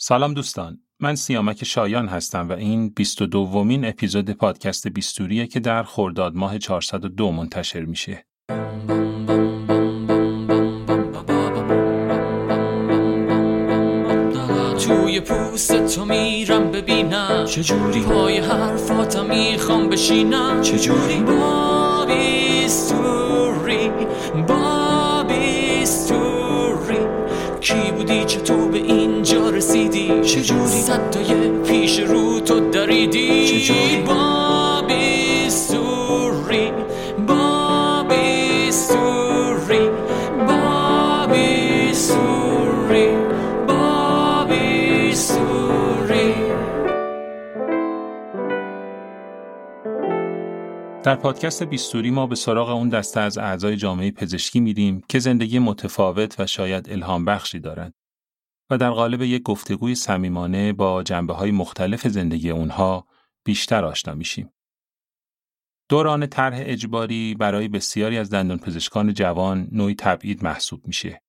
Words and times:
سلام 0.00 0.34
دوستان. 0.34 0.78
من 1.00 1.14
سیامک 1.14 1.64
شایان 1.64 2.08
هستم 2.08 2.48
و 2.48 2.52
این 2.52 2.88
22 2.88 3.26
دومین 3.26 3.84
اپیزود 3.84 4.30
پادکست 4.30 4.88
بیستوریه 4.88 5.46
که 5.46 5.60
در 5.60 5.82
خرداد 5.82 6.34
ماه 6.34 6.58
402 6.58 7.32
منتشر 7.32 7.84
میشه. 7.84 8.24
توی 14.86 15.20
پوست 15.20 15.86
تو 15.86 16.04
میرم 16.04 16.70
ببینم. 16.70 17.44
چجوری 17.44 18.00
پای 18.00 18.38
حرفاتم 18.38 19.26
می‌خوام 19.26 19.88
بشینم. 19.88 20.60
چجوری 20.60 21.20
با 21.20 22.06
بیستوری 22.06 23.90
با 24.48 25.24
بیستوری 25.28 26.98
کی 27.60 27.92
بودی؟ 27.96 28.24
چطور؟ 28.24 28.67
چجوری 30.28 30.68
صدای 30.68 31.62
پیش 31.62 31.98
رو 31.98 32.40
تو 32.40 32.70
دریدی؟ 32.70 33.48
چجوری؟ 33.48 34.02
با 34.02 34.82
بیستوری 34.88 36.70
با 37.28 38.06
بیستوری 38.08 39.88
با 40.48 41.26
بیستوری 41.32 43.08
با 43.68 44.44
بیستوری 44.44 46.34
در 51.02 51.14
پادکست 51.14 51.62
بیستوری 51.62 52.10
ما 52.10 52.26
به 52.26 52.34
سراغ 52.34 52.68
اون 52.68 52.88
دسته 52.88 53.20
از 53.20 53.38
اعضای 53.38 53.76
جامعه 53.76 54.10
پزشکی 54.10 54.60
میریم 54.60 55.02
که 55.08 55.18
زندگی 55.18 55.58
متفاوت 55.58 56.40
و 56.40 56.46
شاید 56.46 56.90
الهام 56.90 57.24
بخشی 57.24 57.60
دارند 57.60 57.97
و 58.70 58.78
در 58.78 58.90
قالب 58.90 59.22
یک 59.22 59.42
گفتگوی 59.42 59.94
صمیمانه 59.94 60.72
با 60.72 61.02
جنبه 61.02 61.34
های 61.34 61.50
مختلف 61.50 62.08
زندگی 62.08 62.50
اونها 62.50 63.06
بیشتر 63.44 63.84
آشنا 63.84 64.14
میشیم. 64.14 64.52
دوران 65.88 66.26
طرح 66.26 66.56
اجباری 66.60 67.34
برای 67.34 67.68
بسیاری 67.68 68.18
از 68.18 68.30
دندان 68.30 68.58
پزشکان 68.58 69.14
جوان 69.14 69.68
نوعی 69.72 69.94
تبعید 69.94 70.44
محسوب 70.44 70.86
میشه. 70.86 71.22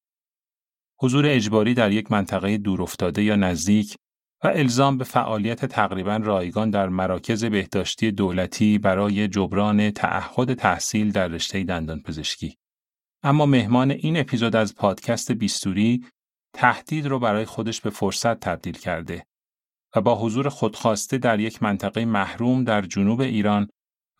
حضور 1.01 1.25
اجباری 1.27 1.73
در 1.73 1.91
یک 1.91 2.11
منطقه 2.11 2.57
دورافتاده 2.57 3.23
یا 3.23 3.35
نزدیک 3.35 3.95
و 4.43 4.47
الزام 4.47 4.97
به 4.97 5.03
فعالیت 5.03 5.65
تقریبا 5.65 6.15
رایگان 6.15 6.69
در 6.69 6.89
مراکز 6.89 7.45
بهداشتی 7.45 8.11
دولتی 8.11 8.77
برای 8.77 9.27
جبران 9.27 9.91
تعهد 9.91 10.53
تحصیل 10.53 11.11
در 11.11 11.27
رشته 11.27 11.63
دندان 11.63 12.01
پزشکی. 12.01 12.57
اما 13.23 13.45
مهمان 13.45 13.91
این 13.91 14.17
اپیزود 14.17 14.55
از 14.55 14.75
پادکست 14.75 15.31
بیستوری 15.31 16.05
تهدید 16.53 17.07
رو 17.07 17.19
برای 17.19 17.45
خودش 17.45 17.81
به 17.81 17.89
فرصت 17.89 18.39
تبدیل 18.39 18.77
کرده 18.77 19.25
و 19.95 20.01
با 20.01 20.15
حضور 20.15 20.49
خودخواسته 20.49 21.17
در 21.17 21.39
یک 21.39 21.63
منطقه 21.63 22.05
محروم 22.05 22.63
در 22.63 22.81
جنوب 22.81 23.21
ایران 23.21 23.69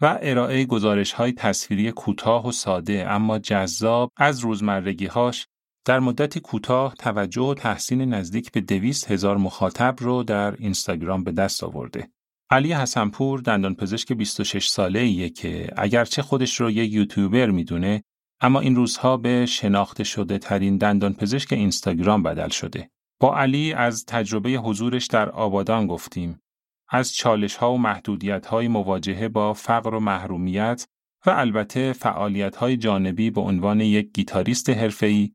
و 0.01 0.19
ارائه 0.21 0.65
گزارش 0.65 1.11
های 1.11 1.31
تصویری 1.31 1.91
کوتاه 1.91 2.47
و 2.47 2.51
ساده 2.51 3.09
اما 3.09 3.39
جذاب 3.39 4.11
از 4.17 4.39
روزمرگیهاش 4.39 5.47
در 5.85 5.99
مدتی 5.99 6.39
کوتاه 6.39 6.93
توجه 6.93 7.41
و 7.41 7.53
تحسین 7.53 8.01
نزدیک 8.01 8.51
به 8.51 8.61
دویست 8.61 9.11
هزار 9.11 9.37
مخاطب 9.37 9.95
رو 9.99 10.23
در 10.23 10.55
اینستاگرام 10.55 11.23
به 11.23 11.31
دست 11.31 11.63
آورده. 11.63 12.09
علی 12.51 12.73
حسنپور 12.73 13.39
دندانپزشک 13.39 14.13
26 14.13 14.67
ساله 14.67 14.99
ایه 14.99 15.29
که 15.29 15.69
اگرچه 15.77 16.21
خودش 16.21 16.61
رو 16.61 16.71
یه 16.71 16.85
یوتیوبر 16.85 17.49
می‌دونه 17.49 18.03
اما 18.41 18.59
این 18.59 18.75
روزها 18.75 19.17
به 19.17 19.45
شناخته 19.45 20.03
شده 20.03 20.37
ترین 20.37 20.77
دندان 20.77 21.13
پزشک 21.13 21.53
اینستاگرام 21.53 22.23
بدل 22.23 22.49
شده. 22.49 22.89
با 23.19 23.37
علی 23.37 23.73
از 23.73 24.05
تجربه 24.05 24.49
حضورش 24.49 25.05
در 25.05 25.29
آبادان 25.29 25.87
گفتیم. 25.87 26.41
از 26.89 27.13
چالش 27.13 27.55
ها 27.55 27.73
و 27.73 27.77
محدودیت 27.77 28.45
های 28.45 28.67
مواجهه 28.67 29.27
با 29.27 29.53
فقر 29.53 29.93
و 29.93 29.99
محرومیت 29.99 30.85
و 31.25 31.29
البته 31.29 31.93
فعالیت 31.93 32.55
های 32.55 32.77
جانبی 32.77 33.29
به 33.29 33.41
عنوان 33.41 33.81
یک 33.81 34.11
گیتاریست 34.13 34.69
حرفه‌ای 34.69 35.31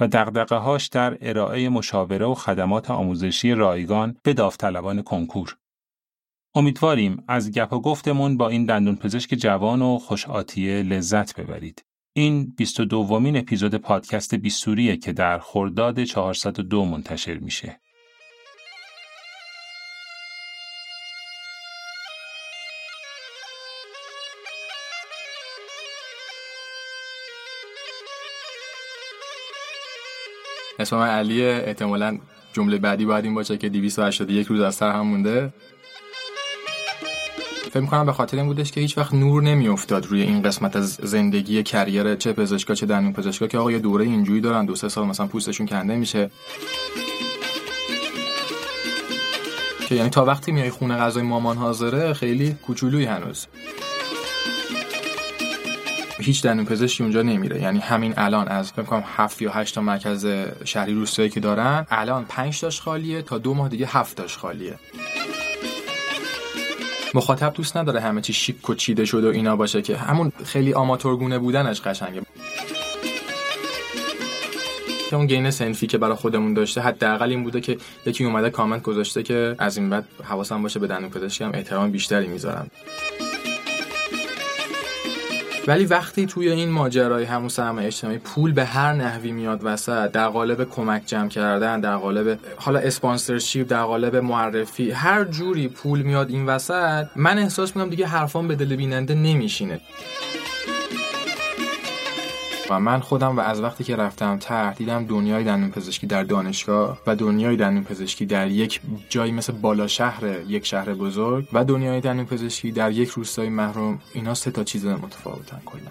و 0.00 0.08
دقدقه 0.08 0.56
هاش 0.56 0.86
در 0.86 1.18
ارائه 1.20 1.68
مشاوره 1.68 2.26
و 2.26 2.34
خدمات 2.34 2.90
آموزشی 2.90 3.52
رایگان 3.52 4.16
به 4.22 4.34
داوطلبان 4.34 5.02
کنکور. 5.02 5.56
امیدواریم 6.54 7.24
از 7.28 7.50
گپ 7.50 7.72
و 7.72 7.80
گفتمون 7.80 8.36
با 8.36 8.48
این 8.48 8.66
دندون 8.66 8.96
پزشک 8.96 9.34
جوان 9.34 9.82
و 9.82 9.98
خوش 9.98 10.26
لذت 10.58 11.40
ببرید. 11.40 11.84
این 12.18 12.54
22 12.56 12.84
دومین 12.86 13.36
اپیزود 13.36 13.74
پادکست 13.74 14.34
بیستوریه 14.34 14.96
که 14.96 15.12
در 15.12 15.38
خرداد 15.38 16.04
402 16.04 16.84
منتشر 16.84 17.38
میشه. 17.38 17.80
اسم 30.78 30.96
من 30.96 31.08
علیه 31.08 31.62
احتمالا 31.66 32.18
جمله 32.52 32.78
بعدی 32.78 33.04
باید 33.04 33.24
این 33.24 33.34
باشه 33.34 33.56
که 33.56 33.68
281 33.68 34.46
روز 34.46 34.60
از 34.60 34.74
سر 34.74 34.92
هم 34.92 35.06
مونده 35.06 35.52
فکر 37.70 37.80
می‌کنم 37.80 38.06
به 38.06 38.12
خاطر 38.12 38.36
این 38.36 38.46
بودش 38.46 38.72
که 38.72 38.80
هیچ 38.80 38.98
وقت 38.98 39.14
نور 39.14 39.42
نمیافتاد 39.42 40.06
روی 40.06 40.22
این 40.22 40.42
قسمت 40.42 40.76
از 40.76 40.92
زندگی 41.02 41.62
کریر 41.62 42.14
چه 42.14 42.32
پزشکا 42.32 42.74
چه 42.74 42.86
دندون 42.86 43.12
پزشکا 43.12 43.46
که 43.46 43.58
آقا 43.58 43.72
یه 43.72 43.78
دوره 43.78 44.04
اینجوری 44.04 44.40
دارن 44.40 44.64
دو 44.64 44.74
سه 44.74 44.88
سال 44.88 45.06
مثلا 45.06 45.26
پوستشون 45.26 45.66
کنده 45.66 45.96
میشه. 45.96 46.30
که 49.88 49.94
یعنی 49.94 50.10
تا 50.10 50.24
وقتی 50.24 50.52
میای 50.52 50.70
خونه 50.70 50.96
غذای 50.96 51.22
مامان 51.22 51.56
حاضره 51.56 52.12
خیلی 52.12 52.56
کوچولوی 52.66 53.04
هنوز. 53.04 53.46
هیچ 56.18 56.42
دندون 56.42 56.64
پزشکی 56.64 57.02
اونجا 57.02 57.22
نمیره. 57.22 57.60
یعنی 57.62 57.78
همین 57.78 58.14
الان 58.16 58.48
از 58.48 58.72
فکر 58.72 58.82
کنم 58.82 59.04
7 59.16 59.42
یا 59.42 59.52
8 59.52 59.74
تا 59.74 59.80
مرکز 59.80 60.26
شهری 60.64 60.94
روستایی 60.94 61.28
که 61.30 61.40
دارن 61.40 61.86
الان 61.90 62.24
5 62.24 62.60
تاش 62.60 62.80
خالیه 62.80 63.22
تا 63.22 63.38
دو 63.38 63.54
ماه 63.54 63.68
دیگه 63.68 63.86
7 63.86 64.16
تاش 64.16 64.36
خالیه. 64.38 64.78
مخاطب 67.16 67.52
دوست 67.54 67.76
نداره 67.76 68.00
همه 68.00 68.20
چی 68.20 68.32
شیک 68.32 68.70
و 68.70 68.74
چیده 68.74 69.04
شده 69.04 69.28
و 69.28 69.30
اینا 69.30 69.56
باشه 69.56 69.82
که. 69.82 69.96
همون 69.96 70.32
خیلی 70.44 70.74
آماتورگونه 70.74 71.38
بودنش 71.38 71.80
قشنگه. 71.80 72.22
که 75.10 75.16
اون 75.16 75.26
گین 75.26 75.50
سنفی 75.50 75.86
که 75.86 75.98
برای 75.98 76.16
خودمون 76.16 76.54
داشته 76.54 76.80
حداقل 76.80 77.30
این 77.30 77.44
بوده 77.44 77.60
که 77.60 77.78
یکی 78.06 78.24
اومده 78.24 78.50
کامنت 78.50 78.82
گذاشته 78.82 79.22
که 79.22 79.54
از 79.58 79.76
این 79.76 79.90
بعد 79.90 80.04
حواسم 80.24 80.62
باشه 80.62 80.78
به 80.78 80.86
دندون 80.86 81.30
هم 81.40 81.50
احترام 81.54 81.90
بیشتری 81.90 82.26
می‌ذارم. 82.26 82.70
ولی 85.66 85.84
وقتی 85.84 86.26
توی 86.26 86.48
این 86.48 86.70
ماجرای 86.70 87.24
همون 87.24 87.48
سرمایه 87.48 87.86
اجتماعی 87.86 88.18
پول 88.18 88.52
به 88.52 88.64
هر 88.64 88.92
نحوی 88.92 89.32
میاد 89.32 89.60
وسط 89.62 90.10
در 90.10 90.28
قالب 90.28 90.70
کمک 90.70 91.02
جمع 91.06 91.28
کردن 91.28 91.80
در 91.80 91.96
قالب 91.96 92.38
حالا 92.56 92.78
اسپانسرشیپ 92.78 93.68
در 93.68 93.82
قالب 93.82 94.16
معرفی 94.16 94.90
هر 94.90 95.24
جوری 95.24 95.68
پول 95.68 96.02
میاد 96.02 96.30
این 96.30 96.46
وسط 96.46 97.06
من 97.16 97.38
احساس 97.38 97.76
می‌کنم 97.76 97.90
دیگه 97.90 98.06
حرفام 98.06 98.48
به 98.48 98.54
دل 98.54 98.76
بیننده 98.76 99.14
نمیشینه. 99.14 99.80
و 102.70 102.80
من 102.80 103.00
خودم 103.00 103.36
و 103.36 103.40
از 103.40 103.60
وقتی 103.60 103.84
که 103.84 103.96
رفتم 103.96 104.38
تر 104.38 104.72
دیدم 104.72 105.04
دنیای 105.04 105.44
دندون 105.44 105.70
پزشکی 105.70 106.06
در 106.06 106.22
دانشگاه 106.22 106.98
و 107.06 107.16
دنیای 107.16 107.56
دندون 107.56 107.84
پزشکی 107.84 108.26
در 108.26 108.48
یک 108.48 108.80
جایی 109.08 109.32
مثل 109.32 109.52
بالا 109.52 109.86
شهر 109.86 110.24
یک 110.48 110.66
شهر 110.66 110.94
بزرگ 110.94 111.48
و 111.52 111.64
دنیای 111.64 112.00
دندون 112.00 112.24
پزشکی 112.26 112.72
در 112.72 112.92
یک 112.92 113.08
روستای 113.08 113.48
محروم 113.48 113.98
اینا 114.12 114.34
سه 114.34 114.50
تا 114.50 114.64
چیز 114.64 114.86
متفاوتن 114.86 115.60
کلا. 115.66 115.90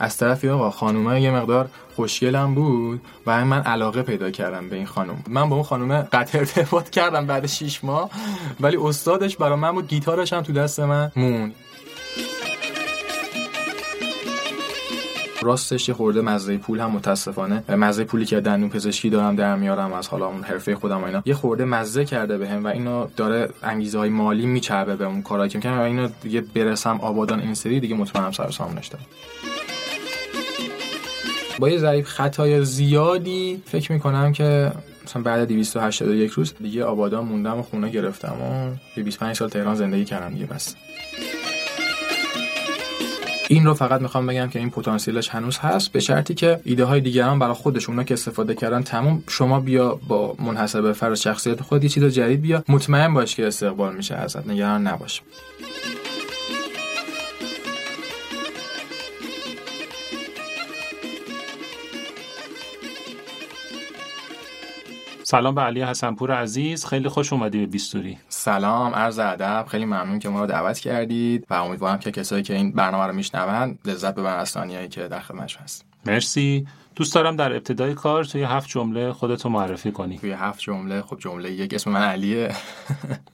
از 0.00 0.16
طرفی 0.16 0.48
آقا 0.48 0.70
خانومه 0.70 1.20
یه 1.20 1.30
مقدار 1.30 1.68
خوشگلم 1.96 2.54
بود 2.54 3.00
و 3.26 3.44
من 3.44 3.62
علاقه 3.62 4.02
پیدا 4.02 4.30
کردم 4.30 4.68
به 4.68 4.76
این 4.76 4.86
خانم 4.86 5.22
من 5.28 5.48
با 5.48 5.56
اون 5.56 5.64
خانومه 5.64 6.02
قطع 6.02 6.38
ارتباط 6.38 6.90
کردم 6.90 7.26
بعد 7.26 7.46
6 7.46 7.84
ماه 7.84 8.10
ولی 8.60 8.76
استادش 8.76 9.36
برای 9.36 9.58
من 9.58 9.72
بود 9.72 9.88
گیتارش 9.88 10.32
هم 10.32 10.42
تو 10.42 10.52
دست 10.52 10.80
من 10.80 11.12
مون 11.16 11.52
راستش 15.48 15.88
یه 15.88 15.94
خورده 15.94 16.20
مزه 16.20 16.56
پول 16.56 16.80
هم 16.80 16.90
متاسفانه. 16.90 17.64
مزه 17.68 18.04
پولی 18.04 18.24
که 18.24 18.40
دندون 18.40 18.68
پزشکی 18.68 19.10
دارم 19.10 19.36
در 19.36 19.56
میارم 19.56 19.92
از 19.92 20.08
حالا 20.08 20.26
اون 20.26 20.42
حرفه 20.42 20.74
خودم 20.74 21.02
و 21.02 21.04
اینا. 21.04 21.22
یه 21.26 21.34
خورده 21.34 21.64
مزه 21.64 22.04
کرده 22.04 22.38
بهم 22.38 22.64
و 22.64 22.68
اینو 22.68 23.06
داره 23.16 23.48
انگیزه 23.62 23.98
های 23.98 24.10
مالی 24.10 24.46
میچربه 24.46 24.96
به 24.96 25.04
اون 25.04 25.22
کارایی 25.22 25.50
که 25.50 25.58
می‌کنم 25.58 25.78
و 25.78 25.82
اینو 25.82 26.08
دیگه 26.22 26.40
برسم 26.40 26.98
آبادان 27.00 27.40
این 27.40 27.54
سری 27.54 27.80
دیگه 27.80 27.94
مطمئنم 27.94 28.32
سر 28.32 28.50
سامونش 28.50 28.86
دارم 28.86 29.04
با 31.58 31.68
یه 31.68 31.78
ضریب 31.78 32.04
خطای 32.04 32.64
زیادی 32.64 33.62
فکر 33.66 33.92
می‌کنم 33.92 34.32
که 34.32 34.72
مثلا 35.04 35.22
بعد 35.22 35.48
281 35.48 36.30
روز 36.30 36.54
دیگه 36.62 36.84
آبادان 36.84 37.24
موندم 37.24 37.58
و 37.58 37.62
خونه 37.62 37.90
گرفتم 37.90 38.34
و 38.96 39.02
25 39.02 39.36
سال 39.36 39.48
تهران 39.48 39.74
زندگی 39.74 40.04
کردم 40.04 40.34
دیگه 40.34 40.46
بس. 40.46 40.74
این 43.48 43.66
رو 43.66 43.74
فقط 43.74 44.00
می‌خوام 44.00 44.26
بگم 44.26 44.48
که 44.48 44.58
این 44.58 44.70
پتانسیلش 44.70 45.28
هنوز 45.28 45.58
هست 45.58 45.92
به 45.92 46.00
شرطی 46.00 46.34
که 46.34 46.60
ایده 46.64 46.84
های 46.84 47.00
دیگران 47.00 47.38
برای 47.38 47.54
خودشون 47.54 48.04
که 48.04 48.14
استفاده 48.14 48.54
کردن 48.54 48.82
تموم. 48.82 49.22
شما 49.28 49.60
بیا 49.60 50.00
با 50.08 50.34
منحصر 50.38 50.92
فرض 50.92 51.20
شخصیت 51.20 51.62
خود 51.62 51.84
یه 51.84 51.90
چیز 51.90 52.04
جدید 52.04 52.40
بیا. 52.40 52.64
مطمئن 52.68 53.14
باش 53.14 53.34
که 53.34 53.46
استقبال 53.46 53.96
میشه 53.96 54.14
ازت. 54.14 54.46
نگران 54.46 54.86
نباش. 54.86 55.22
سلام 65.30 65.54
به 65.54 65.60
علی 65.60 65.82
حسنپور 65.82 66.32
عزیز. 66.32 66.86
خیلی 66.86 67.08
خوش 67.08 67.32
اومدی 67.32 67.58
به 67.58 67.66
بیستوری. 67.66 68.18
سلام 68.28 68.94
عرض 68.94 69.18
ادب. 69.18 69.66
خیلی 69.68 69.84
ممنون 69.84 70.18
که 70.18 70.28
ما 70.28 70.40
رو 70.40 70.46
دعوت 70.46 70.78
کردید 70.78 71.46
و 71.50 71.54
امیدوارم 71.54 71.98
که 71.98 72.10
کسایی 72.10 72.42
که 72.42 72.54
این 72.54 72.72
برنامه 72.72 73.06
رو 73.06 73.12
میشنوند 73.12 73.78
لذت 73.84 74.14
ببرن 74.14 74.38
از 74.40 74.56
که 74.90 75.08
در 75.08 75.20
خدمتشون 75.20 75.62
هست. 75.62 75.84
مرسی. 76.06 76.66
دوست 76.96 77.14
دارم 77.14 77.36
در 77.36 77.52
ابتدای 77.52 77.94
کار 77.94 78.24
توی 78.24 78.42
هفت 78.42 78.68
جمله 78.68 79.12
خودتو 79.12 79.48
معرفی 79.48 79.92
کنی. 79.92 80.18
توی 80.18 80.32
هفت 80.32 80.60
جمله؟ 80.60 81.02
خب 81.02 81.18
جمله 81.18 81.52
یک 81.52 81.74
اسم 81.74 81.90
من 81.90 82.02
علیه. 82.02 82.54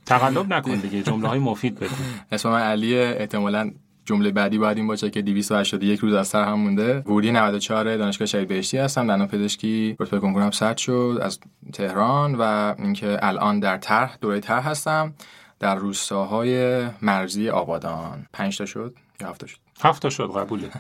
تقلب 0.06 0.52
نکن 0.55 0.75
دیگه 0.75 1.02
جمله 1.02 1.29
های 1.29 1.38
مفید 1.38 1.75
بگو. 1.79 1.94
اسم 2.32 2.49
من 2.49 2.61
علیه. 2.61 3.17
احتمالاً 3.19 3.70
جمله 4.05 4.31
بعدی 4.31 4.59
باید 4.59 4.77
این 4.77 4.87
باشه 4.87 5.11
که 5.11 5.23
281 5.23 6.01
روز 6.01 6.15
از 6.15 6.29
سر 6.29 6.45
هم 6.45 6.61
مونده. 6.61 6.99
ورودی 6.99 7.33
94 7.33 7.97
دانشگاه 7.97 8.27
شهید 8.27 8.49
بهشتی 8.49 8.79
هستم. 8.79 9.06
دندان 9.06 9.29
پزشکی 9.29 9.97
رتبه 10.01 10.21
کنکورم 10.21 10.51
ثبت 10.51 10.77
شد 10.77 11.19
از 11.23 11.39
تهران 11.73 12.35
و 12.35 12.75
اینکه 12.79 13.19
الان 13.23 13.61
در 13.61 13.77
طرح 13.77 14.17
دوره 14.21 14.41
طرح 14.41 14.69
هستم. 14.69 15.15
در 15.61 15.75
روستاهای 15.75 16.83
مرزی 17.03 17.49
آبادان. 17.49 18.27
5 18.33 18.59
تا 18.59 18.67
شد 18.67 18.95
یا 19.21 19.29
7 19.29 19.41
تا 19.41 19.47
شد؟ 19.47 19.63
هفت 19.82 20.09
شد 20.09 20.31
قبوله. 20.37 20.71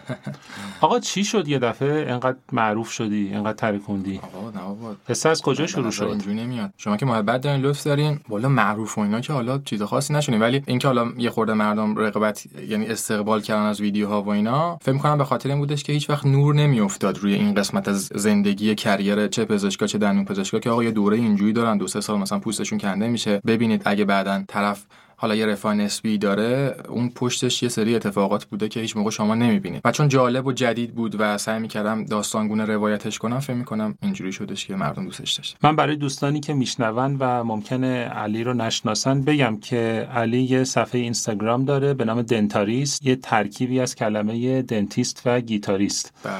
آقا 0.80 1.00
چی 1.00 1.24
شد 1.24 1.48
یه 1.48 1.58
دفعه؟ 1.58 2.12
انقدر 2.12 2.36
معروف 2.52 2.90
شدی 2.90 3.30
انقدر 3.34 3.52
ترکوندی 3.52 4.20
آقا 4.22 4.50
نه 4.50 4.60
بابا. 4.60 4.94
از 5.24 5.42
کجا 5.42 5.66
شروع 5.66 5.90
شد؟ 5.90 6.04
اینجوری 6.04 6.36
نمیاد. 6.36 6.70
شما 6.76 6.96
که 6.96 7.06
محبت 7.06 7.40
دارین 7.40 7.60
لطف 7.60 7.84
دارین 7.84 8.20
والا 8.28 8.48
معروف 8.48 8.98
و 8.98 9.00
اینا 9.00 9.20
که 9.20 9.32
حالا 9.32 9.58
چیز 9.58 9.82
خاصی 9.82 10.14
نشونیم 10.14 10.40
ولی 10.40 10.62
اینکه 10.66 10.88
حالا 10.88 11.12
یه 11.18 11.30
خورده 11.30 11.52
مردم 11.52 11.98
رقابت 11.98 12.46
یعنی 12.68 12.86
استقبال 12.86 13.40
کردن 13.40 13.62
از 13.62 13.80
ویدیوها 13.80 14.22
و 14.22 14.28
اینا 14.28 14.78
فکر 14.82 14.98
کنم 14.98 15.18
به 15.18 15.24
خاطر 15.24 15.48
این 15.48 15.58
بودش 15.58 15.82
که 15.82 15.92
هیچ 15.92 16.10
وقت 16.10 16.26
نور 16.26 16.54
نمیافتاد 16.54 17.18
روی 17.18 17.34
این 17.34 17.54
قسمت 17.54 17.88
از 17.88 18.10
زندگی 18.14 18.74
کریر 18.74 19.28
چه 19.28 19.44
پزشکا 19.44 19.86
چه 19.86 19.98
دندون 19.98 20.24
پزشکا 20.24 20.58
که 20.58 20.70
آقا 20.70 20.84
یه 20.84 20.90
دوره 20.90 21.16
اینجوری 21.16 21.52
دارن 21.52 21.78
دو 21.78 21.86
سه 21.86 22.00
سال 22.00 22.18
مثلا 22.18 22.38
پوستشون 22.38 22.78
کنده 22.78 23.08
میشه. 23.08 23.40
ببینید 23.46 23.82
اگه 23.84 24.04
بعدا 24.04 24.44
طرف 24.48 24.86
حالا 25.16 25.34
یه 25.34 25.46
رفاه 25.46 25.74
نسبی 25.74 26.18
داره 26.18 26.76
اون 26.88 27.10
پشتش 27.10 27.62
یه 27.62 27.68
سری 27.68 27.94
اتفاقات 27.94 28.44
بوده 28.44 28.68
که 28.68 28.80
هیچ 28.80 28.96
موقع 28.96 29.10
شما 29.10 29.34
نمی‌بینید. 29.34 29.80
و 29.84 29.92
چون 29.92 30.08
جالب 30.08 30.46
و 30.46 30.52
جدید 30.52 30.94
بود 30.94 31.16
و 31.18 31.38
سعی 31.38 31.60
می‌کردم 31.60 32.04
داستانگونه 32.04 32.64
روایتش 32.64 33.18
کنم 33.18 33.40
فکر 33.40 33.56
می‌کنم 33.56 33.94
اینجوری 34.02 34.32
شدش 34.32 34.66
که 34.66 34.76
مردم 34.76 35.04
دوستش 35.04 35.32
داشت 35.32 35.56
من 35.62 35.76
برای 35.76 35.96
دوستانی 35.96 36.40
که 36.40 36.54
میشنون 36.54 37.16
و 37.20 37.44
ممکنه 37.44 38.04
علی 38.04 38.44
رو 38.44 38.54
نشناسن 38.54 39.22
بگم 39.22 39.58
که 39.60 40.08
علی 40.14 40.42
یه 40.42 40.64
صفحه 40.64 41.00
اینستاگرام 41.00 41.64
داره 41.64 41.94
به 41.94 42.04
نام 42.04 42.22
دنتاریست 42.22 43.06
یه 43.06 43.16
ترکیبی 43.16 43.80
از 43.80 43.94
کلمه 43.94 44.62
دنتیست 44.62 45.22
و 45.26 45.40
گیتاریست. 45.40 46.12
بله. 46.22 46.34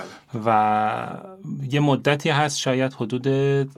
و 0.46 1.08
یه 1.70 1.80
مدتی 1.80 2.30
هست 2.30 2.58
شاید 2.58 2.92
حدود 2.92 3.28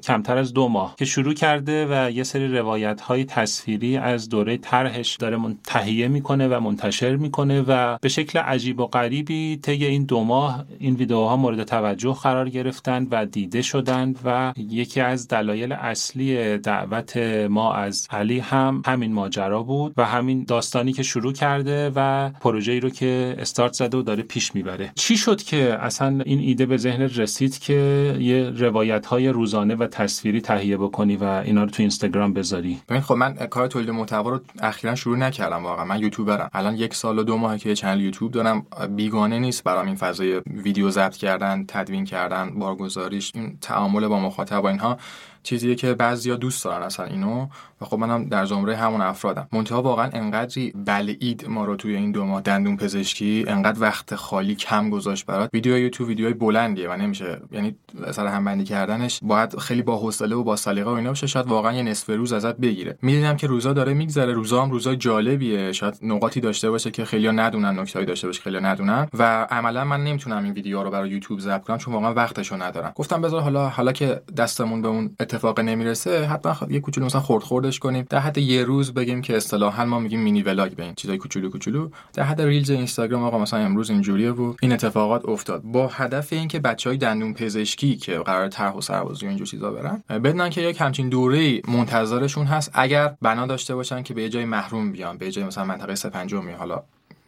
کمتر 0.00 0.38
از 0.38 0.52
دو 0.52 0.68
ماه 0.68 0.94
که 0.98 1.04
شروع 1.04 1.34
کرده 1.34 1.86
و 1.90 2.10
یه 2.10 2.22
سری 2.22 2.48
روایت 2.48 3.00
های 3.00 3.24
تصویری 3.24 3.96
از 3.96 4.28
دوره 4.28 4.56
طرحش 4.56 5.16
داره 5.16 5.38
تهیه 5.64 6.08
می‌کنه 6.08 6.48
و 6.48 6.60
منتشر 6.60 7.16
می‌کنه 7.16 7.64
و 7.68 7.98
به 8.00 8.08
شکل 8.08 8.38
عجیب 8.38 8.80
و 8.80 8.86
غریبی 8.86 9.56
طی 9.56 9.86
این 9.86 10.04
دو 10.04 10.24
ماه 10.24 10.64
این 10.78 10.94
ویدیوها 10.94 11.36
مورد 11.36 11.62
توجه 11.64 12.12
قرار 12.22 12.48
گرفتن 12.48 13.06
و 13.10 13.26
دیده 13.26 13.62
شدند 13.62 14.18
و 14.24 14.52
یکی 14.56 15.00
از 15.00 15.28
دلایل 15.28 15.72
اصلی 15.72 16.58
دعوت 16.58 17.16
ما 17.50 17.72
از 17.74 18.08
علی 18.10 18.38
هم 18.38 18.82
همین 18.86 19.12
ماجرا 19.12 19.62
بود 19.62 19.94
و 19.96 20.04
همین 20.04 20.44
داستانی 20.44 20.92
که 20.92 21.02
شروع 21.02 21.32
کرده 21.32 21.92
و 21.96 22.30
پروژه 22.30 22.72
ای 22.72 22.80
رو 22.80 22.90
که 22.90 23.36
استارت 23.38 23.72
زده 23.72 23.96
و 23.96 24.02
داره 24.02 24.22
پیش 24.22 24.54
می‌بره. 24.54 24.92
چی 24.94 25.16
شد 25.16 25.42
که 25.42 25.78
اصلا 25.80 26.20
این 26.24 26.38
ایده 26.46 26.66
به 26.66 26.76
ذهن 26.76 27.02
رسید 27.02 27.58
که 27.58 27.74
یه 28.20 28.50
روایت 28.50 29.06
های 29.06 29.28
روزانه 29.28 29.74
و 29.74 29.86
تصویری 29.86 30.40
تهیه 30.40 30.76
بکنی 30.76 31.16
و 31.16 31.24
اینا 31.24 31.64
رو 31.64 31.70
تو 31.70 31.82
اینستاگرام 31.82 32.32
بذاری. 32.32 32.80
ببین 32.88 33.00
خب 33.00 33.14
من 33.14 33.34
کار 33.34 33.68
تولید 33.68 33.90
محتوا 33.90 34.30
رو 34.30 34.40
اخیرا 34.60 34.94
شروع 34.94 35.16
نکردم 35.16 35.64
واقعا. 35.64 35.84
من 35.84 36.00
یوتیوبرم. 36.00 36.50
الان 36.52 36.76
یک 36.76 36.94
سال 36.94 37.18
و 37.18 37.22
دو 37.22 37.36
ماه 37.36 37.58
که 37.58 37.74
چنل 37.74 38.00
یوتیوب 38.00 38.32
دارم 38.32 38.66
بیگانه 38.96 39.38
نیست 39.38 39.64
برام 39.64 39.86
این 39.86 39.96
فضای 39.96 40.42
ویدیو 40.46 40.90
ضبط 40.90 41.16
کردن 41.16 41.64
تدوین 41.68 42.04
کردن 42.04 42.50
بارگذاریش 42.58 43.32
این 43.34 43.58
تعامل 43.60 44.08
با 44.08 44.20
مخاطب 44.20 44.64
و 44.64 44.66
اینها. 44.66 44.98
چیزیه 45.46 45.74
که 45.74 45.94
بعضیا 45.94 46.36
دوست 46.36 46.64
دارن 46.64 46.82
اصلا 46.82 47.06
اینو 47.06 47.46
و 47.80 47.84
خب 47.84 47.98
منم 47.98 48.24
در 48.24 48.46
زمره 48.46 48.76
همون 48.76 49.00
افرادم. 49.00 49.48
منتها 49.52 49.82
واقعا 49.82 50.10
انقدری 50.12 50.72
بلعید 50.86 51.48
ما 51.48 51.64
رو 51.64 51.76
توی 51.76 51.96
این 51.96 52.12
دو 52.12 52.24
ماه 52.24 52.40
دندون 52.40 52.76
پزشکی 52.76 53.44
انقدر 53.48 53.80
وقت 53.80 54.14
خالی 54.14 54.54
کم 54.54 54.90
گذاشت 54.90 55.26
برات. 55.26 55.50
ویدیو 55.52 55.78
یوتیوب 55.78 56.08
ویدیوهای 56.08 56.34
بلندیه 56.34 56.88
و 56.88 56.96
نمیشه 56.96 57.40
یعنی 57.52 57.76
سر 58.12 58.26
هم 58.26 58.44
بندی 58.44 58.64
کردنش 58.64 59.20
باید 59.22 59.58
خیلی 59.58 59.82
با 59.82 59.96
حوصله 59.96 60.36
و 60.36 60.44
با 60.44 60.56
سلیقه 60.56 60.90
و 60.90 60.94
اینا 60.94 61.10
باشه 61.10 61.26
شاید 61.26 61.46
واقعا 61.46 61.72
یه 61.72 61.82
نصف 61.82 62.10
روز 62.10 62.32
ازت 62.32 62.56
بگیره. 62.56 62.98
می‌دیدم 63.02 63.36
که 63.36 63.46
روزا 63.46 63.72
داره 63.72 63.94
میگذره 63.94 64.32
روزا 64.32 64.62
هم 64.62 64.70
روزای 64.70 64.96
جالبیه. 64.96 65.72
شاید 65.72 65.98
نقاطی 66.02 66.40
داشته 66.40 66.70
باشه 66.70 66.90
که 66.90 67.04
خیلیا 67.04 67.32
ندونن 67.32 67.78
نکتهایی 67.78 68.06
داشته 68.06 68.26
باشه 68.26 68.42
خیلیا 68.42 68.60
ندونن 68.60 69.08
و 69.18 69.46
عملا 69.50 69.84
من 69.84 70.04
نمی‌تونم 70.04 70.44
این 70.44 70.52
ویدیو 70.52 70.82
رو 70.82 70.90
برای 70.90 71.10
یوتیوب 71.10 71.40
ضبط 71.40 71.62
کنم 71.62 71.78
چون 71.78 71.94
واقعا 71.94 72.14
وقتشو 72.14 72.62
ندارم. 72.62 72.92
گفتم 72.94 73.22
بذار 73.22 73.40
حالا 73.40 73.68
حالا 73.68 73.92
که 73.92 74.20
دستمون 74.36 74.82
به 74.82 74.88
اون 74.88 75.16
اتفاق 75.36 75.60
نمی‌رسه 75.60 76.26
حتما 76.26 76.56
یه 76.70 76.80
کوچولو 76.80 77.06
مثلا 77.06 77.20
خرد 77.20 77.42
خوردش 77.42 77.78
کنیم. 77.78 78.06
در 78.10 78.18
حد 78.18 78.38
یه 78.38 78.64
روز 78.64 78.94
بگیم 78.94 79.22
که 79.22 79.36
اصطلاحا 79.36 79.84
ما 79.84 79.98
میگیم 79.98 80.20
مینی 80.20 80.42
ولاگ 80.42 80.72
به 80.72 80.82
این 80.82 80.94
چیزای 80.94 81.18
کوچولو 81.18 81.50
کوچولو. 81.50 81.88
در 82.14 82.22
حد 82.22 82.40
ریلز 82.40 82.70
اینستاگرام 82.70 83.24
آقا 83.24 83.38
مثلا 83.38 83.60
امروز 83.60 83.90
اینجوریه 83.90 84.30
و 84.30 84.54
این 84.62 84.72
اتفاقات 84.72 85.28
افتاد. 85.28 85.62
با 85.62 85.86
هدف 85.86 86.32
اینکه 86.32 86.58
بچهای 86.58 86.96
دندون 86.96 87.34
پزشکی 87.34 87.96
که 87.96 88.18
قرار 88.18 88.48
طرح 88.48 88.74
و 88.74 88.80
سربازی 88.80 89.26
و 89.26 89.28
اینجور 89.28 89.46
چیزا 89.46 89.70
برن 89.70 90.02
بدونن 90.08 90.50
که 90.50 90.60
یک 90.60 90.80
همچین 90.80 91.08
دوره 91.08 91.60
منتظرشون 91.68 92.46
هست. 92.46 92.70
اگر 92.74 93.14
بنا 93.22 93.46
داشته 93.46 93.74
باشن 93.74 94.02
که 94.02 94.14
به 94.14 94.28
جای 94.28 94.44
محروم 94.44 94.92
بیان 94.92 95.18
به 95.18 95.30
جای 95.30 95.44
مثلا 95.44 95.64
منطقه 95.64 95.94
سه 95.94 96.08
پنجم 96.10 96.50
حالا 96.58 96.82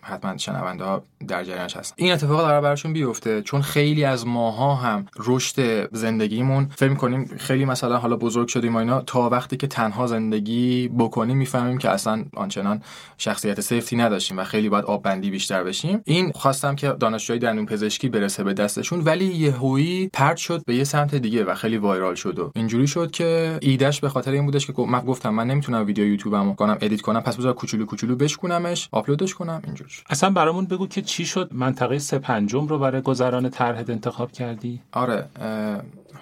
حتما 0.09 0.37
شنونده 0.37 0.85
ها 0.85 1.03
در 1.29 1.45
جریانش 1.45 1.77
هست 1.77 1.95
این 1.97 2.13
اتفاق 2.13 2.39
داره 2.39 2.61
براشون 2.61 2.93
بیفته 2.93 3.43
چون 3.43 3.63
خیلی 3.63 4.05
از 4.05 4.27
ماها 4.27 4.75
هم 4.75 5.07
رشد 5.19 5.89
زندگیمون 5.95 6.69
فکر 6.77 6.95
کنیم 6.95 7.31
خیلی 7.39 7.65
مثلا 7.65 7.99
حالا 7.99 8.17
بزرگ 8.17 8.49
شدیم 8.49 8.75
و 8.75 8.79
اینا 8.79 9.01
تا 9.01 9.29
وقتی 9.29 9.57
که 9.57 9.67
تنها 9.67 10.07
زندگی 10.07 10.89
بکنیم 10.89 11.37
می‌فهمیم 11.37 11.79
که 11.79 11.91
اصلا 11.91 12.25
آنچنان 12.37 12.83
شخصیت 13.19 13.61
سفتی 13.61 13.97
نداشتیم 13.97 14.39
و 14.39 14.45
خیلی 14.45 14.69
باید 14.69 14.85
آب 14.85 15.03
بندی 15.03 15.31
بیشتر 15.31 15.65
بشیم. 15.65 16.01
این 16.05 16.33
خواستم 16.33 16.75
که 16.75 16.89
دانشجوی 16.89 17.39
دندون 17.39 17.67
پزشکی 17.67 18.09
برسه 18.09 18.45
به 18.45 18.55
دستشون 18.55 19.01
ولی 19.01 19.25
یهویی 19.25 20.11
پرت 20.13 20.37
شد 20.37 20.65
به 20.67 20.75
یه 20.75 20.85
سمت 20.85 21.15
دیگه 21.15 21.45
و 21.45 21.55
خیلی 21.55 21.77
viral 21.77 22.15
شد 22.15 22.39
و 22.39 22.53
اینجوری 22.55 22.87
شد 22.87 23.11
که 23.11 23.59
ایدهش 23.63 24.01
به 24.01 24.09
خاطر 24.09 24.31
این 24.31 24.45
بودش 24.45 24.67
که 24.67 24.73
من 24.89 25.01
گفتم 25.01 25.31
من 25.31 25.47
نمی‌تونم 25.47 25.87
ویدیو 25.87 26.07
یوتیوبمو 26.07 26.55
کنم 26.55 26.79
edit 26.81 27.01
کنم 27.01 27.21
پس 27.21 27.37
بذار 27.37 27.53
کوچولو 27.53 27.85
کوچولو 27.85 28.17
بشکنمش 28.17 28.89
آپلودش 28.93 29.35
کنم 29.35 29.63
اینجوری 29.65 29.91
اصلا 30.11 30.31
برامون 30.31 30.65
بگو 30.65 30.87
که 30.87 31.03
چی 31.03 31.27
شد؟ 31.27 31.49
منطقه 31.53 31.99
سه 31.99 32.19
پنجم 32.19 32.67
رو 32.67 32.79
برای 32.79 33.03
گذران 33.03 33.51
طرحت 33.51 33.91
انتخاب 33.91 34.33
کردی؟ 34.33 34.81
آره 34.93 35.25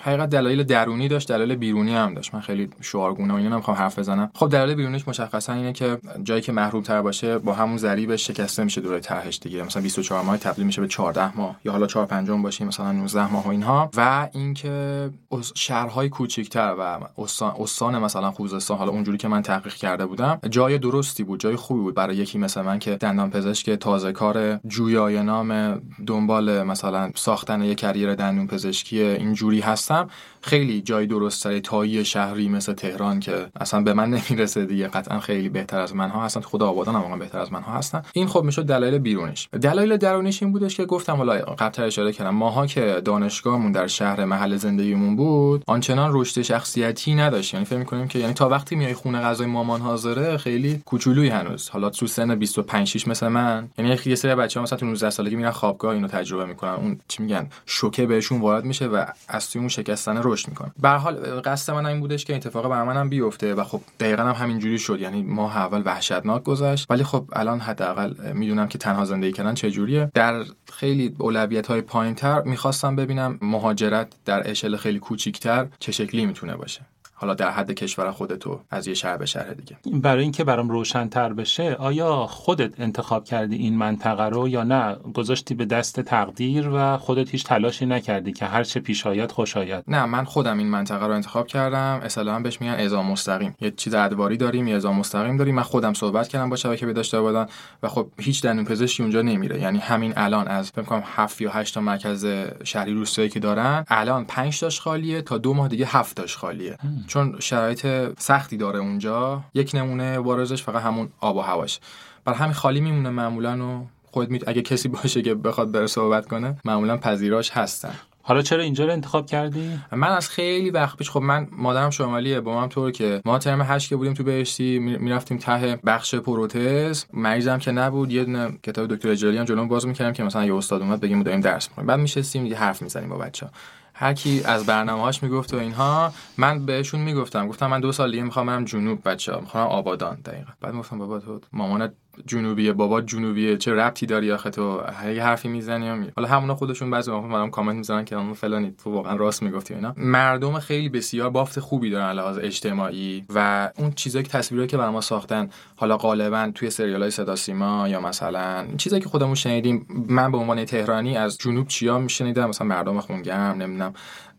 حقیقت 0.00 0.30
دلایل 0.30 0.62
درونی 0.62 1.08
داشت 1.08 1.28
دلایل 1.28 1.54
بیرونی 1.54 1.94
هم 1.94 2.14
داشت. 2.14 2.34
من 2.34 2.40
خیلی 2.40 2.70
شعارگونه 2.80 3.34
و 3.34 3.36
اینا 3.36 3.48
نمی‌خوام 3.48 3.76
حرف 3.76 3.98
بزنم. 3.98 4.30
خب 4.34 4.48
دلایل 4.48 4.74
بیرونیش 4.74 5.08
مشخصا 5.08 5.52
اینه 5.52 5.72
که 5.72 5.98
جایی 6.24 6.42
که 6.42 6.52
محروم 6.52 6.82
تر 6.82 7.02
باشه 7.02 7.38
با 7.38 7.52
همون 7.52 7.76
ضریب 7.76 8.16
شکسته 8.16 8.64
میشه 8.64 8.80
دوره 8.80 9.00
طرحش 9.00 9.38
دیگه. 9.42 9.62
مثلا 9.62 9.82
24 9.82 10.24
ماه 10.24 10.36
تبدیل 10.36 10.66
میشه 10.66 10.80
به 10.80 10.88
14 10.88 11.36
ماه 11.36 11.56
یا 11.64 11.72
حالا 11.72 11.86
4 11.86 12.06
5 12.06 12.30
باشیم 12.30 12.66
مثلا 12.66 12.92
19 12.92 13.32
ماه 13.32 13.46
و 13.46 13.48
اینها. 13.48 13.90
و 13.96 14.28
اینکه 14.32 15.10
شهرهای 15.54 16.08
کوچیک‌تر 16.08 16.74
و 16.78 16.98
استان 17.18 17.54
استان 17.60 17.98
مثلا 17.98 18.30
خوزستان 18.30 18.78
حالا 18.78 18.90
اونجوری 18.90 19.18
که 19.18 19.28
من 19.28 19.42
تحقیق 19.42 19.74
کرده 19.74 20.06
بودم 20.06 20.38
جای 20.50 20.78
درستی 20.78 21.24
بود 21.24 21.40
جای 21.40 21.56
خوبی 21.56 21.80
بود. 21.80 21.94
برای 21.94 22.16
یکی 22.16 22.38
مثل 22.38 22.62
من 22.62 22.78
که 22.78 22.96
دندان 22.96 23.30
پزشک 23.30 23.70
تازه 23.70 24.12
کار 24.12 24.56
جویای 24.56 25.22
نام 25.22 25.82
دنبال 26.06 26.62
مثلا 26.62 27.10
ساختن 27.14 27.62
یک 27.62 27.78
کریر 27.78 28.14
دندون 28.14 28.46
پزشکی 28.46 29.02
اینجوری 29.02 29.60
هست. 29.60 29.85
هستم 29.90 30.10
خیلی 30.40 30.82
جای 30.82 31.06
درست 31.06 31.48
تایی 31.48 32.04
شهری 32.04 32.48
مثل 32.48 32.72
تهران 32.72 33.20
که 33.20 33.46
اصلا 33.60 33.80
به 33.80 33.94
من 33.94 34.10
نمی‌رسه 34.10 34.66
دیگه. 34.66 34.88
قطعا 34.88 35.20
خیلی 35.20 35.48
بهتر 35.48 35.80
از 35.80 35.94
منها 35.94 36.24
هستن. 36.24 36.40
خود 36.40 36.62
آبادان 36.62 36.94
هم 36.94 37.18
بهتر 37.18 37.38
از 37.38 37.52
منها 37.52 37.72
هستن. 37.72 38.02
این 38.12 38.26
خب 38.26 38.42
می‌شد 38.42 38.64
دلایل 38.64 38.98
بیرونش. 38.98 39.48
دلایل 39.62 39.96
درونیش 39.96 40.42
این 40.42 40.52
بودش 40.52 40.76
که 40.76 40.84
گفتم 40.84 41.16
حالا 41.16 41.34
قبل 41.34 41.82
اشاره 41.82 42.12
کردم 42.12 42.34
ماها 42.34 42.66
که 42.66 43.02
دانشگاهمون 43.04 43.72
در 43.72 43.86
شهر 43.86 44.24
محل 44.24 44.56
زندگیمون 44.56 45.16
بود 45.16 45.62
آنچنان 45.66 46.10
رشد 46.12 46.42
شخصیتی 46.42 47.14
نداشت. 47.14 47.54
یعنی 47.54 47.66
فکر 47.66 47.78
می‌کنیم 47.78 48.08
که 48.08 48.18
یعنی 48.18 48.32
تا 48.32 48.48
وقتی 48.48 48.76
میای 48.76 48.94
خونه 48.94 49.20
غذای 49.20 49.46
مامان 49.46 49.80
حاضره 49.80 50.36
خیلی 50.36 50.82
کوچولوی 50.84 51.28
هنوز. 51.28 51.68
حالا 51.68 51.90
تو 51.90 52.06
سن 52.06 52.34
25 52.34 52.88
6 52.88 53.08
مثل 53.08 53.28
من. 53.28 53.68
یعنی 53.78 53.98
یه 54.06 54.14
سری 54.14 54.34
بچه‌ها 54.34 54.64
مثلا 54.64 54.78
تو 54.78 54.86
19 54.86 55.10
سالگی 55.10 55.36
میرن 55.36 55.50
خوابگاه 55.50 55.94
اینو 55.94 56.08
تجربه 56.08 56.44
می‌کنن. 56.44 56.70
اون 56.70 57.00
چی 57.08 57.22
میگن؟ 57.22 57.48
شوکه 57.66 58.06
بهشون 58.06 58.40
وارد 58.40 58.64
میشه 58.64 58.86
و 58.86 59.04
از 59.28 59.50
توی 59.50 59.58
اون 59.58 59.68
شکستن 59.76 60.20
رشد 60.22 60.48
می‌کنه. 60.48 60.72
به 60.82 60.88
حال 60.88 61.14
قصد 61.40 61.72
من 61.72 61.86
این 61.86 62.00
بودش 62.00 62.24
که 62.24 62.36
اتفاق 62.36 62.68
بر 62.68 62.84
منم 62.84 63.08
بیفته 63.08 63.54
و 63.54 63.64
خب 63.64 63.80
دقیقا 64.00 64.22
هم 64.22 64.44
همینجوری 64.44 64.78
شد. 64.78 65.00
یعنی 65.00 65.22
ماه 65.22 65.56
اول 65.56 65.82
وحشتناک 65.84 66.42
گذشت. 66.42 66.86
ولی 66.90 67.04
خب 67.04 67.24
الان 67.32 67.60
حداقل 67.60 68.32
می‌دونم 68.32 68.68
که 68.68 68.78
تنها 68.78 69.04
زندگی 69.04 69.32
کردن 69.32 69.54
چه 69.54 69.70
جوریه. 69.70 70.10
در 70.14 70.44
خیلی 70.72 71.14
اولویت 71.18 71.66
های 71.66 71.80
پایینتر 71.80 72.42
می‌خواستم 72.42 72.96
ببینم 72.96 73.38
مهاجرت 73.42 74.08
در 74.24 74.50
اشل 74.50 74.76
خیلی 74.76 74.98
کوچیکتر 74.98 75.66
چه 75.78 75.92
شکلی 75.92 76.26
می‌تونه 76.26 76.56
باشه. 76.56 76.80
حالا 77.18 77.34
در 77.34 77.50
حد 77.50 77.70
کشور 77.70 78.10
خودتو 78.10 78.60
از 78.70 78.86
یه 78.88 78.94
شهر 78.94 79.16
به 79.16 79.26
شهر 79.26 79.50
دیگه. 79.50 79.76
برای 79.92 80.22
اینکه 80.22 80.44
برام 80.44 80.68
روشنتر 80.68 81.32
بشه 81.32 81.74
آیا 81.74 82.26
خودت 82.26 82.80
انتخاب 82.80 83.24
کردی 83.24 83.56
این 83.56 83.76
منطقه 83.76 84.24
رو 84.24 84.48
یا 84.48 84.62
نه؟ 84.62 84.96
گذاشتی 85.14 85.54
به 85.54 85.64
دست 85.64 86.00
تقدیر 86.00 86.68
و 86.68 86.98
خودت 86.98 87.30
هیچ 87.30 87.44
تلاشی 87.44 87.86
نکردی 87.86 88.32
که 88.32 88.46
هر 88.46 88.64
چه 88.64 88.80
پیش 88.80 89.06
آید 89.06 89.32
خوش 89.32 89.56
آید؟ 89.56 89.84
نه 89.88 90.04
من 90.04 90.24
خودم 90.24 90.58
این 90.58 90.66
منطقه 90.66 91.06
رو 91.06 91.12
انتخاب 91.12 91.46
کردم. 91.46 92.00
اصلا 92.02 92.40
بهش 92.40 92.60
میگن 92.60 92.72
ازام 92.72 93.06
مستقیم. 93.06 93.54
یه 93.60 93.70
چیز 93.70 93.94
ادواری 93.94 94.36
داریم 94.36 94.68
یه 94.68 94.76
ازام 94.76 94.96
مستقیم 94.96 95.36
داریم. 95.36 95.54
من 95.54 95.62
خودم 95.62 95.94
صحبت 95.94 96.28
کردم 96.28 96.50
با 96.50 96.56
شبکه 96.56 96.86
بهداشت 96.86 97.14
آبادان 97.14 97.48
و 97.82 97.88
خب 97.88 98.08
هیچ 98.18 98.42
دندون 98.42 98.64
پزشکی 98.64 99.02
اونجا 99.02 99.22
نمیره. 99.22 99.60
یعنی 99.60 99.78
همین 99.78 100.12
الان 100.16 100.48
از 100.48 100.70
فکر 100.70 100.82
کنم 100.82 101.02
7 101.04 101.40
یا 101.40 101.50
8 101.50 101.74
تا 101.74 101.80
مرکز 101.80 102.26
شهری 102.64 102.94
روستایی 102.94 103.28
که 103.28 103.40
دارن 103.40 103.84
الان 103.88 104.24
5 104.24 104.60
تاش 104.60 104.80
خالیه 104.80 105.22
تا 105.22 105.38
دو 105.38 105.54
ماه 105.54 105.68
دیگه 105.68 105.86
7 105.86 106.16
تاش 106.16 106.36
خالیه. 106.36 106.76
چون 107.06 107.36
شرایط 107.40 107.86
سختی 108.18 108.56
داره 108.56 108.78
اونجا 108.78 109.44
یک 109.54 109.70
نمونه 109.74 110.20
بارزش 110.20 110.62
فقط 110.62 110.82
همون 110.82 111.08
آب 111.20 111.36
و 111.36 111.40
هواش. 111.40 111.80
برای 112.24 112.38
همین 112.38 112.52
خالی 112.52 112.80
میمونه 112.80 113.10
معمولا 113.10 113.66
و 113.66 113.86
خود 114.04 114.30
می... 114.30 114.40
اگه 114.46 114.62
کسی 114.62 114.88
باشه 114.88 115.22
که 115.22 115.34
بخواد 115.34 115.70
بره 115.70 115.86
صحبت 115.86 116.26
کنه 116.26 116.56
معمولا 116.64 116.96
پذیراش 116.96 117.50
هستن. 117.50 117.94
حالا 118.22 118.42
چرا 118.42 118.62
اینجا 118.62 118.84
رو 118.84 118.92
انتخاب 118.92 119.26
کردی؟ 119.26 119.78
من 119.92 120.08
از 120.08 120.28
خیلی 120.28 120.70
وقت 120.70 120.96
پیش 120.96 121.10
خب 121.10 121.22
من 121.22 121.48
مادرم 121.52 121.90
شمالیه 121.90 122.40
با 122.40 122.60
من 122.60 122.68
طور 122.68 122.90
که 122.90 123.22
ما 123.24 123.38
ترم 123.38 123.62
هشت 123.62 123.88
که 123.88 123.96
بودیم 123.96 124.14
تو 124.14 124.24
بهشتی 124.24 124.78
می‌رفتیم 124.78 125.38
ته 125.38 125.78
بخش 125.86 126.14
پروتز. 126.14 127.04
مریضم 127.12 127.58
که 127.58 127.72
نبود 127.72 128.12
یه 128.12 128.24
دونه 128.24 128.58
کتاب 128.62 128.94
دکتر 128.94 129.08
اجلالی 129.08 129.38
هم 129.38 129.44
جلوم 129.44 129.68
باز 129.68 129.86
می‌کردم 129.86 130.12
که 130.12 130.22
مثلا 130.22 130.44
یه 130.44 130.54
استاد 130.54 130.82
اومد 130.82 131.00
بگیم 131.00 131.22
داریم 131.22 131.40
درس 131.40 131.68
می‌کنیم 131.68 131.86
بعد 131.86 132.00
میشستیم 132.00 132.46
یه 132.46 132.58
حرف 132.58 132.82
می‌زنیم 132.82 133.08
با 133.08 133.18
بچه‌ها. 133.18 133.52
هر 133.98 134.12
کی 134.12 134.42
از 134.44 134.66
برنامه‌هاش 134.66 135.22
می‌گفت 135.22 135.54
و 135.54 135.56
اینها 135.56 136.12
من 136.38 136.66
بهشون 136.66 137.00
می‌گفتم. 137.00 137.48
گفتم 137.48 137.66
من 137.66 137.80
دو 137.80 137.92
سال 137.92 138.10
دیگه 138.10 138.22
می‌خوام 138.22 138.46
برم 138.46 138.64
جنوب 138.64 139.08
بچه‌ها. 139.08 139.40
می‌خوام 139.40 139.66
آبادان 139.68 140.20
دقیقا. 140.24 140.52
بعد 140.60 140.74
گفتم 140.74 140.98
بابا 140.98 141.18
تو 141.20 141.40
مامانت 141.52 141.92
جنوبیه 142.26 142.72
بابا 142.72 143.00
جنوبیه 143.00 143.56
چه 143.56 143.74
ربطی 143.74 144.06
داری 144.06 144.32
آخه 144.32 144.50
تو؟ 144.50 144.82
یه 145.14 145.22
حرفی 145.22 145.48
می‌زنی 145.48 145.90
می 145.90 146.08
حالا 146.16 146.28
همونا 146.28 146.54
خودشون 146.54 146.90
بعضی 146.90 147.10
موقع 147.10 147.28
برام 147.28 147.50
کامنت 147.50 147.76
می‌زنن 147.76 148.04
که 148.04 148.16
اون 148.16 148.34
فلانی 148.34 148.74
تو 148.84 148.90
واقعا 148.90 149.16
راست 149.16 149.42
می‌گفتی 149.42 149.74
اینا. 149.74 149.94
مردم 149.96 150.58
خیلی 150.58 150.88
بسیار 150.88 151.30
بافت 151.30 151.60
خوبی 151.60 151.90
دارن 151.90 152.12
لحاظ 152.12 152.38
اجتماعی 152.38 153.24
و 153.34 153.70
اون 153.78 153.92
چیزایی 153.92 154.24
که 154.24 154.30
تصویری 154.30 154.66
که 154.66 154.76
برای 154.76 154.92
ما 154.92 155.00
ساختن 155.00 155.48
حالا 155.76 155.96
غالبا 155.96 156.50
توی 156.54 156.70
سریال 156.70 157.02
های 157.02 157.10
صدا 157.10 157.36
سیما 157.36 157.88
یا 157.88 158.00
مثلا 158.00 158.66
چیزایی 158.76 159.02
که 159.02 159.08
خودمون 159.08 159.34
شنیدیم 159.34 159.86
من 160.08 160.32
به 160.32 160.38
عنوان 160.38 160.64
تهرانی 160.64 161.16
از 161.16 161.38
جنوب 161.38 161.68
چیا 161.68 161.98
میشنیدم؟ 161.98 162.48
مثلا 162.48 162.66
مردم 162.66 163.00
خونگرم 163.00 163.62
نمی‌دونم 163.62 163.92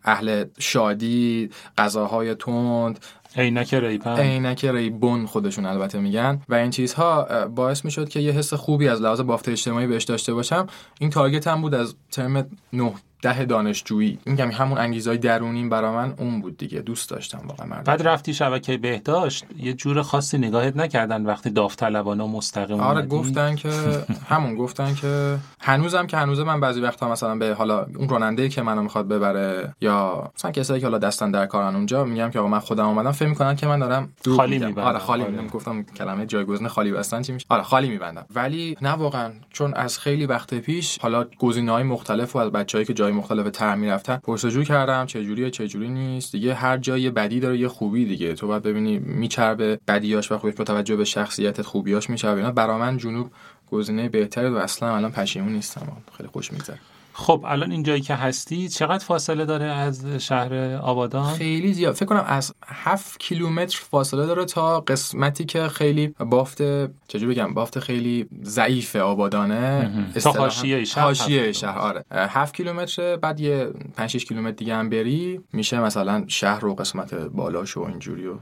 اهل 0.03 0.45
شادی 0.59 1.49
غذاهای 1.77 2.35
تند 2.35 2.99
عینک 3.37 3.73
ریپن 3.73 4.15
عینک 4.19 4.65
ریبون 4.65 5.25
خودشون 5.25 5.65
البته 5.65 5.99
میگن. 5.99 6.41
و 6.49 6.55
این 6.55 6.71
چیزها 6.71 7.47
باعث 7.47 7.85
می‌شد 7.85 8.09
که 8.09 8.19
یه 8.19 8.31
حس 8.31 8.53
خوبی 8.53 8.87
از 8.87 9.01
لحاظ 9.01 9.21
بافت 9.21 9.49
اجتماعی 9.49 9.87
بهش 9.87 10.03
داشته 10.03 10.33
باشم. 10.33 10.67
این 10.99 11.09
تارگت 11.09 11.47
هم 11.47 11.61
بود 11.61 11.73
از 11.73 11.95
ترم 12.11 12.47
9 12.73 12.93
ده 13.21 13.45
دانشجویی. 13.45 14.19
میگم 14.25 14.51
همون 14.51 14.77
انگیزهای 14.77 15.17
درونیم 15.17 15.69
برا 15.69 15.93
من 15.93 16.13
اون 16.17 16.41
بود 16.41 16.57
دیگه. 16.57 16.79
دوست 16.79 17.09
داشتم 17.09 17.41
واقعا 17.47 17.67
مردم. 17.67 17.83
بعد 17.83 18.07
رفتی 18.07 18.33
شبکه 18.33 18.77
بهداشت 18.77 19.45
یه 19.57 19.73
جور 19.73 20.01
خاصی 20.01 20.37
نگاهت 20.37 20.77
نکردن 20.77 21.25
وقتی 21.25 21.49
داوطلبانه 21.49 22.23
مستقیم 22.23 22.79
آره 22.79 23.05
گفتن 23.05 23.55
که 23.55 23.69
همون 24.29 24.55
گفتن 24.55 24.95
که 24.95 25.37
هنوزم 25.59 26.07
که 26.07 26.17
هنوز 26.17 26.39
من 26.39 26.59
بعضی 26.59 26.81
وقتا 26.81 27.11
مثلا 27.11 27.35
به 27.35 27.53
حالا 27.53 27.85
اون 27.97 28.09
راننده 28.09 28.49
که 28.49 28.61
منو 28.61 28.81
می‌خواد 28.81 29.07
ببره 29.07 29.73
یا 29.81 30.31
مثلا 30.35 30.51
کسایی 30.51 30.81
که 30.81 30.85
حالا 30.85 30.97
دستن 30.97 31.31
در 31.31 31.45
کارن 31.45 31.75
اونجا 31.75 32.03
میگم 32.03 32.29
که 32.29 32.39
آقا 32.39 32.47
من 32.47 32.59
خودم 32.59 32.85
اومدم 32.87 33.11
فکر 33.11 33.29
می‌کنن 33.29 33.55
که 33.55 33.67
من 33.67 33.79
دارم 33.79 34.09
خالی 34.35 34.59
میبندم. 34.59 34.87
آره 34.87 34.99
خالی 34.99 35.21
آره. 35.21 35.31
میبندم. 35.31 35.49
گفتم 35.49 35.83
کلمه 35.83 36.25
جایگزین 36.25 36.67
خالی 36.67 36.91
بستن 36.91 37.21
چی 37.21 37.31
میشه؟ 37.31 37.45
آره 37.49 37.63
خالی 37.63 37.89
میبندم. 37.89 38.25
ولی 38.35 38.77
نه 38.81 38.89
واقعا. 38.89 39.31
چون 39.49 39.73
از 39.73 39.99
خیلی 39.99 40.25
وقت 40.25 40.53
پیش 40.53 40.99
حالا 40.99 41.25
گزینه‌های 41.39 41.83
مختلف 41.83 42.35
و 42.35 42.39
از 42.39 42.51
بچه‌ای 42.51 42.85
که 42.85 42.93
جای 42.93 43.06
مختلف 43.11 43.49
تعمیر 43.49 43.75
می‌رفتن. 43.75 44.17
پرسجو 44.17 44.63
کردم 44.63 45.05
چه 45.05 45.23
جوریه 45.23 45.49
چه 45.49 45.67
جوری 45.67 45.89
نیست. 45.89 46.31
دیگه 46.31 46.53
هر 46.53 46.77
جای 46.77 47.09
بدی 47.09 47.39
داره 47.39 47.57
یه 47.57 47.67
خوبی 47.67 48.05
دیگه. 48.05 48.33
تو 48.33 48.47
باید 48.47 48.63
ببینی 48.63 48.99
میچربه 48.99 49.79
بدیاش 49.87 50.31
و 50.31 50.37
خوبیش 50.37 50.55
با 50.55 50.63
توجه 50.63 50.95
به 50.95 51.05
شخصیتت 51.05 51.61
خوبیاش 51.61 52.09
میچربه. 52.09 52.37
اینا 52.37 52.51
برا 52.51 52.77
من 52.77 52.97
جنوب 52.97 53.31
گزینه 53.71 54.09
بهتره 54.09 54.49
و 54.49 54.55
اصلا 54.55 54.95
الان 54.95 55.11
پشیمون 55.11 55.53
نیستم. 55.53 55.87
خیلی 56.17 56.29
خوش 56.29 56.51
میگذره. 56.51 56.79
خب 57.19 57.43
الان 57.47 57.71
اینجایی 57.71 58.01
که 58.01 58.15
هستی 58.15 58.69
چقدر 58.69 59.03
فاصله 59.03 59.45
داره 59.45 59.65
از 59.65 60.05
شهر 60.05 60.75
آبادان؟ 60.75 61.33
خیلی 61.33 61.73
زیاد. 61.73 61.95
فکر 61.95 62.05
کنم 62.05 62.25
از 62.27 62.53
7 62.65 63.19
کیلومتر 63.19 63.79
فاصله 63.89 64.25
داره 64.25 64.45
تا 64.45 64.79
قسمتی 64.79 65.45
که 65.45 65.67
خیلی 65.67 66.07
بافت 66.07 66.61
چجوری 67.07 67.33
بگم 67.33 67.53
بافت 67.53 67.79
خیلی 67.79 68.27
ضعیف 68.43 68.95
آبادانه. 68.95 69.91
تا 70.23 70.31
حاشیه 70.31 70.83
شهر 70.83 71.03
حاشیه 71.03 71.51
شهر 71.51 71.77
آره. 71.77 72.05
7 72.11 72.55
کیلومتر 72.55 73.15
بعد 73.15 73.39
یه 73.39 73.69
5 73.95 74.09
6 74.09 74.25
کیلومتر 74.25 74.55
دیگه 74.55 74.75
هم 74.75 74.89
بری 74.89 75.39
میشه 75.53 75.79
مثلا 75.79 76.23
شهر 76.27 76.65
و 76.65 76.75
قسمت 76.75 77.13
بالاش 77.13 77.77
و 77.77 77.81
اینجوری 77.81 78.27
و 78.27 78.35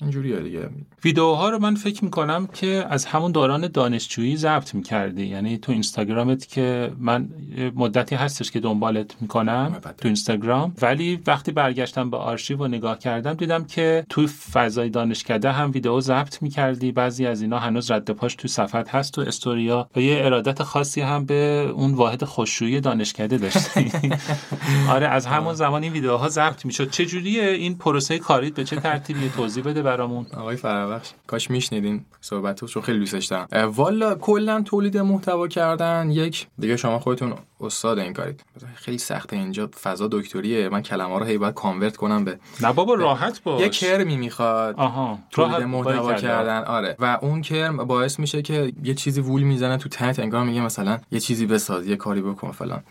اینجوریه 0.00 0.40
دیگه. 0.40 0.70
ویدیوها 1.04 1.50
رو 1.50 1.58
من 1.58 1.74
فکر 1.74 2.04
می‌کنم 2.04 2.46
که 2.46 2.86
از 2.90 3.04
همون 3.04 3.32
دوران 3.32 3.68
دانشجویی 3.68 4.36
ضبط 4.36 4.74
می‌کردی. 4.74 5.26
یعنی 5.26 5.58
تو 5.58 5.72
اینستاگرامت 5.72 6.48
که 6.48 6.92
من 6.98 7.28
مدتی 7.74 8.14
هستش 8.14 8.50
که 8.50 8.60
دنبالت 8.60 9.22
می‌کنم 9.22 9.76
تو 9.98 10.08
اینستاگرام. 10.08 10.74
ولی 10.82 11.20
وقتی 11.26 11.52
برگشتم 11.52 12.10
به 12.10 12.16
آرشیو 12.16 12.58
و 12.58 12.66
نگاه 12.66 12.98
کردم 12.98 13.34
دیدم 13.34 13.64
که 13.64 14.06
تو 14.08 14.26
فضای 14.26 14.88
دانشکده 14.88 15.52
هم 15.52 15.70
ویدیو 15.70 16.00
ضبط 16.00 16.42
می‌کردی. 16.42 16.92
بعضی 16.92 17.26
از 17.26 17.42
اینا 17.42 17.58
هنوز 17.58 17.90
رد 17.90 18.10
پاش 18.10 18.34
تو 18.34 18.48
صفحت 18.48 18.94
هست 18.94 19.12
تو 19.12 19.20
استوریا 19.20 19.88
و 19.96 20.00
یه 20.00 20.24
ارادت 20.24 20.62
خاصی 20.62 21.00
هم 21.00 21.24
به 21.24 21.70
اون 21.74 21.94
واحد 21.94 22.24
خوشویی 22.24 22.80
دانشکده 22.80 23.38
داشتی. 23.38 23.92
آره 24.94 25.06
از 25.06 25.26
همون 25.26 25.54
زمان 25.54 25.82
این 25.82 25.92
ویدیوها 25.92 26.28
ضبط 26.28 26.64
می‌شد. 26.66 26.90
چه 26.90 27.06
جوریه 27.06 27.48
این 27.48 27.78
پروسه 27.78 28.18
کاریت؟ 28.18 28.54
به 28.54 28.64
چه 28.64 28.76
ترتیبی 28.76 29.28
توضیح 29.28 29.64
بده 29.64 29.83
برامون. 29.84 30.26
آقای 30.36 30.56
فربخش 30.56 31.10
کاش 31.26 31.50
میشنیدین 31.50 32.04
صحبتو 32.20 32.66
چون 32.66 32.82
خیلی 32.82 32.98
دوستش 32.98 33.26
دارم. 33.26 33.48
والا 33.70 34.14
کلا 34.14 34.62
تولید 34.62 34.98
محتوا 34.98 35.48
کردن 35.48 36.10
یک 36.10 36.46
دیگه 36.58 36.76
شما 36.76 36.98
خودتون 36.98 37.34
استاد 37.60 37.98
این 37.98 38.12
کارید. 38.12 38.44
خیلی 38.74 38.98
سخته 38.98 39.36
اینجا 39.36 39.70
فضا 39.82 40.08
دکتریه. 40.12 40.68
من 40.68 40.82
کلمه 40.82 41.18
رو 41.18 41.24
هی 41.24 41.38
باید 41.38 41.54
کانورت 41.54 41.96
کنم 41.96 42.24
به 42.24 42.38
نه 42.60 42.72
بابا 42.72 42.94
راحت 42.94 43.42
باش. 43.42 43.60
یه 43.60 43.68
کرمی 43.68 44.16
می‌خواد. 44.16 44.74
آها 44.76 45.18
تولید 45.30 45.62
محتوا 45.62 46.14
کردن. 46.14 46.64
آره. 46.64 46.96
و 46.98 47.18
اون 47.22 47.42
کرم 47.42 47.76
باعث 47.76 48.18
میشه 48.18 48.42
که 48.42 48.72
یه 48.84 48.94
چیزی 48.94 49.20
وول 49.20 49.42
می‌زنه 49.42 49.76
تو 49.76 49.88
تنت 49.88 50.18
انگار 50.18 50.44
میگه 50.44 50.60
مثلا 50.60 50.98
یه 51.10 51.20
چیزی 51.20 51.46
بساز 51.46 51.86
یه 51.86 51.96
کاری 51.96 52.22
بکن 52.22 52.52
فلان. 52.52 52.82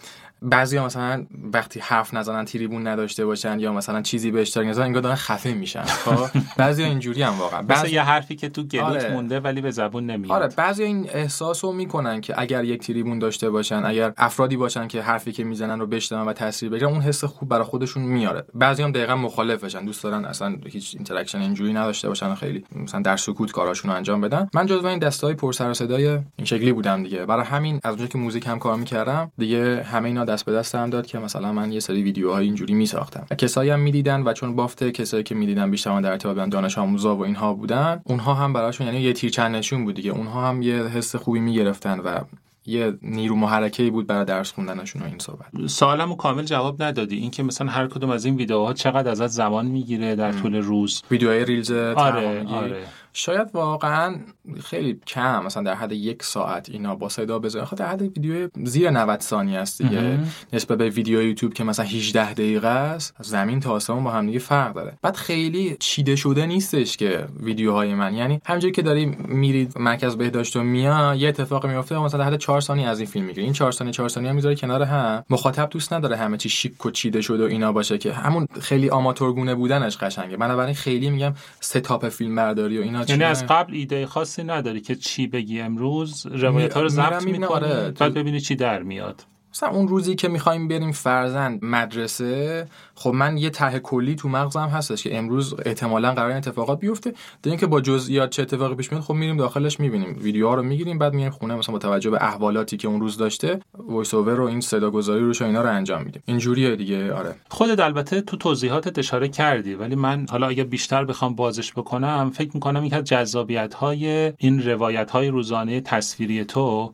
بعضی 0.43 0.77
ها 0.77 0.85
مثلا 0.85 1.25
وقتی 1.53 1.79
حرف 1.79 2.13
نزنن 2.13 2.45
تریبون 2.45 2.87
نداشته 2.87 3.25
باشن 3.25 3.59
یا 3.59 3.73
مثلا 3.73 4.01
چیزی 4.01 4.31
به 4.31 4.41
اشتراک 4.41 4.67
نذارن 4.67 4.87
انگار 4.87 5.01
دارن 5.01 5.15
خفه 5.15 5.53
میشن. 5.53 5.83
خب؟ 5.83 6.39
بعضی 6.57 6.83
ها 6.83 6.89
اینجوری 6.89 7.23
هم 7.23 7.39
واقعا. 7.39 7.61
بعضی 7.61 7.93
یه 7.93 8.01
حرفی 8.01 8.35
که 8.35 8.49
تو 8.49 8.63
گلوت 8.63 8.83
آره. 8.83 9.13
مونده 9.13 9.39
ولی 9.39 9.61
به 9.61 9.71
زبون 9.71 10.05
نمیاد. 10.05 10.31
آره 10.31 10.47
بعضی 10.57 10.83
این 10.83 11.09
احساس 11.13 11.65
رو 11.65 11.71
می‌کنن 11.71 12.21
که 12.21 12.33
اگر 12.37 12.63
یک 12.63 12.81
تریبون 12.81 13.19
داشته 13.19 13.49
باشن 13.49 13.85
اگر 13.85 14.13
افرادی 14.17 14.57
باشن 14.57 14.87
که 14.87 15.01
حرفی 15.01 15.31
که 15.31 15.43
می‌زنن 15.43 15.79
رو 15.79 15.87
بشنون 15.87 16.27
و 16.27 16.33
تاثیر 16.33 16.69
بگیرن 16.69 16.89
اون 16.89 17.01
حس 17.01 17.23
خوب 17.23 17.49
برای 17.49 17.63
خودشون 17.63 18.03
میاره. 18.03 18.45
بعضی 18.53 18.83
هم 18.83 18.91
دقیقا 18.91 19.15
مخالفشن 19.15 19.85
دوست 19.85 20.03
دارن 20.03 20.25
اصلا 20.25 20.55
هیچ 20.65 20.95
interaction 20.95 21.39
اینجوری 21.39 21.73
نداشته 21.73 22.07
باشن 22.07 22.35
خیلی 22.35 22.65
مثلا 22.75 23.01
در 23.01 23.17
سکوت 23.17 23.51
کاراشون 23.51 23.91
رو 23.91 23.97
انجام 23.97 24.21
بدن. 24.21 24.49
من 24.53 24.65
جزو 24.65 24.87
این 24.87 24.99
دستای 24.99 25.33
پر 25.33 25.53
سر 25.53 25.69
و 25.69 25.73
صدای 25.73 26.07
این 26.07 26.45
شکلی 26.45 26.71
بودم 26.71 27.03
دیگه. 27.03 27.25
برای 27.25 27.45
همین 27.45 27.79
از 27.83 27.89
اونجایی 27.89 28.09
که 28.09 28.17
موزیک 28.17 28.47
هم 28.47 28.59
کار 28.59 28.75
می‌کردم 28.75 29.31
دیگه 29.37 29.83
همه 29.83 30.07
اینا 30.07 30.25
دست 30.33 30.45
به 30.45 30.51
دستم 30.51 30.89
داد 30.89 31.05
که 31.05 31.19
مثلا 31.19 31.53
من 31.53 31.71
یه 31.71 31.79
سری 31.79 32.03
ویدیوهای 32.03 32.45
اینجوری 32.45 32.73
میساختم. 32.73 33.25
کسایی 33.37 33.69
هم 33.69 33.79
می‌دیدن 33.79 34.21
و 34.21 34.33
چون 34.33 34.55
بافت 34.55 34.83
کسایی 34.83 35.23
که 35.23 35.35
می‌دیدن 35.35 35.71
بیشتر 35.71 36.01
در 36.01 36.11
ارتباط 36.11 36.49
دانش 36.49 36.77
آموزا 36.77 37.15
و 37.15 37.21
اینها 37.21 37.53
بودن 37.53 38.01
اونها 38.03 38.33
هم 38.33 38.53
براشون 38.53 38.87
یعنی 38.87 38.99
یه 38.99 39.13
تیر 39.13 39.29
چند 39.29 39.55
نشون 39.55 39.85
بود 39.85 39.95
دیگه. 39.95 40.11
اونها 40.11 40.49
هم 40.49 40.61
یه 40.61 40.75
حس 40.75 41.15
خوبی 41.15 41.39
می‌گرفتن 41.39 41.99
و 41.99 42.19
یه 42.65 42.93
نیرو 43.01 43.35
محرکه 43.35 43.89
بود 43.89 44.07
برای 44.07 44.25
درس 44.25 44.51
خوندنشون 44.51 45.01
و 45.01 45.05
این 45.05 45.19
صحبت. 45.19 45.67
سوالمو 45.67 46.15
کامل 46.15 46.43
جواب 46.43 46.83
ندادی. 46.83 47.17
اینکه 47.17 47.43
مثلا 47.43 47.67
هر 47.67 47.87
کدوم 47.87 48.09
از 48.09 48.25
این 48.25 48.35
ویدیوها 48.35 48.73
چقدر 48.73 49.11
ازت 49.11 49.27
زمان 49.27 49.65
می‌گیره 49.65 50.15
در 50.15 50.31
طول 50.31 50.55
روز؟ 50.55 51.03
ویدیوهای 51.11 51.45
ریلز 51.45 51.71
آره 51.71 52.45
آره. 52.47 52.83
شاید 53.13 53.49
واقعا 53.53 54.15
خیلی 54.63 54.99
کم 55.07 55.45
مثلا 55.45 55.63
در 55.63 55.73
حد 55.73 55.91
یک 55.91 56.23
ساعت 56.23 56.69
اینا 56.69 56.95
با 56.95 57.09
صدا 57.09 57.39
بذاره 57.39 57.65
خب 57.65 57.77
در 57.77 57.87
حد 57.87 58.01
ویدیو 58.01 58.49
زیر 58.63 58.89
90 58.89 59.21
ثانیه 59.21 59.59
است 59.59 59.81
دیگه. 59.81 60.19
نسبت 60.53 60.77
به 60.77 60.89
ویدیو 60.89 61.21
یوتیوب 61.21 61.53
که 61.53 61.63
مثلا 61.63 61.85
18 61.85 62.33
دقیقه 62.33 62.67
است 62.67 63.15
زمین 63.19 63.59
تا 63.59 63.71
آسمون 63.71 64.03
با 64.03 64.11
هم 64.11 64.25
دیگه 64.25 64.39
فرق 64.39 64.73
داره. 64.73 64.97
بعد 65.01 65.15
خیلی 65.15 65.77
چیده 65.79 66.15
شده 66.15 66.45
نیستش 66.45 66.97
که 66.97 67.27
ویدیوهای 67.39 67.93
من. 67.93 68.13
یعنی 68.13 68.41
همونجوری 68.45 68.73
که 68.73 68.81
داری 68.81 69.05
میرید 69.27 69.77
مرکز 69.77 70.15
بهداشت 70.15 70.55
و 70.55 70.63
میا 70.63 71.15
یه 71.15 71.29
اتفاق 71.29 71.65
میفته 71.65 71.99
مثلا 71.99 72.19
در 72.19 72.25
حد 72.25 72.37
4 72.37 72.61
ثانیه 72.61 72.87
از 72.87 72.99
این 72.99 73.07
فیلم 73.07 73.25
می‌گیره 73.25 73.43
این 73.43 73.53
4 73.53 73.71
ثانیه 73.71 73.93
4 73.93 74.09
ثانیه 74.09 74.31
می‌ذاره 74.31 74.55
کنار 74.55 74.83
هم. 74.83 75.23
مخاطب 75.29 75.69
دوست 75.69 75.93
نداره 75.93 76.17
همه 76.17 76.37
چی 76.37 76.49
شیک 76.49 76.85
و 76.85 76.91
چیده 76.91 77.21
شده 77.21 77.43
و 77.43 77.47
اینا 77.47 77.71
باشه 77.71 77.97
که. 77.97 78.13
همون 78.13 78.47
خیلی 78.61 78.89
آماتورگونه 78.89 79.55
بودنش 79.55 79.97
قشنگه. 79.97 80.37
بنابراین 80.37 80.75
خیلی 80.75 81.09
میگم 81.09 81.33
setup 81.59 82.09
فیلم 82.09 82.35
برداری 82.35 82.79
و 82.79 82.81
اینا 82.81 83.02
یعنی 83.09 83.23
از 83.23 83.45
قبل 83.45 83.73
ایده 83.73 84.05
خاصی 84.05 84.43
نداری 84.43 84.81
که 84.81 84.95
چی 84.95 85.27
بگی 85.27 85.61
امروز 85.61 86.25
روایت 86.25 86.73
ها 86.73 86.81
رو 86.81 86.89
ضبط 86.89 87.23
می‌کنی 87.23 87.45
آره. 87.45 87.91
بعد 87.91 88.13
ببینی 88.13 88.39
چی 88.39 88.55
در 88.55 88.83
میاد 88.83 89.25
مثلا 89.53 89.69
اون 89.69 89.87
روزی 89.87 90.15
که 90.15 90.27
می‌خوایم 90.27 90.67
بریم 90.67 90.91
فرزند 90.91 91.65
مدرسه 91.65 92.67
خب 92.95 93.09
من 93.09 93.37
یه 93.37 93.49
ته 93.49 93.79
کلی 93.79 94.15
تو 94.15 94.29
مغزم 94.29 94.67
هستش 94.67 95.03
که 95.03 95.17
امروز 95.17 95.55
احتمالا 95.65 96.13
قرار 96.13 96.31
اتفاقات 96.31 96.79
بیفته. 96.79 97.13
در 97.43 97.55
که 97.55 97.67
با 97.67 97.81
جزئیات 97.81 98.29
چه 98.29 98.41
اتفاقی 98.41 98.75
پیش 98.75 98.91
میاد 98.91 99.03
خب 99.03 99.13
میریم 99.13 99.37
داخلش 99.37 99.79
می‌بینیم. 99.79 100.17
ویدیوها 100.21 100.55
رو 100.55 100.63
می‌گیریم 100.63 100.99
بعد 100.99 101.13
میایم 101.13 101.31
خونه 101.31 101.55
مثلا 101.55 101.73
با 101.73 101.79
توجه 101.79 102.09
به 102.09 102.23
احوالاتی 102.23 102.77
که 102.77 102.87
اون 102.87 102.99
روز 102.99 103.17
داشته 103.17 103.59
voice 103.73 104.13
over 104.13 104.33
رو 104.33 104.45
این 104.45 104.61
صدا 104.61 104.91
گذاری 104.91 105.23
روش 105.23 105.41
اینا 105.41 105.61
رو 105.61 105.69
انجام 105.69 106.03
میدیم. 106.03 106.23
اینجوریه 106.25 106.75
دیگه 106.75 107.13
آره. 107.13 107.35
خودت 107.49 107.79
البته 107.79 108.21
تو 108.21 108.37
توضیحات 108.37 108.99
اشاره 108.99 109.27
کردی 109.27 109.73
ولی 109.73 109.95
من 109.95 110.25
حالا 110.29 110.47
اگه 110.47 110.63
بیشتر 110.63 111.05
بخوام 111.05 111.35
بازش 111.35 111.73
بکنم 111.73 112.31
فکر 112.35 112.51
می‌کنم 112.53 112.85
یکی 112.85 112.95
از 112.95 113.03
جذابیت 113.03 113.73
های 113.73 114.33
این 114.37 114.63
روایت 114.63 115.11
های 115.11 115.27
روزانه 115.27 115.81
تصویری 115.81 116.45
تو 116.45 116.93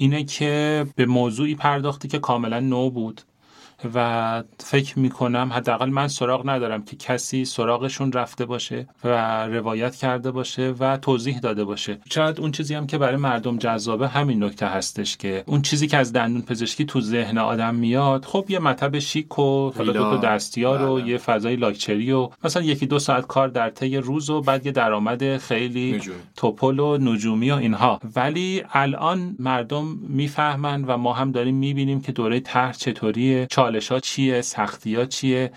اینه 0.00 0.24
که 0.24 0.86
به 0.96 1.06
موضوعی 1.06 1.54
پرداختی 1.54 2.08
که 2.08 2.18
کاملا 2.18 2.60
نو 2.60 2.90
بود. 2.90 3.22
و 3.94 4.42
فکر 4.58 4.98
می‌کنم 4.98 5.50
حداقل 5.52 5.88
من 5.88 6.08
سراغ 6.08 6.48
ندارم 6.48 6.82
که 6.82 6.96
کسی 6.96 7.44
سراغشون 7.44 8.12
رفته 8.12 8.44
باشه 8.44 8.86
و 9.04 9.46
روایت 9.46 9.96
کرده 9.96 10.30
باشه 10.30 10.74
و 10.80 10.96
توضیح 10.96 11.38
داده 11.38 11.64
باشه. 11.64 11.98
شاید 12.10 12.40
اون 12.40 12.52
چیزی 12.52 12.74
هم 12.74 12.86
که 12.86 12.98
برای 12.98 13.16
مردم 13.16 13.58
جذابه 13.58 14.08
همین 14.08 14.44
نکته 14.44 14.66
هستش 14.66 15.16
که 15.16 15.44
اون 15.46 15.62
چیزی 15.62 15.86
که 15.86 15.96
از 15.96 16.12
دندون 16.12 16.42
پزشکی 16.42 16.84
تو 16.84 17.00
ذهن 17.00 17.38
آدم 17.38 17.74
میاد 17.74 18.24
خب 18.24 18.44
یه 18.48 18.58
مطب 18.58 18.98
شیک 18.98 19.38
و 19.38 19.70
حالا 19.70 19.92
تو 19.92 20.18
دستیار 20.18 20.82
و 20.82 20.94
بله. 20.94 21.08
یه 21.08 21.18
فضای 21.18 21.56
لاکچری 21.56 22.12
و 22.12 22.28
مثلا 22.44 22.62
یکی 22.62 22.86
دو 22.86 22.98
ساعت 22.98 23.26
کار 23.26 23.48
در 23.48 23.70
طی 23.70 23.96
روز 23.96 24.30
و 24.30 24.40
بعد 24.40 24.66
یه 24.66 24.72
درآمد 24.72 25.36
خیلی 25.36 26.00
توپل 26.36 26.78
و 26.78 26.98
نجومی 26.98 27.50
و 27.50 27.54
اینها. 27.54 28.00
ولی 28.16 28.62
الان 28.72 29.36
مردم 29.38 29.98
می‌فهمن 30.08 30.84
و 30.84 30.96
ما 30.96 31.12
هم 31.12 31.32
داریم 31.32 31.54
می‌بینیم 31.54 32.00
که 32.00 32.12
دوره 32.12 32.40
طرح 32.40 32.72
چطوریه. 32.72 33.46
چالش 33.70 33.92
ها 33.92 34.00
چیه؟ 34.00 34.40
سختی 34.40 34.94
ها 34.94 35.04
چیه؟ 35.04 35.52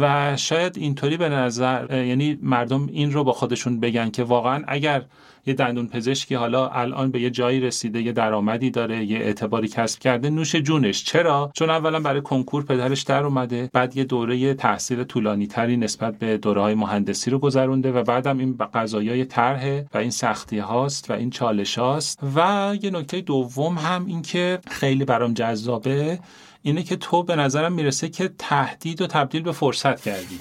و 0.00 0.36
شاید 0.36 0.78
اینطوری 0.78 1.16
به 1.16 1.28
نظر 1.28 2.04
یعنی 2.04 2.38
مردم 2.42 2.86
این 2.86 3.12
رو 3.12 3.24
با 3.24 3.32
خودشون 3.32 3.80
بگن 3.80 4.10
که 4.10 4.24
واقعا 4.24 4.64
اگر 4.68 5.04
یه 5.46 5.54
دندون 5.54 5.88
پزشکی 5.88 6.34
حالا 6.34 6.68
الان 6.68 7.10
به 7.10 7.20
یه 7.20 7.30
جایی 7.30 7.60
رسیده 7.60 8.02
یه 8.02 8.12
درآمدی 8.12 8.70
داره 8.70 9.04
یه 9.04 9.18
اعتباری 9.18 9.68
کسب 9.68 9.98
کرده 9.98 10.30
نوش 10.30 10.56
جونش. 10.56 11.04
چرا؟ 11.04 11.50
چون 11.54 11.70
اولا 11.70 12.00
برای 12.00 12.20
کنکور 12.20 12.64
پدرش 12.64 13.02
در 13.02 13.24
اومده 13.24 13.70
بعد 13.72 13.96
یه 13.96 14.04
دوره 14.04 14.54
تحصیل 14.54 15.04
طولانی 15.04 15.46
تری 15.46 15.76
نسبت 15.76 16.18
به 16.18 16.38
دوره 16.38 16.60
های 16.60 16.74
مهندسی 16.74 17.30
رو 17.30 17.38
گذرونده 17.38 17.92
و 17.92 18.02
بعدم 18.02 18.38
این 18.38 18.58
قضایای 18.74 19.24
طرح 19.24 19.82
و 19.94 19.98
این 19.98 20.10
سختی 20.10 20.58
هاست 20.58 21.10
و 21.10 21.12
این 21.12 21.30
چالش 21.30 21.78
هاست. 21.78 22.18
و 22.36 22.72
یه 22.82 22.90
نکته 22.90 23.20
دوم 23.20 23.78
هم 23.78 24.06
این 24.06 24.22
که 24.22 24.58
خیلی 24.68 25.04
برام 25.04 25.34
جذابه 25.34 26.18
اینه 26.66 26.82
که 26.82 26.96
تو 26.96 27.22
به 27.22 27.36
نظرم 27.36 27.72
می‌رسه 27.72 28.08
که 28.08 28.30
تهدید 28.38 29.02
و 29.02 29.06
تبدیل 29.06 29.42
به 29.42 29.52
فرصت 29.52 30.00
کردی. 30.00 30.38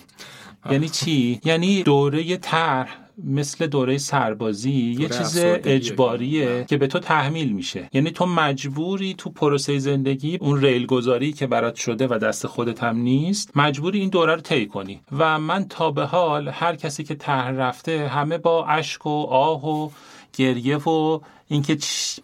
یعنی 0.71 0.89
چی؟ 0.89 1.41
یعنی 1.45 1.83
دوره 1.83 2.37
طرح 2.37 2.97
مثل 3.23 3.67
دوره 3.67 3.97
سربازی 3.97 4.95
یه 4.99 5.09
چیز 5.09 5.37
اجباریه 5.45 6.65
که 6.69 6.77
به 6.77 6.87
تو 6.87 6.99
تحمیل 6.99 7.51
میشه. 7.51 7.89
یعنی 7.93 8.11
تو 8.11 8.25
مجبوری 8.25 9.13
تو 9.13 9.29
پروسه 9.29 9.79
زندگی 9.79 10.37
اون 10.41 10.61
ریل 10.61 10.85
گذاری 10.85 11.33
که 11.33 11.47
برات 11.47 11.75
شده 11.75 12.07
و 12.07 12.17
دست 12.17 12.47
خودت 12.47 12.83
هم 12.83 12.97
نیست 12.97 13.51
مجبوری 13.55 13.99
این 13.99 14.09
دوره 14.09 14.35
رو 14.35 14.41
طی 14.41 14.65
کنی. 14.65 15.01
و 15.17 15.39
من 15.39 15.67
تا 15.67 15.91
به 15.91 16.05
حال 16.05 16.47
هر 16.47 16.75
کسی 16.75 17.03
که 17.03 17.15
طرح 17.15 17.49
رفته 17.49 18.07
همه 18.07 18.37
با 18.37 18.65
اشک 18.65 19.05
و 19.05 19.25
آه 19.29 19.65
و 19.65 19.89
گریه 20.37 20.77
و 20.77 21.19
اینکه 21.47 21.77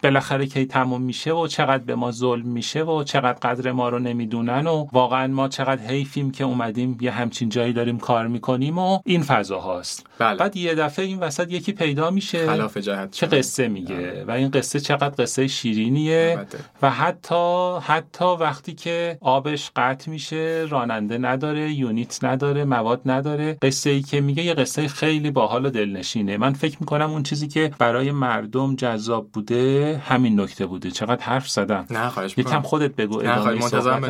بالاخره 0.03 0.45
کی 0.45 0.65
تموم 0.65 1.01
میشه 1.01 1.33
و 1.33 1.47
چقدر 1.47 1.83
به 1.83 1.95
ما 1.95 2.11
ظلم 2.11 2.47
میشه 2.47 2.83
و 2.83 3.03
چقدر 3.03 3.33
قدر 3.33 3.71
ما 3.71 3.89
رو 3.89 3.99
نمی‌دونن 3.99 4.67
و 4.67 4.87
واقعا 4.91 5.27
ما 5.27 5.47
چقدر 5.47 5.81
حیفیم 5.81 6.31
که 6.31 6.43
اومدیم 6.43 6.97
یه 7.01 7.11
همچین 7.11 7.49
جایی 7.49 7.73
داریم 7.73 7.99
کار 7.99 8.27
می‌کنیم 8.27 8.77
و 8.77 8.99
این 9.05 9.21
فضا 9.21 9.59
هاست. 9.59 10.07
بله. 10.19 10.37
بعد 10.37 10.57
یه 10.57 10.75
دفعه 10.75 11.05
این 11.05 11.19
وسط 11.19 11.51
یکی 11.51 11.71
پیدا 11.71 12.11
میشه. 12.11 12.47
خلاف 12.47 12.77
جهت 12.77 13.11
چه 13.11 13.27
قصه 13.27 13.67
میگه؟ 13.67 13.95
بله. 13.95 14.23
و 14.27 14.31
این 14.31 14.49
قصه 14.49 14.79
چقدر 14.79 15.23
قصه 15.23 15.47
شیرینیه 15.47 16.39
و 16.81 16.89
حتی 16.89 17.77
حتی 17.81 18.25
وقتی 18.25 18.73
که 18.73 19.17
آبش 19.21 19.71
قطع 19.75 20.11
میشه 20.11 20.67
راننده 20.69 21.17
نداره 21.17 21.71
یونیت 21.71 22.23
نداره 22.23 22.65
مواد 22.65 23.01
نداره. 23.05 23.57
قصه 23.61 23.89
ای 23.89 24.01
که 24.01 24.21
میگه 24.21 24.43
یه 24.43 24.53
قصه 24.53 24.87
خیلی 24.87 25.31
باحال 25.31 25.65
و 25.65 25.69
دلنشینه. 25.69 26.37
من 26.37 26.53
فکر 26.53 26.77
می‌کنم 26.79 27.11
اون 27.11 27.23
چیزی 27.23 27.47
که 27.47 27.71
برای 27.79 28.11
مردم 28.11 28.75
جذاب 28.75 29.10
جذاب 29.11 29.31
بوده 29.31 30.01
همین 30.05 30.39
نکته 30.39 30.65
بوده. 30.65 30.91
چقدر 30.91 31.23
حرف 31.23 31.49
زدم 31.49 31.85
نه 31.89 32.09
خواهش 32.09 32.37
می‌کنم. 32.37 32.53
یکم 32.53 32.61
خودت 32.61 32.95
بگو 32.95 33.21
نه 33.21 33.35
خواهش 33.35 33.61
منتظرم 33.61 34.05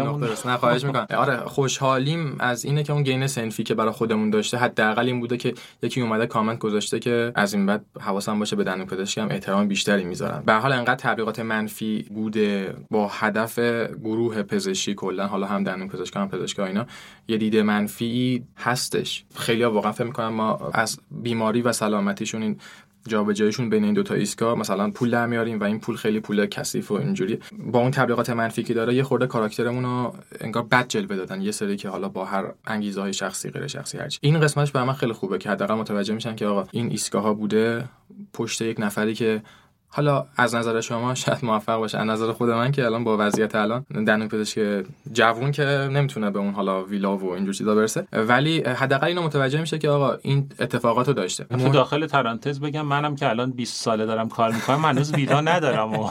نه 0.45 0.57
خواهش 0.57 0.83
می‌کنم. 0.83 1.07
آره 1.17 1.37
خوشحالیم 1.37 2.35
از 2.39 2.65
اینه 2.65 2.83
که 2.83 2.93
اون 2.93 3.03
گین 3.03 3.27
سنفی 3.27 3.63
که 3.63 3.75
برای 3.75 3.91
خودمون 3.91 4.29
داشته 4.29 4.57
حداقل 4.57 5.05
این 5.05 5.19
بوده 5.19 5.37
که 5.37 5.53
یکی 5.83 6.01
اومده 6.01 6.27
کامنت 6.27 6.59
گذاشته 6.59 6.99
که 6.99 7.31
از 7.35 7.53
این 7.53 7.65
بعد 7.65 7.85
حواسم 7.99 8.39
باشه 8.39 8.55
به 8.55 8.63
دندون 8.63 8.85
پزشکی 8.85 9.21
هم 9.21 9.27
احترام 9.31 9.67
بیشتری 9.67 10.03
می‌ذارم. 10.03 10.43
به 10.45 10.53
حال 10.53 10.71
انقدر 10.71 10.95
تبلیغات 10.95 11.39
منفی 11.39 12.05
بوده 12.13 12.75
با 12.91 13.07
هدف 13.07 13.59
گروه 14.03 14.43
پزشکی 14.43 14.93
کلا 14.93 15.27
حالا 15.27 15.47
هم 15.47 15.63
دندون 15.63 15.87
پزشکی 15.87 16.19
هم 16.19 16.67
اینا 16.67 16.85
یه 17.27 17.37
دیده 17.37 17.63
منفی 17.63 18.43
هستش. 18.57 19.25
خیلی 19.35 19.63
واقعا 19.63 19.91
فکر 19.91 20.03
می‌کنم 20.03 20.33
ما 20.33 20.71
از 20.73 20.99
بیماری 21.11 21.61
و 21.61 21.71
سلامتیشون 21.71 22.41
این 22.41 22.57
جابجاییشون 23.07 23.69
بین 23.69 23.83
این 23.83 23.93
دو 23.93 24.03
تا 24.03 24.13
ایستگاه 24.13 24.57
مثلا 24.57 24.91
پول 24.91 25.11
در 25.11 25.27
میاریم 25.27 25.59
و 25.59 25.63
این 25.63 25.79
پول 25.79 25.95
خیلی 25.95 26.19
پول 26.19 26.45
کثیف 26.45 26.91
و 26.91 26.93
اینجوری. 26.93 27.39
با 27.57 27.79
اون 27.79 27.91
تبلیغات 27.91 28.29
منفی 28.29 28.63
که 28.63 28.73
داره 28.73 28.95
یه 28.95 29.03
خورده 29.03 29.27
کاراکترمون 29.27 29.83
رو 29.83 30.15
انگار 30.41 30.63
بد 30.63 30.87
جلوه 30.87 31.15
دادن. 31.15 31.41
یه 31.41 31.51
سری 31.51 31.77
که 31.77 31.89
حالا 31.89 32.09
با 32.09 32.25
هر 32.25 32.53
انگیزه 32.67 33.01
های 33.01 33.13
شخصی 33.13 33.49
غیر 33.49 33.67
شخصی 33.67 33.97
هرچی. 33.97 34.19
این 34.21 34.39
قسمتش 34.39 34.71
به 34.71 34.83
من 34.83 34.93
خیلی 34.93 35.13
خوبه 35.13 35.37
که 35.37 35.49
حداقل 35.49 35.75
متوجه 35.75 36.13
میشن 36.13 36.35
که 36.35 36.45
آقا 36.45 36.67
این 36.71 36.89
ایستگاه 36.89 37.23
ها 37.23 37.33
بوده 37.33 37.89
پشت 38.33 38.61
یک 38.61 38.79
نفری 38.79 39.13
که 39.13 39.41
حالا 39.93 40.25
از 40.37 40.55
نظر 40.55 40.81
شما 40.81 41.15
شاید 41.15 41.45
موفق 41.45 41.77
باشه. 41.77 41.97
از 41.97 42.07
نظر 42.07 42.31
خود 42.31 42.49
من 42.49 42.71
که 42.71 42.85
الان 42.85 43.03
با 43.03 43.17
وضعیت 43.19 43.55
الان 43.55 43.85
دندون 43.91 44.27
پزشک 44.27 44.83
جوون 45.13 45.51
که 45.51 45.63
نمی‌تونه 45.63 46.31
به 46.31 46.39
اون 46.39 46.53
حالا 46.53 46.83
ویلا 46.83 47.17
و 47.17 47.33
اینجور 47.33 47.53
چیزا 47.53 47.75
برسه. 47.75 48.07
ولی 48.13 48.61
حداقل 48.63 49.07
اینو 49.07 49.21
متوجه 49.21 49.61
میشه 49.61 49.77
که 49.77 49.89
آقا 49.89 50.17
این 50.21 50.49
اتفاقات 50.59 51.07
رو 51.07 51.13
داشته. 51.13 51.43
تو 51.43 51.69
داخل 51.69 52.07
ترانتز 52.07 52.59
بگم 52.59 52.85
منم 52.85 53.15
که 53.15 53.29
الان 53.29 53.51
20 53.51 53.83
ساله 53.83 54.05
دارم 54.05 54.29
کار 54.29 54.51
می‌کنم 54.51 54.85
هنوز 54.85 55.13
ویلا 55.13 55.41
ندارم. 55.41 55.93
و 55.93 56.03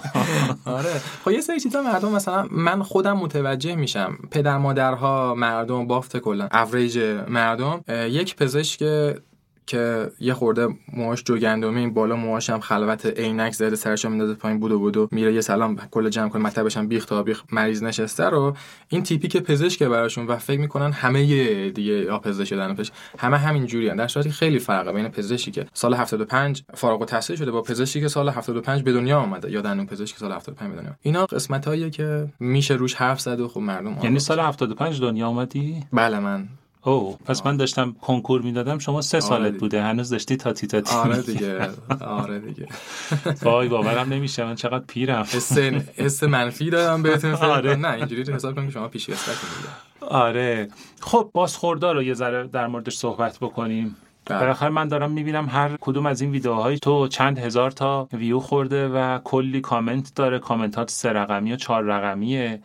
آره. 0.64 1.00
خب 1.24 1.30
یه 1.30 1.40
سری 1.40 1.60
چیزا 1.60 1.82
مردم 1.82 2.12
مثلا 2.12 2.48
من 2.50 2.82
خودم 2.82 3.16
متوجه 3.16 3.74
میشم. 3.74 4.18
پدر 4.30 4.58
مادرها 4.58 5.34
مردم 5.34 5.86
بافت 5.86 6.16
کلا 6.16 6.48
اوریج 6.52 6.98
مردم 7.28 7.80
یک 7.88 8.36
پزشک 8.36 8.82
که 9.70 10.10
یه 10.20 10.34
خورده 10.34 10.68
موهاش 10.92 11.22
جوگندمه 11.24 11.80
این 11.80 11.94
بالا 11.94 12.16
موهاش 12.16 12.50
هم 12.50 12.60
خلوت 12.60 13.06
عینک 13.06 13.52
زده 13.52 13.76
سرش 13.76 14.04
میندازه 14.04 14.34
پایین 14.34 14.60
بودو 14.60 14.78
بودو 14.78 15.08
میره 15.10 15.34
یه 15.34 15.40
سلام 15.40 15.76
کل 15.90 16.08
جمع 16.08 16.28
کنه 16.28 16.42
مطلبش 16.42 16.76
هم 16.76 16.88
بیخ 16.88 17.06
تا 17.06 17.22
بیخ 17.22 17.42
مریض 17.52 17.82
نشسته 17.82 18.24
رو. 18.24 18.56
این 18.88 19.02
تیپی 19.02 19.28
که 19.28 19.40
پزشک 19.40 19.82
براشون 19.82 20.26
و 20.26 20.36
فکر 20.36 20.60
می‌کنن 20.60 20.92
همه 20.92 21.22
یه 21.22 21.70
دیگه 21.70 21.92
یا 21.92 22.18
پزشک 22.18 22.48
شدن 22.48 22.74
پش. 22.74 22.90
همه 23.18 23.38
همین 23.38 23.66
جوریان 23.66 23.96
در 23.96 24.08
صورتی 24.08 24.30
خیلی 24.30 24.58
فرقه 24.58 24.92
بین 24.92 25.08
پزشکی 25.08 25.50
که 25.50 25.66
سال 25.72 25.94
75 25.94 26.62
فارغ 26.74 27.00
التحصیل 27.00 27.36
شده 27.36 27.50
با 27.50 27.62
پزشکی 27.62 28.00
که 28.00 28.08
سال 28.08 28.28
75 28.28 28.82
به 28.82 28.92
دنیا 28.92 29.20
اومده 29.20 29.50
یا 29.50 29.60
دندون 29.60 29.86
پزشک 29.86 30.16
سال 30.16 30.32
75 30.32 30.70
به 30.70 30.76
دنیا. 30.76 30.96
اینا 31.02 31.26
قسمتاییه 31.26 31.90
که 31.90 32.26
میشه 32.40 32.74
روش 32.74 32.94
حرف 32.94 33.20
زد 33.20 33.40
و 33.40 33.48
خب 33.48 33.60
مردم 33.60 33.98
یعنی 34.02 34.18
سال 34.18 34.40
75 34.40 35.00
دنیا 35.00 35.28
اومدی؟ 35.28 35.84
بله 35.92 36.18
من 36.18 36.48
او 36.82 37.16
پس 37.24 37.46
من 37.46 37.56
داشتم 37.56 37.92
کنکور 38.00 38.42
می‌دادم 38.42 38.78
شما 38.78 39.00
سه 39.00 39.20
سالت 39.20 39.40
آره 39.40 39.50
بوده 39.50 39.82
هنوز 39.82 40.10
داشتی 40.10 40.36
تاتی 40.36 40.66
تاتی 40.66 40.94
آره 40.94 41.22
دیگه 41.22 41.68
آره 42.00 42.38
دیگه. 42.38 42.66
وای 43.42 43.68
باورم 43.68 44.12
نمیشه 44.12 44.44
من 44.44 44.54
چقدر 44.54 44.84
پیرم. 44.88 45.22
حس 45.22 45.58
حس 45.96 46.22
منفی 46.22 46.70
دادم 46.70 47.02
بهتون 47.02 47.34
آره. 47.34 47.76
نه 47.76 47.92
اینجوری 47.92 48.32
حساب 48.32 48.54
کنید 48.54 48.70
شما 48.70 48.88
پیش 48.88 49.10
آره. 50.00 50.68
خب 51.00 51.30
بازخوردار 51.34 51.94
رو 51.94 52.02
یه 52.02 52.14
ذره 52.14 52.46
در 52.46 52.66
موردش 52.66 52.96
صحبت 52.96 53.38
بکنیم. 53.38 53.96
بله. 54.24 54.40
بالاخره 54.40 54.68
من 54.68 54.88
دارم 54.88 55.10
می‌بینم 55.10 55.48
هر 55.48 55.76
کدوم 55.80 56.06
از 56.06 56.20
این 56.20 56.30
ویدیوهای 56.30 56.78
تو 56.78 57.08
چند 57.08 57.38
هزار 57.38 57.70
تا 57.70 58.08
ویو 58.12 58.38
خورده 58.40 58.88
و 58.88 59.18
کلی 59.24 59.60
کامنت 59.60 60.14
داره. 60.14 60.38
کامنتات 60.38 60.90
سه 60.90 61.08
رقمی 61.08 61.52
و 61.52 61.56
چهار 61.56 61.84
رقمیه. 61.84 62.60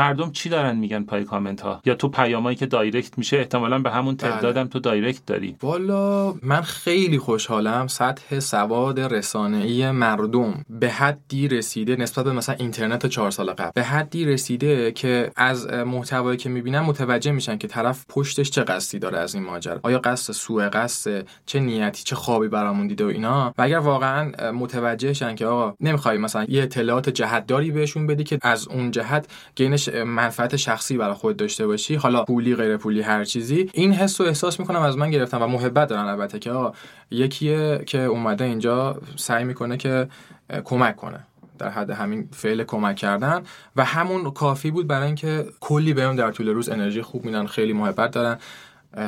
مردم 0.00 0.30
چی 0.30 0.48
دارن 0.48 0.76
میگن 0.76 1.04
پای 1.04 1.24
کامنت 1.24 1.60
ها 1.60 1.80
یا 1.84 1.94
تو 1.94 2.08
پیامایی 2.08 2.56
که 2.56 2.66
direct 2.66 3.18
میشه 3.18 3.36
احتمالا 3.36 3.78
به 3.78 3.90
همون 3.90 4.14
بله. 4.14 4.30
تعدادم 4.30 4.66
تو 4.66 4.78
direct 4.78 5.26
داری. 5.26 5.56
والا 5.62 6.34
من 6.42 6.60
خیلی 6.60 7.18
خوشحالم 7.18 7.86
سطح 7.86 8.40
سواد 8.40 9.00
رسانه‌ای 9.00 9.90
مردم 9.90 10.64
به 10.70 10.90
حدی 10.90 11.48
رسیده 11.48 11.96
نسبت 11.96 12.24
به 12.24 12.32
مثلا 12.32 12.54
اینترنت 12.54 13.06
چهار 13.06 13.30
سال 13.30 13.50
قبل. 13.50 13.70
به 13.74 13.82
حدی 13.82 14.24
رسیده 14.24 14.92
که 14.92 15.30
از 15.36 15.66
محتوایی 15.66 16.36
که 16.36 16.48
می‌بینن 16.48 16.80
متوجه 16.80 17.32
میشن 17.32 17.58
که 17.58 17.68
طرف 17.68 18.04
پشتش 18.08 18.50
چه 18.50 18.62
قصدی 18.62 18.98
داره 18.98 19.18
از 19.18 19.34
این 19.34 19.44
ماجرا. 19.44 19.80
آیا 19.82 19.98
قصد 19.98 20.32
سوء 20.32 20.68
قصد 20.68 21.26
چه 21.46 21.60
نیتی 21.60 22.04
چه 22.04 22.16
خوابی 22.16 22.48
برامون 22.48 22.86
دیده 22.86 23.04
و 23.04 23.08
اینا. 23.08 23.54
و 23.58 23.62
اگر 23.62 23.78
واقعا 23.78 24.52
متوجهشن 24.52 25.34
که 25.34 25.46
آقا 25.46 25.74
نمی‌خوای 25.80 26.18
مثلا 26.18 26.44
یه 26.48 26.62
اطلاعات 26.62 27.08
جهتداری 27.08 27.70
بهشون 27.70 28.06
بدی 28.06 28.24
که 28.24 28.38
از 28.42 28.68
اون 28.68 28.90
جهت 28.90 29.26
گینش 29.56 29.89
منفعت 30.04 30.56
شخصی 30.56 30.96
برای 30.96 31.14
خود 31.14 31.36
داشته 31.36 31.66
باشی 31.66 31.94
حالا 31.94 32.24
پولی 32.24 32.56
غیر 32.56 32.76
پولی 32.76 33.00
هر 33.00 33.24
چیزی 33.24 33.70
این 33.72 33.92
حس 33.92 34.20
و 34.20 34.24
احساس 34.24 34.60
می‌کنم 34.60 34.82
از 34.82 34.96
من 34.96 35.10
گرفتم 35.10 35.42
و 35.42 35.46
محبت 35.46 35.88
دارن 35.88 36.04
البته 36.04 36.38
که 36.38 36.50
آقا 36.50 36.72
یکیه 37.10 37.82
که 37.86 37.98
اومده 37.98 38.44
اینجا 38.44 39.00
سعی 39.16 39.44
می‌کنه 39.44 39.76
که 39.76 40.08
کمک 40.64 40.96
کنه. 40.96 41.26
در 41.58 41.68
حد 41.68 41.90
همین 41.90 42.28
فعل 42.32 42.64
کمک 42.64 42.96
کردن 42.96 43.42
و 43.76 43.84
همون 43.84 44.30
کافی 44.30 44.70
بود 44.70 44.86
برای 44.86 45.06
اینکه 45.06 45.46
کلی 45.60 45.94
بهم 45.94 46.16
در 46.16 46.30
طول 46.30 46.48
روز 46.48 46.68
انرژی 46.68 47.02
خوب 47.02 47.24
میدن 47.24 47.46
خیلی 47.46 47.72
محبت 47.72 48.10
دارن. 48.10 48.38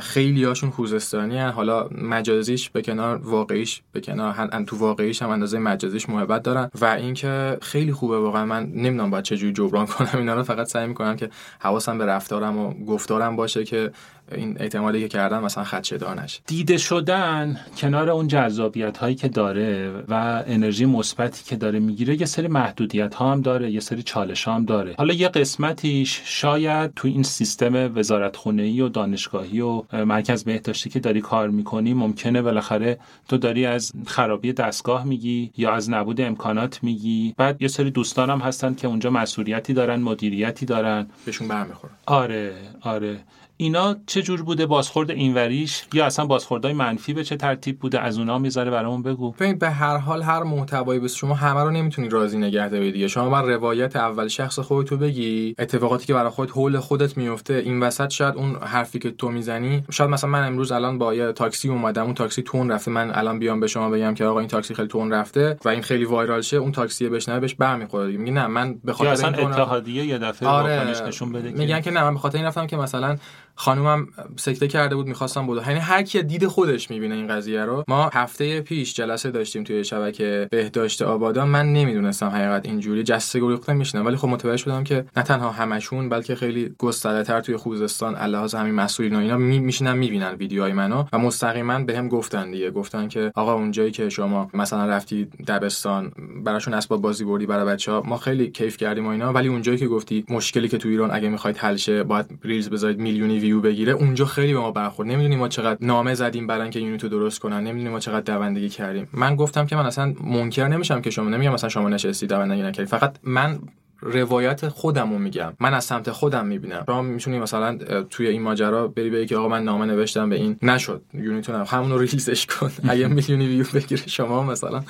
خیلی 0.01 0.45
هاشون 0.45 0.71
خوزستانی 0.71 1.39
هن. 1.39 1.51
حالا 1.51 1.89
مجازیش 2.03 2.71
به 2.71 2.83
کنار 2.83 3.17
واقعیش 3.17 3.83
به 3.93 4.01
کنار. 4.01 4.33
هم 4.33 4.65
تو 4.65 4.77
واقعیش 4.77 5.23
هم 5.23 5.31
اندازه 5.31 5.59
مجازیش 5.59 6.09
محبت 6.09 6.43
دارن. 6.43 6.71
و 6.81 6.85
اینکه 6.85 7.59
خیلی 7.63 7.93
خوبه 7.93 8.19
واقعا. 8.19 8.45
من 8.45 8.63
نمی‌دونم 8.63 9.11
باید 9.11 9.25
چجوری 9.25 9.53
جبران 9.53 9.87
کنم 9.87 10.09
اینا 10.15 10.35
رو. 10.35 10.43
فقط 10.43 10.67
سعی 10.67 10.87
می‌کنم 10.87 11.17
که 11.17 11.31
حواسم 11.61 11.99
به 11.99 12.07
رفتارم 12.07 12.59
و 12.59 12.85
گفتارم 12.85 13.37
باشه 13.37 13.65
که 13.65 13.91
این 14.33 14.57
اعتمادی 14.61 15.01
که 15.01 15.09
کردن 15.09 15.39
مثلا 15.39 15.65
خدشه 15.65 15.99
دانش. 15.99 16.41
دیده 16.47 16.77
شدن 16.77 17.61
کنار 17.77 18.11
اون 18.11 18.29
جذابیت 18.29 18.99
هایی 18.99 19.15
که 19.15 19.29
داره 19.29 19.91
و 20.09 20.43
انرژی 20.47 20.85
مثبتی 20.85 21.45
که 21.45 21.57
داره 21.57 21.79
می‌گیره 21.79 22.21
یه 22.21 22.27
سری 22.27 22.49
محدودیت 22.49 23.15
ها 23.15 23.33
هم 23.33 23.41
داره 23.41 23.71
یه 23.71 23.81
سری 23.81 24.03
چالش 24.03 24.45
ها 24.45 24.55
هم 24.55 24.65
داره. 24.65 24.95
حالا 24.99 25.15
یه 25.15 25.29
قسمتیش 25.29 26.23
شاید 26.25 26.95
تو 26.95 27.09
این 27.09 27.23
سیستم 27.23 27.99
وزارت 27.99 28.47
ای 28.47 28.81
و 28.81 28.89
دانشگاهی 28.89 29.61
و 29.61 29.83
مرکز 29.93 30.45
بهداشتی 30.45 30.91
که 30.91 31.01
داری 31.01 31.21
کار 31.21 31.49
می‌کنی 31.49 31.95
ممکنه 31.95 32.43
بالاخره 32.43 32.99
تو 33.29 33.37
داری 33.37 33.67
از 33.67 33.93
خرابی 34.07 34.53
دستگاه 34.53 35.05
میگی 35.05 35.51
یا 35.57 35.73
از 35.73 35.91
نبود 35.91 36.21
امکانات 36.21 36.79
میگی. 36.83 37.35
بعد 37.37 37.63
یه 37.63 37.69
سری 37.69 37.91
دوستانم 37.91 38.39
هستن 38.39 38.75
که 38.75 38.89
اونجا 38.89 39.11
مسئولیتی 39.11 39.73
دارن 39.73 40.01
مدیریتی 40.01 40.67
دارن. 40.67 41.07
بهشون 41.25 41.49
برمیخوره. 41.49 41.93
آره 42.07 42.53
آره. 42.81 43.19
اینا 43.63 43.97
چه 44.07 44.23
جور 44.23 44.43
بوده 44.43 44.67
بازخورد 44.67 45.11
اینوریش؟ 45.11 45.85
یا 45.93 46.07
اصلا 46.07 46.25
بازخوردهای 46.27 46.75
منفی 46.75 47.13
به 47.13 47.25
چه 47.25 47.37
ترتیب 47.37 47.79
بوده؟ 47.79 48.01
از 48.01 48.19
اونها 48.19 48.39
می‌ذاره 48.39 48.71
برامون 48.71 49.03
بگو. 49.03 49.31
ببین 49.31 49.59
به 49.59 49.71
هر 49.71 49.97
حال 49.97 50.23
هر 50.23 50.43
محتوایی 50.43 51.01
بس 51.01 51.15
شما 51.15 51.35
همه 51.35 51.61
رو 51.61 51.71
نمی‌تونی 51.71 52.09
راضی 52.09 52.39
نگه 52.39 52.69
داری 52.69 52.93
دیگه. 52.93 53.09
شما 53.09 53.31
بر 53.31 53.43
روایت 53.43 53.97
اول 53.97 54.29
شخص 54.29 54.59
خودتو 54.59 54.97
بگی 54.97 55.55
اتفاقاتی 55.59 56.07
که 56.07 56.15
برای 56.15 56.31
خودت 56.31 56.51
حول 56.51 56.79
خودت 56.79 57.17
میفته 57.17 57.55
این 57.55 57.81
وسط 57.81 58.11
شاید 58.11 58.35
اون 58.35 58.57
حرفی 58.57 58.99
که 58.99 59.11
تو 59.11 59.29
می‌زنی 59.29 59.85
شاید 59.91 60.11
مثلا 60.11 60.31
من 60.31 60.47
امروز 60.47 60.73
الان 60.73 60.99
با 60.99 61.15
یه 61.15 61.33
تاکسی 61.33 61.69
اومدم 61.69 62.05
اون 62.05 62.15
تاکسی 62.15 62.43
تون 62.43 62.71
رفته. 62.71 62.91
من 62.91 63.11
الان 63.15 63.39
بیام 63.39 63.61
به 63.61 63.67
شما 63.67 63.91
بگم 63.91 64.15
که 64.15 64.25
آقا 64.25 64.39
این 64.39 64.49
تاکسی 64.49 64.75
خیلی 64.75 64.89
تون 64.89 65.13
رفته 65.13 65.57
و 65.65 65.69
این 65.69 65.83
خیلی 65.83 66.05
وایرال 66.05 66.41
شه 66.41 66.57
اون 66.57 66.73
تاکسی 66.73 67.09
بشنوه 67.09 67.41
بهش 67.41 67.55
برمیخوره 67.55 68.17
میگه 68.17 68.33
نه 68.33 68.47
من 68.47 68.75
به 68.85 68.93
خاطر 68.93 69.27
اتحادیه 69.27 70.05
یه 70.07 70.19
دفعه 70.19 70.49
آره. 70.49 71.07
نشون 71.07 71.33
بده 71.33 71.51
میگن 71.51 71.81
که 71.81 71.91
نه 71.91 72.03
من 72.03 72.15
به 72.15 72.21
خاطر 72.21 72.39
این 72.39 72.47
رفتم 72.47 72.67
که 72.67 72.77
مثلا 72.77 73.17
خانومم 73.55 74.09
سکته 74.37 74.69
کرده 74.69 74.97
بود 74.97 75.07
می‌خواستم 75.07 75.47
بود 75.47 75.63
یعنی 75.67 75.79
هر 75.79 76.03
کی 76.03 76.23
دید 76.23 76.47
خودش 76.47 76.91
می‌بینه 76.91 77.15
این 77.15 77.29
قضیه 77.29 77.65
رو. 77.65 77.85
ما 77.89 78.11
هفته 78.13 78.61
پیش 78.61 78.95
جلسه 78.95 79.31
داشتیم 79.31 79.65
توی 79.65 79.85
شبکه 79.85 80.49
بهداشت 80.51 81.03
آبادان. 81.03 81.49
من 81.49 81.73
نمی‌دونستم 81.73 82.27
حقیقت 82.27 82.67
اینجوری 82.67 83.03
جسته 83.03 83.41
گریخته 83.41 83.73
میشنم 83.73 84.07
ولی 84.07 84.17
خب 84.17 84.29
متوجه 84.29 84.57
شدم 84.57 84.85
که 84.85 85.05
نه 85.17 85.23
تنها 85.23 85.51
همشون 85.51 86.09
بلکه 86.09 86.35
خیلی 86.35 86.75
گسترده 86.79 87.23
تر 87.23 87.41
توی 87.41 87.57
خوزستان 87.57 88.15
الهاز 88.17 88.55
همین 88.55 88.75
مسئولین 88.75 89.17
و 89.17 89.19
اینا 89.19 89.37
میشینن 89.37 89.99
می‌بینن 89.99 90.35
ویدیوهای 90.35 90.73
منو 90.73 91.05
و 91.13 91.19
مستقیما 91.19 91.79
بهم 91.79 92.09
گفتن 92.09 92.51
دیگه. 92.51 92.71
گفتن 92.71 93.09
که 93.09 93.33
آقا 93.35 93.55
اونجایی 93.55 93.91
که 93.91 94.09
شما 94.09 94.51
مثلا 94.55 94.87
رفتی 94.87 95.25
دبستان 95.25 96.13
براشون 96.45 96.75
اسباب 96.75 97.03
بازی 97.03 97.25
بردی 97.25 97.47
برای 97.47 97.67
بچه 97.67 97.93
ها 97.93 98.03
ما 98.07 98.17
خیلی 98.17 98.51
کیف 98.51 98.77
کردیم 98.77 99.07
و 99.07 99.09
اینا. 99.09 99.33
ولی 99.33 99.49
اونجایی 99.49 99.79
که 99.79 99.89
گفتی 99.89 100.25
مشکلی 100.29 100.69
که 100.69 100.79
تو 100.79 100.89
ایران 100.89 101.11
اگه 101.13 101.29
می‌خواید 101.29 101.57
حل 101.57 101.77
شه 101.77 102.03
باید 102.03 102.27
reels 102.43 102.71
بذارید 102.71 102.99
میلیونی 102.99 103.39
ویو 103.43 103.61
بگیره 103.61 103.93
اونجا 103.93 104.25
خیلی 104.25 104.53
به 104.53 104.61
ما 104.61 104.71
برخورد. 104.71 105.09
نمی‌دونیم 105.09 105.39
ما 105.39 105.49
چقدر 105.49 105.79
نامه 105.81 106.15
زدیم 106.15 106.47
برای 106.47 106.63
اینکه 106.63 106.81
unit 106.81 107.03
و 107.03 107.09
درست 107.09 107.39
کنن 107.41 107.61
نمی‌دونیم 107.61 107.93
ما 107.93 108.01
چقدر 108.01 108.21
دوندگی 108.21 108.69
کردیم. 108.69 109.09
من 109.13 109.37
گفتم 109.37 109.67
که 109.67 109.77
من 109.77 109.87
اصلا 109.87 110.15
منکر 110.25 110.69
نمیشم 110.69 111.01
که 111.01 111.11
شما 111.11 111.29
نمیگم 111.29 111.53
مثلا 111.53 111.69
شما 111.71 111.89
نشستی 111.89 112.27
دوندگی 112.27 112.63
نکردی 112.63 112.87
فقط 112.87 113.17
من 113.23 113.59
روایت 114.01 114.69
خودم 114.69 115.13
رو 115.13 115.19
میگم. 115.19 115.53
من 115.61 115.75
از 115.75 115.85
سمت 115.85 116.11
خودم 116.11 116.47
می‌بینم. 116.47 116.85
شما 116.87 117.03
می‌تونی 117.03 117.39
مثلا 117.39 117.79
توی 118.11 118.27
این 118.27 118.43
ماجرا 118.43 118.89
بری 118.89 119.11
بگی 119.11 119.27
که 119.27 119.37
آقا 119.37 119.49
من 119.49 119.65
نامه 119.65 119.87
نوشتم 119.87 120.29
به 120.29 120.37
این 120.37 120.57
نشد. 120.63 121.03
unit 121.15 121.38
تون 121.38 121.55
همون 121.67 121.91
رو 121.91 121.99
reels 121.99 122.33
ش 122.33 122.47
کن. 122.47 122.71
اگه 122.89 123.07
میلیونی 123.07 123.47
ویو 123.47 123.67
بگیره 123.75 124.07
شما 124.07 124.43
مثلا 124.43 124.83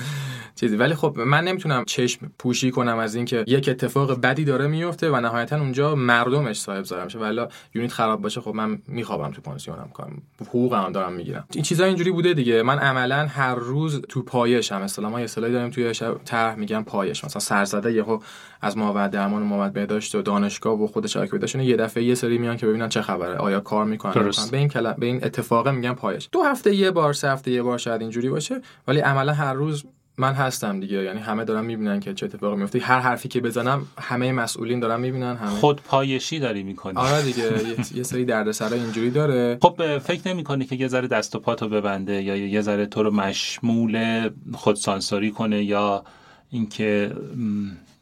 چیزی. 0.55 0.77
ولی 0.77 0.95
خب 0.95 1.19
من 1.19 1.45
نمی‌تونم 1.45 1.85
چشم 1.85 2.31
پوشی 2.39 2.71
کنم 2.71 2.99
از 2.99 3.15
اینکه 3.15 3.45
یک 3.47 3.69
اتفاق 3.69 4.21
بدی 4.21 4.45
داره 4.45 4.67
میفته 4.67 5.11
و 5.11 5.21
نهایتا 5.21 5.57
اونجا 5.57 5.95
مردمش 5.95 6.61
صاحب 6.61 6.85
ضرر 6.85 7.05
میشه. 7.05 7.19
ولی 7.19 7.41
یونیت 7.75 7.93
خراب 7.93 8.23
باشه 8.23 8.41
خب 8.41 8.55
من 8.55 8.79
میخوابم 8.89 9.31
تو 9.31 9.41
پانسیونم 9.41 9.91
کنم 9.95 10.23
حقوقم 10.41 10.93
دارم 10.93 11.13
می‌گیرم. 11.13 11.45
این 11.55 11.63
چیزا 11.63 11.85
اینجوری 11.85 12.11
بوده 12.11 12.35
دیگه. 12.35 12.63
من 12.63 12.79
عملا 12.79 13.27
هر 13.27 13.55
روز 13.55 14.03
تو 14.09 14.23
پایشم. 14.23 14.83
اصلا 14.83 15.11
ما 15.11 15.19
یه 15.19 15.25
اصطلاحی 15.25 15.53
داریم 15.53 15.71
توی 15.71 15.93
طرح 16.25 16.55
میگم 16.55 16.85
پایش. 16.85 17.25
مثلا 17.25 17.41
سرزده 17.41 17.93
یهو 17.93 18.19
از 18.63 18.77
ما 18.77 19.09
درمان 19.09 19.53
و 19.53 19.71
بهداشت 19.71 20.15
و 20.15 20.23
دانشگاه 20.23 20.83
و 20.83 20.87
خود 20.87 21.07
شبکه 21.07 21.33
بهداشت 21.33 21.57
یه 21.57 21.77
دفعه 21.77 22.05
یه 22.05 22.15
سری 22.15 22.39
میان 22.39 22.57
که 22.57 22.67
ببینن 22.67 22.89
چه 22.89 23.03
خبره. 23.03 23.37
آیا 23.37 23.61
کار 23.61 23.85
می‌کنن؟ 23.85 24.33
به 24.51 24.59
این 24.59 24.69
کلا 24.69 24.93
به 24.93 25.07
این 25.07 25.25
اتفاق 25.25 25.69
میگن 25.69 25.93
پایش. 25.93 26.29
دو 26.33 26.43
هفته 26.43 26.75
یه 26.75 26.91
بار 26.91 27.13
سه 27.13 27.31
هفته 27.31 27.51
یه 27.51 27.63
بار 27.63 27.79
شاید 27.79 28.01
اینجوری 28.01 28.29
باشه. 28.29 28.61
ولی 28.89 29.01
عملا 29.01 29.33
هر 29.33 29.55
روز 29.55 29.85
من 30.19 30.33
هستم 30.33 30.81
دیگه. 30.81 31.03
یعنی 31.03 31.21
همه 31.21 31.45
دارن 31.45 31.65
می‌بینن 31.65 32.01
که 32.01 32.15
چه 32.15 32.27
اتفاقی 32.27 32.57
میفته 32.57 32.79
هر 32.79 33.01
حرفی 33.01 33.29
که 33.29 33.41
بزنم 33.41 33.87
همه 33.99 34.33
مسئولین 34.33 34.81
دارن 34.81 35.01
می‌بینن 35.01 35.37
همه. 35.37 35.51
خود 35.51 35.83
پایشی 35.83 36.39
داری 36.39 36.63
می‌کنی. 36.63 36.97
آره 36.97 37.23
دیگه. 37.23 37.53
یه 37.95 38.03
سری 38.03 38.25
دردسرا 38.25 38.77
اینجوری 38.77 39.11
داره. 39.11 39.59
خب 39.63 39.99
فکر 39.99 40.29
نمی‌کنی 40.29 40.65
که 40.65 40.77
یه 40.77 40.89
ذره 40.89 41.09
دست 41.09 41.37
و 41.37 41.39
پاتو 41.39 41.69
ببنده 41.69 42.23
یا 42.23 42.37
یه 42.37 42.61
ذره 42.61 42.87
تو 42.87 43.03
رو 43.03 43.11
مشمول 43.11 44.31
خودسانسوری 44.53 45.31
کنه 45.31 45.65
یا 45.65 46.05
اینکه 46.51 47.13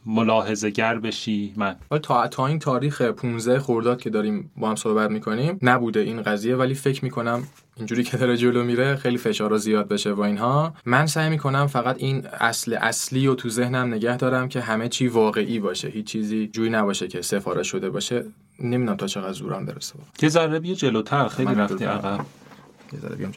ملاحظه 0.07 0.71
گر 0.71 0.99
بشی. 0.99 1.53
من 1.57 1.77
تا 2.03 2.29
تا 2.29 2.47
این 2.47 2.59
تاریخ 2.59 3.03
15 3.03 3.61
خرداد 3.61 4.03
که 4.03 4.11
داریم 4.11 4.51
با 4.57 4.69
هم 4.69 4.77
صحبت 4.77 5.11
می‌کنیم 5.11 5.59
نبوده 5.63 6.01
این 6.01 6.23
قضیه 6.23 6.57
ولی 6.57 6.75
فکر 6.75 7.05
می‌کنم 7.05 7.43
اینجوری 7.77 8.05
که 8.05 8.17
داره 8.17 8.37
جلو 8.37 8.65
میره 8.65 8.97
خیلی 8.97 9.19
فشار 9.19 9.57
زیاد 9.57 9.89
بشه 9.89 10.13
و 10.13 10.21
اینها. 10.21 10.75
من 10.87 11.07
سعی 11.07 11.31
می‌کنم 11.31 11.67
فقط 11.67 11.97
این 11.99 12.27
اصل 12.41 12.75
اصلی 12.75 13.27
و 13.27 13.35
تو 13.35 13.49
ذهنم 13.49 13.95
نگه 13.95 14.17
دارم 14.17 14.49
که 14.49 14.61
همه 14.61 14.89
چی 14.89 15.09
واقعی 15.09 15.59
باشه. 15.61 15.89
هیچ 15.89 16.07
چیزی 16.07 16.47
جوی 16.47 16.71
نباشه 16.71 17.09
که 17.09 17.23
سفارش 17.23 17.71
شده 17.71 17.91
باشه. 17.91 18.25
نمی‌دونم 18.61 18.97
تا 18.97 19.07
چقدر 19.07 19.33
زورم 19.33 19.67
برسه 19.67 19.95
یه 20.23 20.29
ذره 20.29 20.59
بیا 20.59 20.75
جلوتر 20.75 21.29
خیلی 21.29 21.55
رفتی 21.55 21.85
عقب. 21.85 22.21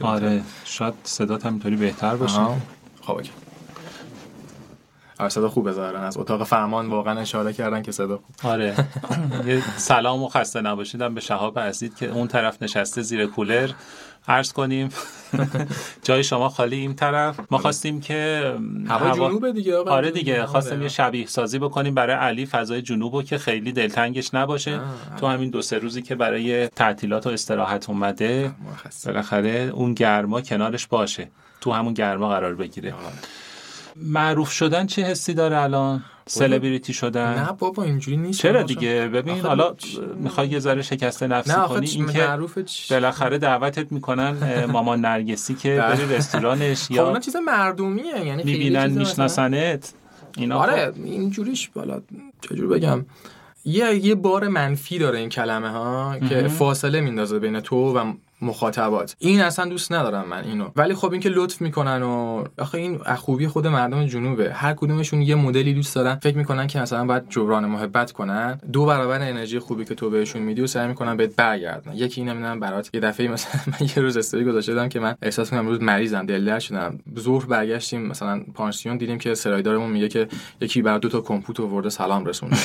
آره 0.01 0.41
شاید 0.65 0.93
صدات 1.03 1.45
هم 1.45 1.53
اینطوری 1.53 1.75
بهتر 1.75 2.15
باشه. 2.15 2.39
خب 3.01 3.21
آره 5.19 5.29
صدا 5.29 5.49
خوب 5.49 5.69
بذارن 5.69 6.03
از 6.03 6.17
اتاق 6.17 6.43
فرمان 6.43 6.89
واقعا 6.89 7.19
اشاره 7.19 7.53
کردن 7.53 7.81
که 7.81 7.91
صدا 7.91 8.17
خوب. 8.17 8.51
آره. 8.51 8.75
یه 9.47 9.77
سلام 9.77 10.23
و 10.23 10.27
خسته 10.27 10.61
نباشیدم 10.61 11.13
به 11.13 11.21
شهاب 11.21 11.59
عزیز 11.59 11.95
که 11.95 12.11
اون 12.11 12.27
طرف 12.27 12.61
نشسته 12.61 13.01
زیر 13.01 13.25
کولر. 13.25 13.69
عرض 14.27 14.53
کنیم. 14.53 14.89
جای 16.03 16.23
شما 16.23 16.49
خالی 16.49 16.75
این 16.75 16.95
طرف. 16.95 17.39
ما 17.51 17.57
خواستیم 17.57 18.01
که 18.01 18.53
هوا 18.87 19.15
جنوب 19.15 19.51
دیگه 19.51 19.77
آره 19.77 20.11
دیگه. 20.11 20.45
خواستیم 20.45 20.81
یه 20.81 20.87
شبیه 20.87 21.25
سازی 21.25 21.59
بکنیم 21.59 21.93
برای 21.93 22.15
علی 22.15 22.45
فضای 22.45 22.81
جنوبو 22.81 23.23
که 23.23 23.37
خیلی 23.37 23.71
دلتنگش 23.71 24.33
نباشه. 24.33 24.79
تو 25.19 25.27
همین 25.27 25.49
دو 25.49 25.61
سه 25.61 25.77
روزی 25.77 26.01
که 26.01 26.15
برای 26.15 26.67
تعطیلات 26.67 27.27
و 27.27 27.29
استراحت 27.29 27.89
اومده 27.89 28.51
بالاخره 29.05 29.71
اون 29.73 29.93
گرما 29.93 30.41
کنارش 30.41 30.87
باشه. 30.87 31.29
تو 31.61 31.71
همون 31.71 31.93
گرما 31.93 32.29
قرار 32.29 32.55
بگیره. 32.55 32.93
معروف 33.95 34.51
شدن 34.51 34.85
چه 34.85 35.01
حسی 35.03 35.33
داره 35.33 35.61
الان؟ 35.61 36.03
سلبریتی 36.27 36.93
شدن؟ 36.93 37.39
نه 37.39 37.51
بابا 37.59 37.83
اینجوری 37.83 38.17
نیست. 38.17 38.39
چرا 38.39 38.63
دیگه؟ 38.63 39.07
ببین 39.13 39.39
حالا 39.39 39.75
می‌خوای 40.15 40.47
یه 40.47 40.59
ذره 40.59 40.81
شکست 40.81 41.23
نفسی 41.23 41.53
کنی 41.67 41.87
این 41.87 42.05
که 42.07 42.27
بالاخره 42.89 43.37
دعوتت 43.37 43.91
می‌کنن 43.91 44.35
مامان 44.73 45.01
نرگسی 45.01 45.53
که 45.55 45.77
بله. 45.81 45.95
بری 45.95 46.15
رستورانش 46.15 46.91
یا 46.91 47.13
خب 47.13 47.19
چیز 47.19 47.35
مردمیه 47.35 48.25
یعنی 48.25 48.43
می‌بینن 48.43 48.91
میشناسنت؟ 48.91 49.93
اینا 50.37 50.57
آره 50.59 50.91
خب. 50.91 51.03
اینجوریش 51.03 51.69
بالا 51.69 52.01
چجور 52.41 52.67
بگم. 52.67 53.05
یه 53.65 53.95
یه 53.95 54.15
بار 54.15 54.47
منفی 54.47 54.99
داره 54.99 55.19
این 55.19 55.29
کلمه 55.29 55.69
ها 55.69 56.15
که 56.29 56.47
فاصله 56.47 57.01
میندازه 57.01 57.39
بین 57.39 57.59
تو 57.59 57.97
و 57.97 58.13
مخاطبات. 58.43 59.15
این 59.19 59.41
اصلا 59.41 59.65
دوست 59.65 59.91
ندارم 59.91 60.27
من 60.27 60.43
اینو. 60.43 60.69
ولی 60.75 60.93
خب 60.93 61.11
اینکه 61.11 61.29
لطف 61.29 61.61
می‌کنن 61.61 62.03
و 62.03 62.43
آخه 62.59 62.77
این 62.77 62.97
خوبی 62.97 63.47
خود 63.47 63.67
مردم 63.67 64.05
جنوبه. 64.05 64.53
هر 64.53 64.73
کدومشون 64.73 65.21
یه 65.21 65.35
مدلی 65.35 65.73
دوست 65.73 65.95
دارن. 65.95 66.15
فکر 66.15 66.37
می‌کنن 66.37 66.67
که 66.67 66.79
مثلا 66.79 67.05
باید 67.05 67.29
جبران 67.29 67.65
محبت 67.65 68.11
کنن. 68.11 68.59
دو 68.71 68.85
برابر 68.85 69.21
انرژی 69.21 69.59
خوبی 69.59 69.85
که 69.85 69.95
تو 69.95 70.09
بهشون 70.09 70.41
میدی 70.41 70.61
و 70.61 70.67
سعی 70.67 70.87
می‌کنن 70.87 71.17
بهت 71.17 71.35
برگردن. 71.35 71.93
یکی 71.93 72.23
نمی‌دونم 72.23 72.59
برات 72.59 72.89
یه 72.93 72.99
دفعه 72.99 73.27
مثلا 73.27 73.61
من 73.79 73.87
یه 73.87 74.03
روز 74.03 74.17
استوری 74.17 74.45
گذاشته 74.45 74.89
که 74.89 74.99
من 74.99 75.15
احساس 75.21 75.49
کنم 75.49 75.67
روز 75.67 75.81
مریضم 75.81 76.25
دلدر 76.25 76.59
شدم. 76.59 76.99
ظهر 77.19 77.45
برگشتیم 77.45 78.01
مثلا 78.01 78.43
پانسیون 78.53 78.97
دیدیم 78.97 79.17
که 79.17 79.35
سرایدارمون 79.35 79.89
میگه 79.89 80.07
که 80.07 80.27
یکی 80.61 80.81
بر 80.81 80.97
دو 80.97 81.09
تا 81.09 81.21
کمپوت 81.21 81.59
آورده 81.59 81.89
سلام 81.89 82.25
رسونده 82.25 82.57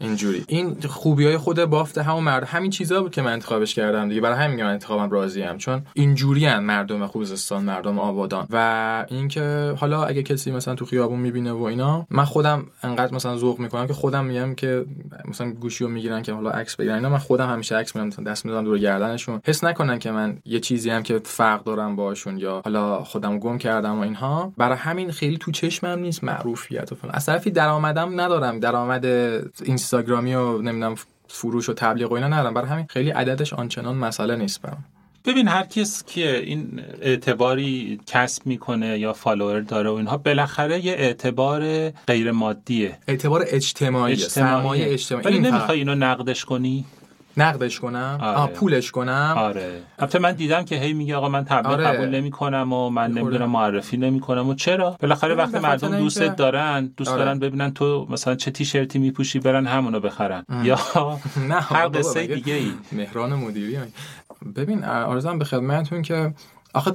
اینجوری. 0.00 0.44
این 0.48 0.76
خوبی 0.88 1.26
های 1.26 1.36
خود 1.36 1.64
بافت 1.64 1.98
همون 1.98 2.24
مرد. 2.24 2.44
همین 2.44 2.70
چیزا 2.70 3.02
بود 3.02 3.12
که 3.12 3.22
من 3.22 3.32
انتخابش 3.32 3.74
کردم 3.74 4.08
دیگه. 4.08 4.20
برای 4.20 4.44
همین 4.44 4.64
من 4.64 4.72
انتخابم 4.92 5.12
راضیم. 5.12 5.56
چون 5.58 5.82
اینجوری 5.94 6.46
هم 6.46 6.64
مردم 6.64 7.06
خوزستان 7.06 7.64
مردم 7.64 7.98
آبادان. 7.98 8.46
و 8.50 9.06
اینکه 9.08 9.74
حالا 9.76 10.04
اگه 10.04 10.22
کسی 10.22 10.50
مثلا 10.50 10.74
تو 10.74 10.84
خیابون 10.84 11.18
می‌بینه 11.18 11.52
و 11.52 11.62
اینا 11.62 12.06
من 12.10 12.24
خودم 12.24 12.66
انقدر 12.82 13.14
مثلا 13.14 13.36
ذوق 13.36 13.58
می‌کنم 13.58 13.86
که 13.86 13.92
خودم 13.92 14.24
میگم 14.24 14.54
که 14.54 14.84
مثلا 15.24 15.50
گوشیو 15.52 15.88
می‌گیرن 15.88 16.22
که 16.22 16.32
حالا 16.32 16.50
عکس 16.50 16.76
بگیرن 16.76 16.94
اینا 16.94 17.08
من 17.08 17.18
خودم 17.18 17.50
همیشه 17.50 17.76
عکس 17.76 17.96
می‌گیرم 17.96 18.24
دست 18.24 18.44
می‌ذارم 18.44 18.64
دور 18.64 18.78
گردنشون. 18.78 19.40
حس 19.46 19.64
نکنن 19.64 19.98
که 19.98 20.10
من 20.10 20.38
یه 20.44 20.60
چیزی 20.60 20.90
هم 20.90 21.02
که 21.02 21.20
فرق 21.24 21.64
دارم 21.64 21.96
باشون 21.96 22.38
یا 22.38 22.62
حالا 22.64 23.04
خودم 23.04 23.38
گم 23.38 23.58
کردم 23.58 23.98
و 23.98 24.00
اینها. 24.00 24.52
برای 24.56 24.76
همین 24.76 25.10
خیلی 25.10 25.38
تو 25.38 25.50
چشمم 25.50 25.98
نیست 25.98 26.24
معروفیت 26.24 26.92
و 26.92 26.94
فلان. 26.94 27.14
از 27.14 27.26
طرفی 27.26 27.50
درآمدم 27.50 28.20
ندارم. 28.20 28.60
درآمد 28.60 29.04
اینستاگرامی 29.64 30.34
و 30.34 30.58
نمی‌دونم 30.58 30.94
فروش 31.34 31.68
و 31.68 31.72
تبلیغ 31.72 32.12
و 32.12 32.14
اینا 32.14 32.28
ندارم. 32.28 32.54
برای 32.54 32.68
همین 32.68 32.86
خیلی 32.88 33.10
عددش 33.10 33.52
آنچنان 33.52 33.94
مسئله 33.94 34.36
نیست 34.36 34.62
برام. 34.62 34.84
ببین 35.24 35.48
هر 35.48 35.62
کس 35.62 36.04
که 36.04 36.38
این 36.38 36.82
اعتباری 37.02 38.00
کسب 38.06 38.46
می‌کنه 38.46 38.98
یا 38.98 39.12
فالوور 39.12 39.60
داره 39.60 39.90
و 39.90 39.92
اینها 39.92 40.16
بالاخره 40.16 40.86
یه 40.86 40.92
اعتبار 40.92 41.90
غیر 41.90 42.30
مادیه 42.30 42.98
اعتبار 43.08 43.44
اجتماعی 43.46 44.16
سرمایه 44.16 44.92
اجتماعی. 44.92 45.24
ولی 45.24 45.38
نمی‌خوای 45.38 45.78
اینو 45.78 45.94
نقدش 45.94 46.44
کنی. 46.44 46.84
نقدش 47.36 47.80
کنم؟ 47.80 48.18
آره. 48.22 48.38
آه 48.38 48.50
پولش 48.50 48.90
کنم؟ 48.90 49.34
آره. 49.38 49.80
البته 49.98 50.18
من 50.18 50.32
دیدم 50.32 50.64
که 50.64 50.76
هی 50.76 50.92
میگه 50.92 51.16
آقا 51.16 51.28
من 51.28 51.44
تبلیغ 51.44 51.72
آره. 51.72 51.84
قبول 51.84 52.08
نمی 52.08 52.30
کنم 52.30 52.72
و 52.72 52.90
من 52.90 53.10
نمی‌دونم 53.10 53.50
معرفی 53.50 53.96
نمی 53.96 54.20
کنم 54.20 54.48
و 54.48 54.54
چرا؟ 54.54 54.96
بالاخره 55.00 55.34
وقتی 55.34 55.58
مردم 55.58 55.98
دوستت 55.98 56.36
دارن 56.36 56.92
دوست 56.96 57.10
آره. 57.10 57.24
دارن 57.24 57.38
ببینن 57.38 57.72
تو 57.72 58.06
مثلا 58.10 58.34
چه 58.34 58.50
تیشرتی 58.50 58.98
میپوشی 58.98 59.38
برن 59.38 59.66
همونو 59.66 60.00
بخرن. 60.00 60.44
یا 60.62 60.78
هر 61.70 61.88
قصه 61.88 62.26
دیگه 62.26 62.54
ای 62.54 62.72
مهران 62.92 63.34
مدیری. 63.34 63.78
ببین 64.56 64.84
عرضم 64.84 65.38
به 65.38 65.44
خدمتتون 65.44 66.02
که 66.02 66.34
آخه 66.74 66.92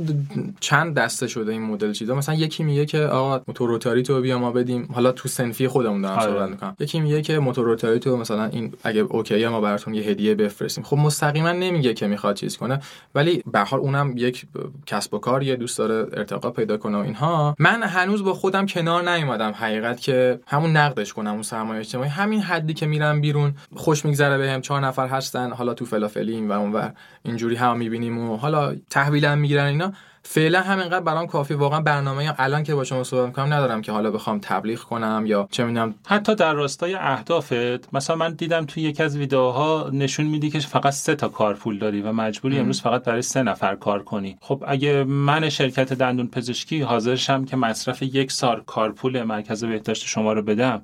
چند 0.60 0.94
دسته 0.94 1.28
شده 1.28 1.52
این 1.52 1.62
مدل 1.62 1.92
چیزا؟ 1.92 2.16
مثلا 2.16 2.36
یکی 2.36 2.64
میگه 2.64 2.86
که 2.86 3.00
آقا 3.00 3.42
موتور 3.48 3.70
rotary 3.70 4.04
تو 4.04 4.22
بیا 4.22 4.40
ما 4.40 4.52
بدیم. 4.52 4.90
حالا 4.94 5.12
تو 5.12 5.30
صنفی 5.30 5.68
خودمون 5.68 6.02
دارم 6.02 6.20
آره. 6.20 6.32
صحبت 6.32 6.50
می‌کنم. 6.50 6.76
یکی 6.80 7.00
میگه 7.00 7.22
که 7.22 7.40
موتور 7.40 7.66
rotary 7.66 8.00
تو 8.00 8.18
مثلا 8.18 8.46
این 8.46 8.74
اگه 8.84 9.02
OK 9.02 9.48
ما 9.48 9.62
براتون 9.62 9.94
یه 9.94 10.04
هدیه 10.04 10.36
بفرستیم. 10.36 10.84
خب 10.84 10.98
مستقیما 10.98 11.52
نمیگه 11.52 11.94
که 11.94 12.08
می‌خواد 12.08 12.36
چیز 12.36 12.58
کنه. 12.58 12.80
ولی 13.16 13.44
به 13.52 13.60
حال 13.60 13.80
اونم 13.80 14.14
یک 14.16 14.46
کسب 14.86 15.14
و 15.14 15.18
کار 15.18 15.44
یه 15.44 15.56
دوست 15.56 15.78
داره 15.78 16.08
ارتقا 16.14 16.52
پیدا 16.52 16.78
کنه 16.78 16.98
و 16.98 17.02
اینها. 17.02 17.56
من 17.60 17.84
هنوز 17.84 18.24
با 18.24 18.34
خودم 18.34 18.66
کنار 18.66 19.10
نیومدم. 19.10 19.52
حقیقت 19.52 20.02
که 20.02 20.40
همون 20.48 20.78
نقدش 20.78 21.14
کنم 21.14 21.32
اون 21.32 21.44
سرمایه 21.44 21.80
اجتماعی. 21.80 22.10
همین 22.10 22.42
حدی 22.42 22.74
که 22.74 22.86
میرم 22.86 23.22
بیرون 23.22 23.54
خوش 23.76 24.06
میگذره 24.06 24.38
بهم. 24.38 24.62
چهار 24.62 24.82
نفر 24.82 25.08
هستن. 25.08 25.52
حالا 25.52 25.74
تو 25.74 25.86
فلافلی 25.86 26.34
این 26.34 26.48
و 26.48 26.52
اونور 26.52 26.94
اینجوری 27.24 27.56
هم 27.56 27.78
می‌بینیم 27.78 28.20
و 28.20 28.38
حالا 28.38 28.76
تحویلم 28.90 29.38
می‌گیرن. 29.38 29.67
اینا 29.68 29.94
فعلا 30.24 30.62
همینقدر 30.62 31.00
برام 31.00 31.28
کافی. 31.28 31.54
واقعا 31.54 31.82
برنامه 31.82 32.34
الان 32.38 32.64
که 32.64 32.76
با 32.76 32.84
شما 32.84 33.04
صحبت 33.04 33.28
می‌کنم 33.28 33.54
ندارم 33.54 33.82
که 33.82 33.92
حالا 33.92 34.12
بخوام 34.12 34.40
تبلیغ 34.40 34.80
کنم 34.80 35.24
یا 35.26 35.48
چه 35.52 35.64
می‌دونم. 35.64 35.96
حتی 36.08 36.36
در 36.36 36.54
راستای 36.54 36.96
اهدافت 36.96 37.94
مثلا 37.94 38.16
من 38.16 38.34
دیدم 38.34 38.66
توی 38.66 38.84
یکی 38.84 39.04
از 39.04 39.18
ویدیوها 39.18 39.90
نشون 39.94 40.26
میدی 40.26 40.50
که 40.50 40.60
فقط 40.60 40.94
سه 40.94 41.16
تا 41.16 41.28
carpule 41.28 41.80
داری 41.80 42.02
و 42.02 42.12
مجبوری 42.12 42.60
امروز 42.60 42.82
فقط 42.82 43.04
برای 43.04 43.22
سه 43.22 43.44
نفر 43.44 43.76
کار 43.76 44.04
کنی. 44.04 44.38
خب 44.42 44.64
اگه 44.68 45.04
من 45.04 45.50
شرکت 45.50 45.94
دندون 45.94 46.28
پزشکی 46.28 46.82
حاضرشم 46.82 47.46
که 47.46 47.58
مصرف 47.58 48.02
یک 48.02 48.32
سال 48.32 48.64
carpule 48.66 49.24
مرکز 49.24 49.64
بهداشت 49.64 50.08
شما 50.08 50.34
رو 50.34 50.42
بدم 50.42 50.82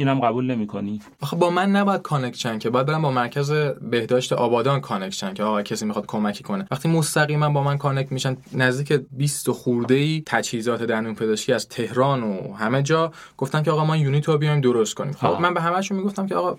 اینم 0.00 0.20
قبول 0.20 0.50
نمی‌کنی. 0.50 1.00
آخه 1.20 1.36
با 1.36 1.50
من 1.50 1.70
نباید 1.70 2.02
connection 2.02 2.58
که 2.58 2.70
باید 2.70 2.86
برم 2.86 3.02
با 3.02 3.10
مرکز 3.10 3.52
بهداشت 3.90 4.32
آبادان 4.32 4.80
connection 4.80 5.34
که 5.34 5.42
آقا 5.42 5.62
کسی 5.62 5.86
می‌خواد 5.86 6.06
کمکی 6.06 6.42
کنه. 6.42 6.66
وقتی 6.70 6.88
مستقیما 6.88 7.50
با 7.50 7.62
من 7.62 7.78
connect 7.78 8.12
میشن 8.12 8.36
نزدیک 8.52 9.00
20 9.12 9.50
خورده 9.50 9.94
ای 9.94 10.22
تجهیزات 10.26 10.82
دندون 10.82 11.14
پزشکی 11.14 11.52
از 11.52 11.68
تهران 11.68 12.22
و 12.22 12.54
همه 12.54 12.82
جا 12.82 13.12
گفتن 13.36 13.62
که 13.62 13.70
آقا 13.70 13.84
ما 13.84 13.96
unit 13.96 14.28
رو 14.28 14.38
بیایم 14.38 14.60
درست 14.60 14.94
کنیم. 14.94 15.12
خب 15.12 15.40
من 15.40 15.54
به 15.54 15.60
همهشون 15.60 15.96
می‌گفتم 15.96 16.26
که 16.26 16.34
آقا 16.34 16.56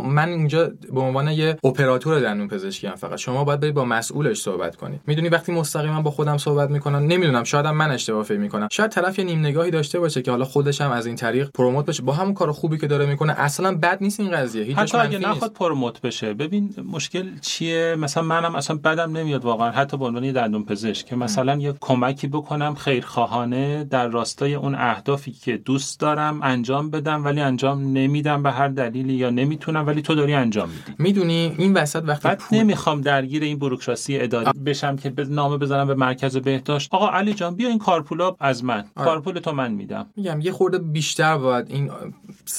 من 0.00 0.28
اینجا 0.28 0.70
به 0.92 1.00
عنوان 1.00 1.28
یه 1.28 1.56
اپراتور 1.64 2.20
دندون 2.20 2.48
پزشکی 2.48 2.86
هم 2.86 2.94
فقط. 2.94 3.18
شما 3.18 3.44
باید 3.44 3.60
برید 3.60 3.74
با 3.74 3.84
مسئولش 3.84 4.40
صحبت 4.40 4.76
کنید. 4.76 5.00
می‌دونی 5.06 5.28
وقتی 5.28 5.52
مستقیما 5.52 6.02
با 6.02 6.10
خودم 6.10 6.38
صحبت 6.38 6.70
می‌کنن 6.70 7.06
نمی‌دونم 7.06 7.44
شاید 7.44 7.66
من 7.66 7.90
اشتباه 7.90 8.22
فکر 8.22 8.38
می‌کنم. 8.38 8.68
شاید 8.70 8.90
طرف 8.90 9.18
یه 9.18 9.24
نیم 9.24 9.38
نگاهی 9.38 9.70
داشته 9.70 10.00
باشه 10.00 10.22
که 10.22 10.30
حالا 10.30 10.44
خودش 10.44 10.80
هم 10.80 10.90
از 10.90 11.06
این 11.06 11.16
طریق 11.16 11.50
promote 11.54 11.86
بشه. 11.86 12.02
با 12.02 12.12
همون 12.12 12.34
کار 12.34 12.52
خوبی 12.52 12.78
که 12.84 12.88
داره 12.88 13.06
می‌کنه 13.06 13.32
اصلا 13.32 13.76
بد 13.76 13.98
نیست 14.00 14.20
این 14.20 14.30
قضیه 14.30 14.64
هیچ 14.64 14.78
حتی 14.78 14.98
اگه 14.98 15.18
نخواد 15.18 15.52
پروموت 15.52 16.00
بشه. 16.00 16.34
ببین 16.34 16.74
مشکل 16.92 17.38
چیه؟ 17.40 17.96
مثلا 17.98 18.22
منم 18.22 18.54
اصلا 18.54 18.76
بدم 18.76 19.16
نمیاد 19.16 19.44
واقعا 19.44 19.70
حتی 19.70 19.96
به 19.96 20.04
عنوان 20.04 20.32
دندون 20.32 20.64
پزشک 20.64 21.06
که 21.06 21.16
مثلا 21.16 21.56
یه 21.56 21.74
کمکی 21.80 22.28
بکنم 22.28 22.74
خیرخواهانه 22.74 23.84
در 23.84 24.08
راستای 24.08 24.54
اون 24.54 24.74
اهدافی 24.74 25.32
که 25.32 25.56
دوست 25.56 26.00
دارم 26.00 26.40
انجام 26.42 26.90
بدم 26.90 27.24
ولی 27.24 27.40
انجام 27.40 27.92
نمیدم 27.92 28.42
به 28.42 28.50
هر 28.50 28.68
دلیلی 28.68 29.14
یا 29.14 29.30
نمی‌تونم 29.30 29.86
ولی 29.86 30.02
تو 30.02 30.14
داری 30.14 30.34
انجام 30.34 30.68
میدی. 30.68 30.94
می‌دونی 30.98 31.54
این 31.58 31.74
وسط 31.74 32.02
وقتی 32.06 32.28
پول... 32.28 32.58
نمی‌خوام 32.58 33.00
درگیر 33.00 33.42
این 33.42 33.58
بوروکراسی 33.58 34.18
اداری 34.20 34.58
بشم 34.58 34.96
که 34.96 35.12
نامه 35.28 35.56
بزنم 35.56 35.86
به 35.86 35.94
مرکز 35.94 36.36
بهداشت. 36.36 36.94
آقا 36.94 37.08
علی 37.08 37.34
جان 37.34 37.54
بیا 37.54 37.68
این 37.68 37.78
کارپولا 37.78 38.36
از 38.40 38.64
من. 38.64 38.84
آره. 38.96 39.06
کارپول 39.06 39.38
تو 39.38 39.52
من 39.52 39.72
میدم. 39.72 40.06
میگم 40.16 40.40
یه 40.40 40.52
خورده 40.52 40.78
بیشتر 40.78 41.38
باید 41.38 41.66
این 41.70 41.90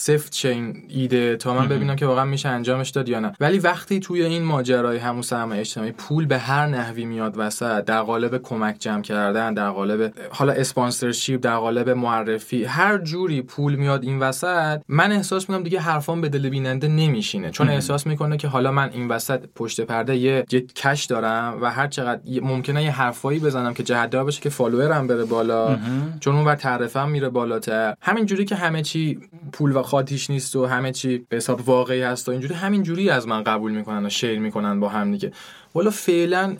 سفت 0.05 0.45
این 0.45 0.83
ایده 0.89 1.35
تا 1.35 1.53
من 1.53 1.67
ببینم 1.67 1.95
که 1.95 2.05
واقعا 2.05 2.25
میشه 2.25 2.49
انجامش 2.49 2.89
داد 2.89 3.09
یا 3.09 3.19
نه. 3.19 3.33
ولی 3.39 3.59
وقتی 3.59 3.99
توی 3.99 4.23
این 4.23 4.43
ماجرای 4.43 4.97
همون 4.97 5.21
سرمایه 5.21 5.61
اجتماعی 5.61 5.91
پول 5.91 6.25
به 6.25 6.37
هر 6.37 6.67
نحوی 6.67 7.05
میاد 7.05 7.33
وسط 7.37 7.85
در 7.85 8.01
قالب 8.01 8.37
کمک 8.37 8.75
جمع 8.79 9.01
کردن 9.01 9.53
در 9.53 9.69
قالب 9.69 10.13
حالا 10.29 10.53
اسپانسرشیپ 10.53 11.41
در 11.41 11.57
قالب 11.57 11.89
معرفی 11.89 12.63
هر 12.63 12.97
جوری 12.97 13.41
پول 13.41 13.75
میاد 13.75 14.03
این 14.03 14.19
وسط 14.19 14.81
من 14.87 15.11
احساس 15.11 15.49
می‌کنم 15.49 15.63
دیگه 15.63 15.79
حرفام 15.79 16.21
به 16.21 16.29
دل 16.29 16.49
بیننده 16.49 16.87
نمیشینه. 16.87 17.51
چون 17.51 17.69
احساس 17.69 18.07
می‌کنه 18.07 18.37
که 18.37 18.47
حالا 18.47 18.71
من 18.71 18.89
این 18.93 19.07
وسط 19.07 19.39
پشت 19.55 19.81
پرده 19.81 20.15
یه, 20.15 20.45
یه 20.51 20.61
کش 20.61 21.05
دارم 21.05 21.57
و 21.61 21.71
هر 21.71 21.87
چقدر 21.87 22.21
ممکنه 22.41 22.83
یه 22.83 22.91
حرفایی 22.91 23.39
بزنم 23.39 23.73
که 23.73 23.83
جهتدار 23.83 24.25
بشه 24.25 24.41
که 24.41 24.49
فالوورم 24.49 25.07
بره 25.07 25.25
بالا. 25.25 25.77
چون 26.19 26.35
اون 26.35 26.45
وقت 26.45 26.59
تعرفم 26.59 27.09
میره 27.09 27.29
بالاتر. 27.29 27.95
همین 28.01 28.25
جوری 28.25 28.45
که 28.45 28.55
همه 28.55 28.81
چی 28.81 29.19
پول 29.51 29.75
و 29.75 29.81
خاطیش 29.95 30.29
نیست 30.29 30.55
و 30.55 30.65
همه 30.65 30.91
چی 30.91 31.17
به 31.29 31.37
حساب 31.37 31.69
واقعی 31.69 32.01
هست 32.01 32.27
و 32.27 32.31
اینجوری. 32.31 32.53
همین 32.53 32.83
جوری 32.83 33.09
از 33.09 33.27
من 33.27 33.43
قبول 33.43 33.71
می‌کنن 33.71 34.05
و 34.05 34.09
شیر 34.09 34.39
می‌کنن 34.39 34.79
با 34.79 34.89
هم 34.89 35.11
دیگه. 35.11 35.31
والا 35.75 35.89
فعلا 35.89 36.57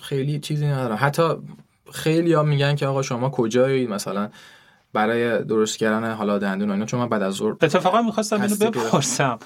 خیلی 0.00 0.38
چیزی 0.38 0.66
ندارم. 0.66 0.98
حتی 1.00 1.22
خیلی 1.92 2.32
ها 2.32 2.42
میگن 2.42 2.74
که 2.74 2.86
آقا 2.86 3.02
شما 3.02 3.30
کجایی؟ 3.30 3.86
مثلا 3.86 4.30
برای 4.94 5.44
درست 5.44 5.78
کردن 5.78 6.12
حالا 6.12 6.38
دندون 6.38 6.70
اینا 6.70 6.84
چون 6.84 7.00
من 7.00 7.08
بعد 7.08 7.22
از 7.22 7.34
ظهر 7.34 7.50
اتفاقا 7.62 8.02
می‌خواستم 8.02 8.42
اینو 8.42 8.56
بپرسم. 8.56 9.38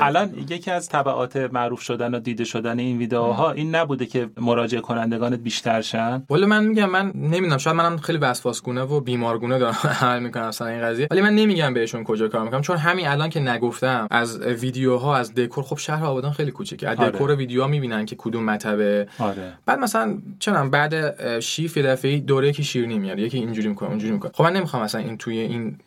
الان 0.00 0.30
یکی 0.48 0.70
از 0.70 0.88
تبعات 0.88 1.36
معروف 1.36 1.80
شدن 1.80 2.14
و 2.14 2.18
دیده 2.18 2.44
شدن 2.44 2.78
این 2.78 2.98
ویدیوها 2.98 3.50
این 3.50 3.74
نبوده 3.74 4.06
که 4.06 4.30
مراجعه 4.40 4.80
کنندگانت 4.80 5.38
بیشتر 5.38 5.80
شن؟ 5.80 6.22
ولی 6.30 6.46
من 6.46 6.64
میگم 6.64 6.90
من 6.90 7.12
نمی‌دونم 7.14 7.58
شاید 7.58 7.76
منم 7.76 7.96
خیلی 7.96 8.18
وسواسگونه 8.18 8.82
و 8.82 9.00
بیمارگونه 9.00 9.58
دارم 9.58 9.76
عمل 10.00 10.22
می‌کنم 10.22 10.44
اصلا 10.44 10.66
این 10.66 10.82
قضیه. 10.82 11.08
ولی 11.10 11.20
من 11.20 11.34
نمیگم 11.34 11.74
بهشون 11.74 12.04
کجا 12.04 12.28
کار 12.28 12.44
می‌کنم 12.44 12.60
چون 12.60 12.76
همین 12.76 13.08
الان 13.08 13.30
که 13.30 13.40
نگفتم 13.40 14.06
از 14.10 14.40
ویدیوها 14.40 15.16
از 15.16 15.34
دکور 15.34 15.64
خب 15.64 15.78
شهر 15.78 16.04
آبادان 16.04 16.32
خیلی 16.32 16.50
کوچیکه. 16.50 16.88
از 16.88 16.98
آره. 16.98 17.10
دکور 17.10 17.34
ویدیوها 17.34 17.68
می‌بینن 17.68 18.06
که 18.06 18.16
کدوم 18.18 18.44
مطبه. 18.44 19.08
آره. 19.18 19.52
بعد 19.66 19.78
مثلا 19.78 20.18
چنم 20.38 20.70
بعد 20.70 21.40
شیف 21.40 21.78
دفعه 21.78 22.18
دوره 22.18 22.52
که 22.52 22.62
شیرینی 22.62 22.98
میاد 22.98 23.18
یکی 23.18 23.38
اینجوری 23.38 23.68
می‌کنه 23.68 23.88
اونجوری 23.88 24.12
می‌کنه. 24.12 24.32
خب 24.34 24.44
من 24.44 24.52
نمی‌خوام 24.52 24.82
مثلا 24.94 25.08
این 25.08 25.18
توی 25.18 25.38
این 25.38 25.78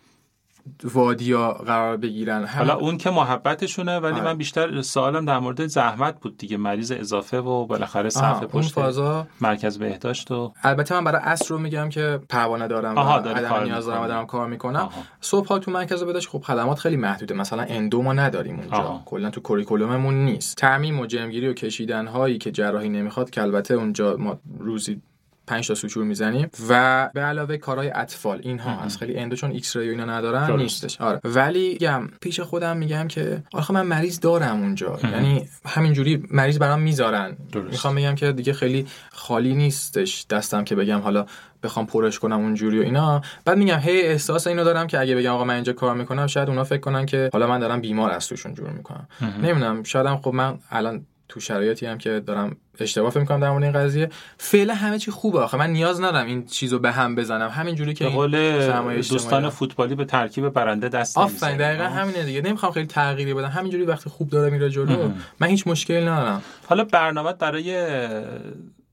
وادیا 0.83 1.51
قرار 1.51 1.97
بگیرن. 1.97 2.45
حالا 2.45 2.75
اون 2.75 2.97
که 2.97 3.09
محبتشونه 3.09 3.99
ولی 3.99 4.13
آره. 4.13 4.23
من 4.23 4.37
بیشتر 4.37 4.81
سوالم 4.81 5.25
در 5.25 5.39
مورد 5.39 5.67
زحمت 5.67 6.19
بود 6.19 6.37
دیگه. 6.37 6.57
مریض 6.57 6.91
اضافه 6.91 7.37
و 7.37 7.65
بالاخره 7.65 8.09
صفحه 8.09 8.47
پشت 8.47 8.71
فازا 8.71 9.27
مرکز 9.41 9.79
بهداشت 9.79 10.31
و 10.31 10.53
البته 10.63 10.95
من 10.95 11.03
برای 11.03 11.21
عصر 11.23 11.49
رو 11.49 11.57
میگم 11.57 11.89
که 11.89 12.19
پروانه 12.29 12.67
دارم 12.67 12.97
آها 12.97 13.21
و 13.21 13.27
عدم 13.27 13.63
نیاز 13.63 13.85
دارم 13.85 14.07
دارم 14.07 14.25
کار 14.25 14.47
می‌کنم. 14.47 14.89
صبح 15.21 15.47
ها 15.47 15.59
تو 15.59 15.71
مرکز 15.71 16.03
بهداشت 16.03 16.29
خب 16.29 16.41
خدمات 16.41 16.79
خیلی 16.79 16.97
محدوده. 16.97 17.33
مثلا 17.33 17.63
endo 17.63 18.01
ما 18.01 18.13
نداریم 18.13 18.59
اونجا. 18.59 19.01
کلا 19.05 19.29
تو 19.29 19.41
curriculum 19.41 20.06
مون 20.06 20.25
نیست. 20.25 20.57
ترمیم 20.57 20.99
و 20.99 21.05
جرمگیری 21.05 21.47
و 21.47 21.53
کشیدن 21.53 22.07
هایی 22.07 22.37
که 22.37 22.51
جراحی 22.51 22.89
نمی‌خواد 22.89 23.29
که 23.29 23.41
البته 23.41 23.73
اونجا 23.73 24.17
ما 24.17 24.39
روزی 24.59 25.01
5 25.47 25.67
تا 25.67 25.75
suture 25.75 26.03
می‌زنیم 26.03 26.49
و 26.69 27.09
به 27.13 27.21
علاوه 27.21 27.57
کارهای 27.57 27.91
اطفال 27.95 28.39
اینها 28.43 28.81
از 28.81 28.97
خیلی 28.97 29.17
endo 29.17 29.35
چون 29.35 29.51
X-ray 29.51 29.89
اینا 29.89 30.05
ندارن 30.05 30.51
نیستش. 30.51 31.01
آره. 31.01 31.19
ولی 31.23 31.69
میگم 31.69 32.07
پیش 32.21 32.39
خودم 32.39 32.77
میگم 32.77 33.07
که 33.07 33.43
آخه 33.53 33.73
من 33.73 33.85
مریض 33.85 34.19
دارم 34.19 34.61
اونجا. 34.61 34.99
یعنی 35.03 35.49
همینجوری 35.65 36.23
مریض 36.31 36.59
برام 36.59 36.81
می‌ذارن. 36.81 37.37
می‌خوام 37.71 37.95
بگم 37.95 38.15
که 38.15 38.31
دیگه 38.31 38.53
خیلی 38.53 38.87
خالی 39.11 39.55
نیستش 39.55 40.25
دستم 40.29 40.63
که 40.63 40.75
بگم 40.75 40.99
حالا 40.99 41.25
بخوام 41.63 41.85
پرش 41.85 42.19
کنم 42.19 42.39
اونجوری 42.39 42.79
و 42.79 42.81
اینا. 42.81 43.21
بعد 43.45 43.57
میگم 43.57 43.79
هی 43.79 44.01
احساس 44.01 44.47
اینو 44.47 44.63
دارم 44.63 44.87
که 44.87 44.99
اگه 44.99 45.15
بگم 45.15 45.31
آقا 45.31 45.43
من 45.43 45.53
اینجا 45.53 45.73
کار 45.73 45.95
می‌کنم 45.95 46.27
شاید 46.27 46.49
اونا 46.49 46.63
فکر 46.63 46.79
کنن 46.79 47.05
که 47.05 47.29
حالا 47.33 47.47
من 47.47 47.59
دارم 47.59 47.81
بیمار 47.81 48.11
از 48.11 48.27
توشون 48.27 48.53
جور 48.53 48.69
می‌کنم. 48.69 49.07
نمی‌دونم 49.21 49.83
شایدم 49.83 50.17
خب 50.17 50.33
من 50.33 50.59
الان 50.69 51.05
تو 51.29 51.39
شرایطی 51.39 51.85
هم 51.85 51.97
که 51.97 52.19
دارم 52.19 52.57
اشتباه 52.79 53.09
فکر 53.09 53.19
می‌کنم 53.19 53.39
در 53.39 53.49
مورد 53.49 53.63
این 53.63 53.73
قضیه. 53.73 54.09
فعلا 54.37 54.73
همه 54.73 54.99
چی 54.99 55.11
خوبه 55.11 55.39
آخه. 55.39 55.57
من 55.57 55.69
نیاز 55.69 56.01
ندارم 56.01 56.25
این 56.25 56.45
چیزو 56.45 56.79
به 56.79 56.91
هم 56.91 57.15
بزنم. 57.15 57.49
همین 57.49 57.75
جوری 57.75 57.93
که 57.93 58.07
قول 58.07 58.61
دوستان 58.95 59.49
فوتبالی 59.49 59.95
به 59.95 60.05
ترکیب 60.05 60.49
برنده 60.49 60.89
دست 60.89 61.17
آفرین 61.17 61.57
دقیقاً 61.57 61.83
همینه 61.83 62.23
دیگه. 62.23 62.41
نمی‌خوام 62.41 62.71
خیلی 62.71 62.87
تغییری 62.87 63.33
بدم. 63.33 63.47
همینجوری 63.47 63.83
وقتی 63.83 64.09
خوب 64.09 64.29
داره 64.29 64.49
میره 64.49 64.69
جلو 64.69 65.11
من 65.39 65.47
هیچ 65.47 65.67
مشکلی 65.67 66.01
ندارم. 66.01 66.41
حالا 66.67 66.83
برنامه 66.83 67.33
برای 67.33 67.97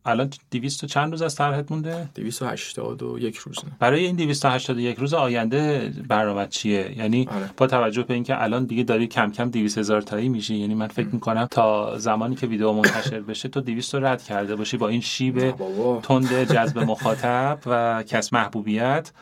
الان 0.07 0.31
200 0.51 0.85
چند 0.85 1.11
روز 1.11 1.23
از 1.23 1.35
طرحت 1.35 1.73
مونده؟ 1.73 2.09
281 2.15 3.37
روز. 3.37 3.57
برای 3.79 4.05
این 4.05 4.17
281 4.17 4.99
روز 4.99 5.15
آینده 5.15 5.93
برنامه 6.09 6.47
چیه؟ 6.47 6.99
یعنی 6.99 7.29
آره. 7.31 7.51
با 7.57 7.67
توجه 7.67 8.03
به 8.03 8.15
اینکه 8.15 8.43
الان 8.43 8.65
دیگه 8.65 8.83
داری 8.83 9.07
کم 9.07 9.31
کم 9.31 9.51
200 9.51 9.79
هزار 9.79 10.03
تایی 10.03 10.29
میشی 10.29 10.55
یعنی 10.55 10.75
من 10.75 10.87
فکر 10.87 11.09
می‌کنم 11.13 11.49
تا 11.51 11.99
زمانی 11.99 12.35
که 12.35 12.47
ویدیو 12.47 12.73
منتشر 12.73 13.21
بشه 13.21 13.49
تو 13.49 13.61
200 13.61 13.95
رو 13.95 14.07
رد 14.07 14.23
کرده 14.23 14.57
باشی 14.57 14.77
با 14.77 14.89
این 14.89 15.01
شیب 15.01 15.55
تند 16.03 16.53
جذب 16.53 16.79
مخاطب 16.79 17.59
و 17.67 18.03
کس 18.03 18.33
محبوبیت. 18.33 19.13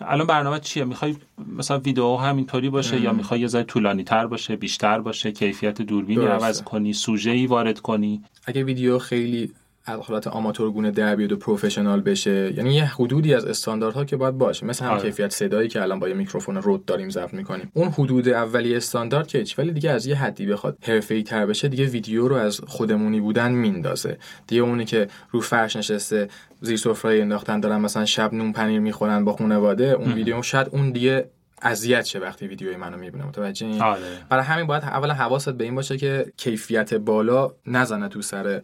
الان 0.00 0.26
برنامه 0.26 0.60
چیه؟ 0.60 0.84
می‌خوای 0.84 1.16
مثلا 1.56 1.78
ویدیو 1.78 2.16
همینطوری 2.16 2.70
باشه 2.70 3.00
یا 3.00 3.12
می‌خوای 3.12 3.40
یه 3.40 3.46
ذره 3.46 3.62
طولانی 3.62 4.04
تر 4.04 4.26
باشه 4.26 4.56
بیشتر 4.56 5.00
باشه 5.00 5.32
کیفیت 5.32 5.82
دوربینی 5.82 6.26
عوض 6.26 6.62
کنی 6.62 6.92
سوژه 6.92 7.30
ای 7.30 7.46
وارد 7.46 7.80
کنی؟ 7.80 8.22
اگه 8.46 8.64
ویدیو 8.64 8.98
خیلی 8.98 9.52
حالت 9.86 10.26
آماتورگونه 10.26 10.90
در 10.90 11.16
بیاد 11.16 11.32
و 11.32 11.36
پروفشنال 11.36 12.00
بشه. 12.00 12.52
یعنی 12.56 12.74
یه 12.74 12.84
حدودی 12.84 13.34
از 13.34 13.44
استانداردها 13.44 14.04
که 14.04 14.16
باید 14.16 14.38
باشه. 14.38 14.66
مثل 14.66 14.84
هم 14.84 14.90
آره. 14.90 15.02
کیفیت 15.02 15.32
صدایی 15.32 15.68
که 15.68 15.82
الان 15.82 15.98
با 15.98 16.08
یه 16.08 16.14
میکروفون 16.14 16.56
رود 16.56 16.84
داریم 16.84 17.10
ضبط 17.10 17.34
می‌کنیم. 17.34 17.70
اون 17.74 17.88
حدود 17.88 18.28
اولی 18.28 18.76
استاندارد 18.76 19.26
که 19.26 19.44
ولی 19.58 19.72
دیگه 19.72 19.90
از 19.90 20.06
یه 20.06 20.16
حدی 20.16 20.46
بخواد 20.46 20.78
حرفه‌ای 20.82 21.22
تر 21.22 21.46
بشه 21.46 21.68
دیگه 21.68 21.84
ویدیو 21.84 22.28
رو 22.28 22.36
از 22.36 22.60
خودمونی 22.66 23.20
بودن 23.20 23.52
میندازه. 23.52 24.18
دیگه 24.46 24.62
اونی 24.62 24.84
که 24.84 25.08
رو 25.30 25.40
فرش 25.40 25.76
نشسته 25.76 26.28
زیر 26.60 26.76
سفره 26.76 27.20
انداختن 27.20 27.60
دارن 27.60 27.80
مثلا 27.80 28.04
شب 28.04 28.34
نون 28.34 28.52
پنیر 28.52 28.80
می‌خورن 28.80 29.24
با 29.24 29.32
خانواده 29.32 29.84
اون 29.84 30.12
ویدیو 30.12 30.42
شاید 30.42 30.68
اون 30.70 30.90
دیگه 30.90 31.28
اذیت 31.62 32.04
شه 32.04 32.18
وقتی 32.18 32.46
ویدیوی 32.46 32.76
منو 32.76 32.96
می‌بینه. 32.96 33.24
متوجه 33.24 33.82
آره. 33.82 34.00
برای 34.28 34.44
همین 34.44 34.66
باید 34.66 34.82
اولا 34.82 35.14
حواست 35.14 35.50
به 35.50 35.64
این 35.64 35.74
باشه 35.74 35.96
که 35.96 36.32
کیفیت 36.36 36.94
بالا 36.94 37.50
نزنه 37.66 38.08
تو 38.08 38.22
سر 38.22 38.62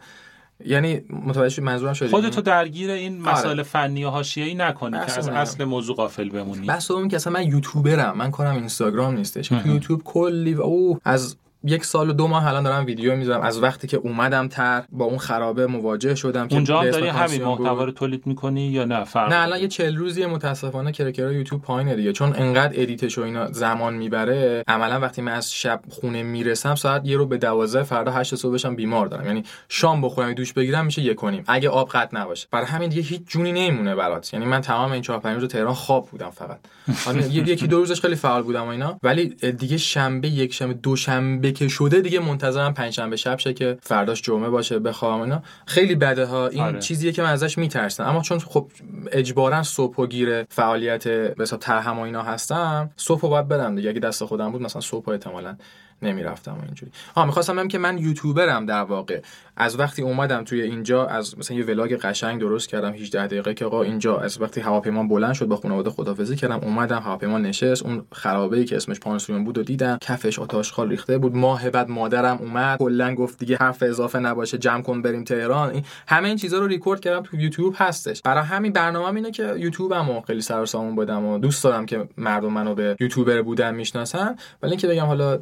یعنی 0.64 1.01
متوجه 1.27 1.62
منظورم 1.62 1.92
شده 1.92 2.09
خودتو 2.09 2.40
درگیر 2.40 2.90
این 2.90 3.27
آره. 3.27 3.38
مسائل 3.38 3.62
فنی 3.62 4.05
و 4.05 4.11
حاشیه‌ای 4.11 4.55
نکنی 4.55 4.99
که 5.07 5.18
از 5.18 5.29
اصل 5.29 5.64
موضوع 5.64 5.96
غافل 5.96 6.29
بمونی. 6.29 6.66
بس 6.66 6.90
اون 6.90 7.09
که 7.09 7.16
اصلا 7.16 7.33
من 7.33 7.42
یوتیوبرم 7.42 8.16
من 8.16 8.31
کارم 8.31 8.57
اینستاگرام 8.57 9.16
نیستش. 9.16 9.49
تو 9.49 9.68
یوتیوب 9.68 10.03
کلی 10.05 10.55
او 10.55 10.99
از 11.05 11.37
یک 11.64 11.85
سال 11.85 12.11
و 12.11 12.12
دو 12.12 12.27
ماه 12.27 12.46
الان 12.46 12.62
دارم 12.62 12.87
ویدیو 12.87 13.16
می‌ذارم. 13.16 13.40
از 13.40 13.62
وقتی 13.62 13.87
که 13.87 13.96
اومدم 13.96 14.49
طرح 14.48 14.85
با 14.92 15.05
اون 15.05 15.18
خرابه 15.18 15.66
مواجه 15.66 16.14
شدم 16.14 16.49
اونجا 16.51 16.81
هم 16.81 16.90
داری 16.90 17.09
همین 17.09 17.44
محتوا 17.44 17.85
رو 17.85 17.92
تولید 17.92 18.27
می‌کنی 18.27 18.66
یا 18.66 18.85
نه؟ 18.85 19.05
فرق 19.05 19.33
نه 19.33 19.42
الان 19.42 19.61
یه 19.61 19.68
40 19.68 19.96
روزی 19.96 20.27
متاسفانه 20.27 20.92
کرکره 20.92 21.33
یوتیوب 21.33 21.62
پایینه 21.62 21.96
دیگه. 21.96 22.12
چون 22.12 22.35
انقدر 22.37 22.83
edit 22.83 23.06
ش 23.06 23.18
و 23.18 23.23
اینا 23.23 23.53
زمان 23.53 23.94
می‌بره 23.94 24.64
عملا 24.68 25.01
وقتی 25.01 25.23
من 25.23 25.33
از 25.33 25.53
شب 25.53 25.81
خونه 25.88 26.23
می‌رسم 26.23 26.75
ساعت 26.75 27.07
یه 27.07 27.16
رو 27.16 27.27
به 27.27 27.38
12 27.38 27.83
فردا 27.83 28.12
8 28.12 28.35
صبحشم 28.35 28.77
بیمار 28.77 29.07
دارم. 29.07 29.27
یعنی 29.27 29.44
شام 29.68 30.01
بخورم 30.01 30.33
دوش 30.33 30.53
بگیرم 30.53 30.87
میشه 30.87 31.03
یک 31.03 31.16
کنیم 31.16 31.44
اگه 31.46 31.68
آب 31.68 31.88
قطع 31.88 32.18
نباشه. 32.18 32.49
برای 32.51 32.66
همین 32.66 32.88
دیگه 32.88 33.03
هیچ 33.03 33.23
جونی 33.27 33.53
نمیمونه 33.53 33.94
برات. 33.94 34.35
یعنی 34.35 34.46
من 34.46 34.61
تمام 34.61 34.92
این 34.92 35.03
4 35.03 35.18
5 35.18 35.40
روز 35.40 35.49
تهران 35.49 35.75
خواب 35.75 36.09
بودم 36.11 36.31
فقط. 36.31 36.59
یکی 37.31 37.66
دو 37.66 37.79
روزش 37.79 38.01
خیلی 38.01 38.14
فعال 38.14 38.42
بودم 38.42 38.64
و 38.64 38.68
اینا. 38.68 38.99
ولی 39.03 39.29
دیگه 39.29 39.77
شنبه 39.77 40.29
یک 40.29 40.55
شنبه 40.96 41.49
دوشنبه 41.50 41.52
که 41.52 41.68
شده 41.68 42.00
دیگه 42.00 42.20
منتظرم 42.20 42.74
پنجشنبه 42.74 43.16
شب 43.16 43.38
شه 43.38 43.52
که 43.52 43.78
فرداش 43.82 44.22
جمعه 44.22 44.50
باشه 44.50 44.78
بخوام 44.78 45.20
اینا. 45.20 45.42
خیلی 45.66 45.94
بده 45.94 46.26
ها. 46.26 46.48
این 46.48 46.62
آره. 46.62 46.78
چیزیه 46.78 47.12
که 47.12 47.22
من 47.22 47.30
ازش 47.30 47.58
میترسم. 47.58 48.04
اما 48.04 48.22
چون 48.22 48.38
خب 48.38 48.70
اجبارا 49.12 49.62
صبح 49.62 49.96
و 49.96 50.06
گیر 50.06 50.44
فعالیت 50.44 51.08
به 51.08 51.42
حساب 51.42 51.60
ترهم 51.60 51.98
و 51.98 52.02
اینا 52.02 52.22
هستم 52.22 52.90
صبح 52.96 53.20
باید 53.20 53.48
بدم 53.48 53.74
دیگه. 53.74 53.90
اگه 53.90 54.00
دست 54.00 54.24
خودم 54.24 54.52
بود 54.52 54.62
مثلا 54.62 54.80
صبح 54.80 55.08
احتمالاً 55.08 55.56
نمی‌رفتم 56.02 56.52
و 56.52 56.64
اینجوری. 56.64 56.92
ها 57.16 57.26
می‌خواستم 57.26 57.56
بگم 57.56 57.68
که 57.68 57.78
من 57.78 57.98
یوتیوبرم 57.98 58.66
در 58.66 58.82
واقع. 58.82 59.20
از 59.56 59.78
وقتی 59.78 60.02
اومدم 60.02 60.44
توی 60.44 60.62
اینجا 60.62 61.06
از 61.06 61.38
مثلا 61.38 61.56
یه 61.56 61.64
ولاگ 61.64 61.94
قشنگ 61.94 62.40
درست 62.40 62.68
کردم 62.68 62.92
18 62.92 63.26
دقیقه 63.26 63.54
که 63.54 63.64
آقا 63.64 63.82
اینجا 63.82 64.18
از 64.18 64.40
وقتی 64.40 64.60
هواپیما 64.60 65.02
بلند 65.02 65.34
شد 65.34 65.46
با 65.46 65.56
خانواده 65.56 65.90
خدافظی 65.90 66.36
کردم 66.36 66.60
اومدم 66.62 66.98
هواپیما 66.98 67.38
نشست. 67.38 67.82
اون 67.82 68.04
خرابه 68.12 68.56
ای 68.56 68.64
که 68.64 68.76
اسمش 68.76 69.00
پانسیون 69.00 69.44
بود 69.44 69.58
و 69.58 69.62
دیدم. 69.62 69.98
کفش 70.00 70.38
آتش 70.38 70.72
خال 70.72 70.88
ریخته 70.88 71.18
بود. 71.18 71.36
ماه 71.36 71.70
بعد 71.70 71.88
مادرم 71.88 72.38
اومد 72.38 72.78
کلا 72.78 73.14
گفت 73.14 73.38
دیگه 73.38 73.56
حرف 73.56 73.82
اضافه 73.82 74.18
نباشه 74.18 74.58
جمع 74.58 74.82
کن 74.82 75.02
بریم 75.02 75.24
تهران. 75.24 75.70
این 75.70 75.84
همه 76.08 76.28
این 76.28 76.36
چیزا 76.36 76.58
رو 76.58 76.66
ریکورد 76.66 77.00
کردم 77.00 77.22
تو 77.22 77.36
یوتیوب 77.36 77.74
هستش. 77.78 78.22
برای 78.22 78.44
همین 78.44 78.72
برنامه 78.72 79.16
اینه 79.16 79.30
که 79.30 79.54
یوتیوبمو 79.58 80.20
خیلی 80.20 80.40
سر 80.40 80.64
سامون 80.64 80.96
بدم 80.96 81.24
و 81.24 81.38
دوست 81.38 81.64
دارم 81.64 81.86
که 81.86 82.08
مردم 82.16 82.52
منو 82.52 82.74
به 82.74 82.96
یوتیوبر 83.00 83.42
بودن 83.42 83.74
می‌شناسن. 83.74 84.36
ولی 84.62 84.70
اینکه 84.70 84.88
بگم 84.88 85.06
حالا 85.06 85.38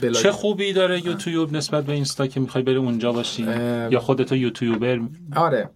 بلاگ... 0.00 0.14
چه 0.14 0.32
خوبی 0.32 0.72
داره 0.72 1.06
یوتیوب 1.06 1.56
نسبت 1.56 1.84
به 1.84 1.92
اینستا 1.92 2.26
که 2.26 2.40
می‌خوای 2.40 2.64
بری 2.64 2.76
اونجا 2.76 3.12
باشی؟ 3.12 3.42
یا 3.90 4.00
خودتو 4.00 4.36
یوتیوبر 4.36 5.00
آره. 5.36 5.70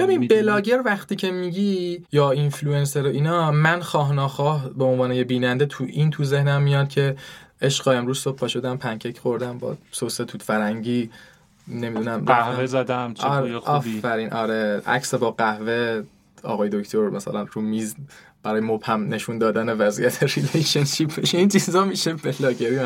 ببین 0.00 0.28
بلاگر 0.28 0.82
وقتی 0.84 1.16
که 1.16 1.30
میگی 1.30 2.02
یا 2.12 2.30
اینفلوئنسر 2.30 3.06
اینا 3.06 3.50
من 3.50 3.80
خواه 3.80 4.12
ناخواه 4.12 4.68
به 4.68 4.84
عنوان 4.84 5.12
یه 5.12 5.24
بیننده 5.24 5.66
تو 5.66 5.84
این 5.84 6.10
تو 6.10 6.24
ذهنم 6.24 6.62
میاد 6.62 6.88
که 6.88 7.16
عشق 7.62 7.88
امروز 7.88 8.18
صبح 8.18 8.36
پا 8.36 8.48
شدم 8.48 8.76
پنکیک 8.76 9.18
خوردم 9.18 9.58
با 9.58 9.76
سس 9.92 10.16
توت 10.16 10.42
فرنگی 10.42 11.10
نمی‌دونم 11.68 12.24
قهوه 12.24 12.66
زدم 12.66 13.14
چه 13.14 13.26
آره 13.26 13.58
خوبی؟ 13.58 13.98
آفرین 13.98 14.32
آره 14.32 14.82
عکس 14.86 15.14
با 15.14 15.30
قهوه 15.30 16.02
آقای 16.42 16.68
دکتر 16.68 16.98
مثلا 16.98 17.46
رو 17.52 17.62
میز 17.62 17.96
برای 18.46 18.60
مبهم 18.60 19.14
نشون 19.14 19.38
دادن 19.38 19.68
وضعیت 19.68 20.22
relationship 20.36 21.24
این 21.34 21.48
چیزا 21.48 21.84
میشه 21.84 22.12
بلاگری 22.12 22.78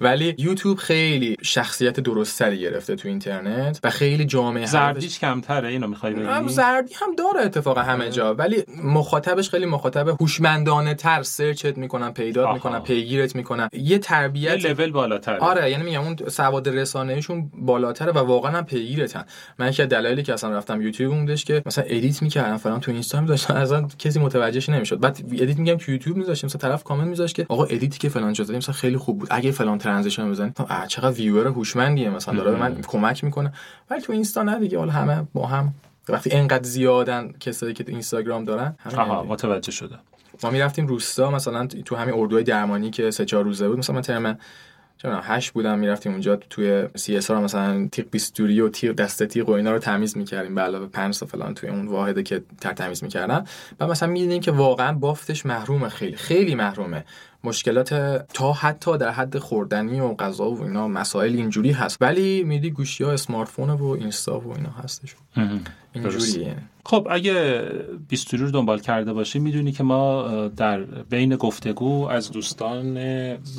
ولی 0.00 0.34
یوتیوب 0.38 0.78
خیلی 0.78 1.36
شخصیت 1.42 2.00
درستری 2.00 2.60
گرفته 2.60 2.96
تو 2.96 3.08
اینترنت 3.08 3.80
و 3.84 3.90
خیلی 3.90 4.24
جامعه 4.24 4.66
زردیش 4.66 5.18
کمتره 5.18 5.68
اینو 5.68 5.86
می‌خوای 5.86 6.14
بگی؟ 6.14 6.48
زردی 6.48 6.94
هم 6.94 7.14
داره 7.14 7.46
اتفاقا 7.46 7.82
همه 7.82 8.10
جا. 8.10 8.34
ولی 8.34 8.64
مخاطبش 8.84 9.50
خیلی 9.50 9.66
مخاطب 9.66 10.08
هوشمندانه 10.08 10.94
تر 10.94 11.22
search 11.22 11.70
ت 11.70 11.78
می‌کنن 11.78 12.12
پیدا 12.12 12.52
می‌کنن 12.52 12.80
پیگیرت 12.80 13.36
می‌کنن. 13.36 13.68
یه 13.72 13.98
تربیت 13.98 14.64
یه 14.64 14.72
لول 14.72 14.90
بالاتر 14.90 15.36
آره 15.36 15.70
یعنی 15.70 15.84
میگم 15.84 16.00
اون 16.00 16.16
سواد 16.28 16.68
رسانه‌ایشون 16.68 17.50
بالاتره 17.58 18.12
و 18.12 18.18
واقعا 18.18 18.52
هم 18.52 18.64
پیگیرتن. 18.64 19.24
من 19.58 19.70
که 19.70 19.86
دلایلی 19.86 20.22
که 20.22 20.32
اصلا 20.32 20.50
رفتم 20.50 20.82
یوتیوب 20.82 21.14
بودش 21.14 21.44
که 21.44 21.62
مثلا 21.66 21.84
edit 21.88 22.22
می‌کردم 22.22 22.56
فلان 22.56 22.80
تو 22.80 22.90
اینستا 22.90 23.20
میذاشتم 23.20 23.54
اصلا 23.54 23.88
کسی 23.98 24.18
متوجهش 24.18 24.68
نمی‌شد. 24.74 25.00
بعد 25.00 25.20
edit 25.32 25.58
میگم 25.58 25.76
تو 25.76 25.92
یوتیوب 25.92 26.16
میذاشتم 26.16 26.46
مثلا 26.46 26.60
طرف 26.60 26.84
کامنت 26.84 27.06
میذاشت 27.06 27.34
که 27.34 27.46
آقا 27.48 27.64
edit 27.64 27.91
ی 27.91 27.98
که 27.98 28.08
فلان 28.08 28.32
جا 28.32 28.44
مثلا 28.44 28.74
خیلی 28.74 28.96
خوب 28.96 29.18
بود. 29.18 29.28
اگه 29.30 29.50
فلان 29.50 29.78
transition 29.78 30.30
بزنی 30.30 30.52
چقدر 30.88 31.10
ویور 31.16 31.46
هوشمندیه 31.46 32.10
مثلا 32.10 32.34
داره 32.34 32.58
من 32.60 32.82
کمک 32.82 33.24
می‌کنه. 33.24 33.52
ولی 33.90 34.00
تو 34.00 34.12
اینستا 34.12 34.42
نه 34.42 34.58
دیگه 34.58 34.78
حالا 34.78 34.92
همه 34.92 35.26
با 35.32 35.46
هم. 35.46 35.74
وقتی 36.08 36.30
اینقدر 36.30 36.62
زیادن 36.62 37.32
کسایی 37.40 37.74
که 37.74 37.84
تو 37.84 37.92
اینستاگرام 37.92 38.44
دارن 38.44 38.76
آها 38.96 39.24
متوجه 39.24 39.72
شده. 39.72 39.96
ما 40.42 40.50
می‌رفتیم 40.50 40.86
روستا 40.86 41.30
مثلا 41.30 41.66
تو 41.66 41.96
همین 41.96 42.14
اردوی 42.14 42.42
درمانی 42.42 42.90
که 42.90 43.10
سه 43.10 43.24
چهار 43.24 43.44
روزه 43.44 43.68
بود 43.68 43.78
مثلا 43.78 44.00
ترم 44.00 44.38
چون 44.98 45.20
هشت 45.22 45.52
بودم 45.52 45.78
می‌رفتیم 45.78 46.12
اونجا 46.12 46.36
توی 46.36 46.88
سی 46.94 47.16
اس 47.16 47.30
مثلا 47.30 47.88
تیغ 47.92 48.06
بیستوری 48.10 48.60
و 48.60 48.68
تیغ 48.68 48.94
دست 48.94 49.24
تیغ 49.24 49.48
و 49.48 49.52
اینا 49.52 49.72
رو 49.72 49.78
تمیز 49.78 50.16
می‌کردیم. 50.16 50.54
به 50.54 50.60
علاوه 50.60 50.86
پنج 50.86 51.18
تا 51.18 51.26
فلان 51.26 51.54
توی 51.54 51.68
اون 51.68 51.86
واحده 51.86 52.22
که 52.22 52.42
تر 52.60 52.72
تمیز 52.72 53.02
می‌کردن. 53.04 53.44
و 53.80 53.86
مثلا 53.86 54.08
می‌دیدیم 54.08 54.40
که 54.40 54.50
واقعا 54.50 54.92
بافتش 54.92 55.46
محرومه 55.46 55.88
خیلی. 55.88 56.16
خیلی 56.16 56.54
محرومه. 56.54 57.04
مشکلات 57.44 57.94
تا 58.34 58.52
حتی 58.52 58.98
در 58.98 59.10
حد 59.10 59.38
خوردنی 59.38 60.00
و 60.00 60.14
غذا 60.14 60.50
و 60.50 60.62
اینا 60.62 60.88
مسائل 60.88 61.36
اینجوری 61.36 61.72
هست. 61.72 61.98
ولی 62.00 62.44
میدی 62.44 62.70
گوشی 62.70 63.04
ها 63.04 63.12
اسمارت 63.12 63.58
و 63.58 63.84
اینستا 63.84 64.40
و 64.40 64.54
اینا 64.56 64.70
هستش 64.70 65.14
اینجوریه. 65.94 66.56
خب 66.86 67.06
اگه 67.10 67.62
بیستوری 68.08 68.42
رو 68.42 68.50
دنبال 68.50 68.80
کرده 68.80 69.12
باشی 69.12 69.38
می‌دونی 69.38 69.72
که 69.72 69.82
ما 69.82 70.28
در 70.48 70.80
بین 70.84 71.36
گفتگو 71.36 72.08
از 72.08 72.30
دوستان 72.30 72.98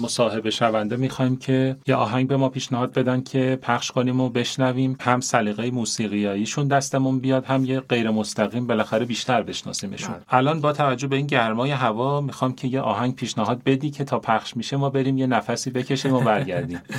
مصاحبه 0.01 0.49
شونده 0.49 0.95
می‌خوایم 0.95 1.37
که 1.37 1.75
یه 1.87 1.95
آهنگ 1.95 2.27
به 2.27 2.37
ما 2.37 2.49
پیشنهاد 2.49 2.93
بدن 2.93 3.21
که 3.21 3.59
پخش 3.61 3.91
کنیم 3.91 4.21
و 4.21 4.29
بشنویم. 4.29 4.97
هم 4.99 5.19
سلیقه 5.19 5.71
موسیقیاییشون 5.71 6.67
دستمون 6.67 7.19
بیاد 7.19 7.45
هم 7.45 7.65
یه 7.65 7.79
غیر 7.79 8.09
مستقیم 8.09 8.67
بالاخره 8.67 9.05
بیشتر 9.05 9.41
بشناسیمشون. 9.41 10.13
بله. 10.13 10.23
الان 10.29 10.61
با 10.61 10.73
توجه 10.73 11.07
به 11.07 11.15
این 11.15 11.27
گرمای 11.27 11.71
هوا 11.71 12.21
می‌خوام 12.21 12.53
که 12.53 12.67
یه 12.67 12.81
آهنگ 12.81 13.15
پیشنهاد 13.15 13.63
بدی 13.63 13.91
که 13.91 14.03
تا 14.03 14.19
پخش 14.19 14.57
میشه 14.57 14.77
ما 14.77 14.89
بریم 14.89 15.17
یه 15.17 15.27
نفسی 15.27 15.69
بکشیم 15.69 16.13
و 16.13 16.19
برگردیم. 16.19 16.81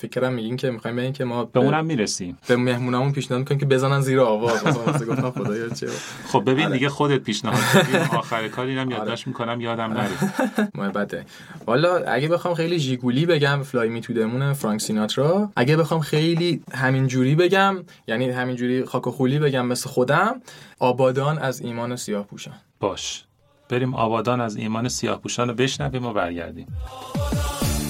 فکرم 0.00 0.32
میگین 0.32 0.56
که 0.56 0.70
می‌خوایم 0.70 0.96
بگیم 0.96 1.12
که 1.12 1.24
ما 1.24 1.44
به 1.44 1.60
اونم 1.60 1.84
می‌رسیم. 1.84 2.38
به 2.48 2.56
مهمونامون 2.56 3.12
پیشنهاد 3.12 3.38
می‌کنیم 3.38 3.60
که 3.60 3.66
بزنن 3.66 4.00
زیر 4.00 4.20
آواز. 4.20 4.66
مثلا 4.66 5.06
گفتم 5.06 5.30
خدایا 5.30 5.68
چه 5.68 5.86
خب 6.32 6.42
ببین 6.50 6.64
آره. 6.64 6.74
دیگه 6.74 6.88
خودت 6.88 7.18
پیشنهاد 7.20 7.58
آخر 8.18 8.48
کار 8.48 8.66
اینم 8.66 8.86
آره. 8.86 8.96
یادداشت 8.96 9.26
می‌کنم 9.26 9.60
یادم 9.60 9.92
نره. 9.92 10.10
محبته 10.78 11.24
والا 11.66 11.96
اگه 11.96 12.28
بخوام 12.28 12.54
خیلی 12.54 12.78
ژیگولی 12.78 13.26
بگم 13.26 13.62
فلای 13.62 13.88
می 13.88 14.00
تو 14.00 14.12
دمون 14.12 14.52
فرانک 14.52 14.80
سیناترا 14.80 15.50
اگه 15.56 15.76
بخوام 15.76 16.00
خیلی 16.00 16.62
همین 16.72 17.06
جوری 17.06 17.34
بگم 17.34 17.76
یعنی 18.06 18.30
همین 18.30 18.56
جوری 18.56 18.84
خاک 18.84 19.06
و 19.06 19.10
خولی 19.10 19.38
بگم 19.38 19.66
مثل 19.66 19.88
خودم 19.90 20.40
آبادان 20.78 21.38
از 21.38 21.60
ایمان 21.60 21.96
سیاه 21.96 22.26
پوشان. 22.26 22.54
باش. 22.80 23.24
بریم 23.68 23.94
آبادان 23.94 24.40
از 24.40 24.56
ایمان 24.56 24.88
سیاه 24.88 25.20
پوشان 25.20 25.48
رو 25.48 25.54
بشنویم 25.54 26.06
و 26.06 26.12
برگردیم. 26.12 26.66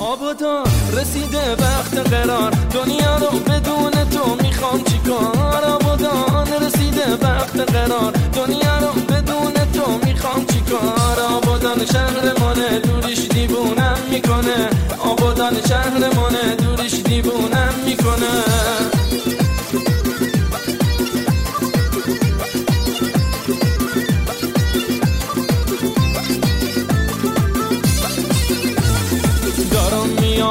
آبادان 0.00 0.66
رسیده 0.92 1.52
وقت 1.52 1.98
قرار. 1.98 2.50
دنیا 2.50 3.16
رو 3.16 3.38
بدون 3.38 3.90
تو 3.90 4.36
می‌خوام 4.42 4.84
چیکار؟ 4.84 5.64
آبادان 5.64 6.62
رسیده 6.62 7.06
وقت 7.22 7.60
قرار. 7.60 8.12
دنیا 8.12 8.78
رو 8.78 8.92
بدون 9.08 9.52
تو 9.52 10.06
می‌خوام 10.06 10.46
چیکار؟ 10.46 11.20
آبادان 11.36 11.86
شهر 11.86 12.38
مانه 12.40 12.78
دوریش 12.78 13.28
دیوونم 13.28 13.98
می‌کنه. 14.10 14.68
آبادان 14.98 15.56
شهر 15.68 16.14
مانه 16.14 16.56
دوریش 16.56 16.94
دیوونم 16.94 17.74
می‌کنه. 17.84 18.99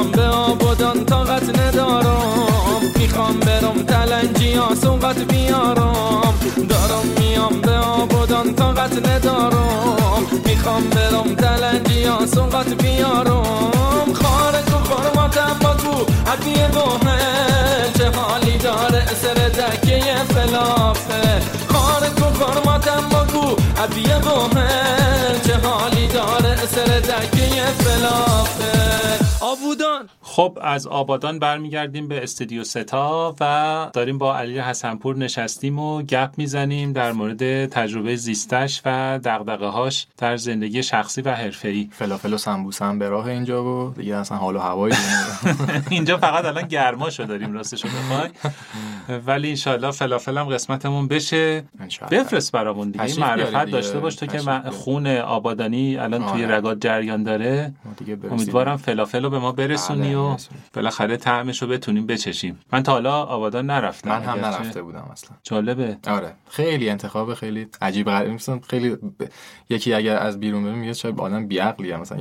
به 0.04 0.22
آبادان 0.22 1.06
طاقت 1.06 1.60
ندارم. 1.60 2.82
می‌خوام 2.96 3.40
برم 3.40 3.84
تلنجیا 3.84 4.76
سوقت 4.84 5.18
بیارم. 5.18 6.34
دارم 6.70 7.08
میام 7.20 7.62
به 7.62 7.72
آبادان 7.72 8.56
طاقت 8.56 9.08
ندارم. 9.08 10.28
می‌خوام 10.46 10.84
برم 10.90 11.36
تلنجیا 11.36 12.26
سوقت 12.26 12.74
بیارم. 12.84 14.14
خارج 14.14 14.70
و 14.74 14.78
خرماتم 14.90 15.58
بگو 15.60 16.06
عدیه 16.32 16.68
باهل 16.68 17.92
چه 17.98 18.12
حالی 18.12 18.58
داره 18.58 19.06
سر 19.22 19.34
دکه 19.34 20.16
فلافه؟ 20.34 21.42
خارج 21.74 22.22
و 22.22 22.46
خرماتم 22.46 23.10
بگو 23.10 23.56
عدیه 23.84 24.20
باهل 24.20 25.40
چه 25.48 25.58
حالی 25.68 26.08
داره 26.08 26.56
سر 26.76 27.00
دکه 27.00 27.64
فلافه؟ 27.80 28.80
آبودان 29.42 29.79
خب 30.40 30.58
از 30.62 30.88
آبادان 30.88 31.40
برمیگردیم 31.40 32.08
به 32.08 32.24
استودیو 32.24 32.64
ستا 32.64 33.36
و 33.40 33.90
داریم 33.94 34.18
با 34.18 34.38
علی 34.38 34.60
حسنپور 34.60 35.18
نشستیم 35.18 35.80
و 35.80 36.02
گپ 36.02 36.30
می‌زنیم 36.38 36.94
در 36.94 37.12
مورد 37.12 37.66
تجربه 37.66 38.16
زیستش 38.16 38.82
و 38.86 39.20
دغدغه 39.24 39.68
هاش 39.68 40.08
در 40.18 40.38
زندگی 40.38 40.84
شخصی 40.84 41.22
و 41.22 41.32
حرفه‌ای. 41.32 41.90
فلافل 41.92 42.34
و 42.34 42.38
سمبوسه 42.38 42.86
هم 42.86 43.00
به 43.00 43.10
راه 43.10 43.28
اینجا 43.28 43.66
و 43.66 43.94
دیگه 43.94 44.16
اصلا 44.16 44.38
حال 44.38 44.56
و 44.56 44.60
هوایی 44.60 44.96
اینجا 45.90 46.18
فقط 46.18 46.46
الان 46.46 46.68
گرماشو 46.68 47.24
داریم 47.24 47.54
راستشو 47.54 47.88
بخوای 47.88 48.30
ولی 49.28 49.50
انشالله 49.50 49.92
فلافل 49.92 50.38
هم 50.38 50.46
قسمتمون 50.46 51.08
بشه. 51.08 51.64
بفرست 52.12 52.52
برامون 52.52 52.92
دیگه. 52.92 53.20
معرفت 53.20 53.72
داشته 53.72 54.00
باش 54.00 54.16
تو 54.16 54.26
که 54.26 54.40
خون 54.72 55.08
آبادانی 55.08 55.98
الان 55.98 56.32
توی 56.32 56.46
آره. 56.46 56.56
رگات 56.56 56.82
جریان 56.82 57.24
داره. 57.24 57.74
امیدوارم 58.32 58.78
فلافل 58.78 59.24
رو 59.24 59.30
به 59.30 59.40
ما 59.40 59.52
برسونی 59.52 60.16
و 60.16 60.29
بالاخره 60.74 61.18
طعمش 61.18 61.62
رو 61.62 61.68
بتونیم 61.68 62.06
بچشیم. 62.08 62.60
من 62.74 62.84
تا 62.84 62.92
حالا 62.92 63.24
آبادان 63.24 63.66
نرفتم. 63.66 64.10
من 64.10 64.24
هم 64.24 64.46
نرفته 64.46 64.82
بودم 64.82 65.10
اصلا. 65.12 65.38
جالبه. 65.44 65.98
آره. 66.08 66.34
خیلی 66.50 66.90
انتخاب 66.90 67.34
خیلی 67.34 67.68
عجیب 67.82 68.08
غریب. 68.08 68.34
مثلا 68.34 68.60
خیلی 68.70 68.98
یکی 69.70 69.94
اگر 69.94 70.18
از 70.18 70.40
بیرون 70.40 70.64
ببین 70.64 70.76
میگه 70.76 70.94
شاید 70.94 71.20
آدم 71.20 71.48
بیعقلیه 71.48 71.98
مثلا. 71.98 72.18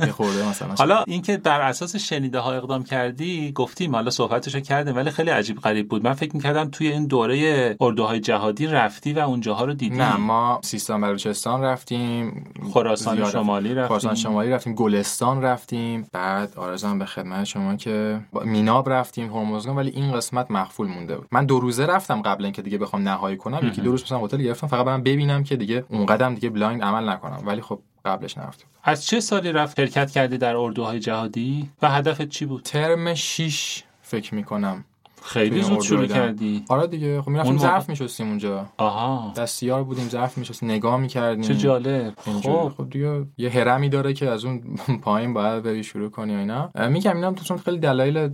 یه 0.00 0.12
خورده 0.12 0.48
مثلا. 0.48 0.74
حالا 0.78 1.04
اینکه 1.06 1.36
بر 1.36 1.60
اساس 1.60 1.96
شنیده 1.96 2.38
ها 2.38 2.52
اقدام 2.52 2.84
کردی 2.84 3.52
گفتیم 3.52 3.94
حالا 3.94 4.10
صحبتشو 4.10 4.60
کردیم 4.60 4.96
ولی 4.96 5.10
خیلی 5.10 5.30
عجیب 5.30 5.60
غریب 5.60 5.88
بود. 5.88 6.04
من 6.04 6.12
فکر 6.12 6.36
می‌کردم 6.36 6.70
توی 6.70 6.88
این 6.88 7.06
دوره 7.06 7.76
اردوهای 7.80 8.20
جهادی 8.20 8.66
رفتی 8.66 9.12
و 9.12 9.18
اونجاها 9.18 9.64
رو 9.64 9.74
دیدی. 9.74 9.96
نه 9.96 10.16
ما 10.16 10.60
سیستان 10.64 11.00
بلوچستان 11.00 11.62
رفتیم. 11.62 12.44
خراسان 12.72 13.30
شمالی 13.30 13.74
رفتیم. 13.74 13.88
خراسان 13.88 14.14
شمالی 14.14 14.50
رفتیم. 14.50 14.74
گلستان 14.74 15.42
رفتیم. 15.42 16.08
بعد 16.12 16.52
عرضم 16.56 16.98
به 16.98 17.04
خدمت 17.06 17.43
شما 17.44 17.76
که 17.76 18.20
میناب 18.44 18.90
رفتیم 18.90 19.32
هرمزگان 19.32 19.76
ولی 19.76 19.90
این 19.90 20.12
قسمت 20.12 20.50
مغفول 20.50 20.86
مونده 20.86 21.16
بود. 21.16 21.28
من 21.32 21.46
دو 21.46 21.60
روزه 21.60 21.86
رفتم 21.86 22.22
قبل 22.22 22.44
اینکه 22.44 22.62
دیگه 22.62 22.78
بخوام 22.78 23.08
نهایی 23.08 23.36
کنم. 23.36 23.66
یکی 23.66 23.80
دو 23.80 23.90
روز 23.90 24.02
مثلا 24.02 24.18
هتل 24.18 24.38
گرفتم. 24.38 24.66
فقط 24.66 24.86
برم 24.86 25.02
ببینم 25.02 25.44
که 25.44 25.56
دیگه 25.56 25.84
اون 25.88 26.06
قدم 26.06 26.34
دیگه 26.34 26.50
blind 26.50 26.82
عمل 26.82 27.08
نکنم. 27.08 27.42
ولی 27.46 27.60
خب 27.60 27.80
قبلش 28.04 28.38
نرفتم. 28.38 28.66
از 28.84 29.06
چه 29.06 29.20
سالی 29.20 29.52
رفت 29.52 29.76
شرکت 29.76 30.10
کردی 30.10 30.38
در 30.38 30.56
اردوهای 30.56 31.00
جهادی؟ 31.00 31.70
و 31.82 31.90
هدفت 31.90 32.28
چی 32.28 32.46
بود؟ 32.46 32.62
ترم 32.62 33.14
6 33.14 33.82
فکر 34.02 34.34
می‌کنم. 34.34 34.84
خیلی 35.24 35.62
زود 35.62 35.80
شروع 35.80 36.06
کردی. 36.06 36.64
آره 36.68 36.86
دیگه. 36.86 37.22
خب 37.22 37.28
می‌رفتیم 37.28 37.58
ظرف 37.58 37.88
میشستیم 37.88 38.28
اونجا. 38.28 38.66
آها. 38.76 39.32
دستیار 39.36 39.84
بودیم 39.84 40.08
ظرف 40.08 40.38
میشستیم 40.38 40.70
نگاه 40.70 40.96
می‌کردیم. 40.96 41.42
چه 41.42 41.54
جالب. 41.54 42.14
خب 42.42 42.72
خب 42.76 42.90
دیگه 42.90 43.26
یه 43.38 43.50
هرمی 43.50 43.88
داره 43.88 44.12
که 44.12 44.30
از 44.30 44.44
اون 44.44 44.62
پایین 45.02 45.34
باید 45.34 45.62
بری 45.62 45.84
شروع 45.84 46.10
کنی 46.10 46.34
و 46.34 46.38
اینا. 46.38 46.70
میگم 46.88 47.16
اینا 47.16 47.32
تو 47.32 47.56
خیلی 47.56 47.78
دلایل 47.78 48.28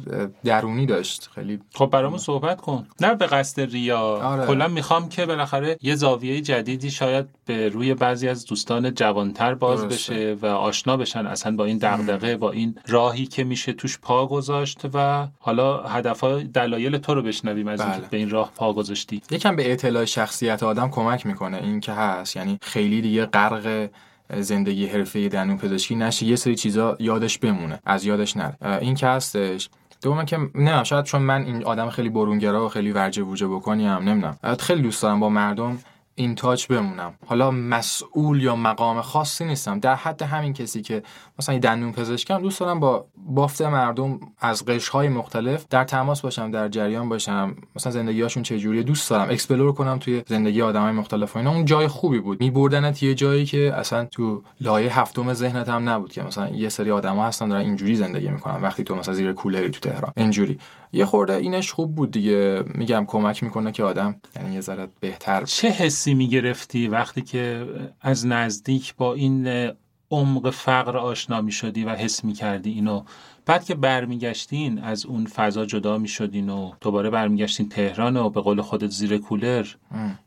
درونی 0.45 0.86
داشت. 0.86 1.30
خیلی 1.34 1.59
خب 1.74 1.86
برامون 1.86 2.18
صحبت 2.18 2.61
کن. 2.61 2.86
نه 3.01 3.14
به 3.14 3.26
قصد 3.26 3.61
ریا. 3.61 4.01
آره. 4.01 4.47
کلا 4.47 4.68
می‌خوام 4.68 5.09
که 5.09 5.26
بالاخره 5.26 5.76
یه 5.82 5.95
زاویه 5.95 6.41
جدیدی 6.41 6.91
شاید 6.91 7.26
به 7.47 7.68
روی 7.68 7.95
بعضی 7.95 8.28
از 8.28 8.47
دوستان 8.47 8.95
جوانتر 8.95 9.55
باز 9.55 9.88
بشه 9.88 10.36
و 10.43 10.47
آشنا 10.47 10.97
بشن 10.97 11.26
اصلا 11.26 11.57
با 11.57 11.64
این 11.64 11.78
دغدغه 11.78 12.36
با 12.36 12.51
این 12.51 12.78
راهی 12.88 13.26
که 13.26 13.45
میشه 13.45 13.72
توش 13.72 13.99
پا 13.99 14.26
گذاشت 14.26 14.80
و 14.95 15.28
حالا 15.38 15.82
هدفها 15.82 16.38
دلایل 16.38 16.79
دلایل 16.80 16.98
تو 16.98 17.14
رو 17.14 17.22
بشنویم 17.22 17.68
از 17.68 17.80
اینکه 17.80 17.98
بله. 17.98 18.08
به 18.10 18.16
این 18.16 18.30
راه 18.30 18.52
پا 18.56 18.72
گذاشتی. 18.72 19.22
یکم 19.30 19.56
به 19.56 19.72
اطلاع 19.72 20.04
شخصیت 20.04 20.62
آدم 20.62 20.88
کمک 20.88 21.26
می‌کنه. 21.26 21.56
این 21.56 21.80
که 21.80 21.92
هست. 21.92 22.36
یعنی 22.36 22.58
خیلی 22.62 23.00
دیگه 23.00 23.26
غرق 23.26 23.88
زندگی 24.36 24.86
حرفه 24.86 25.28
دندون 25.28 25.58
پزشکی 25.58 25.94
نشه. 25.94 26.26
یه 26.26 26.36
سری 26.36 26.54
چیزا 26.54 26.96
یادش 27.00 27.38
بمونه. 27.38 27.80
از 27.86 28.04
یادش 28.04 28.36
نره. 28.36 28.56
این 28.80 28.94
که 28.94 29.06
هستش. 29.06 29.68
دوم 30.02 30.24
که 30.24 30.38
نه 30.54 30.84
شاید 30.84 31.04
چون 31.04 31.22
من 31.22 31.42
این 31.42 31.64
آدم 31.64 31.90
خیلی 31.90 32.08
برونگرا 32.08 32.66
و 32.66 32.68
خیلی 32.68 32.92
ورجه 32.92 33.22
وورجه 33.22 33.48
بکنیم. 33.48 33.90
نمی‌دونم. 33.90 34.38
خیلی 34.58 34.82
دوست 34.82 35.02
دارم 35.02 35.20
با 35.20 35.28
مردم 35.28 35.78
in 36.14 36.34
touch 36.34 36.66
بمونم. 36.66 37.14
حالا 37.26 37.50
مسئول 37.50 38.42
یا 38.42 38.56
مقام 38.56 39.00
خاصی 39.00 39.44
نیستم. 39.44 39.80
در 39.80 39.94
حد 39.94 40.22
همین 40.22 40.52
کسی 40.52 40.82
که 40.82 41.02
مثلا 41.38 41.58
دندون 41.58 41.92
پزشکم 41.92 42.42
دوست 42.42 42.61
دارم 42.61 42.80
با 42.80 43.06
بافت 43.16 43.62
مردم 43.62 44.20
از 44.40 44.64
قشرهای 44.64 45.08
مختلف 45.08 45.66
در 45.70 45.84
تماس 45.84 46.20
باشم 46.20 46.50
در 46.50 46.68
جریان 46.68 47.08
باشم. 47.08 47.56
مثلا 47.76 47.92
زندگیاشون 47.92 48.42
چه 48.42 48.58
جوریه 48.58 48.82
دوست 48.82 49.11
دارم. 49.11 49.30
explore 49.30 49.72
کنم 49.72 49.98
توی 49.98 50.22
زندگی 50.26 50.62
آدمای 50.62 50.92
مختلف 50.92 51.36
و 51.36 51.38
اینا. 51.38 51.50
اون 51.50 51.64
جای 51.64 51.88
خوبی 51.88 52.18
بود. 52.18 52.40
میبردنت 52.40 53.02
یه 53.02 53.14
جایی 53.14 53.46
که 53.46 53.72
اصلا 53.74 54.04
تو 54.04 54.42
لایه 54.61 55.00
هفتم 55.00 55.32
ذهنت 55.32 55.68
هم 55.68 55.88
نبود 55.88 56.12
که 56.12 56.22
مثلا 56.22 56.48
یه 56.48 56.68
سری 56.68 56.90
آدما 56.90 57.26
هستن 57.26 57.48
دارن 57.48 57.61
اینجوری 57.61 57.94
زندگی 57.96 58.28
می‌کنن. 58.28 58.62
وقتی 58.62 58.84
تو 58.84 58.94
مثلا 58.94 59.14
زیر 59.14 59.32
کولری 59.32 59.70
تو 59.70 59.90
تهران. 59.90 60.12
اینجوری. 60.16 60.58
یه 60.93 61.05
خورده 61.05 61.34
اینش 61.34 61.72
خوب 61.72 61.95
بود 61.95 62.11
دیگه. 62.11 62.64
میگم 62.74 63.05
کمک 63.09 63.43
می‌کنه 63.43 63.72
که 63.72 63.84
آدم 63.84 64.20
یعنی 64.36 64.55
یه 64.55 64.61
ذره 64.61 64.88
بهتر. 65.01 65.45
چه 65.45 65.68
حسی 65.68 66.14
می‌گرفتی 66.14 66.88
وقتی 66.88 67.22
که 67.22 67.66
از 68.01 68.26
نزدیک 68.26 68.95
با 68.97 69.14
این 69.14 69.70
عمق 70.11 70.51
فقر 70.51 70.97
آشنا 70.97 71.41
می‌شدی 71.41 71.84
و 71.84 71.91
حس 71.91 72.24
می‌کردی 72.24 72.70
اینو 72.70 73.03
بعد 73.51 73.64
که 73.64 73.74
برمیگشتین 73.74 74.78
از 74.78 75.07
اون 75.07 75.26
فضا 75.26 75.66
جدا 75.66 75.98
می‌شدین 75.98 76.48
و 76.48 76.72
دوباره 76.80 77.11
برمیگشتین 77.11 77.68
تهران 77.68 78.16
و 78.16 78.30
به 78.30 78.40
قول 78.40 78.61
خودت 78.61 78.90
زیر 78.90 79.18
کولر 79.18 79.66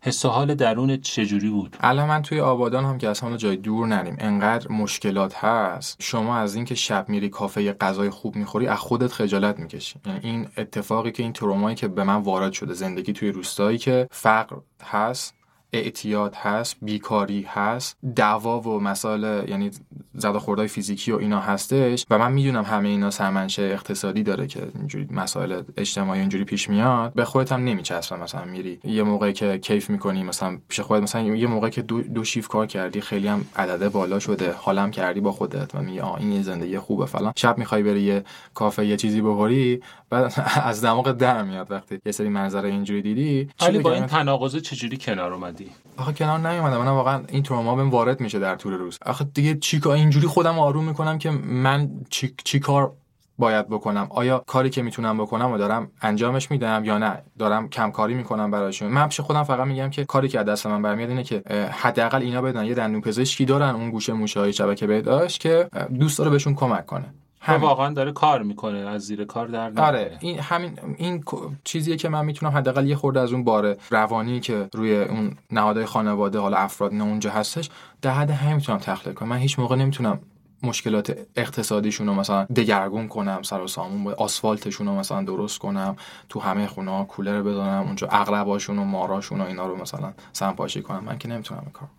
حس 0.02 0.26
و 0.26 0.30
حال 0.30 0.56
درونت 0.56 1.02
چجوری 1.02 1.50
بود؟ 1.50 1.78
الان 1.80 2.08
من 2.08 2.22
توی 2.22 2.40
آبادان 2.40 2.86
هم 2.86 2.98
که 2.98 3.10
اصلا 3.10 3.38
جای 3.38 3.56
دور 3.56 3.88
نریم 3.88 4.16
انقدر 4.20 4.72
مشکلات 4.72 5.36
هست. 5.36 5.98
شما 6.00 6.38
از 6.38 6.56
اینکه 6.56 6.76
شب 6.76 7.10
میری 7.10 7.30
کافه 7.30 7.64
یه 7.64 7.74
غذای 7.74 8.10
خوب 8.10 8.36
می‌خوری 8.36 8.68
از 8.68 8.80
خودت 8.80 9.12
خجالت 9.12 9.60
می‌کشی. 9.60 10.00
یعنی 10.06 10.20
این 10.24 10.48
اتفاقی 10.58 11.12
که 11.12 11.24
این 11.24 11.34
ترومایی 11.34 11.76
که 11.76 11.88
به 11.88 12.04
من 12.04 12.16
وارد 12.16 12.54
شده 12.54 12.74
زندگی 12.74 13.14
توی 13.14 13.32
روستایی 13.32 13.78
که 13.78 14.08
فقر 14.12 14.56
هست 14.84 15.34
اعتیاد 15.74 16.36
هست 16.36 16.76
بیکاری 16.82 17.46
هست 17.50 17.98
دعوا 18.16 18.62
و 18.62 18.80
مسائل 18.80 19.50
یعنی 19.50 19.72
زد 20.14 20.38
خوردهای 20.38 20.68
فیزیکی 20.68 21.12
و 21.12 21.18
اینا 21.18 21.40
هستش 21.40 22.06
و 22.10 22.18
من 22.18 22.32
می‌دونم 22.32 22.64
همه 22.64 22.90
اینا 22.90 23.12
سرمنشه 23.12 23.62
اقتصادی 23.62 24.24
داره 24.24 24.48
که 24.48 24.68
اینجوری 24.76 25.08
مسائل 25.12 25.62
اجتماعی 25.78 26.20
اینجوری 26.20 26.44
پیش 26.44 26.70
میاد. 26.70 27.14
به 27.14 27.26
خودت 27.26 27.52
هم 27.52 27.64
نمیچسبه 27.64 28.18
مثلا 28.18 28.46
میری 28.46 28.80
یه 28.84 29.04
موقعی 29.04 29.34
که 29.34 29.58
کیف 29.58 29.90
می‌کنی 29.90 30.24
مثلا 30.24 30.58
پیش 30.68 30.80
خودت 30.80 31.04
مثلا 31.04 31.22
یه 31.22 31.48
موقعی 31.48 31.72
که 31.72 31.82
دو, 31.82 32.02
دو 32.02 32.24
شیف 32.24 32.48
کار 32.48 32.68
کردی 32.68 33.02
خیلی 33.02 33.28
هم 33.28 33.46
عدده 33.56 33.90
بالا 33.90 34.20
شده 34.20 34.52
حالم 34.52 34.92
کردی 34.92 35.20
با 35.20 35.32
خودت 35.32 35.76
و 35.76 35.82
میگی 35.82 36.00
آ 36.00 36.16
این 36.16 36.42
زندگی 36.42 36.80
خوبه 36.80 37.06
فلان. 37.06 37.34
شب 37.36 37.58
می‌خوای 37.58 37.84
بری 37.84 38.02
یه 38.02 38.24
کافه 38.54 38.86
یه 38.86 38.98
چیزی 38.98 39.22
بخوری 39.22 39.82
بعد 40.14 40.34
از 40.70 40.86
دماغ 40.86 41.12
در 41.12 41.44
میاد 41.44 41.72
وقتی 41.72 42.00
یه 42.06 42.12
سری 42.12 42.30
منظره 42.30 42.70
اینجوری 42.70 43.02
دیدی؟ 43.02 43.50
ولی 43.62 43.80
با 43.80 43.94
این 43.94 44.06
تناقض 44.06 44.56
چجوری 44.56 44.98
کنار 44.98 45.34
اومدی؟ 45.34 45.70
آخه 45.98 46.14
کنار 46.14 46.50
نیومدم. 46.50 46.78
من 46.78 46.88
واقعا 46.88 47.24
این 47.28 47.44
تروما 47.44 47.76
بهم 47.76 47.90
وارد 47.90 48.22
میشه 48.22 48.40
در 48.40 48.56
طول 48.56 48.74
روز. 48.74 49.00
آخه 49.06 49.26
دیگه 49.34 49.56
چیکار 49.56 49.96
اینجوری 49.96 50.28
خودم 50.28 50.60
آروم 50.60 50.84
می‌کنم 50.84 51.18
که 51.18 51.32
من 51.32 51.90
چی, 52.10 52.34
چی 52.44 52.60
کار 52.60 52.94
باید 53.38 53.68
بکنم؟ 53.70 54.08
آیا 54.10 54.44
کاری 54.48 54.70
که 54.70 54.82
می‌تونم 54.82 55.18
بکنم 55.18 55.52
و 55.52 55.58
دارم 55.58 55.92
انجامش 56.02 56.52
میدم 56.52 56.86
یا 56.86 56.98
نه؟ 56.98 57.24
دارم 57.40 57.70
کم 57.70 57.92
کاری 57.92 58.14
می‌کنم 58.14 58.52
براشون؟ 58.52 58.92
من 58.92 59.08
پیش 59.08 59.20
خودم 59.20 59.44
فقط 59.44 59.68
میگم 59.68 59.90
که 59.90 60.06
کاری 60.06 60.28
که 60.28 60.40
از 60.40 60.46
دست 60.46 60.68
من 60.68 60.82
برمیاد 60.82 61.10
اینه 61.10 61.24
که 61.24 61.44
حداقل 61.72 62.22
اینا 62.22 62.42
بدن 62.42 62.66
یه 62.66 62.74
دندون 62.74 63.02
پزشکی 63.02 63.46
دارن 63.46 63.76
اون 63.76 63.90
گوشه 63.92 64.14
موشه 64.14 64.40
های 64.40 64.54
شبکه 64.54 64.88
بهداشت 64.88 65.40
که 65.42 65.70
دوست 66.00 66.18
داره 66.18 66.30
بهشون 66.30 66.56
کمک 66.56 66.86
کنه. 66.86 67.14
همین. 67.46 67.62
واقعا 67.62 67.94
داره 67.94 68.12
کار 68.12 68.44
می‌کنه 68.44 68.78
از 68.78 69.02
زیر 69.02 69.26
کار 69.26 69.48
در 69.48 69.68
نمیره. 69.68 69.84
آره 69.84 70.18
این 70.20 70.40
همین 70.40 70.80
این 70.98 71.24
چیزیه 71.64 71.98
که 71.98 72.10
من 72.10 72.26
می‌تونم 72.26 72.52
حداقل 72.52 72.88
یه 72.88 72.96
خورده 72.96 73.20
از 73.20 73.34
اون 73.34 73.44
بار 73.44 73.78
روانی 73.90 74.40
که 74.40 74.70
روی 74.74 75.02
اون 75.02 75.38
نهادهای 75.52 75.86
خانواده 75.86 76.40
حالا 76.40 76.58
افراد 76.58 76.94
نه 76.94 77.04
اونجا 77.04 77.32
هستش 77.32 77.70
در 78.02 78.12
حد 78.12 78.30
همین 78.30 78.56
می‌تونم 78.56 78.78
تخلیه 78.78 79.14
کنم 79.14 79.30
من 79.30 79.38
هیچ 79.38 79.60
موقع 79.60 79.76
نمی‌تونم 79.76 80.20
مشکلات 80.64 81.18
اقتصادیشون 81.36 82.08
رو 82.08 82.14
مثلا 82.14 82.44
دگرگون 82.44 83.08
کنم 83.08 83.42
سر 83.42 83.62
و 83.62 83.68
سامون 83.68 84.04
با 84.04 84.14
آسفالتشون 84.14 84.88
رو 84.88 84.96
مثلا 84.96 85.24
درست 85.24 85.60
کنم 85.60 85.96
تو 86.30 86.40
همه 86.40 86.68
خونه 86.68 86.92
ها 86.92 87.04
کولر 87.04 87.42
بزنم 87.42 87.84
اونجا 87.86 88.08
اغرباشون 88.12 88.80
و 88.80 88.84
ماراشون 88.84 89.42
و 89.42 89.46
اینا 89.46 89.68
رو 89.68 89.82
مثلا 89.82 90.14
سمپاشی 90.34 90.82
کنم 90.82 91.04
من 91.04 91.18
که 91.18 91.28
نمی‌تونم 91.28 91.72
کار 91.74 91.90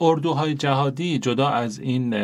اردوهای 0.00 0.54
جهادی 0.54 1.18
جدا 1.18 1.48
از 1.48 1.78
این 1.78 2.14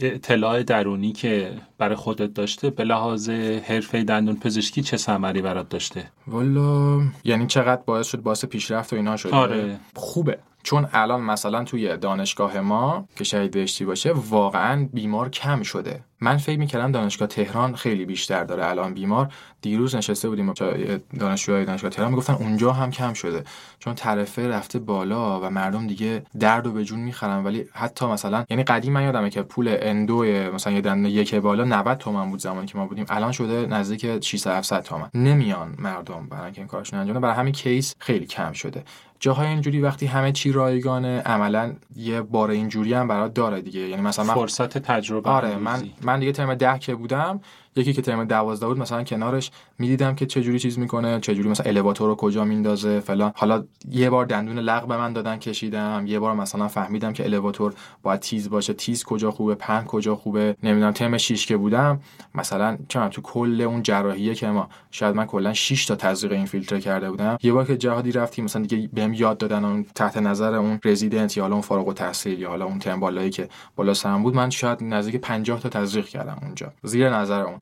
اطلاع 0.00 0.62
درونی 0.62 1.12
که 1.12 1.52
برای 1.78 1.96
خودت 1.96 2.34
داشته 2.34 2.70
به 2.70 2.84
لحاظ 2.84 3.30
حرفه 3.64 4.04
دندون 4.04 4.36
پزشکی 4.36 4.82
چه 4.82 4.96
ثمری 4.96 5.42
برات 5.42 5.68
داشته؟ 5.68 6.04
والا 6.26 7.00
یعنی 7.24 7.46
چقدر 7.46 7.82
باعث 7.86 8.06
شد 8.06 8.22
باعث 8.22 8.44
پیشرفت 8.44 8.92
و 8.92 8.96
اینا 8.96 9.16
شده 9.16 9.36
آره. 9.36 9.80
خوبه. 9.94 10.38
چون 10.62 10.88
الان 10.92 11.20
مثلا 11.20 11.64
توی 11.64 11.96
دانشگاه 11.96 12.60
ما 12.60 13.08
که 13.16 13.24
شهید 13.24 13.50
بهشتی 13.50 13.84
باشه 13.84 14.12
واقعا 14.12 14.88
بیمار 14.92 15.28
کم 15.28 15.62
شده. 15.62 16.04
من 16.20 16.36
فکر 16.36 16.58
می‌کردم 16.58 16.92
دانشگاه 16.92 17.28
تهران 17.28 17.74
خیلی 17.74 18.04
بیشتر 18.04 18.44
داره. 18.44 18.66
الان 18.66 18.94
بیمار 18.94 19.32
دیروز 19.62 19.94
نشسته 19.94 20.28
بودیم 20.28 20.52
دانشجوهای 21.18 21.64
دانشگاه 21.64 21.90
تهران 21.90 22.10
می‌گفتن 22.10 22.32
اونجا 22.32 22.72
هم 22.72 22.90
کم 22.90 23.12
شده. 23.12 23.44
چون 23.78 23.94
طرفه 23.94 24.48
رفته 24.48 24.78
بالا 24.78 25.40
و 25.40 25.50
مردم 25.50 25.86
دیگه 25.86 26.22
درد 26.40 26.66
و 26.66 26.72
به 26.72 26.84
جون 26.84 27.00
می‌خرن. 27.00 27.44
ولی 27.44 27.64
حتی 27.72 28.06
مثلا 28.06 28.44
یعنی 28.50 28.62
قدیم 28.62 28.92
من 28.92 29.02
یادمه 29.02 29.30
که 29.30 29.42
پول 29.42 29.76
اندو 29.80 30.24
مثلا 30.54 30.72
یه 30.72 30.80
دنده 30.80 31.10
یک 31.10 31.34
بالا 31.34 31.64
90 31.64 31.98
تومن 31.98 32.30
بود 32.30 32.40
زمانی 32.40 32.66
که 32.66 32.78
ما 32.78 32.86
بودیم. 32.86 33.06
الان 33.08 33.32
شده 33.32 33.66
نزدیک 33.66 34.24
600 34.24 34.50
700 34.50 34.82
تومن 34.82 35.10
نمیان 35.14 35.74
مردم 35.78 36.26
برای 36.26 36.52
این 36.56 36.66
کارشون 36.66 36.98
انجام 36.98 37.20
برای 37.20 37.34
همین 37.34 37.52
کیس 37.52 37.94
خیلی 37.98 38.26
کم 38.26 38.52
شده. 38.52 38.84
جاهای 39.20 39.48
اینجوری 39.48 39.80
وقتی 39.80 40.06
همه 40.06 40.32
چی 40.32 40.52
رایگانه 40.52 41.20
عملا 41.20 41.74
یه 41.96 42.22
بار 42.22 42.50
اینجوری 42.50 42.94
هم 42.94 43.08
برات 43.08 43.34
داره 43.34 43.60
دیگه. 43.60 43.80
یعنی 43.80 44.02
مثلا 44.02 44.24
من 44.24 44.34
فرصت 44.34 44.78
تجربه 44.78 45.30
آره 45.30 45.56
من 45.56 45.82
من 46.02 46.20
دیگه 46.20 46.32
ترم 46.32 46.54
ده 46.54 46.78
که 46.78 46.94
بودم 46.94 47.40
یکی 47.76 47.92
که 47.92 48.02
ترم 48.02 48.24
12 48.24 48.66
بود 48.66 48.78
مثلا 48.78 49.04
کنارش 49.04 49.50
می‌دیدم 49.78 50.14
که 50.14 50.26
چه 50.26 50.42
جوری 50.42 50.58
چیز 50.58 50.78
می‌کنه 50.78 51.20
چه 51.20 51.34
جوری 51.34 51.48
مثلا 51.48 51.66
الیواتور 51.66 52.08
رو 52.08 52.14
کجا 52.14 52.44
میندازه 52.44 53.00
فلان. 53.00 53.32
حالا 53.36 53.64
یه 53.90 54.10
بار 54.10 54.26
دندون 54.26 54.58
لغ 54.58 54.86
به 54.86 54.96
من 54.96 55.12
دادن 55.12 55.36
کشیدم. 55.36 56.04
یه 56.06 56.18
بار 56.18 56.34
مثلا 56.34 56.68
فهمیدم 56.68 57.12
که 57.12 57.24
الیواتور 57.24 57.74
باید 58.02 58.20
تیز 58.20 58.50
باشه. 58.50 58.72
تیز 58.72 59.04
کجا 59.04 59.30
خوبه؟ 59.30 59.54
پهن 59.54 59.84
کجا 59.84 60.16
خوبه؟ 60.16 60.56
نمی‌دونم 60.62 60.92
ترم 60.92 61.16
6 61.16 61.46
که 61.46 61.56
بودم 61.56 62.00
مثلا 62.34 62.78
چون 62.88 63.08
تو 63.08 63.22
کل 63.22 63.60
اون 63.60 63.82
جراحیه 63.82 64.34
که 64.34 64.46
ما 64.46 64.68
شاید 64.90 65.14
من 65.14 65.26
کلا 65.26 65.52
6 65.52 65.86
تا 65.86 65.96
تزریق 65.96 66.32
این 66.32 66.46
فیلتر 66.46 66.80
کرده 66.80 67.10
بودم. 67.10 67.38
یه 67.42 67.52
بار 67.52 67.64
که 67.64 67.76
جهادی 67.76 68.12
رفتیم 68.12 68.44
مثلا 68.44 68.62
دیگه 68.62 68.88
بهم 68.92 69.14
یاد 69.14 69.38
دادن 69.38 69.64
اون 69.64 69.86
تحت 69.94 70.16
نظر 70.16 70.54
اون 70.54 70.80
رزیدنت 70.84 71.36
یا 71.36 71.42
حالا 71.42 71.54
اون 71.54 71.62
فارغ 71.62 71.88
التحصیل 71.88 72.38
یا 72.38 72.48
حالا 72.48 72.64
اون 72.64 72.78
ترم 72.78 73.00
بالایی 73.00 73.30
که 73.30 73.48
بالا 73.76 73.94
سرم 73.94 74.22
بود 74.22 74.34
من 74.34 74.50
شاید 74.50 74.78
نزدیک 74.84 75.16
50 75.16 75.60
تا 75.60 75.68
تزریق 75.68 76.06
کردم 76.06 76.38
اونجا. 76.42 76.72
زیر 76.82 77.10
نظر 77.10 77.40
اون. 77.40 77.59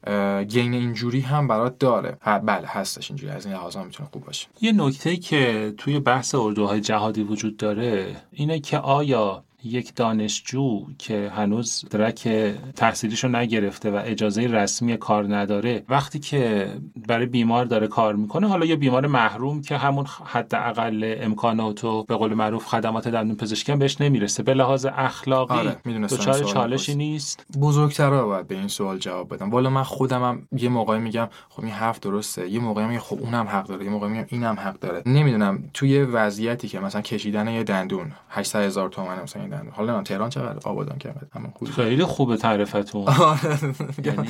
گین 0.49 0.75
اینجوری 0.75 1.21
هم 1.21 1.49
برات 1.49 1.79
داره. 1.79 2.19
بله 2.25 2.67
هستش 2.67 3.11
اینجوری 3.11 3.33
از 3.33 3.47
این 3.47 3.55
لحاظا 3.55 3.85
می‌تونه 3.85 4.09
خوب 4.13 4.25
باشه. 4.25 4.47
یه 4.61 4.73
نکته 4.73 5.17
که 5.17 5.75
توی 5.77 6.01
بحث 6.01 6.35
اردوهای 6.35 6.81
جهادی 6.81 7.23
وجود 7.23 7.57
داره 7.57 8.17
اینه 8.33 8.61
که 8.61 8.79
آیا 8.79 9.45
یک 9.65 9.95
دانشجو 9.95 10.87
که 10.99 11.33
هنوز 11.35 11.85
درک 11.91 12.29
تحصیلیشو 12.77 13.29
نگرفته 13.29 13.91
و 13.91 14.03
اجازه 14.05 14.47
رسمی 14.47 14.97
کار 14.97 15.37
نداره 15.37 15.85
وقتی 15.89 16.19
که 16.19 16.69
برای 17.09 17.27
بیمار 17.27 17.65
داره 17.65 17.87
کار 17.87 18.15
می‌کنه 18.17 18.49
حالا 18.49 18.67
یه 18.67 18.77
بیمار 18.77 19.07
محروم 19.07 19.63
که 19.63 19.77
همون 19.77 20.07
حداقل 20.25 21.17
امکانات 21.21 21.85
و 21.85 22.05
به 22.05 22.17
قول 22.17 22.35
معروف 22.35 22.67
خدمات 22.67 23.09
دندون 23.09 23.37
پزشکی 23.37 23.77
بهش 23.77 24.01
نمی‌رسه 24.01 24.43
به 24.43 24.55
لحاظ 24.55 24.87
اخلاقی 24.97 25.55
آره، 25.55 25.77
دچار 26.11 26.45
چالشی 26.45 26.95
نیست. 26.95 27.47
بزرگترا 27.61 28.27
باید 28.27 28.47
به 28.47 28.55
این 28.55 28.69
سوال 28.69 28.99
جواب 28.99 29.35
بدم 29.35 29.51
والا 29.51 29.71
من 29.71 29.83
خودم 29.83 30.23
هم 30.23 30.49
یه 30.53 30.69
موقعی 30.69 31.01
میگم 31.01 31.29
خب 31.49 31.63
این 31.63 31.73
حرف 31.73 32.01
درسته 32.01 32.49
یه 32.49 32.61
موقعی 32.61 32.87
میگم 32.87 33.01
خب 33.01 33.19
اونم 33.21 33.47
حق 33.47 33.67
داره 33.67 33.85
یه 33.85 33.91
موقعی 33.91 34.11
میگم 34.11 34.27
اینم 34.29 34.55
حق 34.55 34.79
داره. 34.79 35.03
نمی‌دونم 35.07 35.71
توی 35.75 36.03
وضعیتی 36.03 36.69
که 36.69 36.81
مثلا 36.81 37.01
کشیدن 37.03 37.49
یه 37.49 37.65
دندون 37.65 38.13
800 38.31 38.61
هزار 38.61 38.89
تومن 38.89 39.23
مثلا 39.23 39.48
دندون 39.49 39.73
حالا 39.73 39.97
من 39.97 40.05
تهران 40.05 40.31
چقدر 40.31 40.69
آبادان 40.69 40.99
کرد 40.99 41.31
همون 41.35 41.51
خوبه 41.51 41.71
خیلی 41.71 42.05
خوبه 42.05 42.37
تعریفتون. 42.37 43.05
یعنی 44.05 44.29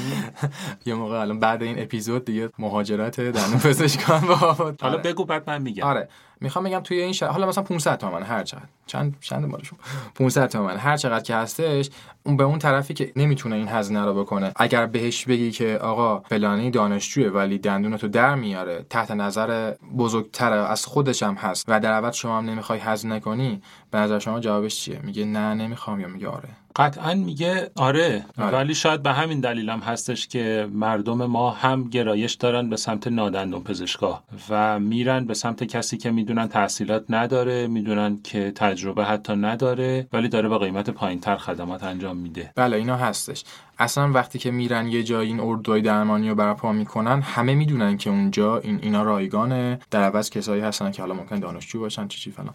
یه 0.87 0.95
موقع 0.95 1.21
الان 1.21 1.39
بعد 1.41 1.63
این 1.63 1.83
اپیزود 1.83 2.25
دیگه 2.25 2.51
مهاجرت 2.59 3.21
دندون 3.21 3.59
پزشکان 3.59 4.21
با 4.21 4.75
حالا 4.81 4.99
بگو 4.99 5.25
بعد 5.25 5.51
من 5.51 5.63
میگم. 5.63 5.85
آره. 5.85 6.09
می‌خوام 6.41 6.65
بگم 6.65 6.81
توی 6.81 7.01
این 7.01 7.13
شهر 7.13 7.31
حالا 7.31 7.47
مثلا 7.47 7.65
500 7.65 7.99
تومن 7.99 8.23
هر 8.23 8.43
چقدر. 8.43 8.65
چند 8.87 9.17
چند 9.21 9.45
مالشون 9.45 9.79
500 10.15 10.49
تومن 10.49 10.77
هر 10.77 10.97
چقدر 10.97 11.25
که 11.25 11.35
هستش 11.35 11.91
اون 12.23 12.37
به 12.37 12.45
اون 12.45 12.59
طرفی 12.59 12.95
که 12.95 13.13
نمی‌تونه 13.17 13.57
این 13.57 13.69
هزینه 13.69 14.05
رو 14.05 14.15
بکنه. 14.15 14.53
اگر 14.57 14.87
بهش 14.87 15.25
بگی 15.25 15.51
که 15.51 15.79
آقا 15.79 16.21
فلانی 16.21 16.71
دانشجوه 16.71 17.27
ولی 17.27 17.59
دندونتو 17.59 18.09
در 18.09 18.35
میاره 18.35 18.87
تحت 18.91 19.11
نظر 19.11 19.75
بزرگتر 19.99 20.53
از 20.53 20.87
خودش 20.87 21.23
هم 21.23 21.35
هست 21.35 21.65
و 21.69 21.81
در 21.81 21.93
عوض 21.93 22.15
شما 22.15 22.39
هم 22.39 22.45
نمی‌خوای 22.45 22.79
هزینه 22.79 23.21
کنی 23.21 23.63
به 23.91 23.99
نظر 23.99 24.19
شما 24.19 24.41
جوابش 24.41 24.81
چیه؟ 24.81 25.01
میگه 25.05 25.25
نه 25.25 25.55
نمی‌خوام. 25.55 26.01
یا 26.01 26.09
میگه 26.09 26.29
آره. 26.29 26.49
قطعا 26.77 27.15
میگه 27.15 27.71
آره, 27.77 28.25
آره. 28.39 28.57
ولی 28.57 28.75
شاید 28.75 29.03
به 29.03 29.13
همین 29.13 29.41
دلیل 29.41 29.71
هم 29.71 29.81
هستش 29.81 30.29
که 30.29 30.69
مردم 30.73 31.27
ما 31.27 31.51
هم 31.51 31.85
گرایش 31.85 32.35
دارن 32.35 32.71
به 32.71 32.77
سمت 32.77 33.07
نادندون 33.07 33.63
پزشکا 33.63 34.23
و 34.51 34.81
میرن 34.81 35.25
به 35.25 35.35
سمت 35.35 35.65
کسی 35.65 35.97
که 35.97 36.11
می‌دونن 36.11 36.49
تحصیلات 36.49 37.05
نداره 37.09 37.67
می‌دونن 37.67 38.21
که 38.25 38.53
تجربه 38.55 39.05
حتی 39.05 39.33
نداره 39.33 40.09
ولی 40.13 40.29
داره 40.29 40.49
با 40.49 40.59
قیمت 40.59 40.91
پایینتر 40.91 41.37
خدمات 41.37 41.85
انجام 41.85 42.17
میده. 42.17 42.53
بله 42.55 42.77
اینا 42.77 42.97
هستش. 42.97 43.45
اصلا 43.79 44.13
وقتی 44.13 44.39
که 44.39 44.51
میرن 44.51 44.89
یه 44.89 45.03
جایی 45.03 45.29
این 45.29 45.41
اردوی 45.41 45.83
درمانی 45.83 46.29
رو 46.29 46.35
برپا 46.35 46.73
می‌کنن 46.73 47.21
همه 47.21 47.55
می‌دونن 47.55 47.97
که 47.97 48.11
اونجا 48.11 48.59
این 48.59 48.79
اینا 48.83 49.03
رایگانه. 49.03 49.79
در 49.91 50.03
عوض 50.03 50.31
کسایی 50.31 50.63
هستن 50.63 50.91
که 50.91 51.03
حالا 51.03 51.15
ممکن 51.15 51.41
دانشجو 51.41 51.81
باشن 51.81 52.09
چی 52.09 52.21
چی 52.21 52.31
فلان. 52.31 52.55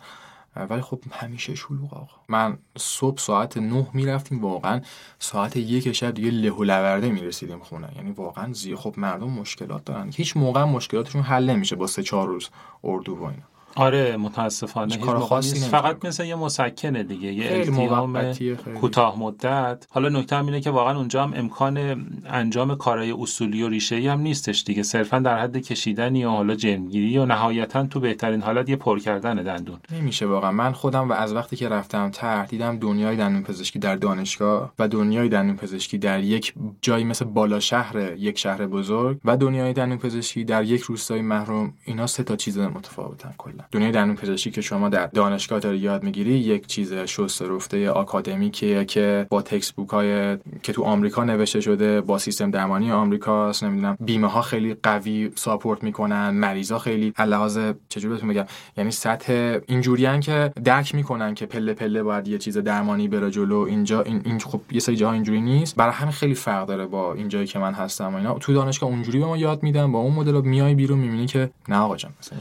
ولی 0.55 0.81
خب 0.81 0.99
همیشه 1.11 1.55
شلوغ 1.55 1.93
آقا. 1.93 2.15
من 2.27 2.57
صبح 2.77 3.17
ساعت 3.17 3.57
نه 3.57 3.87
می‌رفتیم 3.93 4.41
واقعا 4.41 4.81
ساعت 5.19 5.57
یک 5.57 5.91
شب 5.91 6.13
دیگه 6.13 6.31
له 6.31 6.51
و 6.51 6.63
لورده 6.63 7.09
می‌رسیدیم 7.11 7.59
خونه. 7.59 7.89
یعنی 7.95 8.11
واقعا 8.11 8.53
زی 8.53 8.75
خب 8.75 8.93
مردم 8.97 9.29
مشکلات 9.29 9.85
دارن. 9.85 10.11
هیچ 10.15 10.37
موقع 10.37 10.63
مشکلاتشون 10.63 11.21
حل 11.21 11.49
نمیشه 11.49 11.75
با 11.75 11.87
سه 11.87 12.03
چهار 12.03 12.27
روز 12.27 12.49
اردو 12.83 13.15
و 13.15 13.23
اینا. 13.23 13.52
آره 13.75 14.17
متاسفانه. 14.17 14.97
کار 14.97 15.19
خاصی 15.19 15.59
فقط 15.59 16.05
مثل 16.05 16.25
یه 16.25 16.35
مسکنه 16.35 17.03
دیگه 17.03 17.33
یه 17.33 17.47
التیام 17.51 18.33
کوتاه 18.81 19.19
مدت. 19.19 19.87
حالا 19.89 20.09
نکته 20.09 20.35
هم 20.35 20.45
اینه 20.45 20.61
که 20.61 20.69
واقعا 20.69 20.97
اونجا 20.97 21.23
هم 21.23 21.33
امکان 21.35 22.05
انجام 22.25 22.75
کارهای 22.75 23.11
اصولی 23.11 23.63
و 23.63 23.69
ریشه 23.69 24.11
هم 24.11 24.19
نیستش 24.19 24.63
دیگه. 24.63 24.83
صرفا 24.83 25.19
در 25.19 25.39
حد 25.39 25.57
کشیدنی 25.57 26.25
و 26.25 26.29
حالا 26.29 26.55
جرمگیری 26.55 27.17
و 27.17 27.25
نهایتا 27.25 27.85
تو 27.85 27.99
بهترین 27.99 28.41
حالت 28.41 28.69
یه 28.69 28.75
پر 28.75 28.99
کردن 28.99 29.35
دندون. 29.35 29.79
نمیشه 29.91 30.25
واقعا. 30.25 30.51
من 30.51 30.71
خودم 30.71 31.09
و 31.09 31.13
از 31.13 31.33
وقتی 31.33 31.55
که 31.55 31.69
رفتم 31.69 32.09
تر 32.09 32.45
دیدم 32.45 32.77
دنیای 32.77 33.15
دندون 33.15 33.43
پزشکی 33.43 33.79
در 33.79 33.95
دانشگاه 33.95 34.73
و 34.79 34.87
دنیای 34.87 35.29
دندون 35.29 35.55
پزشکی 35.55 35.97
در 35.97 36.19
یک 36.19 36.53
جایی 36.81 37.03
مثل 37.03 37.25
بالا 37.25 37.59
شهر 37.59 38.13
یک 38.17 38.37
شهر 38.37 38.67
بزرگ 38.67 39.19
و 39.25 39.37
دنیای 39.37 39.73
دندون 39.73 39.97
پزشکی 39.97 40.43
در 40.43 40.63
یک 40.63 40.81
روستای 40.81 41.21
محروم. 41.21 41.73
اینا 41.85 42.07
سه 42.07 42.23
تا 42.23 42.35
چیز 42.35 42.57
متفاوتن 42.57 43.33
کلا. 43.37 43.62
دنیای 43.71 43.91
دندون 43.91 44.15
پزشکی 44.15 44.51
که 44.51 44.61
شما 44.61 44.89
در 44.89 45.07
دانشگاه 45.07 45.59
داری 45.59 45.77
یاد 45.77 46.03
می‌گیری 46.03 46.31
یک 46.31 46.67
چیز 46.67 46.93
شست 46.93 47.41
رفته 47.41 47.89
آکادمیکیه 47.89 48.85
که 48.85 49.27
با 49.29 49.41
تکست 49.41 49.75
بوک 49.75 49.89
های 49.89 50.37
که 50.63 50.73
تو 50.73 50.83
آمریکا 50.83 51.23
نوشته 51.23 51.61
شده 51.61 52.01
با 52.01 52.17
سیستم 52.17 52.51
درمانی 52.51 52.91
آمریکاست 52.91 53.63
نمی‌دونم 53.63 53.97
بیمه 53.99 54.27
ها 54.27 54.41
خیلی 54.41 54.75
قوی 54.83 55.31
ساپورت 55.35 55.83
می‌کنن 55.83 56.29
مریضا 56.29 56.79
خیلی 56.79 57.13
لحاظ 57.19 57.59
چجوری 57.89 58.13
بهتون 58.13 58.29
بگم 58.29 58.45
یعنی 58.77 58.91
سطح 58.91 59.59
اینجوریان 59.67 60.19
که 60.19 60.51
درک 60.63 60.95
می‌کنن 60.95 61.33
که 61.33 61.45
پله 61.45 61.73
پله 61.73 62.03
باید 62.03 62.27
یه 62.27 62.37
چیز 62.37 62.57
درمانی 62.57 63.07
بره 63.07 63.31
جلو. 63.31 63.57
اینجا 63.57 64.01
این, 64.01 64.21
این 64.25 64.39
خب 64.39 64.61
یه 64.71 64.79
سری 64.79 64.95
جاها 64.95 65.13
اینجوری 65.13 65.41
نیست. 65.41 65.75
برای 65.75 65.93
همین 65.93 66.11
خیلی 66.11 66.35
فرق 66.35 66.67
داره 66.67 66.85
با 66.85 67.13
این 67.13 67.27
جایی 67.27 67.47
که 67.47 67.59
من 67.59 67.73
هستم 67.73 68.13
و 68.13 68.15
اینا. 68.15 68.33
تو 68.33 68.53
دانشگاه 68.53 68.89
اونجوری 68.89 69.19
به 69.19 69.25
ما 69.25 69.37
یاد 69.37 69.63
میدن 69.63 69.91
با 69.91 69.99
اون 69.99 70.13
مدل 70.13 70.41
میای 70.41 70.75
بیرون 70.75 70.99
می‌بینی 70.99 71.25
که 71.25 71.49
نه 71.69 71.77
آقا 71.77 71.95
جان 71.95 72.11
مثلا 72.19 72.39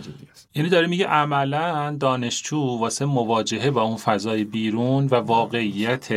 یعنی 0.54 0.68
داره 0.68 0.86
میگه 0.86 1.06
عملا 1.12 1.96
دانشجو 2.00 2.58
واسه 2.58 3.04
مواجهه 3.04 3.70
با 3.70 3.82
اون 3.82 3.96
فضای 3.96 4.44
بیرون 4.44 5.06
و 5.06 5.14
واقعیت 5.14 6.08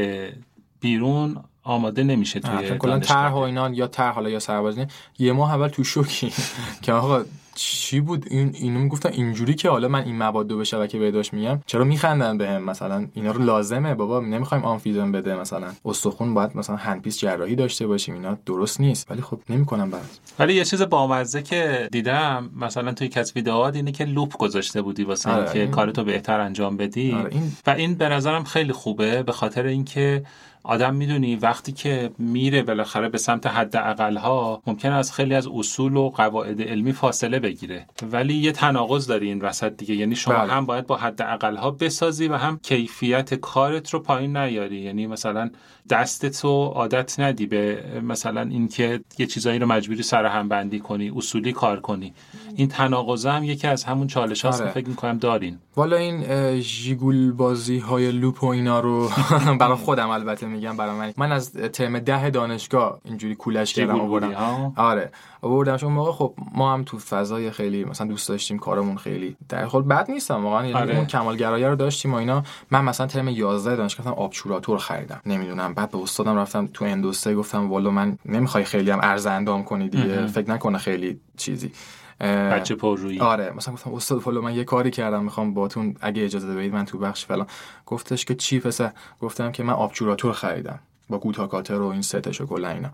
بیرون 0.82 1.38
آماده 1.64 2.04
نمیشه 2.04 2.40
توی 2.40 2.78
کلا 2.78 3.00
طرح 3.00 3.32
و 3.32 3.38
اینا 3.38 3.70
یا 3.70 3.88
طرح 3.88 4.14
حالا 4.14 4.30
یا 4.30 4.40
سربازی 4.40 4.86
یه 5.20 5.32
ماه 5.32 5.54
اول 5.54 5.68
تو 5.68 5.84
شوکی 5.84 6.34
که 6.84 6.94
آقا 6.94 7.26
چی 7.56 8.00
بود؟ 8.00 8.26
این 8.30 8.52
اینو 8.54 8.80
می‌گفتن 8.80 9.10
اینجوری 9.10 9.54
که 9.54 9.70
حالا 9.70 9.88
من 9.88 10.04
این 10.04 10.16
مواد 10.16 10.52
رو 10.52 10.58
به 10.58 10.64
شبکه 10.64 11.00
بهداشت 11.00 11.34
میگم 11.34 11.60
چرا 11.66 11.84
میخندن 11.84 12.38
بهم؟ 12.38 12.64
مثلا 12.64 13.08
اینا 13.14 13.32
رو 13.32 13.44
لازمه 13.44 13.96
بابا 13.96 14.20
نمی‌خوایم 14.20 14.64
آنفیزم 14.64 15.12
بده 15.12 15.36
مثلا. 15.36 15.68
استخون 15.86 16.34
باید 16.34 16.58
مثلا 16.58 16.76
هندپیس 16.76 17.20
جراحی 17.20 17.56
داشته 17.56 17.88
باشیم 17.88 18.16
اینا 18.16 18.38
درست 18.46 18.82
نیست. 18.82 19.12
ولی 19.12 19.22
خب 19.22 19.40
نمی‌کنم 19.50 19.92
بعد. 19.92 20.10
ولی 20.40 20.54
یه 20.54 20.66
چیز 20.66 20.82
بامزه 20.82 21.42
که 21.42 21.90
دیدم 21.92 22.50
مثلا 22.56 22.94
توی 22.94 23.08
کس 23.08 23.36
ویدئوات 23.36 23.76
اینه 23.76 23.92
که 23.92 24.06
لوپ 24.06 24.38
گذاشته 24.38 24.82
بودی 24.82 25.04
واسه 25.04 25.32
آره 25.32 25.54
که 25.54 25.60
این... 25.60 25.72
کارتو 25.72 26.04
بهتر 26.04 26.40
انجام 26.40 26.78
بدی. 26.78 27.12
آره 27.12 27.30
این... 27.32 27.52
و 27.68 27.70
این 27.70 27.96
به 27.96 28.10
نظرم 28.10 28.44
خیلی 28.44 28.74
خوبه 28.74 29.24
به 29.24 29.32
خاطر 29.32 29.66
اینکه 29.66 30.24
آدم 30.66 30.96
می‌دونی 30.96 31.36
وقتی 31.36 31.72
که 31.72 32.12
میره 32.18 32.64
بالاخره 32.64 33.10
به 33.10 33.18
سمت 33.18 33.48
حد 33.48 33.76
ها 34.18 34.62
ممکن 34.68 34.92
از 34.92 35.14
خیلی 35.14 35.36
از 35.36 35.48
اصول 35.48 35.96
و 35.96 36.10
قواعد 36.10 36.62
علمی 36.62 36.94
فاصله 36.94 37.40
بگیره. 37.40 37.86
ولی 38.12 38.34
یه 38.34 38.52
تناقض 38.52 39.08
داری 39.08 39.28
این 39.28 39.42
وسط 39.42 39.78
دیگه. 39.78 39.96
یعنی 39.96 40.16
شما 40.16 40.34
بله. 40.34 40.52
هم 40.52 40.66
باید 40.66 40.88
با 40.88 40.98
حد 40.98 41.22
ها 41.58 41.72
بسازی 41.72 42.28
و 42.28 42.36
هم 42.36 42.60
کیفیت 42.64 43.34
کارت 43.34 43.90
رو 43.90 44.00
پایین 44.00 44.38
نیاری. 44.38 44.78
یعنی 44.78 45.08
مثلا 45.08 45.50
دستت 45.90 46.40
رو 46.44 46.50
عادت 46.76 47.20
ندی 47.20 47.46
به 47.46 47.84
مثلا 48.04 48.42
اینکه 48.42 49.00
یه 49.18 49.26
چیزایی 49.26 49.60
رو 49.60 49.68
مجبوری 49.68 50.04
سر 50.04 50.26
هم 50.26 50.50
بندی 50.50 50.80
کنی 50.80 51.12
اصولی 51.16 51.54
کار 51.54 51.80
کنی. 51.80 52.14
این 52.56 52.68
تناقض 52.68 53.26
هم 53.26 53.44
یکی 53.44 53.68
از 53.68 53.84
همون 53.84 54.08
چالش 54.08 54.46
هاست 54.46 54.62
آره. 54.62 54.72
فکر 54.72 54.88
می‌کنم 54.88 55.18
دارین. 55.18 55.58
والا 55.76 55.98
این 55.98 56.26
ژیگول 56.60 57.32
بازی 57.32 57.80
های 57.80 58.12
لوپ 58.12 58.44
و 58.44 58.48
اینا 58.48 58.80
رو 58.80 59.10
برای 59.60 59.78
خودم 59.78 60.10
البته 60.10 60.46
میگم 60.46 60.78
برای 60.78 60.96
من. 60.96 61.14
من 61.18 61.32
از 61.32 61.54
ترم 61.54 62.00
ده 62.00 62.30
دانشگاه 62.30 63.00
اینجوری 63.04 63.36
کولش 63.36 63.74
کردم 63.74 64.02
آوردم. 64.02 64.74
آره. 64.76 65.12
آوردم 65.42 65.78
اون 65.84 65.94
موقع. 65.94 66.12
خب 66.12 66.34
ما 66.56 66.74
هم 66.74 66.84
تو 66.84 67.00
فضای 67.00 67.52
خیلی 67.52 67.86
مثلا 67.86 68.08
دوست 68.08 68.30
داشتیم 68.30 68.60
کارمون 68.60 68.98
خیلی 68.98 69.36
در 69.50 69.64
حال 69.66 69.82
بد 69.82 70.12
نیستم 70.12 70.44
واقعا. 70.44 70.66
یعنی 70.66 70.80
آره. 70.80 70.96
اون 70.98 71.06
کمالگرایی 71.06 71.66
رو 71.66 71.76
داشتیم 71.76 72.14
و 72.14 72.16
اینا. 72.16 72.44
من 72.72 72.84
مثلا 72.84 73.08
ترم 73.08 73.28
11 73.28 73.76
دانشگاه 73.76 74.14
آبچوراتور 74.14 74.78
خریدم. 74.78 75.22
نمی‌دونم 75.26 75.74
بعد 75.76 75.92
به 75.92 75.98
استادم 75.98 76.38
رفتم 76.38 76.70
تو 76.74 76.86
اندوسته 76.86 77.36
گفتم 77.36 77.70
والا 77.70 77.92
من 77.92 78.18
نمی‌خوای 78.26 78.64
خیلی 78.64 78.92
هم 78.92 79.00
ارز 79.04 79.26
اندام 79.26 79.64
کنی 79.64 79.90
دیگه. 79.90 80.28
فکر 80.28 80.50
نکنه 80.50 80.78
خیلی 80.78 81.20
چیزی. 81.38 81.72
بچه 82.20 82.76
پررویی. 82.76 83.20
آره 83.20 83.54
مثلا 83.56 83.74
گفتم 83.74 83.94
استاد 83.94 84.20
فلان 84.20 84.42
من 84.42 84.56
یه 84.56 84.64
کاری 84.64 84.92
کردم 84.92 85.24
می‌خوام 85.24 85.54
باتون 85.54 85.96
اگه 86.02 86.24
اجازه 86.24 86.56
بدید 86.56 86.74
من 86.74 86.86
تو 86.86 86.98
بخش 86.98 87.26
فلان. 87.26 87.48
گفتش 87.86 88.26
که 88.26 88.36
چی 88.36 88.60
پسر؟ 88.60 88.92
گفتم 89.22 89.52
که 89.52 89.64
من 89.64 89.74
obturator 89.74 90.34
خریدم. 90.34 90.80
با 91.10 91.18
gutta 91.18 91.47
cutter 91.47 91.82
و 91.82 91.88
این 91.88 92.02
ستش 92.02 92.42
و 92.42 92.46
کلا 92.46 92.70
اینا. 92.70 92.90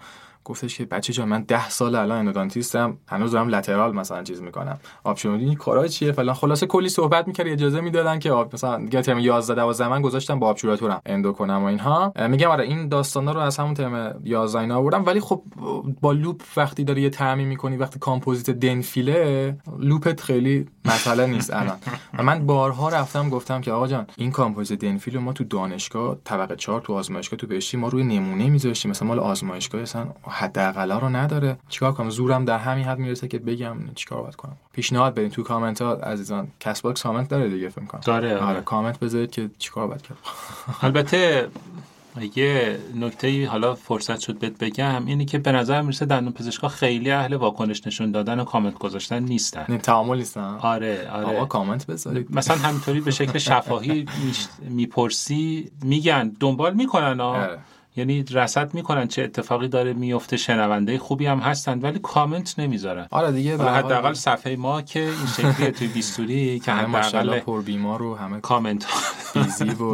گفتش 0.46 0.78
که 0.78 0.86
بچه 0.86 1.14
جان 1.14 1.28
من 1.28 1.44
ده 1.44 1.70
سال 1.70 1.96
الان 1.96 2.18
endodontist 2.18 2.91
م 2.91 2.98
هنوز 3.08 3.32
دارم 3.32 3.48
lateral 3.48 3.96
مثلا 3.96 4.24
چیز 4.24 4.42
می‌کنم. 4.42 4.80
option 5.04 5.30
این 5.30 5.56
کارا 5.56 5.88
چیه 5.88 6.12
فلان. 6.12 6.36
خلاصه 6.36 6.66
کلی 6.66 6.90
صحبت 6.90 7.28
می‌کرد 7.28 7.48
اجازه 7.48 7.82
می‌دادن 7.82 8.20
که 8.20 8.32
مثلا 8.54 8.78
دیگه 8.78 9.02
ترم 9.02 9.20
11 9.20 9.56
12 9.56 9.88
من 9.88 10.02
گذاشتم 10.02 10.40
با 10.40 10.48
obturator 10.48 10.96
م 10.96 11.02
endo 11.06 11.32
کنم 11.32 11.64
و 11.64 11.66
اینها. 11.66 12.14
میگم 12.30 12.50
آره 12.50 12.64
این 12.64 12.88
داستانا 12.88 13.32
رو 13.32 13.40
از 13.40 13.58
همون 13.58 13.74
ترم 13.74 14.22
11 14.24 14.60
اینا 14.60 14.78
آوردم. 14.78 15.06
ولی 15.06 15.20
خب 15.20 15.44
با 16.02 16.12
loupe 16.12 16.42
وقتی 16.58 16.84
داری 16.84 17.02
یه 17.02 17.10
ترمیم 17.10 17.48
می‌کنی 17.48 17.78
وقتی 17.78 18.00
کامپوزیت 18.00 18.50
Denfil 18.50 19.42
ه 19.42 19.58
loupe 19.80 20.15
ت 20.15 20.22
خیلی 20.22 20.68
مسئله 20.86 21.28
نیست 21.28 21.54
الان. 21.54 21.78
و 22.18 22.24
من 22.24 22.46
بارها 22.46 22.90
رفتم 22.90 23.30
گفتم 23.30 23.62
که 23.62 23.72
آقا 23.72 23.88
جان 23.88 24.08
این 24.18 24.32
کامپوزیت 24.32 24.80
Denfil 24.80 25.18
ما 25.18 25.34
تو 25.34 25.44
دانشگاه 25.44 26.18
طبقه 26.24 26.56
4 26.56 26.82
تو 26.82 26.94
آزمایشگاه 26.94 27.38
تو 27.40 27.48
بهشتی 27.48 27.78
ما 27.78 27.88
روی 27.88 28.04
نمونه 28.04 28.50
میذاشتیم. 28.50 28.92
مثلا 28.92 29.08
مال 29.08 29.20
آزمایشگاه 29.20 29.82
اصلا 29.82 30.08
حداقل 30.32 30.92
رو 30.92 31.10
نداره. 31.10 31.58
چیکار 31.70 31.92
کنم؟ 31.92 32.10
زورم 32.10 32.46
در 32.46 32.58
همین 32.58 32.86
حد 32.86 32.98
می‌رسه 33.00 33.28
که 33.28 33.40
بگم 33.40 33.78
چیکار 33.96 34.22
باید 34.22 34.36
کنم. 34.36 34.58
پیشنهاد 34.74 35.14
بدین 35.14 35.30
تو 35.30 35.44
کامنت 35.44 35.82
ها 35.82 35.94
عزیزان. 35.94 36.48
Castbox 36.60 37.04
کامنت 37.04 37.30
داره 37.30 37.50
دیگه 37.50 37.70
فکر 37.70 37.86
کنم 37.86 38.02
داره 38.06 38.34
آره. 38.36 38.46
آره 38.46 38.62
کامنت 38.62 39.00
بذارید 39.00 39.32
که 39.32 39.50
چیکار 39.60 39.88
باید 39.88 40.02
کرد 40.02 40.18
البته 40.82 41.48
یه 42.36 42.80
نکته 42.96 43.48
حالا 43.48 43.76
فرصت 43.76 44.20
شد 44.20 44.40
بهت 44.40 44.58
بگم 44.58 45.06
اینی 45.06 45.26
که 45.26 45.38
به 45.38 45.52
نظر 45.52 45.82
می‌رسه 45.82 46.06
دندون 46.06 46.34
پزشکا 46.34 46.68
خیلی 46.68 47.12
اهل 47.12 47.34
واکنش 47.34 47.88
نشون 47.88 48.12
دادن 48.12 48.40
و 48.40 48.44
کامنت 48.44 48.78
گذاشتن 48.78 49.24
نیستن. 49.24 49.66
نه 49.70 49.78
تعامل 49.78 50.18
نیستن. 50.18 50.58
آره 50.60 51.10
آره. 51.14 51.26
آقا 51.26 51.46
کامنت 51.46 51.88
بذارید. 51.88 52.36
مثلا 52.36 52.58
همینطوری 52.58 53.02
به 53.02 53.12
شکل 53.12 53.40
شفاهی 53.40 54.06
می‌پرسی 54.60 55.72
میگن 55.84 56.32
دنبال 56.40 56.74
می‌کنن 56.74 57.20
ها 57.20 57.48
یعنی 57.96 58.24
رصد 58.32 58.74
می‌کنن 58.74 59.08
چه 59.08 59.24
اتفاقی 59.24 59.68
داره 59.68 59.94
میفته 59.94 60.38
شنونده 60.38 60.98
خوبی 60.98 61.26
هم 61.26 61.40
هستن 61.40 61.80
ولی 61.80 62.00
کامنت 62.00 62.60
نمی‌ذارن. 62.60 63.08
آره 63.12 63.32
دیگه 63.32 63.58
حداقل 63.58 64.14
صفحه 64.14 64.56
ما 64.56 64.82
که 64.82 65.00
این 65.00 65.54
شکلی 65.54 65.72
توی 65.72 65.88
بیستوری 65.88 66.60
که 66.60 66.72
حداقل 66.72 67.40
پر 67.40 67.62
بیمار 67.62 68.02
و 68.02 68.16
همه 68.16 68.40
کامنت 68.40 68.86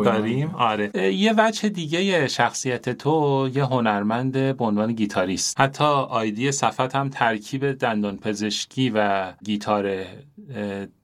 داریم. 0.06 0.56
آره. 0.56 1.14
یه 1.14 1.34
وجه 1.38 1.70
دیگه 1.70 2.28
شخصیت 2.28 2.89
تو 2.89 3.50
یه 3.56 3.66
هنرمند 3.66 4.32
به 4.32 4.66
عنوان 4.66 4.93
گیتاریست. 4.93 5.60
حتی 5.60 5.84
آیدی 5.84 6.52
صفت 6.52 6.95
هم 6.95 7.10
ترکیب 7.10 7.72
دندان 7.72 8.18
پزشکی 8.18 8.91
و 8.95 9.32
گیتار 9.45 10.04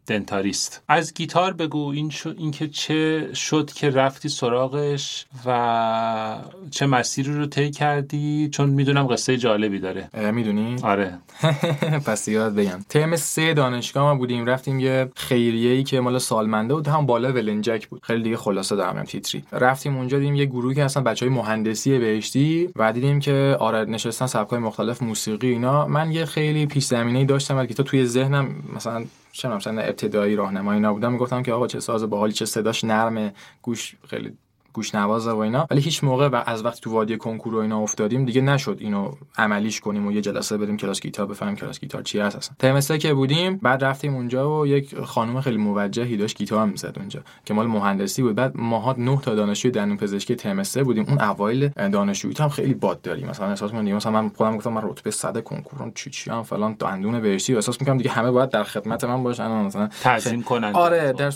دنتاریست 0.07 0.83
از 0.87 1.13
گیتار 1.13 1.53
بگو 1.53 1.89
این 1.89 2.09
شو 2.09 2.33
اینکه 2.37 2.67
چه 2.67 3.29
شد 3.33 3.71
که 3.75 3.89
رفتی 3.89 4.29
سراغش 4.29 5.25
و 5.45 6.37
چه 6.71 6.85
مسیری 6.85 7.33
رو 7.33 7.45
طی 7.45 7.71
کردی 7.71 8.49
چون 8.51 8.69
می‌دونم 8.69 9.07
قصه 9.07 9.37
جالبی 9.37 9.79
داره. 9.79 10.31
می‌دونی؟ 10.31 10.75
آره. 10.83 11.17
پس 12.07 12.27
یاد 12.27 12.55
بگم. 12.55 12.79
ترم 12.89 13.15
سه 13.15 13.53
دانشگاه 13.53 14.03
ما 14.03 14.15
بودیم 14.15 14.45
رفتیم 14.45 14.79
یه 14.79 15.09
خیریه 15.15 15.71
ای 15.71 15.83
که 15.83 15.99
مال 15.99 16.17
سالمنده 16.17 16.73
بود 16.73 16.87
هم 16.87 17.05
بالا 17.05 17.31
ولنجک 17.33 17.87
بود. 17.87 18.01
خیلی 18.03 18.23
دیگه 18.23 18.37
خلاصه 18.37 18.75
دارم 18.75 19.03
تیتری. 19.03 19.43
رفتیم 19.51 19.97
اونجا 19.97 20.19
دیدیم 20.19 20.35
یه 20.35 20.45
گروهی 20.45 20.75
که 20.75 20.83
اصلا 20.83 21.03
بچهای 21.03 21.31
مهندسی 21.31 21.99
بهشتی 21.99 22.69
و 22.75 22.93
دیدیم 22.93 23.19
که 23.19 23.57
آره 23.59 23.85
نشستن 23.85 24.25
سبکای 24.25 24.59
مختلف 24.59 25.03
موسیقی 25.03 25.47
اینا. 25.47 25.87
من 25.87 26.11
یه 26.11 26.25
خیلی 26.25 26.65
پیش 26.65 26.85
زمینه 26.85 27.25
داشتم 27.25 27.57
ولی 27.57 27.73
تو 27.73 27.83
توی 27.83 28.05
ذهنم 28.05 28.55
مثلا 28.75 29.05
چه 29.33 29.49
مثلا 29.49 29.81
ابتدایی 29.81 30.35
راهنمایی 30.35 30.79
نبودم 30.79 31.11
می‌گفتم 31.11 31.43
که 31.43 31.53
آقا 31.53 31.67
چه 31.67 31.79
ساز 31.79 32.03
باحالی 32.03 32.33
چه 32.33 32.45
صداش 32.45 32.83
نرمه 32.83 33.33
گوش 33.61 33.95
خیلی 34.07 34.37
گوش 34.73 34.95
نوازه 34.95 35.31
و 35.31 35.37
اینا. 35.37 35.67
ولی 35.71 35.81
هیچ 35.81 36.03
موقع 36.03 36.27
و 36.27 36.43
از 36.45 36.65
وقتی 36.65 36.81
تو 36.81 36.91
وادی 36.91 37.17
کنکور 37.17 37.55
و 37.55 37.57
اینا 37.57 37.79
افتادیم 37.79 38.25
دیگه 38.25 38.41
نشد 38.41 38.77
اینو 38.79 39.11
عملیش 39.37 39.79
کنیم 39.79 40.07
و 40.07 40.11
یه 40.11 40.21
جلسه 40.21 40.57
بریم 40.57 40.77
کلاس 40.77 41.01
گیتار 41.01 41.25
بفهمیم 41.25 41.55
کلاس 41.55 41.79
گیتار 41.79 42.01
چی 42.01 42.19
هست 42.19 42.35
اصلا. 42.35 42.55
ترم 42.59 42.97
که 42.97 43.13
بودیم 43.13 43.57
بعد 43.57 43.83
رفتیم 43.83 44.15
اونجا 44.15 44.59
و 44.59 44.67
یک 44.67 44.99
خانم 44.99 45.41
خیلی 45.41 45.57
موجهی 45.57 46.17
داشت 46.17 46.37
گیتار 46.37 46.65
می‌زد 46.65 46.93
اونجا 46.97 47.19
که 47.45 47.53
مال 47.53 47.67
مهندسی 47.67 48.21
بود. 48.21 48.35
بعد 48.35 48.57
ماها 48.57 48.95
نه 48.97 49.19
تا 49.21 49.35
دانشجوی 49.35 49.71
دندون 49.71 49.97
پزشکی 49.97 50.35
ترم 50.35 50.63
بودیم. 50.83 51.05
اون 51.09 51.21
اوایل 51.21 51.67
دانشجویی 51.67 52.35
هم 52.39 52.49
خیلی 52.49 52.73
باد 52.73 53.01
داریم. 53.01 53.29
مثلا 53.29 53.47
احساس 53.47 53.73
می‌کنم 53.73 53.95
مثلا 53.95 54.11
من 54.11 54.29
خودم 54.29 54.57
گفتم 54.57 54.73
من 54.73 54.81
رتبه 54.83 55.11
100 55.11 55.43
کنکورم 55.43 55.91
چی 55.95 56.09
چی 56.09 56.31
هم 56.31 56.43
فلان 56.43 56.73
دندون 56.73 57.21
بهشتی 57.21 57.55
احساس 57.55 57.81
می‌کنم 57.81 57.97
دیگه 57.97 58.11
همه 58.11 58.31
باید 58.31 58.49
در 58.49 58.63
خدمت 58.63 59.03
من 59.03 59.23
باشن 59.23 59.47
مثلا 59.47 59.87
تعظیم 59.87 60.43
کنن. 60.43 60.73
آره 60.73 61.13
در 61.13 61.31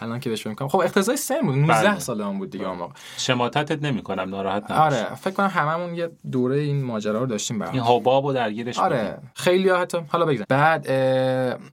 الان 0.00 0.20
که 0.20 0.30
بهش 0.30 0.46
میگم 0.46 0.68
خب 0.68 0.78
اقتضای 0.78 1.16
سن 1.16 1.40
بود 1.40 1.54
19 1.54 1.72
بله. 1.72 1.98
سال 1.98 2.20
هم 2.20 2.38
بود 2.38 2.50
دیگه 2.50 2.68
اون 2.68 2.78
موقع 2.78 2.92
شماتتت 3.16 3.82
نمی‌کنم 3.82 4.30
ناراحت 4.30 4.70
نباش. 4.70 4.78
آره 4.78 5.14
فکر 5.14 5.30
کنم 5.34 5.46
هممون 5.46 5.94
یه 5.94 6.10
دوره 6.32 6.56
این 6.56 6.84
ماجرا 6.84 7.20
رو 7.20 7.26
داشتیم 7.26 7.58
برام 7.58 7.72
این 7.72 7.82
حباب 7.82 8.34
درگیرش 8.34 8.78
آره. 8.78 9.18
خیلی 9.34 9.70
حتی 9.70 9.98
حالا 10.08 10.24
بگذار 10.24 10.46
بعد 10.48 10.86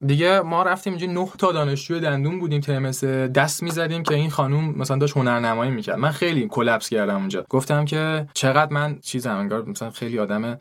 دیگه 0.08 0.42
ما 0.42 0.64
رفتیم 0.64 0.94
اینجا 0.94 1.24
9 1.24 1.28
تا 1.38 1.52
دانشجوی 1.52 2.00
دندون 2.00 2.40
بودیم 2.40 2.62
تمس 2.62 3.04
دست 3.04 3.64
می‌زدیم 3.64 4.04
که 4.04 4.16
این 4.16 4.30
خانوم 4.30 4.76
مثلا 4.78 4.98
داشت 4.98 5.18
هنرنمایی 5.18 5.72
می‌کرد. 5.72 6.00
من 6.00 6.12
خیلی 6.12 6.48
کلپس 6.48 6.90
کردم 6.90 7.16
اونجا. 7.16 7.46
گفتم 7.50 7.86
که 7.86 8.28
چقدر 8.34 8.74
من 8.74 9.00
چیزم 9.02 9.36
انگار 9.36 9.66
مثلا 9.66 9.90
خیلی 9.92 10.20
آدم 10.20 10.58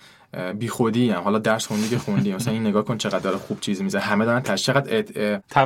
بی 0.58 0.68
خودی 0.68 1.10
هم. 1.10 1.22
حالا 1.22 1.38
درس 1.38 1.66
خوندی 1.66 1.88
که 1.88 1.98
خوندی. 1.98 2.32
مثلا 2.34 2.52
این 2.52 2.66
نگاه 2.66 2.84
کن 2.84 2.98
چقدر 2.98 3.18
داره 3.18 3.36
خوب 3.36 3.60
چیز 3.60 3.82
میزه 3.82 3.98
همه 3.98 4.24
دارن 4.24 4.40
تش 4.40 4.62
چقدر 4.62 5.02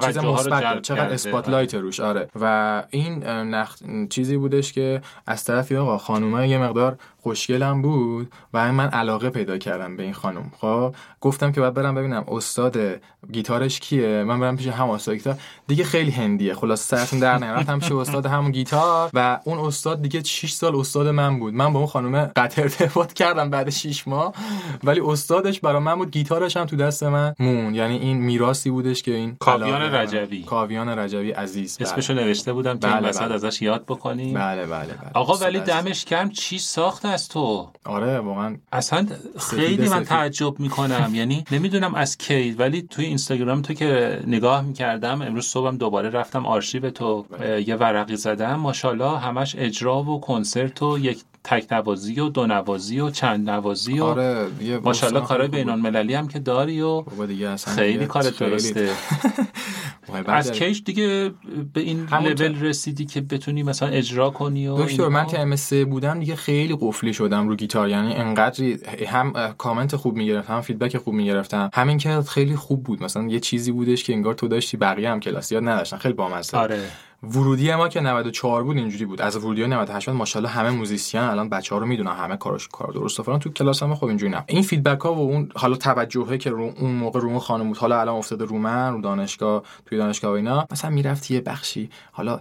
چیز 0.06 0.18
مثبت 0.18 0.82
چقدر 0.82 1.12
اسپاتلایت 1.12 1.74
روش. 1.74 2.00
آره. 2.00 2.28
و 2.40 2.82
این 2.90 3.24
نخ... 3.26 3.76
چیزی 4.10 4.36
بودش 4.36 4.72
که 4.72 5.02
از 5.26 5.44
طرفی 5.44 5.76
آقا 5.76 5.98
خانومه 5.98 6.48
یه 6.48 6.58
مقدار 6.58 6.98
خوشگلم 7.26 7.82
بود 7.82 8.32
و 8.54 8.72
من 8.72 8.88
علاقه 8.88 9.30
پیدا 9.30 9.58
کردم 9.58 9.96
به 9.96 10.02
این 10.02 10.12
خانم. 10.12 10.52
خب 10.60 10.94
گفتم 11.20 11.52
که 11.52 11.60
باید 11.60 11.74
برم 11.74 11.94
ببینم 11.94 12.24
استاد 12.28 12.78
گیتارش 13.32 13.80
کیه؟ 13.80 14.24
من 14.24 14.40
برم 14.40 14.56
پیش 14.56 14.66
هم 14.66 14.90
استاد 14.90 15.14
گیتار. 15.14 15.36
دیگه 15.66 15.84
خیلی 15.84 16.10
هندیه. 16.10 16.54
خلاص 16.54 16.88
سرتون 16.88 17.18
در 17.18 17.38
نمیاد 17.38 17.68
هم 17.68 17.80
پیش 17.80 17.92
استاد 17.92 18.26
همون 18.26 18.50
گیتار 18.50 19.10
و 19.14 19.40
اون 19.44 19.58
استاد 19.58 20.02
دیگه 20.02 20.22
6 20.22 20.52
سال 20.52 20.76
استاد 20.76 21.08
من 21.08 21.38
بود. 21.38 21.54
من 21.54 21.72
با 21.72 21.78
اون 21.78 21.88
خانم 21.88 22.30
قطع 22.36 22.62
ارتباط 22.62 23.12
کردم 23.12 23.50
بعد 23.50 23.70
6 23.70 24.08
ماه. 24.08 24.34
ولی 24.84 25.00
استادش 25.00 25.60
برای 25.60 25.82
من 25.82 25.94
بود. 25.94 26.10
گیتارش 26.10 26.56
هم 26.56 26.64
تو 26.64 26.76
دست 26.76 27.02
من 27.02 27.34
مون 27.38 27.74
یعنی 27.74 27.96
این 27.98 28.16
میراثی 28.16 28.70
بودش 28.70 29.02
که 29.02 29.14
این 29.14 29.36
کاویان 29.40 29.82
رجوی. 29.82 30.42
کاویان 30.42 30.88
رجوی 30.88 31.30
عزیز. 31.30 31.78
اسمشو 31.80 32.14
بله. 32.14 32.24
نوشته 32.24 32.52
بودم 32.52 32.78
که 32.78 32.86
بله 32.86 33.12
بله. 33.12 33.34
ازش 33.34 33.62
یاد 33.62 33.84
بکنیم. 33.84 34.34
بله 34.34 34.66
بله, 34.66 34.86
بله. 34.86 35.10
آقا 35.14 35.34
ولی 35.34 35.60
دمش 35.60 36.04
کم. 36.04 36.28
چی 36.28 36.58
ساخت 36.58 37.06
از 37.16 37.28
تو. 37.28 37.68
آره 37.84 38.18
واقعا. 38.18 38.56
اصلا 38.72 39.06
خیلی 39.38 39.88
من 39.88 40.04
تعجب 40.04 40.60
می‌کنم. 40.60 41.14
یعنی 41.20 41.44
نمی‌دونم 41.52 41.94
از 41.94 42.18
کی 42.18 42.50
ولی 42.50 42.82
توی 42.82 43.04
اینستاگرام 43.04 43.62
تو 43.62 43.74
که 43.74 44.20
نگاه 44.26 44.62
می‌کردم 44.62 45.22
امروز 45.22 45.46
صبحم 45.46 45.76
دوباره 45.76 46.10
رفتم 46.10 46.46
آرشیو 46.46 46.90
تو 46.90 47.26
یه 47.66 47.76
ورقی 47.76 48.16
زدم. 48.16 48.54
ماشاءالله 48.54 49.18
همش 49.18 49.56
اجرا 49.58 50.02
و 50.02 50.20
کنسرت 50.20 50.82
و 50.82 50.98
یک 50.98 51.18
تک 51.46 51.72
نوازی 51.72 52.20
و 52.20 52.28
دو 52.28 52.46
نوازی 52.46 53.00
و 53.00 53.10
چند 53.10 53.50
نوازی 53.50 53.98
و 53.98 54.04
آره 54.04 54.46
ماشاءالله 54.82 55.20
کارهای 55.20 55.48
بین 55.48 55.68
المللی 55.68 56.14
هم 56.14 56.28
که 56.28 56.38
داری 56.38 56.82
و 56.82 57.04
خیلی 57.66 58.06
کار 58.06 58.22
درسته. 58.22 58.90
از 60.26 60.52
کیش 60.52 60.82
دیگه 60.84 61.30
به 61.72 61.80
این 61.80 62.08
لول 62.12 62.60
رسیدی 62.60 63.04
که 63.04 63.20
بتونی 63.20 63.62
مثلا 63.62 63.88
اجرا 63.88 64.30
کنی 64.30 64.68
و 64.68 64.84
دکتر 64.84 65.08
من 65.08 65.26
ترم 65.26 65.56
سه 65.56 65.84
بودم 65.84 66.20
دیگه 66.20 66.36
خیلی 66.36 66.76
قفلی 66.80 67.12
شدم 67.12 67.48
رو 67.48 67.56
گیتار. 67.56 67.88
یعنی 67.88 68.14
انقدر 68.14 68.64
هم 69.06 69.54
کامنت 69.58 69.96
خوب 69.96 70.16
می‌گرفتم 70.16 70.54
هم 70.54 70.60
feedback 70.60 70.96
خوب 70.96 71.14
می‌گرفتم. 71.14 71.70
همین 71.74 71.98
که 71.98 72.20
خیلی 72.20 72.56
خوب 72.56 72.82
بود. 72.82 73.02
مثلا 73.02 73.26
یه 73.28 73.40
چیزی 73.40 73.72
بودش 73.72 74.04
که 74.04 74.12
انگار 74.12 74.34
تو 74.34 74.48
داشتی 74.48 74.76
بقیه 74.76 75.10
هم 75.10 75.20
کلاس 75.20 75.52
یاد 75.52 75.68
نداشتن. 75.68 75.96
خیلی 75.96 76.14
بامزه. 76.14 76.58
آره. 76.58 76.80
ورودی 77.34 77.74
ما 77.74 77.88
که 77.88 78.00
94 78.00 78.64
بود 78.64 78.76
اینجوری 78.76 79.04
بود. 79.04 79.22
از 79.22 79.36
ورودی 79.36 79.66
98 79.66 80.08
ماشاءالله 80.08 80.52
همه 80.52 80.70
musician 80.70 81.20
الان 81.20 81.48
بچه‌ها 81.48 81.80
رو 81.80 81.86
می‌دونن 81.86 82.10
همه 82.12 82.36
کارش 82.36 82.68
کار 82.68 82.92
درست. 82.92 83.22
فلان 83.22 83.38
تو 83.38 83.50
کلاس 83.50 83.82
هم 83.82 83.94
خب 83.94 84.04
اینجوری 84.04 84.32
نه. 84.32 84.44
این 84.46 84.62
feedback 84.62 85.00
ها 85.00 85.14
و 85.14 85.18
اون 85.18 85.48
حالا 85.56 85.76
توجهه 85.76 86.38
که 86.38 86.50
رو 86.50 86.72
اون 86.80 86.90
موقع 86.90 87.20
رو 87.20 87.38
خانم 87.38 87.68
بود. 87.68 87.76
حالا 87.76 88.00
الان 88.00 88.16
افتاده 88.16 88.44
رو 88.44 88.58
من 88.58 88.92
رو 88.92 89.00
دانشگاه 89.00 89.62
توی 89.86 89.98
دانشگاه 89.98 90.30
و 90.30 90.34
اینا. 90.34 90.66
مثلا 90.70 90.90
می‌رفتی 90.90 91.34
یه 91.34 91.40
بخشی. 91.40 91.90
حالا 92.12 92.40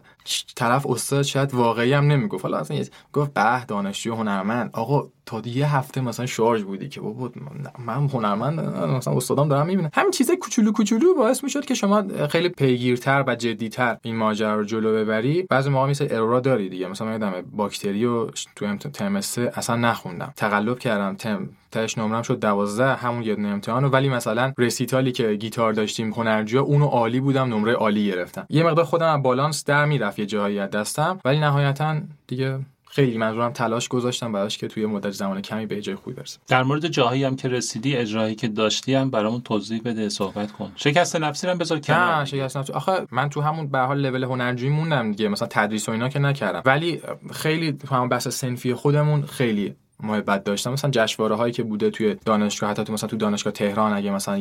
طرف 0.56 0.88
استاد 0.88 1.22
شاید 1.22 1.54
واقعی 1.54 1.94
هم 1.94 2.08
نمی‌گفت. 2.08 2.44
حالا 2.44 2.58
اصلا 2.58 2.84
گفت 3.14 3.34
به 3.34 3.66
دانشجو 3.68 4.16
هنرمند. 4.16 4.70
آقا 4.74 5.08
تا 5.26 5.42
یه 5.46 5.76
هفته 5.76 6.02
مثلا 6.02 6.26
شارژ 6.26 6.64
بودی 6.64 6.90
که 6.90 7.02
بابا 7.02 7.32
من 7.80 8.08
هنرمند 8.08 8.60
مثلا 8.90 9.14
استادام 9.16 9.50
دارم 9.50 9.68
می‌بینم. 9.68 9.90
همین 9.94 10.12
چیزای 10.12 10.38
کوچولو 10.38 10.72
کوچولو 10.72 11.14
باعث 11.16 11.44
می‌شد 11.44 11.66
که 11.66 11.74
شما 11.74 12.28
خیلی 12.28 12.50
پیگیرتر 12.50 13.24
و 13.28 13.36
جدیتر 13.36 13.98
این 14.02 14.16
ماجرا 14.16 14.56
رو 14.56 14.64
جلو 14.64 14.94
ببری. 14.94 15.44
بعضی 15.50 15.70
موقع 15.70 15.90
مثل 15.90 16.08
ارورا 16.12 16.40
داری 16.40 16.70
دیگه. 16.70 16.88
مثلا 16.88 17.12
یادم 17.12 17.34
باکتری 17.52 18.06
و 18.06 18.26
تو 18.56 18.90
ترم 18.90 19.16
اصلا 19.16 19.76
نخوندم. 19.76 20.34
تقلب 20.36 20.80
کردم 20.80 21.16
تم 21.16 21.50
تاش 21.72 21.98
نمرم 21.98 22.22
شد 22.22 22.40
12 22.40 22.96
همون 22.96 23.24
یه 23.24 23.34
امتحان 23.34 23.86
ولی 23.86 24.10
مثلا 24.10 24.54
رسیتالی 24.58 25.12
که 25.12 25.34
گیتار 25.34 25.74
داشتیم 25.74 26.12
هنرجو 26.14 26.60
اونو 26.60 26.86
عالی 26.86 27.20
بودم 27.20 27.54
نمره 27.54 27.74
عالی 27.74 28.08
گرفتم. 28.08 28.46
یه 28.50 28.64
مقدار 28.64 28.86
خودم 28.86 29.16
از 29.16 29.24
بالانس 29.24 29.66
در 29.66 29.86
می‌رفت 29.86 30.20
یه 30.20 30.26
جایی 30.26 30.68
دستم. 30.68 31.20
ولی 31.26 31.40
نهایتا 31.40 31.98
دیگه 32.28 32.60
خیلی 32.96 33.18
منظورم 33.18 33.52
تلاش 33.52 33.88
گذاشتم 33.88 34.32
براش 34.32 34.58
که 34.58 34.68
توی 34.68 34.86
مدت 34.86 35.12
زمان 35.12 35.42
کمی 35.42 35.66
به 35.66 35.82
جای 35.82 35.96
خوبی 35.96 36.16
برسم 36.16 36.40
در 36.48 36.64
مورد 36.64 36.88
جاهایی 36.88 37.24
هم 37.24 37.36
که 37.36 37.48
رسیدی 37.48 37.96
اجرایی 37.96 38.36
که 38.36 38.48
داشتی 38.48 38.94
هم 38.94 39.10
برامون 39.10 39.42
توضیح 39.42 39.82
بده 39.86 40.10
صحبت 40.10 40.52
کن. 40.52 40.72
شکست 40.76 41.16
نفسی 41.16 41.48
هم 41.48 41.58
بذار 41.58 41.80
کنار. 41.80 42.20
نه 42.20 42.26
شکست 42.26 42.58
نفسی. 42.58 42.74
آخه 42.74 42.92
من 43.12 43.30
تو 43.30 43.42
همون 43.42 43.68
به 43.68 43.80
حال 43.80 44.02
لول 44.02 44.24
هنرجویی 44.24 44.72
موندم 44.72 45.12
دیگه 45.12 45.30
مثلا 45.30 45.48
تدریس 45.52 45.90
و 45.90 45.92
اینا 45.92 46.10
که 46.10 46.20
نکردم. 46.20 46.62
ولی 46.66 47.02
خیلی 47.32 47.74
تو 47.74 47.96
همون 47.96 48.10
بحث 48.10 48.28
سنفی 48.28 48.74
خودمون 48.74 49.22
خیلی 49.22 49.76
محبت 50.00 50.44
داشتم. 50.44 50.74
مثلا 50.74 50.92
جشنواره 50.92 51.36
هایی 51.36 51.54
که 51.54 51.64
بوده 51.64 51.90
توی 51.90 52.16
دانشگاه 52.26 52.70
حتی 52.70 52.84
تو 52.84 52.94
مثلا 52.94 53.10
تو 53.10 53.18
دانشگاه 53.18 53.54
تهران 53.54 53.94
اگه 53.94 54.12
مثلا 54.12 54.38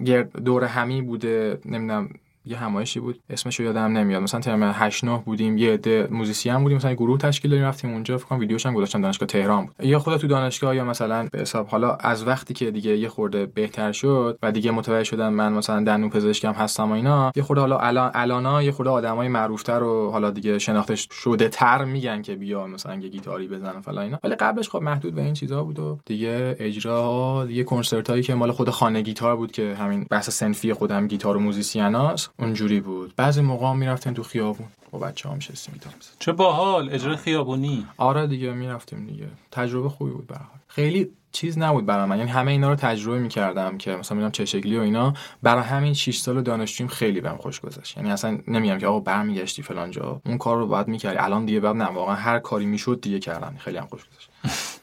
یه 0.00 0.28
دور 0.44 0.64
همی 0.64 1.02
بوده 1.02 1.58
نمی‌دونم 1.64 2.08
یه 2.44 2.56
همایشی 2.56 3.00
بود. 3.00 3.20
اسمش 3.30 3.60
رو 3.60 3.66
یادم 3.66 3.98
نمیاد. 3.98 4.22
مثلا 4.22 4.40
ترم 4.40 4.62
8 4.62 5.04
9 5.04 5.22
بودیم 5.24 5.58
یه 5.58 5.72
عده 5.72 6.08
musician 6.10 6.58
بودیم 6.58 6.76
مثلا 6.76 6.94
گروه 6.94 7.18
تشکیل 7.18 7.50
دادیم 7.50 7.66
رفتیم 7.66 7.92
اونجا. 7.92 8.18
فکر 8.18 8.26
کنم 8.26 8.38
ویدیوش 8.38 8.66
هم 8.66 8.74
گذاشتم 8.74 9.00
دانشگاه 9.00 9.26
تهران 9.26 9.66
بود. 9.66 9.74
یا 9.84 9.98
خود 9.98 10.16
تو 10.16 10.26
دانشگاه 10.26 10.76
یا 10.76 10.84
مثلا 10.84 11.28
به 11.32 11.40
حساب 11.40 11.66
حالا 11.66 11.94
از 11.94 12.26
وقتی 12.26 12.54
که 12.54 12.70
دیگه 12.70 12.96
یه 12.96 13.08
خورده 13.08 13.46
بهتر 13.46 13.92
شد 13.92 14.38
و 14.42 14.52
دیگه 14.52 14.70
متوجه 14.70 15.04
شدم 15.04 15.32
من 15.32 15.52
مثلا 15.52 15.84
دندون 15.84 16.10
پزشکم 16.10 16.52
هستم 16.52 16.90
و 16.90 16.92
اینا 16.92 17.32
یه 17.36 17.42
خورده 17.42 17.60
حالا 17.60 17.78
الان 17.78 18.10
الانا 18.14 18.62
یه 18.62 18.72
خورده 18.72 18.90
آدمای 18.90 19.28
معروفتر 19.28 19.82
و 19.82 20.10
حالا 20.10 20.30
دیگه 20.30 20.58
شناخته 20.58 20.94
شده 20.96 21.48
تر 21.48 21.84
میگن 21.84 22.22
که 22.22 22.36
بیا 22.36 22.66
مثلا 22.66 22.94
یه 22.94 23.08
گیتاری 23.08 23.48
بزن 23.48 23.80
فلان 23.80 24.04
اینا. 24.04 24.18
ولی 24.24 24.34
قبلش 24.34 24.68
خب 24.68 24.78
محدود 24.78 25.14
به 25.14 25.22
این 25.22 25.34
چیزا 25.34 25.64
بود 25.64 25.78
و 25.78 25.98
دیگه 26.06 26.56
اجرا 26.58 27.44
دیگه 27.48 27.64
کنسرت 27.64 28.10
هایی 28.10 28.22
که 28.22 28.34
مال 28.34 28.52
خود 28.52 28.70
خانه 28.70 29.00
گیتار 29.00 29.36
بود 29.36 29.52
که 29.52 29.74
همین 29.74 30.06
بحث 30.10 30.30
صنفی 30.30 30.72
خودم 30.72 31.08
گیتار 31.08 31.36
و 31.36 31.40
musician 31.40 32.05
هاست 32.05 32.29
اونجوری 32.38 32.80
بود. 32.80 33.14
بعضی 33.16 33.40
موقع 33.40 33.72
می‌رفتیم 33.72 34.12
تو 34.12 34.22
خیابون. 34.22 34.66
با 34.90 34.98
بچه 34.98 35.28
هم 35.28 35.38
شستیم 35.38 35.80
چه 36.18 36.32
باحال 36.32 36.90
اجرا 36.90 37.16
خیابونی. 37.16 37.86
آره 37.96 38.26
دیگه 38.26 38.52
می‌رفتیم 38.52 39.06
دیگه. 39.06 39.28
تجربه 39.50 39.88
خوبی 39.88 40.10
بود 40.10 40.26
به 40.26 40.36
خیلی 40.68 41.10
چیز 41.32 41.58
نبود 41.58 41.86
برای 41.86 42.08
من. 42.08 42.18
یعنی 42.18 42.30
همه 42.30 42.50
اینا 42.50 42.68
رو 42.68 42.74
تجربه 42.74 43.18
می‌کردم 43.18 43.78
که 43.78 43.96
مثلا 43.96 44.16
می‌دونم 44.16 44.32
چه 44.32 44.44
شکلی 44.44 44.78
و 44.78 44.80
اینا. 44.80 45.14
برای 45.42 45.62
همین 45.62 45.94
6 45.94 46.18
سال 46.18 46.42
دانشجویم 46.42 46.88
خیلی 46.88 47.20
بهم 47.20 47.36
خوش 47.36 47.60
گذشت. 47.60 47.96
یعنی 47.96 48.10
اصلا 48.10 48.38
نمیگم 48.48 48.78
که 48.78 48.86
آقا 48.86 49.00
برمیگشتی 49.00 49.62
فلان 49.62 49.90
جا. 49.90 50.20
اون 50.26 50.38
کار 50.38 50.56
رو 50.56 50.66
باید 50.66 50.88
می‌کردی. 50.88 51.18
الان 51.18 51.44
دیگه 51.44 51.60
بعد 51.60 51.76
نه 51.76 51.84
واقعا 51.84 52.14
هر 52.14 52.38
کاری 52.38 52.66
می‌شد 52.66 53.00
دیگه 53.02 53.18
کردن 53.18 53.56
خیلی 53.58 53.76
هم 53.78 53.86
خوش 53.86 54.00
گذشت. 54.04 54.30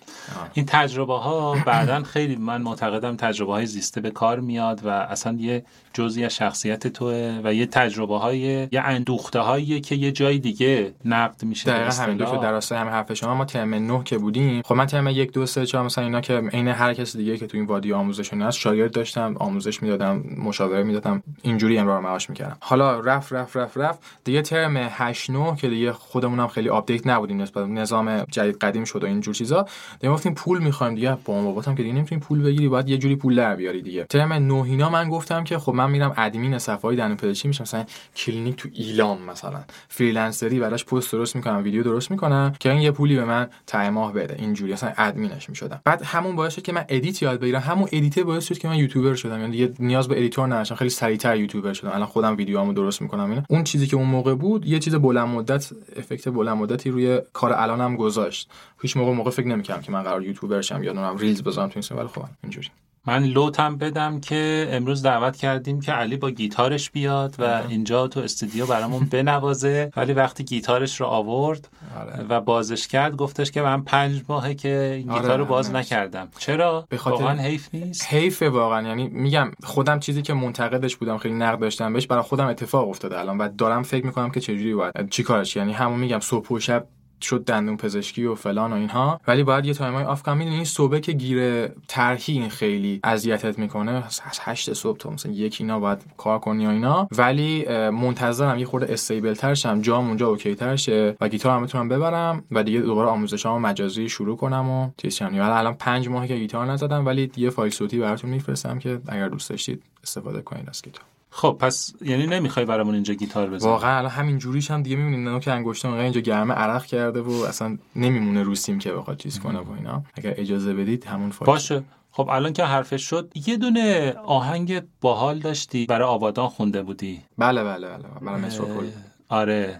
این 0.53 0.65
تجربه 0.65 1.13
ها 1.13 1.57
بعدا 1.65 2.03
خیلی 2.03 2.35
من 2.35 2.61
معتقدم 2.61 3.15
تجربه 3.15 3.51
های 3.53 3.65
زیسته 3.65 4.01
به 4.01 4.11
کار 4.11 4.39
میاد 4.39 4.85
و 4.85 4.89
اصلا 4.89 5.37
یه 5.39 5.65
جزئی 5.93 6.25
از 6.25 6.35
شخصیت 6.35 6.87
توه 6.87 7.41
و 7.43 7.53
یه 7.53 7.65
تجربه 7.65 8.17
های 8.17 8.39
یه 8.71 8.81
اندوخته 8.83 9.39
هایی 9.39 9.81
که 9.81 9.95
یه 9.95 10.11
جای 10.11 10.39
دیگه 10.39 10.93
نقد 11.05 11.43
میشه 11.43 11.71
دقیقا 11.71 12.03
همین 12.03 12.17
دو 12.17 12.25
در 12.37 12.51
راستای 12.51 12.77
همین 12.77 12.93
حرف 12.93 13.13
شما 13.13 13.35
ما 13.35 13.45
ترم 13.45 13.73
9 13.73 14.03
که 14.03 14.17
بودیم. 14.17 14.61
خب 14.61 14.75
من 14.75 14.85
ترم 14.85 15.07
1 15.07 15.31
2 15.31 15.45
3 15.45 15.65
4 15.65 15.83
مثلا 15.83 16.03
اینا 16.03 16.21
که 16.21 16.33
عین 16.53 16.67
هر 16.67 16.93
کس 16.93 17.17
دیگه 17.17 17.37
که 17.37 17.47
تو 17.47 17.57
این 17.57 17.65
وادی 17.65 17.93
آموزش 17.93 18.33
هست 18.33 18.57
شاگرد 18.57 18.91
داشتم 18.91 19.35
آموزش 19.39 19.83
می‌دادم 19.83 20.23
مشاوره 20.37 20.83
می‌دادم. 20.83 21.23
اینجوری 21.41 21.77
امرار 21.77 21.99
معاش 21.99 22.29
می‌کردم. 22.29 22.57
حالا 22.59 22.99
رفت 22.99 23.33
رفت 23.33 23.57
رفت 23.57 23.77
رفت. 23.77 23.99
دیگه 24.23 24.41
ترم 24.41 24.77
8 24.77 25.29
9 25.29 25.55
که 25.55 25.69
دیگه 25.69 25.91
خودمون 25.91 26.47
خیلی 26.47 26.69
update 26.69 27.07
نبودیم 27.07 27.41
نسبت 27.41 27.67
نظام 27.67 28.21
جدید 28.21 28.57
قدیم 28.57 28.83
شد 28.83 29.03
و 29.03 29.07
اینجور 29.07 29.33
چیزا. 29.33 29.65
دیگه 29.99 30.11
گفتیم 30.17 30.33
پول 30.33 30.63
می‌خوایم 30.63 30.95
دیگه. 30.95 31.17
با 31.25 31.41
باباتم 31.41 31.75
که 31.75 31.83
دیگه 31.83 31.95
نمی‌تونیم 31.95 32.19
پول 32.19 32.41
بگیری 32.41 32.67
باید 32.67 32.89
یه 32.89 32.97
جوری 32.97 33.15
پول 33.15 33.35
در 33.35 33.55
بیاری 33.55 33.81
دیگه. 33.81 34.03
ترم 34.03 34.33
9 34.33 34.53
اینا 34.53 34.89
من 34.89 35.09
گفتم 35.09 35.43
که 35.43 35.57
خب 35.57 35.73
من 35.73 35.91
میرم 35.91 36.13
ادمین 36.17 36.57
صفحه 36.57 36.95
دندون 36.95 37.17
پزشکی 37.17 37.47
میشم. 37.47 37.63
مثلا 37.63 37.85
کلینیک 38.15 38.55
تو 38.55 38.69
ایلام 38.73 39.21
مثلا. 39.21 39.63
freelancer 39.87 40.53
ی 40.53 40.59
براش 40.59 40.85
پست 40.85 41.11
درست 41.11 41.35
می‌کنم 41.35 41.63
ویدیو 41.63 41.83
درست 41.83 42.11
می‌کنم 42.11 42.53
که 42.59 42.71
این 42.71 42.81
یه 42.81 42.91
پولی 42.91 43.15
به 43.15 43.25
انتهای 43.25 43.89
ماه 43.89 44.13
بده. 44.13 44.35
اینجوری 44.39 44.73
اصلا 44.73 44.93
ادمینش 44.97 45.49
می‌شدم. 45.49 45.81
بعد 45.83 46.01
همون 46.01 46.35
باعث 46.35 46.55
شد 46.55 46.61
که 46.61 46.71
من 46.71 46.85
edit 46.89 47.21
یاد 47.21 47.39
بگیرم. 47.39 47.61
همون 47.61 47.89
edit 47.91 48.19
باعث 48.19 48.47
شد 48.47 48.57
که 48.57 48.67
من 48.67 48.75
یوتیوبر 48.75 49.15
شدم. 49.15 49.39
یعنی 49.39 49.51
دیگه 49.51 49.73
نیاز 49.79 50.07
به 50.07 50.17
editor 50.17 50.47
نداشتم. 50.47 50.75
خیلی 50.75 50.89
سریعتر 50.89 51.37
یوتیوبر 51.37 51.73
شدم. 51.73 51.91
الان 51.93 52.05
خودم 52.05 52.37
ویدیوامو 52.37 52.73
درست 52.73 53.01
می‌کنم. 53.01 53.29
اینا. 53.29 53.43
اون 53.49 53.63
چیزی 53.63 53.87
که 53.87 53.95
اون 53.95 54.07
موقع 54.07 54.35
بود 54.35 54.65
یه 54.65 54.79
چیز 54.79 54.95
بلند 54.95 55.27
مدت 55.27 55.69
effect 55.95 56.29
بلند 56.29 56.57
مدتی 56.57 56.89
روی 56.89 57.21
کار 57.33 57.53
الانم 57.53 57.95
گذاشت. 57.95 58.49
هیچ 58.81 58.97
موقع 58.97 59.11
موقع 59.11 59.31
فکر 59.31 59.47
نمی‌کردم 59.47 59.81
که 59.81 59.91
من 59.91 60.03
قرار 60.03 60.23
یوتیوبر 60.23 60.61
شم 60.61 60.83
یا 60.83 60.91
نمی‌دونم 60.91 61.17
reels 61.17 61.43
بذارم 61.43 61.67
تو 61.67 61.73
اینستاگرام 61.75 62.05
ولی 62.05 62.13
خب 62.13 62.29
اینجوری. 62.43 62.69
من 63.07 63.23
لوتم 63.23 63.77
بدم 63.77 64.19
که 64.19 64.67
امروز 64.71 65.03
دعوت 65.03 65.37
کردیم 65.37 65.81
که 65.81 65.91
علی 65.91 66.17
با 66.17 66.31
گیتارش 66.31 66.91
بیاد 66.91 67.35
و 67.39 67.61
اینجا 67.69 68.07
تو 68.07 68.19
استودیو 68.19 68.65
برامون 68.65 69.05
بنوازه. 69.11 69.91
ولی 69.97 70.13
وقتی 70.13 70.43
گیتارش 70.43 71.01
رو 71.01 71.07
آورد 71.07 71.69
آره. 71.99 72.25
و 72.29 72.41
بازش 72.41 72.87
کرد 72.87 73.15
گفتش 73.15 73.51
که 73.51 73.61
من 73.61 73.81
پنج 73.81 74.23
ماهه 74.29 74.53
که 74.53 74.93
این 74.97 75.09
آره، 75.09 75.21
گیتار 75.21 75.39
رو 75.39 75.45
باز 75.45 75.71
نکردم. 75.71 76.27
چرا؟ 76.37 76.85
به 76.89 76.97
خاطر 76.97 77.23
واقعا 77.23 77.41
حیف 77.41 77.69
نیست. 77.73 78.13
حیفه 78.13 78.49
واقعا. 78.49 78.87
یعنی 78.87 79.07
میگم 79.07 79.51
خودم 79.63 79.99
چیزی 79.99 80.21
که 80.21 80.33
منتقدش 80.33 80.95
بودم 80.95 81.17
خیلی 81.17 81.35
نقد 81.35 81.59
داشتم 81.59 81.93
بهش 81.93 82.07
برای 82.07 82.23
خودم 82.23 82.47
اتفاق 82.47 82.89
افتاده 82.89 83.19
الان 83.19 83.37
و 83.37 83.49
دارم 83.57 83.83
فکر 83.83 84.05
می‌کنم 84.05 84.31
که 84.31 84.39
چجوری 84.39 84.73
باید 84.73 85.09
چیکارش. 85.09 85.55
یعنی 85.55 85.73
همون 85.73 85.99
میگم 85.99 86.19
صبح 86.19 86.47
و 86.49 86.59
شب 86.59 86.87
شد 87.21 87.43
دندون 87.45 87.77
پزشکی 87.77 88.25
و 88.25 88.35
فلان 88.35 88.73
و 88.73 88.75
اینها. 88.75 89.21
ولی 89.27 89.43
باید 89.43 89.65
یه 89.65 89.73
تایمای 89.73 90.03
off 90.03 90.23
کنم 90.23 90.37
می‌دونی 90.37 90.65
صبح 90.65 90.99
که 90.99 91.11
درگیرتری 91.11 92.33
این 92.33 92.49
خیلی 92.49 92.99
اذیتت 93.03 93.59
می‌کنه. 93.59 93.91
از 93.91 94.21
8 94.41 94.73
صبح 94.73 94.97
تا 94.97 95.09
مثلا 95.09 95.31
یک 95.31 95.57
اینا 95.59 95.79
باید 95.79 96.05
کار 96.17 96.39
کنی 96.39 96.67
و 96.67 96.69
اینا. 96.69 97.07
ولی 97.17 97.65
منتظرم 97.89 98.59
یه 98.59 98.65
خورده 98.65 98.93
stable 98.93 99.33
تر 99.33 99.53
شم. 99.53 99.81
جام 99.81 100.07
اونجا 100.07 100.27
okay 100.27 100.55
تر 100.55 100.75
شه 100.75 101.15
و 101.21 101.27
گیتار 101.27 101.55
هم 101.55 101.63
بتونم 101.63 101.89
ببرم 101.89 102.43
و 102.51 102.63
دیگه 102.63 102.79
دوباره 102.79 103.09
آموزشام 103.09 103.61
مجازی 103.61 104.09
شروع 104.09 104.37
کنم 104.37 104.69
و 104.69 104.89
چیز 104.97 105.21
ولی 105.21 105.39
الان 105.39 105.73
5 105.73 106.09
ماهه 106.09 106.27
که 106.27 106.35
گیتار 106.35 106.65
نزدم 106.65 107.05
ولی 107.05 107.31
یه 107.37 107.49
فایل 107.49 107.71
صوتی 107.71 107.99
براتون 107.99 108.29
میفرستم 108.29 108.79
که 108.79 108.99
اگر 109.07 109.29
دوست 109.29 109.49
داشتید 109.49 109.83
استفاده 110.03 110.41
کنید 110.41 110.69
از 110.69 110.81
گیتار. 110.81 111.03
خب 111.29 111.57
پس 111.59 111.93
یعنی 112.01 112.27
نمی‌خوای 112.27 112.65
برامون 112.65 112.93
اینجا 112.93 113.13
گیتار 113.13 113.49
بزنی؟ 113.49 113.71
واقعا 113.71 113.97
الان 113.97 114.11
همین 114.11 114.37
جوریش 114.37 114.71
هم 114.71 114.83
دیگه 114.83 114.95
می‌بینید 114.95 115.27
نوک 115.27 115.47
انگشتم 115.47 115.93
اینجا 115.93 116.21
گرمه 116.21 116.53
عرق 116.53 116.85
کرده 116.85 117.21
و 117.21 117.31
اصلا 117.31 117.77
نمیمونه 117.95 118.43
روسیم 118.43 118.79
که 118.79 118.93
بخواد 118.93 119.17
چیز 119.17 119.39
کنه 119.39 119.59
و 119.59 119.71
اینا. 119.71 120.03
اگر 120.15 120.33
اجازه 120.37 120.73
بدید 120.73 121.05
همون 121.05 121.31
فایل. 121.31 121.47
باشه. 121.47 121.83
خب 122.11 122.29
الان 122.29 122.53
که 122.53 122.63
حرفش 122.63 123.03
شد 123.09 123.31
یه 123.47 123.57
دونه 123.57 124.11
آهنگ 124.11 124.81
باحال 125.01 125.39
داشتی 125.39 125.85
برای 125.85 126.07
آبادان 126.07 126.47
خونده 126.47 126.83
بودی. 126.83 127.21
بله 127.37 127.63
بله 127.63 127.87
بله 127.87 128.03
برای 128.21 128.41
متروپول 128.41 128.85
آره. 129.29 129.79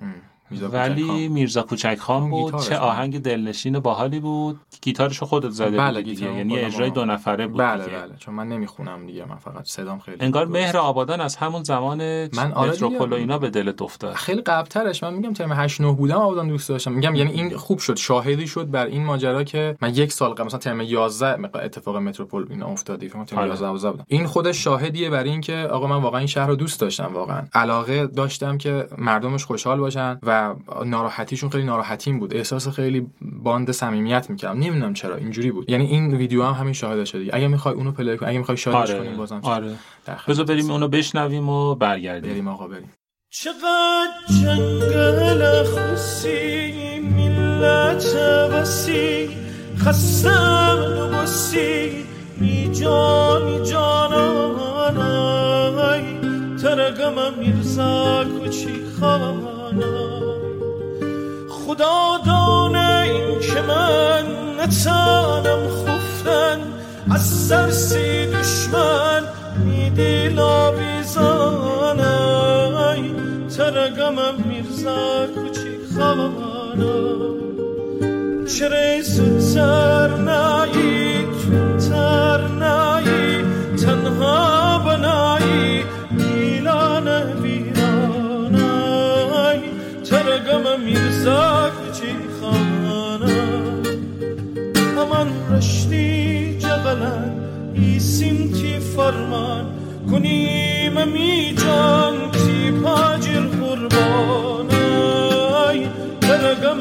ولی 0.72 1.28
میرزا 1.28 1.62
کوچک 1.62 1.98
خان 2.00 2.30
بود 2.30 2.60
چه 2.62 2.78
آهنگ 2.78 3.22
دلنشین 3.22 3.80
باحالی 3.80 4.20
بود. 4.20 4.60
گیتارشو 4.82 5.26
خودت 5.26 5.50
زده 5.50 5.78
بله 5.78 6.02
بود 6.02 6.10
دیگه. 6.10 6.34
یعنی 6.34 6.60
اجرای 6.60 6.90
دو 6.90 7.06
نفره 7.06 7.48
بود 7.48 7.60
بله 7.60 7.84
بله. 7.84 8.16
چون 8.20 8.36
من 8.36 8.48
نمی‌خونم 8.48 9.06
دیگه 9.06 9.26
من 9.26 9.36
فقط 9.36 9.66
صدام 9.66 10.00
خیلی 10.00 10.18
انگار 10.20 10.48
مهر 10.48 10.78
آبادان 10.78 11.22
از 11.22 11.36
همون 11.36 11.64
زمان 11.64 11.98
من 12.28 12.52
آره 12.52 12.72
متروپول 12.72 13.14
اینا 13.14 13.38
به 13.38 13.50
دلت 13.50 13.82
افتاد. 13.82 14.14
خیلی 14.14 14.42
قبلترش 14.42 15.04
من 15.04 15.14
میگم 15.14 15.34
ترم 15.34 15.52
8 15.52 15.82
9 15.82 15.92
بودم 15.94 16.16
آبادان 16.16 16.48
دوست 16.48 16.70
داشتم. 16.70 16.92
میگم 16.92 17.16
یعنی 17.16 17.32
این 17.32 17.58
خوب 17.58 17.80
شد 17.80 17.96
شاهدی 17.96 18.48
شد 18.48 18.72
بر 18.72 18.86
این 18.86 19.06
ماجرا 19.06 19.44
که 19.44 19.78
من 19.82 19.96
یک 19.96 20.14
سال 20.14 20.30
قبل 20.32 20.44
مثلا 20.46 20.60
ترم 20.60 20.82
11 20.82 21.40
اتفاق 21.56 21.98
متروپول 21.98 22.48
اینا 22.50 22.68
افتادی 22.68 23.10
فکر 23.10 23.24
ترم 23.24 23.48
11 23.48 23.68
آره. 23.68 23.92
بودم. 23.92 24.06
این 24.08 24.26
خودش 24.26 24.64
شاهدیه 24.64 25.10
بر 25.10 25.24
این 25.24 25.42
که 25.42 25.68
آقا 25.72 25.88
من 25.88 26.02
واقعا 26.02 26.18
این 26.20 26.28
شهر 26.28 26.48
رو 26.48 26.56
دوست 26.56 26.82
داشتم 26.82 27.12
واقعا. 27.14 27.42
علاقه 27.54 28.08
داشتم 28.08 28.58
که 28.58 28.88
مردمش 28.98 29.46
خوشحال 29.46 29.80
باشن 29.80 30.20
و 30.24 30.37
ناراحتیشون 30.86 31.50
خیلی 31.50 31.64
ناراحتیم 31.64 32.20
بود. 32.20 32.36
احساس 32.36 32.68
خیلی 32.68 33.08
bond 33.22 33.72
صمیمیت 33.72 34.30
می‌کردم. 34.30 34.60
نمی‌دونم 34.60 34.94
چرا 34.94 35.16
اینجوری 35.16 35.52
بود. 35.52 35.70
یعنی 35.70 35.86
این 35.86 36.14
ویدیو 36.14 36.44
هم 36.44 36.54
همین 36.54 36.74
شاهد 36.74 37.06
شدی 37.06 37.32
اگه 37.32 37.48
می‌خوای 37.48 37.76
اونو 37.76 37.92
play 37.92 38.18
کنی 38.18 38.30
اگه 38.30 38.38
می‌خوای 38.38 38.58
شادش 38.58 38.90
آره. 38.92 39.00
کنیم 39.00 39.18
بازم 39.18 39.40
آره. 39.44 39.76
بذار 40.28 40.46
بریم 40.46 40.72
اونو 40.72 40.88
بشنویم 40.88 41.50
و 41.50 41.76
برگردیم. 41.76 42.32
بریم 42.32 42.48
آقا 42.48 42.68
بریم. 42.68 42.94
چقدر 43.30 44.08
جنگل 44.42 45.64
خوسی 45.64 47.00
ملت 47.00 48.06
وسی 48.52 49.30
خستم 49.78 50.78
نبسی 51.14 51.92
می 52.38 52.72
جان 52.72 53.44
می 53.44 53.66
جانانای 53.66 54.88
ترگم 56.62 57.34
میرزا 57.40 58.24
کچی 58.24 58.86
خانای 59.00 59.57
خدا 61.50 62.18
دانه 62.26 63.02
این 63.02 63.40
که 63.40 63.62
من 63.62 64.26
نتانم 64.60 65.68
خفتن 65.70 66.60
از 67.12 67.22
سرسی 67.22 68.26
دشمن 68.26 69.24
میدی 69.66 70.28
لابیزانه 70.28 71.68
ترگمم 73.58 74.36
میرزا 74.46 75.28
کچی 75.28 75.96
خانه 75.96 76.98
چرا 78.46 79.02
زودتر 79.02 80.18
نایی 80.18 81.26
تر 81.90 82.48
ترگم 90.48 90.80
میرزا 90.80 91.72
ایسیم 97.74 98.52
تی 98.54 98.80
فرمان؟ 98.80 99.66
کنیم 100.12 101.08
می 101.08 101.56
جان 101.58 102.32
تی 102.32 102.72
پاجر 102.72 103.42
قربانای 103.42 104.68
درگم 106.22 106.78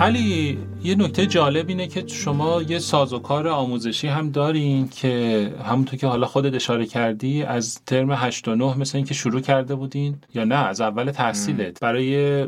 میرزا 0.00 0.04
علی 0.04 0.65
یه 0.86 0.94
نکته 0.94 1.26
جالب 1.26 1.68
اینه 1.68 1.86
که 1.86 2.06
شما 2.06 2.62
یه 2.62 2.78
سازوکار 2.78 3.48
آموزشی 3.48 4.08
هم 4.08 4.30
دارین 4.30 4.88
که 4.88 5.54
همونطور 5.64 5.98
که 5.98 6.06
حالا 6.06 6.26
خودت 6.26 6.54
اشاره 6.54 6.86
کردی 6.86 7.42
از 7.42 7.80
ترم 7.86 8.12
8 8.12 8.48
و 8.48 8.54
9 8.54 8.78
مثل 8.78 8.98
اینکه 8.98 9.14
شروع 9.14 9.40
کرده 9.40 9.74
بودین 9.74 10.16
یا 10.34 10.44
نه 10.44 10.54
از 10.54 10.80
اول 10.80 11.10
تحصیلت. 11.10 11.80
برای 11.80 12.44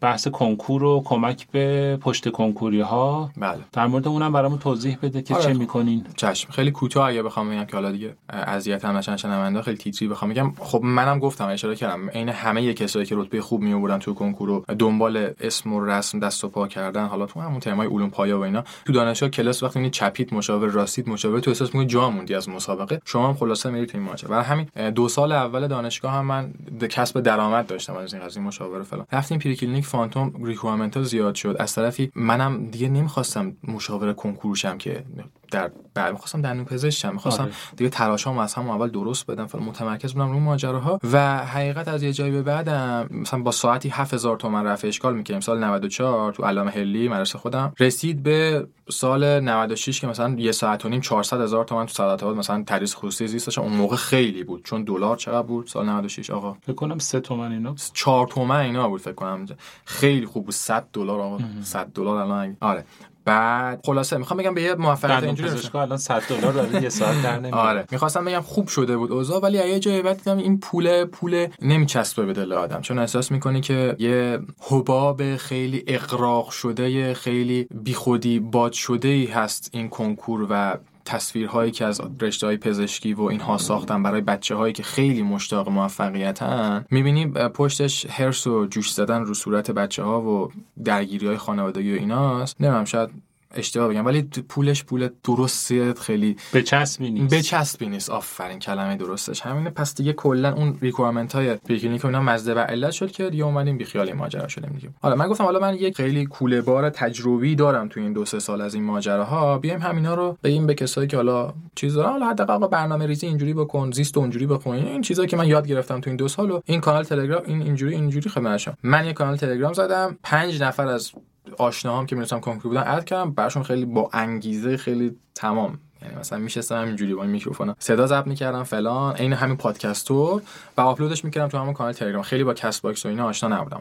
بحث 0.00 0.28
کنکور 0.28 0.82
و 0.82 1.02
کمک 1.04 1.46
به 1.52 1.98
پشت 2.00 2.28
کنکوری 2.28 2.80
ها 2.80 3.30
بله. 3.36 3.58
در 3.72 3.86
مورد 3.86 4.08
اونم 4.08 4.32
برامون 4.32 4.58
توضیح 4.58 4.98
بده 5.02 5.22
که 5.22 5.34
آره. 5.34 5.44
چه 5.44 5.52
می‌کنین. 5.52 6.04
چشم. 6.16 6.52
خیلی 6.52 6.70
کوتاه 6.70 7.08
اگه 7.08 7.22
بخوام 7.22 7.50
بگم 7.50 7.64
که 7.64 7.76
حالا 7.76 7.92
دیگه 7.92 8.14
اذیت 8.28 8.84
هم 8.84 8.96
نشن 8.96 9.16
شنونده 9.16 9.62
خیلی 9.62 9.76
تیتری 9.76 10.08
بخوام 10.08 10.30
بگم. 10.30 10.52
خب 10.58 10.80
منم 10.82 11.18
گفتم 11.18 11.46
اشاره 11.46 11.76
کردم 11.76 12.10
عین 12.10 12.28
همه 12.28 12.74
کسایی 12.74 13.06
که 13.06 13.16
رتبه 13.16 13.40
خوب 13.40 13.60
می 13.60 13.98
تو 14.00 14.14
کنکور 14.14 14.50
و 14.50 14.64
دنبال 14.78 15.30
اسم 15.40 15.72
و 15.72 15.84
رسم 15.84 16.20
دست 16.20 16.44
و 16.44 16.48
پا 16.48 16.68
کردن 16.68 17.06
حالا 17.06 17.26
تو 17.26 17.40
همون 17.40 17.60
ترمای 17.82 17.96
علوم 17.96 18.10
پایا 18.10 18.38
و 18.38 18.42
اینا. 18.42 18.64
تو 18.84 18.92
دانشگاه 18.92 19.28
کلاس 19.28 19.62
وقتی 19.62 19.78
می‌بینی 19.78 19.90
چپیت 19.90 20.32
مشاور 20.32 20.68
راستید 20.68 21.08
مشاور 21.08 21.40
تو 21.40 21.50
احساس 21.50 21.68
می‌کنی 21.68 21.86
جا 21.86 22.10
موندی 22.10 22.34
از 22.34 22.48
مسابقه. 22.48 23.00
شما 23.04 23.28
هم 23.28 23.34
خلاصه 23.34 23.70
میرید 23.70 23.88
تو 23.88 23.98
این 23.98 24.06
ماجرا. 24.06 24.30
و 24.30 24.42
همین 24.42 24.66
دو 24.94 25.08
سال 25.08 25.32
اول 25.32 25.68
دانشگاه 25.68 26.12
هم 26.12 26.24
من 26.24 26.52
کسب 26.90 27.20
درآمد 27.20 27.66
داشتم 27.66 27.96
از 27.96 28.14
این 28.14 28.22
قضیه 28.22 28.42
مشاور 28.42 28.82
فلان. 28.82 29.06
رفتیم 29.12 29.38
preclinic 29.38 29.86
phantom 29.86 30.32
requirement 30.44 31.02
زیاد 31.02 31.34
شد. 31.34 31.56
از 31.58 31.74
طرفی 31.74 32.12
منم 32.14 32.66
دیگه 32.66 32.88
نمی‌خواستم 32.88 33.56
مشاور 33.64 34.12
کنکور 34.12 34.56
شم 34.56 34.78
که 34.78 35.04
در 35.50 35.70
بعد 35.94 36.12
می‌خواستم 36.12 36.42
دندون 36.42 36.64
پزشکم 36.64 37.12
می‌خواستم 37.12 37.42
آره. 37.42 37.52
دیگه 37.76 37.90
تلاشامو 37.90 38.40
از 38.40 38.54
همون 38.54 38.70
اول 38.70 38.88
درست 38.90 39.26
بدم 39.26 39.46
فعلا 39.46 39.64
متمرکز 39.64 40.12
بودم 40.12 40.32
رو 40.32 40.40
ماجراها 40.40 41.00
و 41.12 41.36
حقیقت 41.46 41.88
از 41.88 42.02
یه 42.02 42.12
جایی 42.12 42.32
به 42.32 42.42
بعدم 42.42 43.08
مثلا 43.10 43.42
با 43.42 43.50
ساعتی 43.50 43.88
7000 43.88 44.36
تومن 44.36 44.64
رفع 44.64 44.88
اشکال 44.88 45.16
می‌کردیم. 45.16 45.40
سال 45.40 45.64
94 45.64 46.32
تو 46.32 46.42
علامه 46.42 46.70
حلی 46.70 47.08
مدرسه 47.08 47.38
خودم 47.38 47.72
رسید 47.80 48.22
به 48.22 48.66
سال 48.90 49.40
96 49.40 50.00
که 50.00 50.06
مثلا 50.06 50.34
یه 50.38 50.52
ساعت 50.52 50.84
و 50.84 50.88
نیم 50.88 51.00
400 51.00 51.40
هزار 51.40 51.64
تومن 51.64 51.86
تو 51.86 51.92
سعادت 51.92 52.22
آباد 52.22 52.36
مثلا 52.36 52.64
تدریس 52.66 52.94
خصوصی 52.94 53.26
زیست 53.26 53.46
داشتم. 53.46 53.62
اون 53.62 53.72
موقع 53.72 53.96
خیلی 53.96 54.44
بود 54.44 54.64
چون 54.64 54.84
دلار 54.84 55.16
چقدر 55.16 55.46
بود 55.46 55.66
سال 55.66 55.88
96 55.88 56.30
آقا؟ 56.30 56.56
فکر 56.62 56.72
کنم 56.72 56.98
سه 56.98 57.20
تومن 57.20 57.52
اینا 57.52 57.74
4 57.92 58.26
تومن 58.26 58.56
اینا 58.56 58.88
بود 58.88 59.00
فکر 59.00 59.12
کنم. 59.12 59.46
خیلی 59.84 60.26
خوب 60.26 60.44
بود. 60.44 60.54
100 60.54 60.88
دلار 60.92 61.20
آقا. 61.20 61.38
100 61.62 61.86
دلار 61.86 62.16
الان 62.16 62.56
آره. 62.60 62.84
بعد 63.24 63.80
خلاصه 63.84 64.16
می‌خوام 64.16 64.40
بگم 64.40 64.54
به 64.54 64.62
یه 64.62 64.74
موفقیت 64.74 65.22
اینجوری. 65.22 65.50
پزشکا 65.50 65.82
الان 65.82 65.98
100 65.98 66.22
دلار 66.28 66.52
داره 66.52 66.82
یه 66.82 66.88
ساعت 66.88 67.22
در 67.22 67.38
نمیاد 67.38 67.54
آره 67.54 67.84
می‌خواستم 67.90 68.24
بگم 68.24 68.40
خوب 68.40 68.68
شده 68.68 68.96
بود 68.96 69.12
اوضاع 69.12 69.40
ولی 69.40 69.58
یه 69.58 69.80
جایی 69.80 70.02
بعد 70.02 70.16
دیدم 70.16 70.36
این 70.36 70.60
پول 70.60 71.04
پول 71.04 71.46
نمیچسبه 71.62 72.26
به 72.26 72.32
دل 72.32 72.52
آدم 72.52 72.80
چون 72.80 72.98
احساس 72.98 73.32
می‌کنی 73.32 73.60
که 73.60 73.96
یه 73.98 74.38
حباب 74.60 75.36
خیلی 75.36 75.84
اقراق 75.86 76.50
شده 76.50 77.14
خیلی 77.14 77.68
بیخودی 77.82 78.40
باد 78.40 78.72
شده 78.72 79.08
ای 79.08 79.26
هست 79.26 79.70
این 79.72 79.88
کنکور 79.88 80.46
و 80.50 80.78
تصویرهایی 81.04 81.70
که 81.70 81.84
از 81.84 82.00
رشته 82.20 82.46
های 82.46 82.56
پزشکی 82.56 83.14
و 83.14 83.22
اینها 83.22 83.58
ساختن 83.58 84.02
برای 84.02 84.20
بچه 84.20 84.54
هایی 84.54 84.72
که 84.72 84.82
خیلی 84.82 85.22
مشتاق 85.22 85.68
موفقیتن 85.68 86.84
می‌بینی 86.90 87.26
پشتش 87.26 88.06
هرس 88.10 88.46
و 88.46 88.66
جوش 88.66 88.92
زدن 88.92 89.22
رو 89.22 89.34
صورت 89.34 89.70
بچه 89.70 90.02
ها 90.02 90.22
و 90.22 90.52
درگیری 90.84 91.26
های 91.26 91.36
خانوادگی 91.36 91.92
و 91.92 91.98
ایناست. 91.98 92.60
نمی‌دونم 92.60 92.84
شاید 92.84 93.10
اشتباه 93.54 93.88
بگم 93.88 94.06
ولی 94.06 94.22
پولش 94.22 94.84
پول 94.84 95.08
درستی 95.24 95.92
خیلی 95.94 96.36
بچسبی 96.52 97.10
نیست. 97.10 97.34
بچسبی 97.34 97.86
نیست. 97.86 98.10
آفرین 98.10 98.58
کلمه 98.58 98.96
درستش. 98.96 99.40
همینه. 99.40 99.70
پس 99.70 99.94
دیگه 99.94 100.12
کلا 100.12 100.52
اون 100.52 100.78
requirement 100.80 101.34
های 101.34 101.54
preclinic 101.54 102.04
و 102.04 102.06
اینا 102.06 102.20
مزید 102.20 102.54
بر 102.54 102.58
علت 102.58 102.90
شد 102.90 103.10
که 103.10 103.30
دیگه 103.30 103.44
اومدیم 103.44 103.78
بی 103.78 103.84
خیال 103.84 104.06
این 104.06 104.16
ماجرا 104.16 104.48
شدیم 104.48 104.70
دیگه. 104.70 104.90
حالا 105.02 105.16
من 105.16 105.28
گفتم 105.28 105.44
حالا 105.44 105.58
من 105.58 105.74
یک 105.74 105.96
خیلی 105.96 106.26
کوله 106.26 106.60
بار 106.60 106.90
تجربی 106.90 107.54
دارم 107.54 107.88
تو 107.88 108.00
این 108.00 108.12
دو 108.12 108.24
سه 108.24 108.38
سال 108.38 108.60
از 108.60 108.74
این 108.74 108.84
ماجراها. 108.84 109.58
بیایم 109.58 109.80
همینا 109.80 110.14
رو 110.14 110.38
بگیم 110.44 110.66
به 110.66 110.74
کسایی 110.74 111.08
که 111.08 111.16
حالا 111.16 111.54
چیز 111.74 111.94
دارن. 111.94 112.10
حالا 112.10 112.26
حداقل 112.26 112.66
برنامه 112.66 113.06
ریزی 113.06 113.26
اینجوری 113.26 113.54
بکن 113.54 113.90
زیست 113.90 114.18
اونجوری 114.18 114.46
بکن 114.46 114.70
این 114.70 115.02
چیزایی 115.02 115.28
که 115.28 115.36
من 115.36 115.46
یاد 115.46 115.66
گرفتم 115.66 116.00
تو 116.00 116.10
این 116.10 116.16
دو 116.16 116.28
سال 116.28 116.50
و 116.50 116.60
این 116.64 116.80
کانال 116.80 117.04
تلگرام 117.04 117.42
این 117.46 117.62
اینجوری 117.62 117.94
اینجوری 117.94 118.30
خدمتشم 118.30 118.76
من 118.82 119.06
یه 119.06 119.12
کانال 119.12 119.36
تلگرام 119.36 119.72
زدم. 119.72 120.18
پنج 120.22 120.62
نفر 120.62 120.86
از 120.86 121.12
آشناهام 121.58 122.06
که 122.06 122.16
می‌رسم 122.16 122.40
کنکور 122.40 122.68
بودن 122.68 122.84
add 122.86 123.04
کردم. 123.04 123.32
براشون 123.32 123.62
خیلی 123.62 123.84
با 123.84 124.10
انگیزه 124.12 124.76
خیلی 124.76 125.16
تمام. 125.34 125.78
یعنی 126.02 126.14
مثلا 126.14 126.38
میشستم 126.38 126.82
همینجوری 126.82 127.14
با 127.14 127.22
این 127.22 127.30
میکروفون 127.30 127.74
صدا 127.78 128.06
ضبط 128.06 128.26
می‌کردم 128.26 128.62
فلان. 128.62 129.14
عین 129.14 129.32
همین 129.32 129.56
پادکست 129.56 130.13
طور 130.13 130.42
و 130.76 130.80
آپلودش 130.80 131.24
می‌کردم 131.24 131.48
تو 131.48 131.58
همون 131.58 131.74
کانال 131.74 131.92
تلگرام. 131.92 132.22
خیلی 132.22 132.44
با 132.44 132.54
کست 132.54 132.82
باکس 132.82 133.06
و 133.06 133.08
اینا 133.08 133.26
آشنا 133.26 133.56
نبودم. 133.56 133.80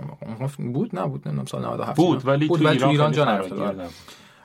بود؟ 0.74 1.00
نبود. 1.00 1.22
نمی‌دونم 1.28 1.46
سال 1.46 1.66
97 1.66 1.98
بود 1.98 2.28
ولی 2.28 2.48
بود 2.48 2.60
تو 2.60 2.68
ولی 2.68 2.84
ایران, 2.86 3.12
جا. 3.12 3.42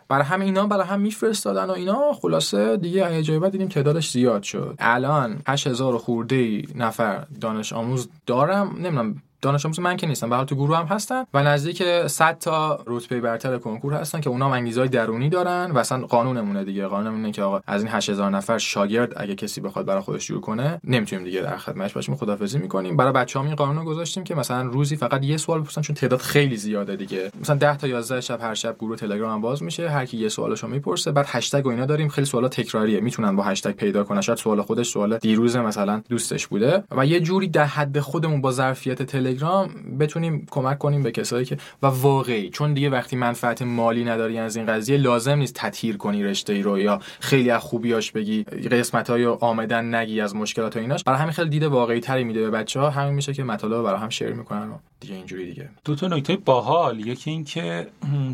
برای 0.08 0.24
همین 0.24 0.46
اینا 0.48 0.66
برای 0.66 0.86
هم 0.86 1.00
میفرستادن 1.00 1.64
و 1.64 1.70
اینا. 1.70 2.12
خلاصه 2.12 2.76
دیگه 2.76 3.22
جایی 3.22 3.40
بعد 3.40 3.52
دیدیم 3.52 3.68
تعدادش 3.68 4.10
زیاد 4.10 4.42
شد. 4.42 4.74
الان 4.78 5.38
8000 5.48 5.98
خورده 5.98 6.62
نفر 6.74 7.24
دانش 7.40 7.72
آموز 7.72 8.08
دارم. 8.26 8.68
نمی‌دونم 8.68 9.22
دانش 9.42 9.66
آموز 9.66 9.80
من 9.80 9.96
که 9.96 10.06
نیستم 10.06 10.30
به 10.30 10.44
تو 10.44 10.54
گروه 10.54 10.78
هم 10.78 10.86
هستن 10.86 11.24
و 11.34 11.42
نزدیک 11.42 11.82
100 12.06 12.38
تا 12.38 12.80
رتبه 12.86 13.20
برتر 13.20 13.58
کنکور 13.58 13.94
هستن 13.94 14.20
که 14.20 14.30
اونا 14.30 14.46
هم 14.46 14.52
انگیزه‌های 14.52 14.88
درونی 14.88 15.28
دارن 15.28 15.70
و 15.70 15.78
اصلا 15.78 16.06
قانونمونه 16.06 16.64
دیگه. 16.64 16.86
قانونمونه 16.86 17.32
که 17.32 17.42
آقا 17.42 17.60
از 17.66 17.82
این 17.82 17.92
8000 17.92 18.30
نفر 18.30 18.58
شاگرد 18.58 19.12
اگه 19.16 19.34
کسی 19.34 19.60
بخواد 19.60 19.86
برای 19.86 20.02
خودش 20.02 20.26
جور 20.26 20.40
کنه 20.40 20.80
نمی‌تونیم 20.84 21.24
دیگه 21.24 21.40
در 21.40 21.56
خدمتش 21.56 21.92
باشیم 21.92 22.16
خدافظی 22.16 22.58
می‌کنیم. 22.58 22.96
برای 22.96 23.12
بچه‌ها 23.12 23.44
این 23.44 23.54
قانون 23.54 23.76
رو 23.76 23.84
گذاشتیم 23.84 24.24
که 24.24 24.34
مثلا 24.34 24.62
روزی 24.62 24.96
فقط 24.96 25.24
یه 25.24 25.36
سوال 25.36 25.60
بپرسن 25.60 25.80
چون 25.80 25.96
تعداد 25.96 26.20
خیلی 26.20 26.56
زیاده 26.56 26.96
دیگه. 26.96 27.30
مثلا 27.40 27.56
10 27.56 27.76
تا 27.76 27.88
11 27.88 28.20
شب 28.20 28.40
هر 28.40 28.54
شب 28.54 28.76
گروه 28.78 28.96
تلگرام 28.96 29.32
هم 29.32 29.40
باز 29.40 29.62
میشه 29.62 29.88
هر 29.88 30.06
کی 30.06 30.16
یه 30.16 30.28
سوالشو 30.28 30.68
می‌پرسه 30.68 31.12
بعد 31.12 31.26
هشتگ 31.28 31.66
و 31.66 31.68
اینا 31.68 31.86
داریم. 31.86 32.08
خیلی 32.08 32.26
سوالا 32.26 32.48
تکراریه 32.48 33.00
می‌تونن 33.00 33.36
با 33.36 33.42
هشتگ 33.42 33.70
پیدا 33.72 34.04
کنن. 34.04 34.20
شاید 34.20 34.38
سوال 34.38 34.62
خودش 34.62 34.88
سوال 34.88 35.18
دیروز 35.18 35.56
مثلا 35.56 36.02
دوستش 36.08 36.46
بوده. 36.46 36.84
و 36.96 37.06
یه 37.06 37.20
جوری 37.20 37.48
در 37.48 37.64
حد 37.64 38.00
خودمون 38.00 38.40
با 38.40 38.52
ظرفیت 38.52 39.02
تلگرام 39.26 39.70
بتونیم 40.00 40.46
کمک 40.50 40.78
کنیم 40.78 41.02
به 41.02 41.10
کسایی 41.10 41.44
که 41.44 41.56
و 41.82 41.86
واقعی 41.86 42.50
چون 42.50 42.74
دیگه 42.74 42.90
وقتی 42.90 43.16
منفعت 43.16 43.62
مالی 43.62 44.04
نداری 44.04 44.38
از 44.38 44.56
این 44.56 44.66
قضیه 44.66 44.96
لازم 44.96 45.38
نیست 45.38 45.54
تطهیر 45.54 45.96
کنی 45.96 46.24
رشته 46.24 46.52
ای 46.52 46.62
رو 46.62 46.78
یا 46.78 47.00
خیلی 47.20 47.50
از 47.50 47.60
خوبیاش 47.60 48.12
بگی 48.12 48.42
قسمت 48.42 49.10
های 49.10 49.26
آمدن 49.26 49.94
نگی 49.94 50.20
از 50.20 50.36
مشکلات 50.36 50.76
و 50.76 50.78
ایناش. 50.78 51.04
برای 51.04 51.18
همین 51.18 51.32
خیلی 51.32 51.50
دید 51.50 51.62
واقعی 51.62 52.00
تری 52.00 52.24
میده 52.24 52.40
به 52.40 52.50
بچه 52.50 52.80
ها 52.80 52.90
همین 52.90 53.14
میشه 53.14 53.34
که 53.34 53.44
مطالب 53.44 53.82
برای 53.82 54.00
هم 54.00 54.08
شیر 54.08 54.32
می‌کنن 54.32 54.70
و 54.70 54.78
دیگه 55.00 55.14
اینجوری 55.14 55.46
دیگه. 55.46 55.68
دو 55.84 55.94
تا 55.94 56.06
نکته 56.06 56.36
باحال. 56.36 57.00
یکی 57.00 57.30
این 57.30 57.44
که 57.44 57.86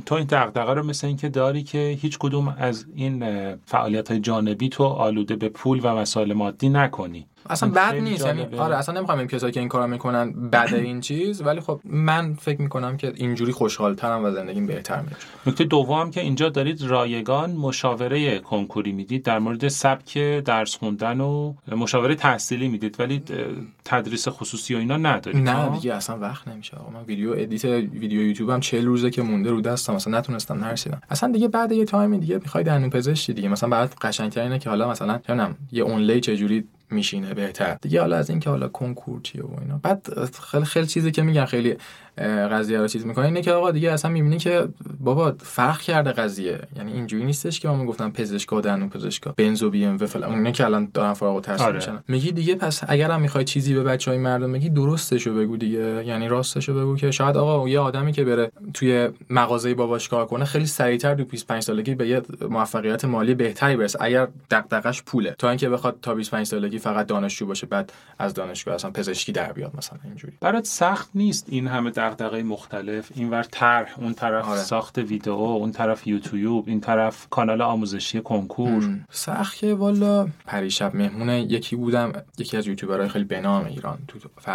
تو 0.07 0.15
این 0.15 0.27
دغدغه 0.27 0.75
رو 0.75 0.83
مثل 0.83 1.07
اینکه 1.07 1.29
داری 1.29 1.63
که 1.63 1.99
هیچ 2.01 2.19
کدوم 2.19 2.55
از 2.59 2.87
این 2.95 3.25
فعالیت 3.57 4.11
های 4.11 4.21
جانبی 4.21 4.69
تو 4.69 4.85
آلوده 4.85 5.37
به 5.37 5.49
پول 5.49 5.81
و 5.83 5.95
مسائل 5.95 6.33
مادی 6.33 6.69
نکنی. 6.69 7.27
اصلا 7.51 7.69
بد 7.69 7.95
نیست 7.95 8.27
یعنی. 8.27 8.47
آره 8.59 8.77
اصلا 8.77 8.95
نمی‌خوام 8.95 9.19
این 9.19 9.29
کسایی 9.29 9.53
که 9.53 9.61
این 9.61 9.69
کارو 9.69 9.87
می‌کنن 9.87 10.33
بده 10.33 10.77
این 10.77 11.01
چیز 11.01 11.43
ولی 11.43 11.61
خب 11.61 11.81
من 11.85 12.35
فکر 12.35 12.63
می‌کنم 12.63 12.97
که 12.97 13.13
اینجوری 13.17 13.53
خوشحال 13.53 13.95
ترم 13.95 14.25
و 14.25 14.31
زندگیم 14.31 14.67
بهتر 14.67 15.01
میره 15.01 15.17
نکته 15.47 15.65
دوم 15.65 16.11
که 16.11 16.21
اینجا 16.21 16.49
دارید 16.49 16.83
رایگان 16.83 17.51
مشاوره 17.51 18.39
کنکوری 18.39 18.93
می‌دید 18.93 19.23
در 19.23 19.39
مورد 19.39 19.69
سبک 19.69 20.19
درس 20.19 20.77
خوندن 20.77 21.21
و 21.21 21.55
مشاوره 21.69 22.15
تحصیلی 22.15 22.69
می‌دید 22.69 23.01
ولی 23.01 23.23
تدریس 23.85 24.29
خصوصی 24.29 24.75
و 24.75 24.79
اینا 24.79 24.97
ندارید 24.97 25.45
نه 25.49 25.53
ها؟ 25.53 25.69
دیگه 25.69 25.95
اصلا 25.95 26.19
وقت 26.19 26.49
نمیشه 26.49 26.77
آقا 26.77 26.91
من 26.91 27.05
ویدیو 27.05 27.33
edit 27.37 27.65
ویدیو 27.65 28.23
یوتیوب 28.23 28.51
هم 28.51 28.61
40 28.61 28.87
روزه 28.87 29.11
که 29.11 29.23
مونده 29.23 29.51
رو 29.51 29.61
دستم 29.61 29.95
مثلا 29.95 30.19
نتونستم 30.19 30.65
نرسیدم 30.65 31.03
اصلا 31.11 31.33
دیگه 31.33 31.49
بعد 31.49 31.73
یه 31.73 31.85
تایمی 31.85 32.19
دیگه 32.19 32.39
می‌خوای 32.39 32.65
دندون 32.65 32.91
پزشکی 32.91 33.33
دیگه 33.33 33.49
مثلا 33.49 33.69
بعد 33.69 33.95
قشنگتر 34.01 34.41
اینه 34.41 34.59
که 34.59 34.71
حالا 34.71 34.91
مثلا 34.91 35.13
نمی‌دونم 35.13 35.57
یه 35.73 35.83
اونلی 35.83 36.21
چجوری 36.21 36.65
میشینه 36.93 37.35
بهتر. 37.35 37.77
دیگه 37.83 38.01
حالا 38.01 38.17
از 38.17 38.31
اینکه 38.31 38.51
حالا 38.51 38.69
کنکور 38.69 39.21
و 39.35 39.61
اینا. 39.61 39.81
بعد 39.83 40.31
خیلی 40.51 40.65
خیلی 40.65 40.87
چیزی 40.87 41.11
که 41.11 41.23
میگن 41.23 41.45
خیلی 41.45 41.77
قضیه 42.19 42.79
رو 42.79 42.89
چیز 42.89 43.07
می‌کنه. 43.07 43.25
اینه 43.25 43.43
که 43.43 43.53
آقا 43.53 43.71
دیگه 43.71 43.93
اصلا 43.93 44.11
می‌بینی 44.11 44.39
که 44.39 44.69
بابا 45.01 45.35
فرق 45.39 45.81
کرده 45.81 46.13
قضیه. 46.13 46.61
یعنی 46.77 46.93
اینجوری 46.93 47.25
نیستش 47.25 47.61
که 47.61 47.69
ما 47.69 47.85
گفتم 47.85 48.11
پزشکا 48.11 48.61
دندون 48.61 48.89
پزشکا. 48.89 49.35
بنزو 49.37 49.71
بی 49.71 49.85
ام 49.85 49.97
و 50.01 50.07
فلان. 50.07 50.35
اینا 50.35 50.51
که 50.51 50.65
الان 50.65 50.89
دارن 50.95 51.13
فارغ 51.13 51.35
التحصیل 51.35 51.67
آره. 51.67 51.77
میشن. 51.77 52.03
میگی 52.09 52.33
دیگه 52.33 52.55
پس 52.55 52.81
اگرم 52.89 53.21
می‌خوای 53.21 53.45
چیزی 53.45 53.75
به 53.75 53.83
بچه‌های 53.83 54.19
مردم 54.19 54.53
بگی 54.53 54.71
درستشو 54.71 55.35
بگو 55.35 55.57
دیگه. 55.57 56.05
یعنی 56.07 56.29
راستشو 56.29 56.75
بگو 56.75 56.97
که 56.97 57.11
شاید 57.11 57.37
آقا 57.37 57.69
یه 57.69 57.79
آدمی 57.79 58.13
که 58.13 58.25
بره 58.25 58.53
توی 58.75 59.09
مغازه 59.31 59.75
باباش 59.75 60.09
کار 60.09 60.27
کنه 60.27 60.45
خیلی 60.45 60.67
سریعتر 60.67 61.15
تو 61.15 61.25
25 61.25 61.63
سالگی 61.63 61.95
به 61.95 62.09
یه 62.09 62.23
موفقیت 62.51 63.05
مالی 63.05 63.35
بهتری 63.35 63.77
برسه. 63.77 63.99
اگر 64.03 64.29
دغدغش 64.51 65.03
پوله. 65.03 65.35
تا 65.39 65.49
اینکه 65.49 65.69
بخواد 65.69 65.99
تا 66.03 66.15
25 66.15 66.47
سالگی 66.47 66.79
فقط 66.79 67.07
دانشجو 67.07 67.47
باشه 67.47 67.67
بعد 67.67 67.93
از 68.19 68.35
دانشگاه 68.35 68.75
اصلا 68.75 68.91
پزشکی 68.91 69.33
در 69.33 69.53
بیاد 69.53 69.73
مثلا 69.79 69.99
اینجوری. 70.05 70.33
برات 70.41 70.65
سخت 70.65 71.11
نیست 71.15 71.47
این 71.49 71.67
همه 71.67 71.91
دغدغه 72.03 72.43
مختلف. 72.43 73.11
اینور 73.15 73.43
طرح 73.43 73.95
اون 73.99 74.15
طرف 74.15 74.49
آره. 74.49 74.61
ساخت 74.61 74.99
ویدیو 74.99 75.33
اون 75.33 75.73
طرف 75.73 76.07
یوتیوب 76.07 76.69
این 76.69 76.81
طرف 76.81 77.27
کانال 77.31 77.63
آموزشی 77.63 78.21
کنکور. 78.21 78.99
سخت 79.11 79.57
که 79.57 79.75
والا 79.75 80.29
پریشب 80.47 80.95
مهمون 80.97 81.29
یکی 81.29 81.77
بودم 81.77 82.13
یکی 82.39 82.57
از 82.57 82.67
یوتیوبرهای 82.67 83.09
خیلی 83.09 83.25
بنام 83.25 83.65
ایران 83.65 83.99
تو 84.09 84.19
ف- 84.19 84.51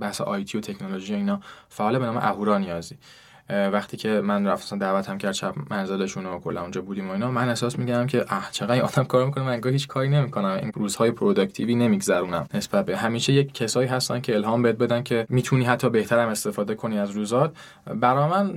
بحث 0.00 0.20
آیتی 0.20 0.58
و 0.58 0.60
تکنولوژی 0.60 1.14
اینا. 1.14 1.40
فعال 1.68 1.98
به 1.98 2.04
نام 2.04 2.16
اهورا 2.16 2.58
نیازی. 2.58 2.96
وقتی 3.48 3.96
که 3.96 4.08
من 4.08 4.46
رفتم 4.46 4.78
دعوتم 4.78 5.18
کرد 5.18 5.32
شب 5.32 5.54
منزلشون 5.70 6.26
و 6.26 6.38
کلا 6.38 6.62
اونجا 6.62 6.82
بودیم 6.82 7.08
و 7.08 7.12
اینا 7.12 7.30
من 7.30 7.48
احساس 7.48 7.78
میگم 7.78 8.06
که 8.06 8.24
اه 8.28 8.48
چقدر 8.52 8.82
آدم 8.82 9.04
کار 9.04 9.26
می‌کنه 9.26 9.44
من 9.44 9.60
هیچ 9.64 9.88
کاری 9.88 10.08
نمی‌کنم. 10.08 10.58
این 10.62 10.72
روزهای 10.74 11.10
productive 11.10 11.68
ی 11.68 11.74
می‌گذرونم 11.74 12.46
نسبت 12.54 12.84
به 12.84 12.96
همیشه 12.96 13.32
یک 13.32 13.54
کسایی 13.54 13.88
هستن 13.88 14.20
که 14.20 14.34
الهام 14.34 14.62
بهت 14.62 14.76
بدن 14.76 15.02
که 15.02 15.26
می‌تونی 15.28 15.64
حتی 15.64 15.90
بهتر 15.90 16.18
هم 16.18 16.28
استفاده 16.28 16.74
کنی 16.74 16.98
از 16.98 17.10
روزات. 17.10 17.56
برا 17.94 18.28
من 18.28 18.52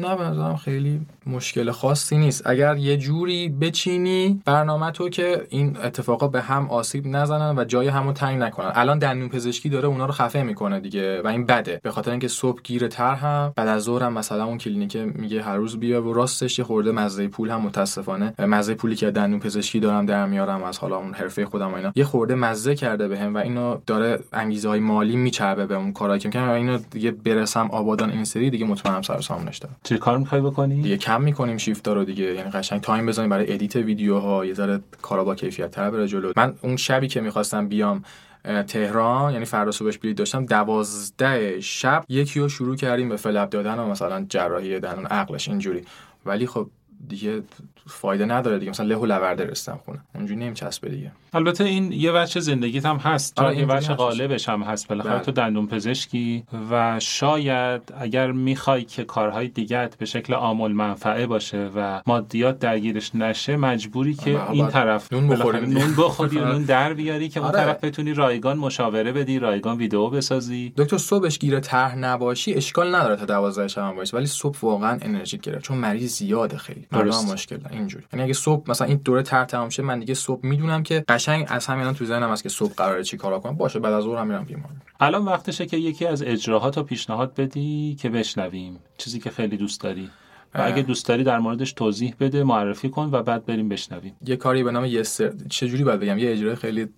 نه 0.00 0.56
خیلی 0.56 1.06
مشکل 1.26 1.70
خاصی 1.70 2.16
نیست. 2.16 2.46
اگر 2.46 2.76
یه 2.76 2.96
جوری 2.96 3.48
بچینی 3.48 4.42
برنامه 4.44 4.90
تو 4.90 5.08
که 5.08 5.46
این 5.48 5.76
اتفاقا 5.84 6.28
به 6.28 6.40
هم 6.40 6.70
آسیب 6.70 7.06
نزنن 7.06 7.58
و 7.58 7.64
جای 7.64 7.88
همو 7.88 8.12
تنگ 8.12 8.42
نکنن. 8.42 8.72
الان 8.74 8.98
دندون 8.98 9.28
پزشکی 9.28 9.68
داره 9.68 9.88
اونا 9.88 10.06
رو 10.06 10.12
خفه 10.12 10.42
می‌کنه 10.42 10.80
دیگه 10.80 11.22
و 11.22 11.26
این 11.26 11.46
بده. 11.46 11.80
به 11.82 11.90
خاطر 11.90 12.10
اینکه 12.10 12.28
صبح 12.28 12.62
درگیره 12.62 12.88
طرح 12.88 13.14
هم 13.14 13.52
بعد 13.56 13.68
از 13.68 13.82
ظهر 13.82 14.08
مثلا 14.32 14.44
اون 14.44 14.58
کلینیک 14.58 14.96
میگه 14.96 15.42
هر 15.42 15.56
روز 15.56 15.76
بیا 15.80 16.02
و 16.02 16.12
راستش 16.12 16.58
یه 16.58 16.64
خورده 16.64 16.92
مزه 16.92 17.28
پول 17.28 17.50
هم 17.50 17.60
متاسفانه. 17.60 18.34
مزه 18.38 18.74
پولی 18.74 18.96
که 18.96 19.10
دندون 19.10 19.40
پزشکی 19.40 19.80
دارم 19.80 20.06
در 20.06 20.26
میارم 20.26 20.62
از 20.62 20.78
حالا 20.78 20.96
اون 20.96 21.14
حرفه 21.14 21.46
خودم 21.46 21.72
و 21.72 21.74
اینا. 21.74 21.92
یه 21.96 22.04
خورده 22.04 22.34
مزه 22.34 22.74
کرده 22.74 23.08
بهم 23.08 23.34
و 23.34 23.38
اینو 23.38 23.78
داره 23.86 24.18
انگیزه 24.32 24.68
های 24.68 24.80
مالی 24.80 25.16
میچربه 25.16 25.66
به 25.66 25.74
اون 25.74 25.92
کارایی 25.92 26.20
که 26.20 26.28
می‌کنم. 26.28 26.48
و 26.48 26.52
اینو 26.52 26.78
دیگه 26.90 27.10
برسم 27.10 27.68
آبادان 27.70 28.10
این 28.10 28.24
سری 28.24 28.50
دیگه 28.50 28.64
مطمئنم 28.64 29.02
سر 29.02 29.20
سامونش 29.20 29.58
دارم 29.58 29.76
چه 29.82 29.98
کار 29.98 30.18
می‌خوای 30.18 30.40
بکنی؟ 30.40 30.82
دیگه 30.82 30.96
کم 30.96 31.22
می‌کنیم 31.22 31.56
شیفتا 31.56 31.92
رو 31.92 32.04
دیگه. 32.04 32.24
یعنی 32.24 32.50
قشنگ 32.50 32.80
تایم 32.80 33.06
بزنیم 33.06 33.30
برای 33.30 33.52
edit 33.52 33.76
ویدیوها. 33.76 34.44
یه 34.44 34.54
ذره 34.54 34.80
کارا 35.02 35.24
با 35.24 35.34
کیفیت 35.34 35.70
تر 35.70 35.90
بره 35.90 36.08
جلو. 36.08 36.32
من 36.36 36.54
اون 36.62 36.76
شبی 36.76 37.08
که 37.08 37.20
می‌خواستم 37.20 37.68
بیام 37.68 38.04
تهران 38.44 39.32
یعنی 39.32 39.44
فردا 39.44 39.70
صبحش 39.70 39.98
بلیط 39.98 40.16
داشتم 40.16 40.46
دوازده 40.46 41.60
شب 41.60 42.04
یکی 42.08 42.40
رو 42.40 42.48
شروع 42.48 42.76
کردیم 42.76 43.08
به 43.08 43.16
flap 43.16 43.48
دادن 43.48 43.78
و 43.78 43.86
مثلا 43.86 44.26
جراحی 44.28 44.80
دندون 44.80 45.06
عقلش 45.06 45.48
اینجوری. 45.48 45.84
ولی 46.26 46.46
خب 46.46 46.70
دیگه 47.08 47.42
فایده 47.86 48.24
نداره 48.24 48.58
دیگه. 48.58 48.70
مثلا 48.70 48.86
له 48.86 48.96
و 48.96 49.06
لورده 49.06 49.44
رسیدم 49.44 49.80
خونه. 49.84 50.00
اونجوری 50.14 50.40
نمیچسبه 50.40 50.88
دیگه. 50.88 51.12
البته 51.34 51.64
این 51.64 51.92
یه 51.92 52.12
بچه 52.12 52.40
زندگیت 52.40 52.86
هم 52.86 52.96
هست. 52.96 53.38
آره، 53.38 53.58
یه 53.58 53.66
هستش. 53.66 53.90
غالبش 53.90 54.48
هم 54.48 54.62
هست. 54.62 54.88
بالاخره 54.88 55.12
بله. 55.12 55.22
تو 55.22 55.32
دندون 55.32 55.66
پزشکی 55.66 56.44
و 56.70 57.00
شاید 57.00 57.82
اگر 57.98 58.32
می‌خوای 58.32 58.84
که 58.84 59.04
کارهای 59.04 59.48
دیگت 59.48 59.96
به 59.98 60.06
شکل 60.06 60.34
عامل 60.34 60.72
منفعه 60.72 61.26
باشه 61.26 61.70
و 61.76 62.02
مادیات 62.06 62.58
درگیرش 62.58 63.14
نشه 63.14 63.56
مجبوری 63.56 64.14
که 64.14 64.38
آره، 64.38 64.50
این 64.50 64.60
باید 64.60 64.72
طرف 64.72 65.12
نون 65.12 65.28
دیگه. 65.28 65.60
نون 65.60 65.94
بخوری 65.98 66.38
و 66.38 66.44
نون 66.44 66.62
در 66.62 66.94
بیاری 66.94 67.28
که 67.28 67.40
اون 67.40 67.48
آره. 67.48 67.58
طرف 67.58 67.84
بتونی 67.84 68.14
رایگان 68.14 68.58
مشاوره 68.58 69.12
بدی 69.12 69.38
رایگان 69.38 69.76
ویدیو 69.76 70.08
بسازی. 70.08 70.72
دکتر 70.76 70.98
صبحش 70.98 71.38
گیره 71.38 71.60
طرح 71.60 71.96
نباشی 71.96 72.54
اشکال 72.54 72.94
نداره 72.94 73.16
تا 73.16 73.24
12 73.24 73.68
شب 73.68 73.82
هم 73.82 73.96
باشی 73.96 74.16
ولی 74.16 74.26
صبح 74.26 74.58
واقعا 74.62 74.98
انرژی 75.02 75.38
گرفت. 75.38 75.64
چون 75.64 75.78
مریض 75.78 76.16
زیاده 76.16 76.56
خیلی. 76.56 76.86
مردم 76.92 77.32
مشکل 77.32 77.58
اینجوری. 77.70 78.04
یعنی 78.12 78.22
اگه 78.22 78.32
صبح 78.32 78.70
مثلا 78.70 78.86
این 78.86 79.00
دوره 79.04 79.22
طرح 79.22 79.44
تمام 79.44 79.68
شه 79.68 79.82
من 79.82 79.98
دیگه 79.98 80.14
صبح 80.14 80.46
می‌دونم 80.46 80.82
که 80.82 81.04
قشنگ 81.22 81.46
از 81.48 81.66
همین 81.66 81.80
الان 81.80 81.94
تو 81.94 82.04
ذهنم 82.04 82.30
هست 82.30 82.42
که 82.42 82.48
صبح 82.48 82.74
قراره 82.74 83.04
چی 83.04 83.16
کارا 83.16 83.38
کنم. 83.38 83.56
باشه 83.56 83.78
بعد 83.78 83.92
از 83.92 84.04
ظهر 84.04 84.18
هم 84.18 84.26
میرم 84.26 84.44
بیمار 84.44 84.70
الان 85.00 85.24
وقتشه 85.24 85.66
که 85.66 85.76
یکی 85.76 86.06
از 86.06 86.22
اجراهات 86.22 86.76
رو 86.76 86.82
پیشنهاد 86.82 87.34
بدی 87.34 87.96
که 88.00 88.08
بشنویم. 88.08 88.78
چیزی 88.98 89.18
که 89.18 89.30
خیلی 89.30 89.56
دوست 89.56 89.80
داری. 89.80 90.10
و. 90.54 90.62
اگه 90.62 90.82
دوست 90.82 91.08
داری 91.08 91.24
در 91.24 91.38
موردش 91.38 91.72
توضیح 91.72 92.14
بده 92.20 92.44
معرفی 92.44 92.88
کن 92.88 93.08
و 93.12 93.22
بعد 93.22 93.46
بریم 93.46 93.68
بشنویم. 93.68 94.16
یه 94.26 94.36
کاری 94.36 94.62
به 94.62 94.70
نام 94.70 94.84
یه 94.84 95.02
سر 95.02 95.32
چجوری 95.50 95.84
باید 95.84 96.00
بگم؟ 96.00 96.18
یه 96.18 96.32
اجرای 96.32 96.54
خیلی 96.54 96.88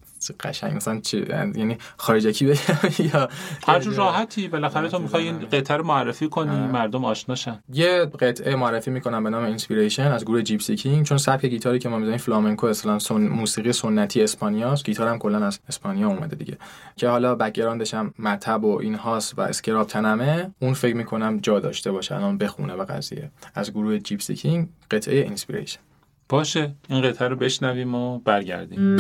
قشنگ 0.41 0.77
مثلا 0.77 1.01
چی 1.01 1.27
یعنی 1.29 1.79
خارجکی 1.97 2.47
بگم 2.47 2.59
یا 3.12 3.29
هر 3.66 3.81
جور 3.81 3.95
راحتی 3.95 4.49
بالاخره 4.49 4.89
تو 4.89 4.99
می‌خوای 4.99 5.25
این 5.25 5.39
قطعه 5.39 5.77
رو 5.77 5.85
معرفی 5.85 6.29
کنی 6.29 6.66
مردم 6.66 7.05
آشناشن 7.05 7.59
یه 7.72 8.05
قطعه 8.20 8.57
معرفی 8.57 8.91
می‌کنم 8.91 9.25
به 9.25 9.31
نام 9.31 9.45
Inspiration 9.45 10.12
از 10.12 10.25
گروه 10.25 10.43
جیپسی 10.43 10.77
کینگ 10.77 11.07
چون 11.07 11.18
سبک 11.18 11.45
گیتاری 11.45 11.79
که 11.79 11.89
ما 11.89 11.99
می‌زنیم 11.99 12.18
فلامنکو 12.18 12.66
اصلا 12.66 12.99
سن... 12.99 13.14
موسیقی 13.14 13.72
سنتی 13.72 14.22
اسپانیاست. 14.22 14.85
گیتار 14.85 15.09
هم 15.09 15.18
کلا 15.18 15.47
از 15.47 15.61
اسپانیا 15.68 16.09
اومده 16.09 16.37
دیگه. 16.37 16.59
که 16.97 17.09
حالا 17.09 17.35
background 17.35 17.85
ش 17.85 17.95
هم 17.95 18.14
مطب 18.18 18.64
و 18.64 18.79
اینهاست 18.79 19.39
و 19.39 19.41
scrub 19.41 19.87
تنمه. 19.87 20.51
اون 20.59 20.75
فکر 20.75 20.97
می‌کنم 20.97 21.39
جا 21.43 21.61
داشته 21.61 21.93
باشه 21.93 22.14
الان 22.14 22.39
بخونه 22.39 22.77
به 22.77 22.85
قضیه. 22.85 23.31
از 23.55 23.70
گروه 23.70 23.99
جیپسی 23.99 24.35
کینگ 24.35 24.68
قطعه 24.91 25.20
Inspiration 25.20 25.80
باشه 26.29 26.75
این 26.89 27.03
قطعه 27.03 27.29
رو 27.29 27.37
بشنویم 27.37 27.95
و 27.95 28.18
برگردیم. 28.18 28.97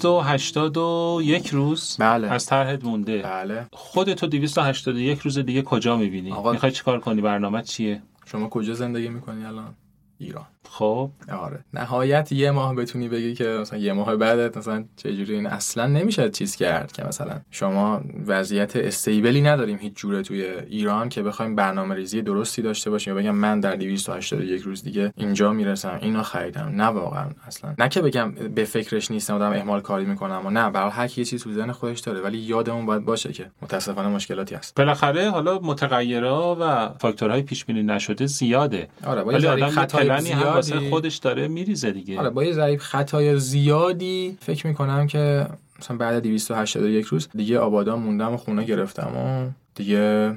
281 0.00 1.48
روز 1.48 1.96
بله. 2.00 2.28
از 2.28 2.46
طرحت 2.46 2.84
مونده 2.84 3.22
بله 3.22 3.66
خودتو 3.72 4.26
281 4.26 5.18
روز 5.18 5.38
دیگه 5.38 5.62
کجا 5.62 5.96
می‌بینی؟ 5.96 6.32
آقا- 6.32 6.52
می‌خوای 6.52 6.72
چیکار 6.72 7.00
کنی؟ 7.00 7.20
برنامه 7.20 7.62
چیه؟ 7.62 8.02
شما 8.26 8.48
کجا 8.48 8.74
زندگی 8.74 9.08
می‌کنی 9.08 9.44
الان 9.44 9.74
ایران 10.18 10.46
خب. 10.72 11.10
آره. 11.32 11.64
نهایت 11.74 12.32
یه 12.32 12.50
ماه 12.50 12.74
بتونی 12.74 13.08
بگی 13.08 13.34
که 13.34 13.44
مثلا 13.44 13.78
یه 13.78 13.92
ماه 13.92 14.16
بعدت 14.16 14.56
مثلا 14.56 14.84
چجوری 14.96 15.34
این 15.34 15.46
اصلا 15.46 15.86
نمیشه 15.86 16.30
چیز 16.30 16.56
کرد 16.56 16.92
که 16.92 17.04
مثلا 17.04 17.40
شما 17.50 18.00
وضعیت 18.26 18.76
استیبلی 18.76 19.42
نداریم 19.42 19.78
هیچ 19.78 19.94
جوره 19.94 20.22
توی 20.22 20.44
ایران 20.44 21.08
که 21.08 21.22
بخوایم 21.22 21.56
برنامه 21.56 21.94
ریزی 21.94 22.22
درستی 22.22 22.62
داشته 22.62 22.90
باشیم. 22.90 23.14
و 23.14 23.16
بگم 23.16 23.34
من 23.34 23.60
در 23.60 23.76
281 23.76 24.62
روز 24.62 24.82
دیگه 24.82 25.12
اینجا 25.16 25.52
می‌رسم 25.52 25.98
اینو 26.02 26.22
خریدم. 26.22 26.72
نه 26.74 26.84
واقعا 26.84 27.26
اصلا. 27.46 27.74
نه 27.78 27.88
که 27.88 28.02
بگم 28.02 28.30
به 28.30 28.64
فکرش 28.64 29.10
نیستم 29.10 29.36
و 29.36 29.38
دارم 29.38 29.52
اهمال 29.52 29.80
کاری 29.80 30.04
می‌کنم 30.04 30.42
و 30.46 30.50
نه 30.50 30.70
برای 30.70 30.90
هر 30.90 31.06
کی 31.06 31.20
یه 31.20 31.24
چیز 31.24 31.42
تو 31.42 31.52
ذهن 31.52 31.72
خودش 31.72 32.00
داره 32.00 32.20
ولی 32.20 32.38
یادمون 32.38 32.86
باید 32.86 33.04
باشه 33.04 33.32
که 33.32 33.50
متاسفانه 33.62 34.08
مشکلاتی 34.08 34.54
هست. 34.54 34.74
بالاخره 34.74 35.30
حالا 35.30 35.58
متغیرها 35.58 36.56
و 36.60 36.88
فاکتورهای 36.98 37.42
پیش 37.42 37.64
بینی 37.64 37.82
نشده 37.82 38.26
زیاده. 38.26 38.88
آره 39.06 39.22
ولی 39.22 39.46
آدم 39.46 39.68
هم 39.68 40.59
واسه 40.60 40.72
زیادی 40.72 40.90
خودش 40.90 41.16
داره 41.16 41.48
میریزه 41.48 41.90
دیگه. 41.90 42.18
آره 42.18 42.30
با 42.30 42.44
یه 42.44 42.52
ضریب 42.52 42.80
خطای 42.80 43.38
زیادی 43.38 44.38
فکر 44.40 44.66
می‌کنم 44.66 45.06
که 45.06 45.46
مثلا 45.78 45.96
بعد 45.96 46.22
281 46.22 47.06
روز 47.06 47.28
دیگه 47.34 47.58
آبادان 47.58 47.98
موندم 47.98 48.32
و 48.32 48.36
خونه 48.36 48.64
گرفتم 48.64 49.16
و 49.16 49.50
دیگه 49.74 50.30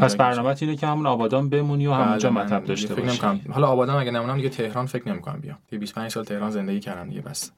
پس 0.00 0.16
برنامه 0.16 0.56
اینه 0.60 0.76
که 0.76 0.86
همون 0.86 1.06
آبادان 1.06 1.48
بمونی 1.48 1.86
و 1.86 1.90
بله، 1.90 2.04
همونجا 2.04 2.30
من 2.30 2.44
مطب 2.44 2.64
داشته 2.64 2.94
فکر 2.94 3.26
باشی. 3.26 3.42
حالا 3.50 3.66
آبادان 3.66 3.96
اگه 3.96 4.10
نمونم 4.10 4.36
دیگه 4.36 4.48
تهران 4.48 4.86
فکر 4.86 5.08
نمی‌کنم 5.08 5.40
بیام. 5.40 5.58
دیگه 5.70 5.80
25 5.80 6.10
سال 6.10 6.24
تهران 6.24 6.50
زندگی 6.50 6.80
کردم 6.80 7.08
دیگه 7.08 7.20
بس. 7.20 7.50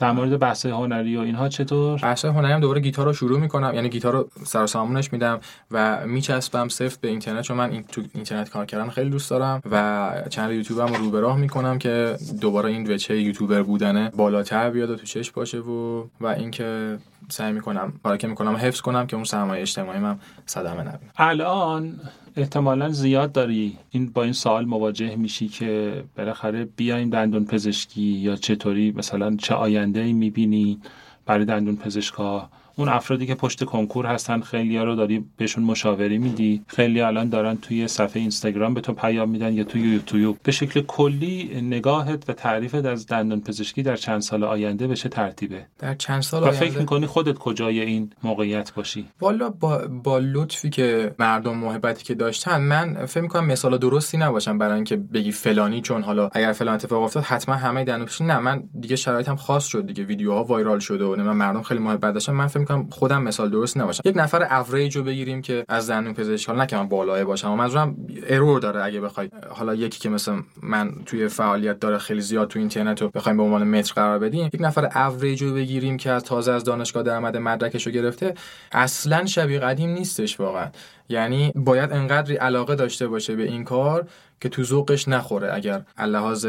در 0.00 0.12
مورد 0.12 0.38
بحث 0.38 0.66
هنری 0.66 1.16
و 1.16 1.20
اینها 1.20 1.48
چطور؟ 1.48 2.00
بحث 2.02 2.24
هنری 2.24 2.52
هم 2.52 2.60
دوباره 2.60 2.80
گیتار 2.80 3.06
رو 3.06 3.12
شروع 3.12 3.40
می‌کنم. 3.40 3.74
یعنی 3.74 3.88
گیتار 3.88 4.12
رو 4.12 4.28
سر 4.44 4.66
سامونش 4.66 5.12
میدم 5.12 5.40
و 5.70 6.06
میچسبم 6.06 6.68
سفت 6.68 7.00
به 7.00 7.08
اینترنت 7.08 7.44
چون 7.44 7.56
من 7.56 7.70
این 7.70 7.82
تو 7.82 8.02
اینترنت 8.14 8.50
کار 8.50 8.66
کردن 8.66 8.88
خیلی 8.88 9.10
دوست 9.10 9.30
دارم 9.30 9.62
و 9.70 10.12
چنل 10.30 10.52
یوتیوبم 10.52 10.94
رو 10.94 11.10
به 11.10 11.20
راه 11.20 11.36
می‌کنم 11.36 11.78
که 11.78 12.16
دوباره 12.40 12.70
این 12.70 12.92
وچه 12.92 13.20
یوتیوبر 13.20 13.62
بودنه 13.62 14.10
بالاتر 14.16 14.70
بیاد 14.70 14.90
و 14.90 14.96
تو 14.96 15.06
چش 15.06 15.30
باشه 15.30 15.58
و 15.58 16.04
و 16.20 16.26
اینکه 16.26 16.98
سعی 17.28 17.52
می‌کنم 17.52 17.92
کاری 18.02 18.18
که 18.18 18.26
می‌کنم 18.26 18.56
حفظ 18.56 18.80
کنم 18.80 19.06
که 19.06 19.16
اون 19.16 19.24
سرمایه 19.24 19.62
اجتماعی 19.62 19.98
من 19.98 20.18
صدمه 20.46 20.80
نبینه. 20.80 21.10
الان 21.16 22.00
احتمالا 22.36 22.88
زیاد 22.88 23.32
داری. 23.32 23.78
این 23.90 24.10
با 24.10 24.22
این 24.22 24.32
سوال 24.32 24.64
مواجه 24.64 25.16
میشی 25.16 25.48
که 25.48 26.04
بالاخره 26.16 26.64
بیایم 26.64 27.10
دندون 27.10 27.44
پزشکی 27.44 28.02
یا 28.02 28.36
چطوری؟ 28.36 28.92
مثلا 28.92 29.36
چه 29.36 29.54
آینده 29.54 30.00
ای 30.00 30.12
می‌بینی 30.12 30.80
برای 31.26 31.44
دندون 31.44 31.76
پزشکا؟ 31.76 32.50
اون 32.80 32.88
افرادی 32.88 33.26
که 33.26 33.34
پشت 33.34 33.64
کنکور 33.64 34.06
هستن 34.06 34.40
خیلی 34.40 34.78
رو 34.78 34.94
داری 34.94 35.24
بهشون 35.36 35.64
مشاوری 35.64 36.18
میدی. 36.18 36.62
خیلی 36.66 37.00
الان 37.00 37.28
دارن 37.28 37.56
توی 37.56 37.88
صفحه 37.88 38.20
اینستاگرام 38.20 38.74
به 38.74 38.80
تو 38.80 38.92
پیام 38.92 39.30
میدن 39.30 39.54
یا 39.54 39.64
توی 39.64 39.80
یوتیوب. 39.80 40.38
به 40.42 40.52
شکل 40.52 40.80
کلی 40.80 41.60
نگاهت 41.62 42.28
و 42.28 42.32
تعریفت 42.32 42.84
از 42.84 43.06
دندون 43.06 43.40
پزشکی 43.40 43.82
در 43.82 43.96
چند 43.96 44.20
سال 44.20 44.44
آینده 44.44 44.86
بشه 44.86 45.08
ترتیبه؟ 45.08 45.66
در 45.78 45.94
چند 45.94 46.22
سال 46.22 46.42
و 46.42 46.44
آینده؟ 46.44 46.66
فکر 46.66 46.78
می‌کنی 46.78 47.06
خودت 47.06 47.38
کجای 47.38 47.80
این 47.80 48.12
موقعیت 48.22 48.74
باشی؟ 48.74 49.06
والا 49.20 49.50
با, 49.50 49.78
با 50.04 50.18
لطفی 50.18 50.70
که 50.70 51.14
مردم 51.18 51.56
محبتی 51.56 52.04
که 52.04 52.14
داشتن 52.14 52.60
من 52.60 53.06
فکر 53.06 53.20
می‌کنم 53.20 53.46
مثال 53.46 53.78
درستی 53.78 54.18
نباشم 54.18 54.58
برای 54.58 54.74
اینکه 54.74 54.96
بگی 54.96 55.32
فلانی 55.32 55.80
چون 55.80 56.02
حالا 56.02 56.30
اگر 56.32 56.52
فلان 56.52 56.74
اتفاق 56.74 57.02
افتاد 57.02 57.22
حتما 57.22 57.54
همه 57.54 57.84
دندون 57.84 58.08
نه 58.20 58.38
من 58.38 58.62
دیگه 58.80 58.96
شرایطم 58.96 59.36
خاص 59.36 59.66
شد 59.66 59.86
دیگه. 59.86 60.04
ویدیوها 60.04 60.44
وایرال 60.44 60.78
شده 60.78 61.04
و 61.04 61.16
من 61.16 61.32
مردم 61.32 61.62
خیلی 61.62 61.80
محبت 61.80 62.14
داشتن. 62.14 62.32
من 62.32 62.46
فکر 62.46 62.69
می‌کنم 62.78 62.90
خودم 62.90 63.22
مثال 63.22 63.50
درست 63.50 63.76
نباشم 63.76 64.02
یک 64.04 64.16
نفر 64.16 64.42
اوریج 64.42 64.96
رو 64.96 65.02
بگیریم 65.02 65.42
که 65.42 65.64
از 65.68 65.90
دندون 65.90 66.14
پزشک 66.14 66.48
حالا 66.48 66.60
نه 66.60 66.66
که 66.66 66.76
من 66.76 66.88
بالای 66.88 67.24
باشم 67.24 67.54
منظورم 67.54 67.96
ارور 68.28 68.60
داره 68.60 68.84
اگه 68.84 69.00
بخوای. 69.00 69.30
حالا 69.50 69.74
یکی 69.74 70.00
که 70.00 70.08
مثلا 70.08 70.42
من 70.62 70.92
توی 71.06 71.28
فعالیت 71.28 71.80
داره 71.80 71.98
خیلی 71.98 72.20
زیاد 72.20 72.48
تو 72.48 72.58
اینترنت 72.58 73.02
رو 73.02 73.08
بخوایم 73.08 73.36
به 73.36 73.42
عنوان 73.42 73.64
متر 73.64 73.92
قرار 73.94 74.18
بدیم 74.18 74.46
یک 74.46 74.60
نفر 74.60 74.98
اوریج 75.06 75.42
رو 75.42 75.54
بگیریم 75.54 75.96
که 75.96 76.10
از 76.10 76.24
تازه 76.24 76.52
از 76.52 76.64
دانشگاه 76.64 77.02
درآمد 77.02 77.36
مدرکش 77.36 77.86
رو 77.86 77.92
گرفته 77.92 78.34
اصلا 78.72 79.26
شبیه 79.26 79.58
قدیم 79.58 79.90
نیستش 79.90 80.40
واقعا. 80.40 80.66
یعنی 81.08 81.52
باید 81.54 81.92
انقدری 81.92 82.36
علاقه 82.36 82.74
داشته 82.74 83.08
باشه 83.08 83.36
به 83.36 83.42
این 83.42 83.64
کار 83.64 84.06
که 84.40 84.48
تو 84.48 84.64
ذوقش 84.64 85.08
نخوره. 85.08 85.54
اگر 85.54 85.82
لحاظ 85.98 86.46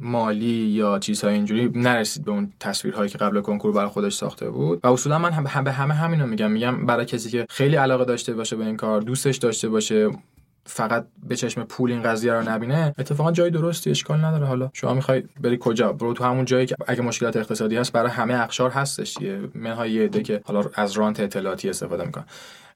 مالی 0.00 0.46
یا 0.46 0.98
چیزهای 0.98 1.34
اینجوری 1.34 1.70
نرسید 1.74 2.24
به 2.24 2.30
اون 2.30 2.52
تصویرهایی 2.60 3.10
که 3.10 3.18
قبل 3.18 3.40
کنکور 3.40 3.72
برای 3.72 3.88
خودش 3.88 4.14
ساخته 4.14 4.50
بود. 4.50 4.80
و 4.82 4.88
اصولا 4.88 5.18
من 5.18 5.32
هم 5.32 5.64
به 5.64 5.72
همه 5.72 5.94
همینو 5.94 6.26
میگم. 6.26 6.50
میگم 6.50 6.86
برای 6.86 7.06
کسی 7.06 7.30
که 7.30 7.46
خیلی 7.50 7.76
علاقه 7.76 8.04
داشته 8.04 8.34
باشه 8.34 8.56
به 8.56 8.66
این 8.66 8.76
کار 8.76 9.00
دوستش 9.00 9.36
داشته 9.36 9.68
باشه 9.68 10.10
فقط 10.70 11.06
به 11.28 11.36
چشم 11.36 11.64
پول 11.64 11.92
این 11.92 12.02
قضیه 12.02 12.32
رو 12.32 12.48
نبینه 12.48 12.94
اتفاقا 12.98 13.32
جای 13.32 13.50
درستی 13.50 13.90
اشکال 13.90 14.24
نداره. 14.24 14.46
حالا 14.46 14.70
شما 14.72 14.94
می‌خوای 14.94 15.22
بری 15.40 15.58
کجا؟ 15.60 15.92
برو 15.92 16.12
تو 16.14 16.24
همون 16.24 16.44
جایی 16.44 16.66
که 16.66 16.74
اگه 16.86 17.02
مشکلات 17.02 17.36
اقتصادی 17.36 17.76
هست 17.76 17.92
برای 17.92 18.10
همه 18.10 18.34
اقشار 18.34 18.70
هستش 18.70 19.16
دیگه. 19.18 19.38
منهای 19.54 19.92
یه 19.92 20.04
عده 20.04 20.22
که 20.22 20.40
حالا 20.44 20.64
از 20.74 20.92
رانت 20.92 21.20
اطلاعاتی 21.20 21.70
استفاده 21.70 22.04
می‌کنن. 22.04 22.24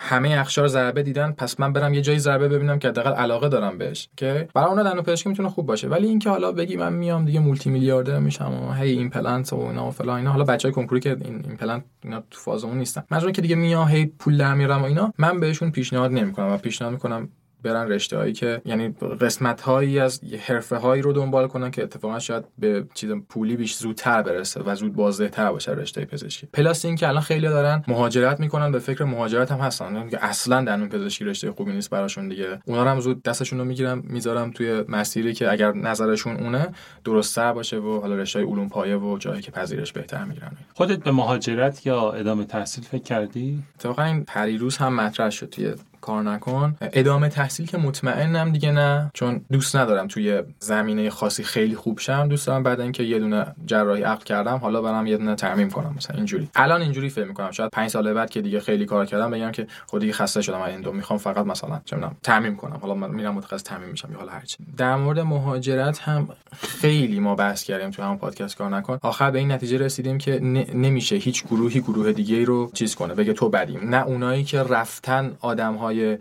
همه 0.00 0.30
اقشار 0.30 0.68
ضربه 0.68 1.02
دیدن 1.02 1.32
پس 1.32 1.60
من 1.60 1.72
برم 1.72 1.94
یه 1.94 2.00
جایی 2.00 2.18
ضربه 2.18 2.48
ببینم 2.48 2.78
که 2.78 2.88
حداقل 2.88 3.12
علاقه 3.12 3.48
دارم 3.48 3.78
بهش. 3.78 4.08
که 4.16 4.48
برای 4.54 4.68
اون 4.68 4.82
دندون 4.82 5.02
پزشکی 5.02 5.28
می‌تونه 5.28 5.48
خوب 5.48 5.66
باشه. 5.66 5.88
ولی 5.88 6.06
اینکه 6.06 6.30
حالا 6.30 6.52
بگی 6.52 6.76
من 6.76 6.92
میام 6.92 7.24
دیگه 7.24 7.40
مولتی 7.40 7.70
میلیاردر 7.70 8.18
میشم 8.18 8.52
و 8.52 8.72
هی 8.72 8.90
ایمپلنت 8.90 9.52
و 9.52 9.56
اینا 9.56 9.88
و 9.88 9.90
فلان 9.90 10.16
اینا 10.16 10.32
حالا 10.32 10.44
بچهای 10.44 10.72
کنکوری 10.72 11.00
که 11.00 11.10
این 11.10 11.44
ایمپلنت 11.48 11.84
اینا 12.04 12.22
تو 12.30 12.40
فاز 12.40 12.64
اون 12.64 12.78
نیستن. 12.78 13.02
مجبور 13.10 13.30
که 13.30 13.42
دیگه 13.42 13.56
میام 13.56 13.88
هی 13.88 14.06
پول 14.06 14.36
در 14.36 14.54
میارم 14.54 14.82
و 14.82 14.84
اینا. 14.84 15.12
من 15.18 15.40
بهشون 15.40 15.70
پیشنهاد 15.70 16.12
نمی‌کنم 16.12 16.52
و 16.52 16.56
پیشنهاد 16.56 16.92
می‌کنم 16.92 17.28
برن 17.64 17.88
رشته 17.88 18.16
هایی 18.16 18.32
که 18.32 18.62
یعنی 18.64 18.88
قسمت 19.20 19.60
هایی 19.60 19.98
از 19.98 20.20
حرفه 20.46 20.76
هایی 20.76 21.02
رو 21.02 21.12
دنبال 21.12 21.48
کنن 21.48 21.70
که 21.70 21.82
اتفاقا 21.82 22.18
شاید 22.18 22.44
به 22.58 22.86
چیز 22.94 23.10
پولی 23.28 23.56
بیش 23.56 23.76
زودتر 23.76 24.22
برسه 24.22 24.60
و 24.62 24.74
زود 24.74 24.92
بازده 24.94 25.28
تر 25.28 25.52
باشه 25.52 25.72
رشته 25.72 26.04
پزشکی. 26.04 26.46
پلاس 26.52 26.84
این 26.84 26.96
که 26.96 27.08
الان 27.08 27.22
خیلی 27.22 27.48
دارن 27.48 27.84
مهاجرت 27.88 28.40
می‌کنن 28.40 28.72
به 28.72 28.78
فکر 28.78 29.04
مهاجرت 29.04 29.52
هم 29.52 29.58
هستن. 29.58 29.96
یعنی 29.96 30.10
که 30.10 30.24
اصلا 30.24 30.64
دندون 30.64 30.88
پزشکی 30.88 31.24
رشته 31.24 31.52
خوبی 31.52 31.72
نیست 31.72 31.90
براشون 31.90 32.28
دیگه. 32.28 32.58
اونا 32.64 32.82
رو 32.82 32.88
هم 32.88 33.00
زود 33.00 33.22
دستشون 33.22 33.58
رو 33.58 33.64
می‌گیرم 33.64 34.02
می‌ذارم 34.04 34.50
توی 34.50 34.84
مسیری 34.88 35.34
که 35.34 35.52
اگر 35.52 35.72
نظرشون 35.72 36.36
اونه 36.36 36.68
درستتر 37.04 37.52
باشه 37.52 37.76
و 37.76 38.00
حالا 38.00 38.14
رشته 38.14 38.40
علوم 38.40 38.68
پایه 38.68 38.96
و 38.96 39.18
جایی 39.18 39.42
که 39.42 39.50
پذیرش 39.50 39.92
بهتر 39.92 40.24
می‌گیرن. 40.24 40.50
خودت 40.74 40.98
به 40.98 41.12
مهاجرت 41.12 41.86
یا 41.86 42.12
ادامه 42.12 42.44
تحصیل 42.44 42.84
فکر 42.84 43.02
کردی؟ 43.02 43.62
اتفاقا 43.74 44.02
این 44.02 44.24
پریروز 44.24 44.76
هم 44.76 44.94
مطرح 44.94 45.30
شد 45.30 45.48
توی 45.48 45.74
کار 46.04 46.22
نکن. 46.22 46.76
ادامه 46.80 47.28
تحصیل 47.28 47.66
که 47.66 47.78
مطمئنم 47.78 48.52
دیگه 48.52 48.72
نه 48.72 49.10
چون 49.14 49.40
دوست 49.52 49.76
ندارم 49.76 50.08
توی 50.08 50.42
زمینه 50.58 51.10
خاصی 51.10 51.44
خیلی 51.44 51.76
خوب 51.76 51.98
شم. 51.98 52.28
دوست 52.28 52.46
دارم 52.46 52.62
بعد 52.62 52.80
اینکه 52.80 53.02
یه 53.02 53.18
دونه 53.18 53.46
جراحی 53.66 54.02
عقد 54.02 54.24
کردم 54.24 54.56
حالا 54.56 54.82
برم 54.82 55.06
یه 55.06 55.16
دونه 55.16 55.34
ترمیم 55.34 55.70
کنم 55.70 55.94
مثلا 55.96 56.16
اینجوری. 56.16 56.48
الان 56.54 56.82
اینجوری 56.82 57.08
فکر 57.08 57.24
می‌کنم. 57.24 57.50
شاید 57.50 57.70
5 57.70 57.90
سال 57.90 58.12
بعد 58.12 58.30
که 58.30 58.40
دیگه 58.42 58.60
خیلی 58.60 58.86
کار 58.86 59.06
کردم 59.06 59.30
بگم 59.30 59.50
که 59.50 59.66
خودی 59.86 60.12
خسته 60.12 60.42
شدم. 60.42 60.60
از 60.60 60.72
اندو 60.72 60.92
می‌خوام 60.92 61.18
فقط 61.18 61.46
مثلا 61.46 61.80
چه 61.84 61.96
می‌دونم 61.96 62.16
ترمیم 62.22 62.56
کنم. 62.56 62.78
حالا 62.82 62.94
من 62.94 63.10
میرم 63.10 63.34
متخصص 63.34 63.62
ترمیم 63.62 63.88
میشم 63.88 64.12
یا 64.12 64.18
حالا 64.18 64.32
هرچی 64.32 64.56
در 64.76 64.96
مورد 64.96 65.20
مهاجرت 65.20 65.98
هم 65.98 66.28
خیلی 66.58 67.20
ما 67.20 67.34
بحث 67.34 67.62
کردیم 67.62 67.90
تو 67.90 68.02
همون 68.02 68.18
پادکست 68.18 68.56
کار 68.56 68.70
نکن. 68.70 68.98
آخر 69.02 69.30
به 69.30 69.38
این 69.38 69.52
نتیجه 69.52 69.78
رسیدیم 69.78 70.18
که 70.18 70.40
نمیشه 70.74 71.16
هیچ 71.16 71.44
گروهی 71.44 71.80
گروه 71.80 72.12
دیگه 72.12 72.44
رو 72.44 72.70
چیز 72.74 72.94
کنه 72.94 73.14
بگه 73.14 73.32
تو 73.32 73.48
بدیم. 73.48 73.88
نه 73.90 74.06
اونایی 74.06 74.44
که 74.44 74.62
رفتن 74.62 75.32
آدم 75.40 75.76
های 76.02 76.18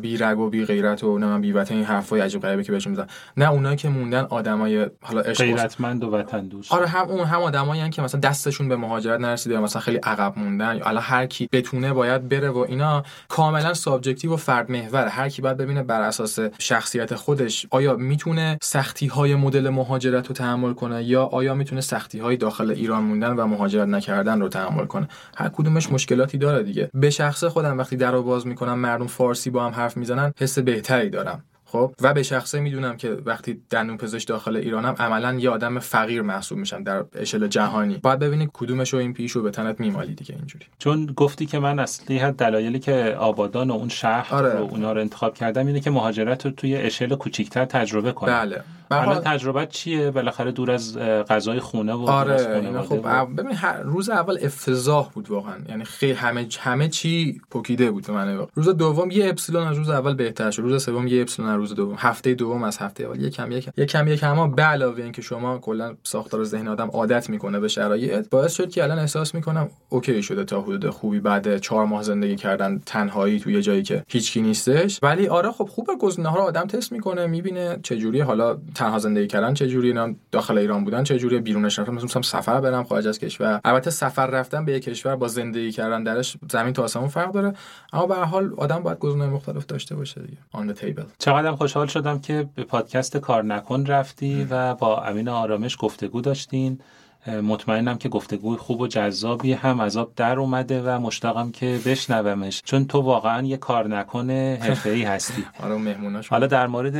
بی 0.00 0.16
رگ 0.16 0.38
و 0.38 0.50
بی 0.50 0.64
غیرت 0.64 1.04
و 1.04 1.18
نه 1.18 1.38
بی 1.38 1.52
وطن 1.52 1.74
این 1.74 1.84
حرفای 1.84 2.20
عجیب 2.20 2.42
غریبی 2.42 2.64
که 2.64 2.72
بهشون 2.72 2.90
می‌زنن 2.90 3.06
نه 3.36 3.50
اونایی 3.50 3.76
که 3.76 3.88
موندن 3.88 4.26
آدمای 4.30 4.86
حالا 5.02 5.20
عشق 5.20 5.44
غیرتمند 5.44 6.04
و 6.04 6.10
وطن 6.10 6.48
دوست. 6.48 6.72
آره 6.72 6.86
هم 6.86 7.08
اون 7.08 7.24
هم 7.24 7.42
آدمایی 7.42 7.90
که 7.90 8.02
مثلا 8.02 8.20
دستشون 8.20 8.68
به 8.68 8.76
مهاجرت 8.76 9.20
نرسیده 9.20 9.58
مثلا 9.58 9.82
خیلی 9.82 9.96
عقب 9.96 10.38
موندن. 10.38 10.76
یا 10.76 10.84
الان 10.84 11.02
هر 11.02 11.26
کی 11.26 11.48
بتونه 11.52 11.92
باید 11.92 12.28
بره 12.28 12.50
و 12.50 12.58
اینا 12.58 13.02
کاملا 13.28 13.74
subjective 13.74 14.32
و 14.32 14.36
فرد 14.36 14.70
محور. 14.70 15.06
هر 15.06 15.28
کی 15.28 15.42
باید 15.42 15.56
ببینه 15.56 15.82
بر 15.82 16.00
اساس 16.00 16.38
شخصیت 16.58 17.14
خودش 17.14 17.66
آیا 17.70 17.96
می‌تونه 17.96 18.58
سختی 18.62 19.06
های 19.06 19.34
مدل 19.34 19.68
مهاجرت 19.68 20.26
رو 20.26 20.34
تحمل 20.34 20.72
کنه 20.72 21.04
یا 21.04 21.24
آیا 21.24 21.54
می‌تونه 21.54 21.80
سختی 21.80 22.18
های 22.18 22.36
داخل 22.36 22.70
ایران 22.70 23.02
موندن 23.02 23.30
و 23.36 23.46
مهاجرت 23.46 23.88
نکردن 23.88 24.40
رو 24.40 24.48
تحمل 24.48 24.86
کنه؟ 24.86 25.08
هر 25.36 25.48
کدومش 25.48 25.92
مشکلاتی 25.92 26.38
داره 26.38 26.62
دیگه. 26.62 26.90
به 26.94 27.10
شخص 27.10 27.44
خودم 27.44 27.78
وقتی 27.78 27.96
در 27.96 28.10
رو 28.12 28.22
باز 28.22 28.46
می‌کنم 28.46 28.78
مردم 28.78 29.06
فارسی 29.06 29.50
با 29.50 29.64
هم 29.64 29.73
حرف 29.74 29.96
می‌زنن 29.96 30.32
حس 30.38 30.58
بهتری 30.58 31.10
دارم. 31.10 31.44
خب؟ 31.74 31.94
و 32.00 32.14
به 32.14 32.22
شخصه 32.22 32.60
می‌دونم 32.60 32.96
که 32.96 33.10
وقتی 33.10 33.62
دندون 33.70 33.96
پزشک 33.96 34.28
داخل 34.28 34.56
ایرانم 34.56 34.94
عملا 34.98 35.34
یه 35.34 35.50
آدم 35.50 35.78
فقیر 35.78 36.22
محسوب 36.22 36.58
میشم 36.58 36.82
در 36.82 37.04
اشل 37.14 37.46
جهانی. 37.46 37.98
باید 38.02 38.18
ببینی 38.18 38.48
کدومش 38.52 38.92
رو 38.92 38.98
این 38.98 39.12
پیش 39.12 39.32
رو 39.32 39.42
به 39.42 39.50
تنت 39.50 39.80
میمالی 39.80 40.14
دیگه 40.14 40.34
اینجوری. 40.34 40.66
چون 40.78 41.06
گفتی 41.06 41.46
که 41.46 41.58
من 41.58 41.78
اصلی 41.78 42.32
دلایلی 42.32 42.78
که 42.78 43.16
آبادان 43.18 43.70
و 43.70 43.74
اون 43.74 43.88
شهر 43.88 44.34
آره. 44.34 44.52
رو 44.52 44.64
اونا 44.64 44.92
رو 44.92 45.00
انتخاب 45.00 45.34
کردم 45.34 45.66
اینه 45.66 45.80
که 45.80 45.90
مهاجرت 45.90 46.46
رو 46.46 46.52
توی 46.52 46.76
اشل 46.76 47.14
کوچیکتر 47.14 47.64
تجربه 47.64 48.12
کنم. 48.12 48.32
بله. 48.32 48.62
حالا 49.02 49.20
تجربه 49.20 49.66
چیه؟ 49.66 50.10
بالاخره 50.10 50.52
دور 50.52 50.70
از 50.70 50.98
غذای 50.98 51.60
خونه 51.60 51.92
و 51.92 52.06
آره 52.10 52.36
خونه 52.38 52.82
خب 52.82 53.06
ببین 53.36 53.54
هر 53.54 53.82
روز 53.82 54.10
اول 54.10 54.38
افتضاح 54.42 55.10
بود 55.14 55.30
واقعا. 55.30 55.54
یعنی 55.68 55.84
خیلی 55.84 56.12
همه 56.12 56.46
همه 56.60 56.88
چی 56.88 57.40
پوکیده 57.50 57.90
بود 57.90 58.10
من 58.10 58.46
روز 58.54 58.68
دوم 58.68 59.10
یه 59.10 59.28
اپسیلون 59.28 59.66
از 59.66 59.76
روز 59.76 59.90
اول 59.90 60.14
بهتر 60.14 60.50
شد. 60.50 60.62
روز 60.62 60.84
سوم 60.84 61.06
یه 61.06 61.22
اپسیلون 61.22 61.50
از 61.50 61.56
روز 61.56 61.74
دوم. 61.74 61.94
هفته 61.98 62.34
دوم 62.34 62.64
از 62.64 62.78
هفته 62.78 63.04
اول. 63.04 63.20
یکم 63.20 63.52
یکم. 63.52 63.72
یکم 63.76 64.08
یکم. 64.08 64.30
اما 64.30 64.46
به 64.46 64.62
علاوه 64.62 65.02
اینکه 65.02 65.22
شما 65.22 65.58
کلا 65.58 65.94
ساختار 66.02 66.44
ذهن 66.44 66.68
آدم 66.68 66.88
عادت 66.90 67.30
می‌کنه 67.30 67.60
به 67.60 67.68
شرایط 67.68 68.28
باعث 68.30 68.54
شد 68.54 68.70
که 68.70 68.82
الان 68.82 68.98
احساس 68.98 69.34
می‌کنم 69.34 69.68
اوکی 69.88 70.22
شده 70.22 70.44
تا 70.44 70.60
حدود 70.60 70.90
خوبی. 70.90 71.20
بعد 71.20 71.58
چهار 71.58 71.86
ماه 71.86 72.02
زندگی 72.02 72.36
کردن 72.36 72.80
تنهایی 72.86 73.40
توی 73.40 73.62
جایی 73.62 73.82
که 73.82 74.04
هیچکی 74.08 74.42
نیستش. 74.42 74.98
ولی 75.02 75.28
آره 75.28 75.50
خب 75.50 75.64
خوبه. 75.64 75.96
گزینه 75.96 76.28
ها 76.28 76.36
رو 76.36 76.42
آدم 76.42 76.66
تست 76.66 76.92
می‌کنه 76.92 77.26
می‌بینه 77.26 77.78
چه 77.82 77.96
جوری 77.96 78.20
حالا 78.20 78.58
تنها 78.84 78.98
زندگی 78.98 79.26
کردن 79.26 79.54
چه 79.54 79.68
جوری 79.68 79.88
اینا 79.88 80.14
داخل 80.32 80.58
ایران 80.58 80.84
بودن 80.84 81.04
چه 81.04 81.18
جوری 81.18 81.38
بیرونش 81.38 81.78
رفتن 81.78 81.94
مثلا 81.94 82.22
سفر 82.22 82.60
برم 82.60 82.84
خارج 82.84 83.06
از 83.06 83.18
کشور. 83.18 83.60
البته 83.64 83.90
سفر 83.90 84.26
رفتن 84.26 84.64
به 84.64 84.72
یک 84.72 84.84
کشور 84.84 85.16
با 85.16 85.28
زندگی 85.28 85.72
کردن 85.72 86.02
درش 86.02 86.36
زمین 86.50 86.72
تا 86.72 86.82
آسمون 86.82 87.08
فرق 87.08 87.32
داره. 87.32 87.52
اما 87.92 88.06
به 88.06 88.14
هر 88.14 88.24
حال 88.24 88.54
آدم 88.56 88.82
باید 88.82 88.98
گزینه 88.98 89.26
مختلف 89.26 89.66
داشته 89.66 89.94
باشه 89.96 90.20
دیگه. 90.20 90.38
آن 90.52 90.72
تیبل 90.72 91.02
چقدر 91.18 91.52
خوشحال 91.52 91.86
شدم 91.86 92.18
که 92.18 92.48
به 92.54 92.64
پادکست 92.64 93.16
کار 93.16 93.44
نکن 93.44 93.86
رفتی 93.86 94.46
و 94.50 94.74
با 94.74 95.02
امین 95.02 95.28
آرامش 95.28 95.76
گفتگو 95.80 96.20
داشتین. 96.20 96.80
مطمئنم 97.26 97.98
که 97.98 98.08
گفتگوی 98.08 98.56
خوب 98.56 98.80
و 98.80 98.86
جذابی 98.86 99.52
هم 99.52 99.80
از 99.80 99.96
آب 99.96 100.12
در 100.16 100.38
اومده 100.38 100.82
و 100.82 101.00
مشتاقم 101.00 101.50
که 101.50 101.78
بشنومش. 101.86 102.62
چون 102.64 102.84
تو 102.84 103.00
واقعا 103.00 103.46
یه 103.46 103.56
کار 103.56 103.88
نکنه 103.88 104.60
ای 104.84 105.02
هستی. 105.02 105.44
آره 105.62 105.96
حالا 106.30 106.46
در 106.46 106.66
مورد 106.66 106.96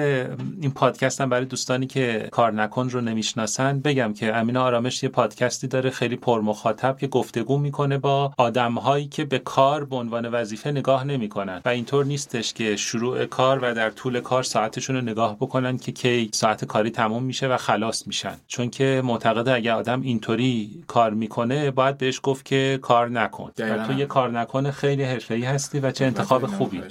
این 0.60 0.70
پادکست 0.70 1.20
هم 1.20 1.28
برای 1.28 1.44
دوستانی 1.44 1.86
که 1.86 2.28
کار 2.30 2.52
نکن 2.52 2.88
رو 2.88 3.00
نمی‌شناسن 3.00 3.80
بگم 3.80 4.14
که 4.14 4.36
امین 4.36 4.56
آرامش 4.56 5.02
یه 5.02 5.08
پادکستی 5.08 5.66
داره 5.66 5.90
خیلی 5.90 6.16
پر 6.16 6.40
مخاطب 6.40 6.98
که 6.98 7.06
گفتگو 7.06 7.58
می‌کنه 7.58 7.98
با 7.98 8.32
آدمهایی 8.38 9.06
که 9.06 9.24
به 9.24 9.38
کار 9.38 9.84
به 9.84 9.96
عنوان 9.96 10.28
وظیفه 10.28 10.70
نگاه 10.70 11.04
نمی‌کنن. 11.04 11.60
و 11.64 11.68
اینطور 11.68 12.04
نیستش 12.04 12.52
که 12.52 12.76
شروع 12.76 13.24
کار 13.24 13.58
و 13.62 13.74
در 13.74 13.90
طول 13.90 14.20
کار 14.20 14.42
ساعتشون 14.42 14.96
رو 14.96 15.02
نگاه 15.02 15.36
بکنن 15.36 15.78
که 15.78 15.92
کی 15.92 16.30
ساعت 16.32 16.64
کاری 16.64 16.90
تموم 16.90 17.22
میشه 17.22 17.48
و 17.48 17.56
خلاص 17.56 18.06
میشن. 18.06 18.36
چون 18.46 18.70
که 18.70 19.02
معتقده 19.04 19.52
اگر 19.54 19.72
آدم 19.72 20.02
اینطوری 20.14 20.84
کار 20.86 21.10
می‌کنه 21.14 21.70
باید 21.70 21.98
بهش 21.98 22.20
گفت 22.22 22.44
که 22.44 22.78
کار 22.82 23.10
نکن. 23.10 23.50
و 23.58 23.86
تو 23.86 23.92
یه 23.92 24.06
کار 24.06 24.30
نکنه 24.30 24.70
خیلی 24.70 25.04
حرفه‌ای 25.04 25.42
هستی 25.42 25.80
و 25.80 25.90
چه 25.90 26.04
انتخاب 26.04 26.46
خوبی. 26.46 26.82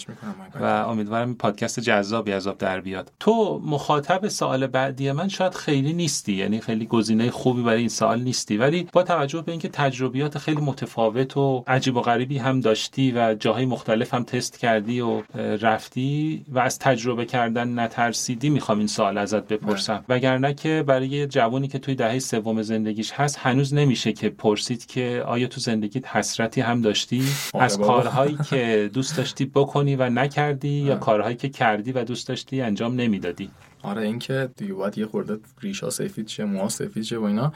و 0.62 0.64
امیدوارم 0.64 1.36
پادکست 1.36 1.80
جذابی 1.80 2.32
از 2.32 2.48
آب 2.48 2.58
در 2.58 2.82
بیاد. 2.82 3.12
تو 3.20 3.62
مخاطب 3.66 4.28
سوال 4.28 4.68
بعدی 4.68 5.12
من 5.12 5.28
شاید 5.28 5.54
خیلی 5.54 5.94
نیستی 5.94 6.34
یعنی 6.34 6.60
خیلی 6.60 6.86
گزینه 6.86 7.32
خوبی 7.32 7.64
برای 7.64 7.80
این 7.80 7.90
سوال 7.90 8.22
نیستی 8.22 8.58
ولی 8.58 8.88
با 8.94 9.04
توجه 9.04 9.42
به 9.42 9.52
اینکه 9.52 9.70
تجربیات 9.70 10.38
خیلی 10.38 10.62
متفاوت 10.62 11.38
و 11.38 11.64
عجیب 11.68 11.96
و 11.98 12.02
غریبی 12.02 12.38
هم 12.38 12.60
داشتی 12.60 13.12
و 13.12 13.36
جاهای 13.40 13.66
مختلف 13.66 14.14
هم 14.14 14.24
تست 14.24 14.60
کردی 14.60 15.02
و 15.02 15.22
رفتی 15.62 16.46
و 16.50 16.60
از 16.60 16.80
تجربه 16.80 17.26
کردن 17.26 17.80
نترسیدی 17.80 18.50
می‌خوام 18.50 18.78
این 18.78 18.88
سوال 18.88 19.18
ازت 19.18 19.48
بپرسم. 19.48 20.06
وگرنه 20.10 20.54
که 20.54 20.84
برای 20.88 21.28
جوانی 21.28 21.68
که 21.68 21.80
توی 21.80 21.96
دهه 21.96 22.20
سوم 22.20 22.62
زندگیش 22.62 23.12
هست 23.14 23.38
هنوز 23.40 23.74
نمیشه 23.74 24.14
که 24.14 24.30
پرسید 24.30 24.86
که 24.86 25.24
آیا 25.26 25.48
تو 25.48 25.62
زندگیت 25.62 26.08
حسرتی 26.08 26.62
هم 26.62 26.82
داشتی؟ 26.82 27.24
آره 27.54 27.64
از 27.64 27.78
کارهایی 27.78 28.38
که 28.50 28.90
دوست 28.94 29.18
داشتی 29.18 29.46
بکنی 29.46 29.96
و 29.96 30.10
نکردی 30.10 30.70
یا 30.70 30.96
کارهایی 30.96 31.36
که 31.36 31.50
کردی 31.50 31.92
و 31.92 32.04
دوست 32.04 32.28
داشتی 32.28 32.62
انجام 32.62 32.96
نمی‌دادی؟ 32.96 33.50
آره 33.82 34.02
اینکه 34.02 34.50
دیگه 34.58 34.74
باید 34.74 34.98
یه 34.98 35.06
خورده 35.06 35.40
ریشا 35.62 35.90
سفید 35.90 36.28
شه 36.28 36.46
موها 36.46 36.70
سفید 36.70 37.04
شه 37.04 37.18
و 37.18 37.24
اینا. 37.24 37.54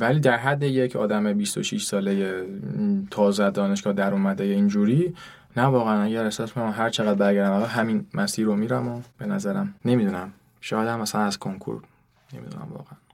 ولی 0.00 0.20
در 0.20 0.36
حد 0.36 0.62
یک 0.62 0.96
آدم 0.96 1.32
26 1.32 1.84
ساله 1.84 2.44
تازه 3.10 3.50
دانشگاه 3.50 3.92
در 3.92 4.12
اومده 4.12 4.44
اینجوری 4.44 5.14
نه 5.56 5.62
واقعا. 5.62 6.02
اگر 6.02 6.24
احساس 6.24 6.52
کنم 6.52 6.74
هر 6.76 6.90
چقدر 6.90 7.14
برگردم 7.14 7.62
همین 7.62 8.06
مسیر 8.14 8.46
رو 8.46 8.56
میرم 8.56 8.88
و 8.88 9.00
به 9.18 9.26
نظرم 9.26 9.74
نمی‌دونم. 9.84 10.32
شاید 10.60 10.88
هم 10.88 11.00
مثلا 11.00 11.20
از 11.20 11.38
کنکور 11.38 11.82
نمی‌دونم 12.34 12.68
واقعا. 12.70 13.07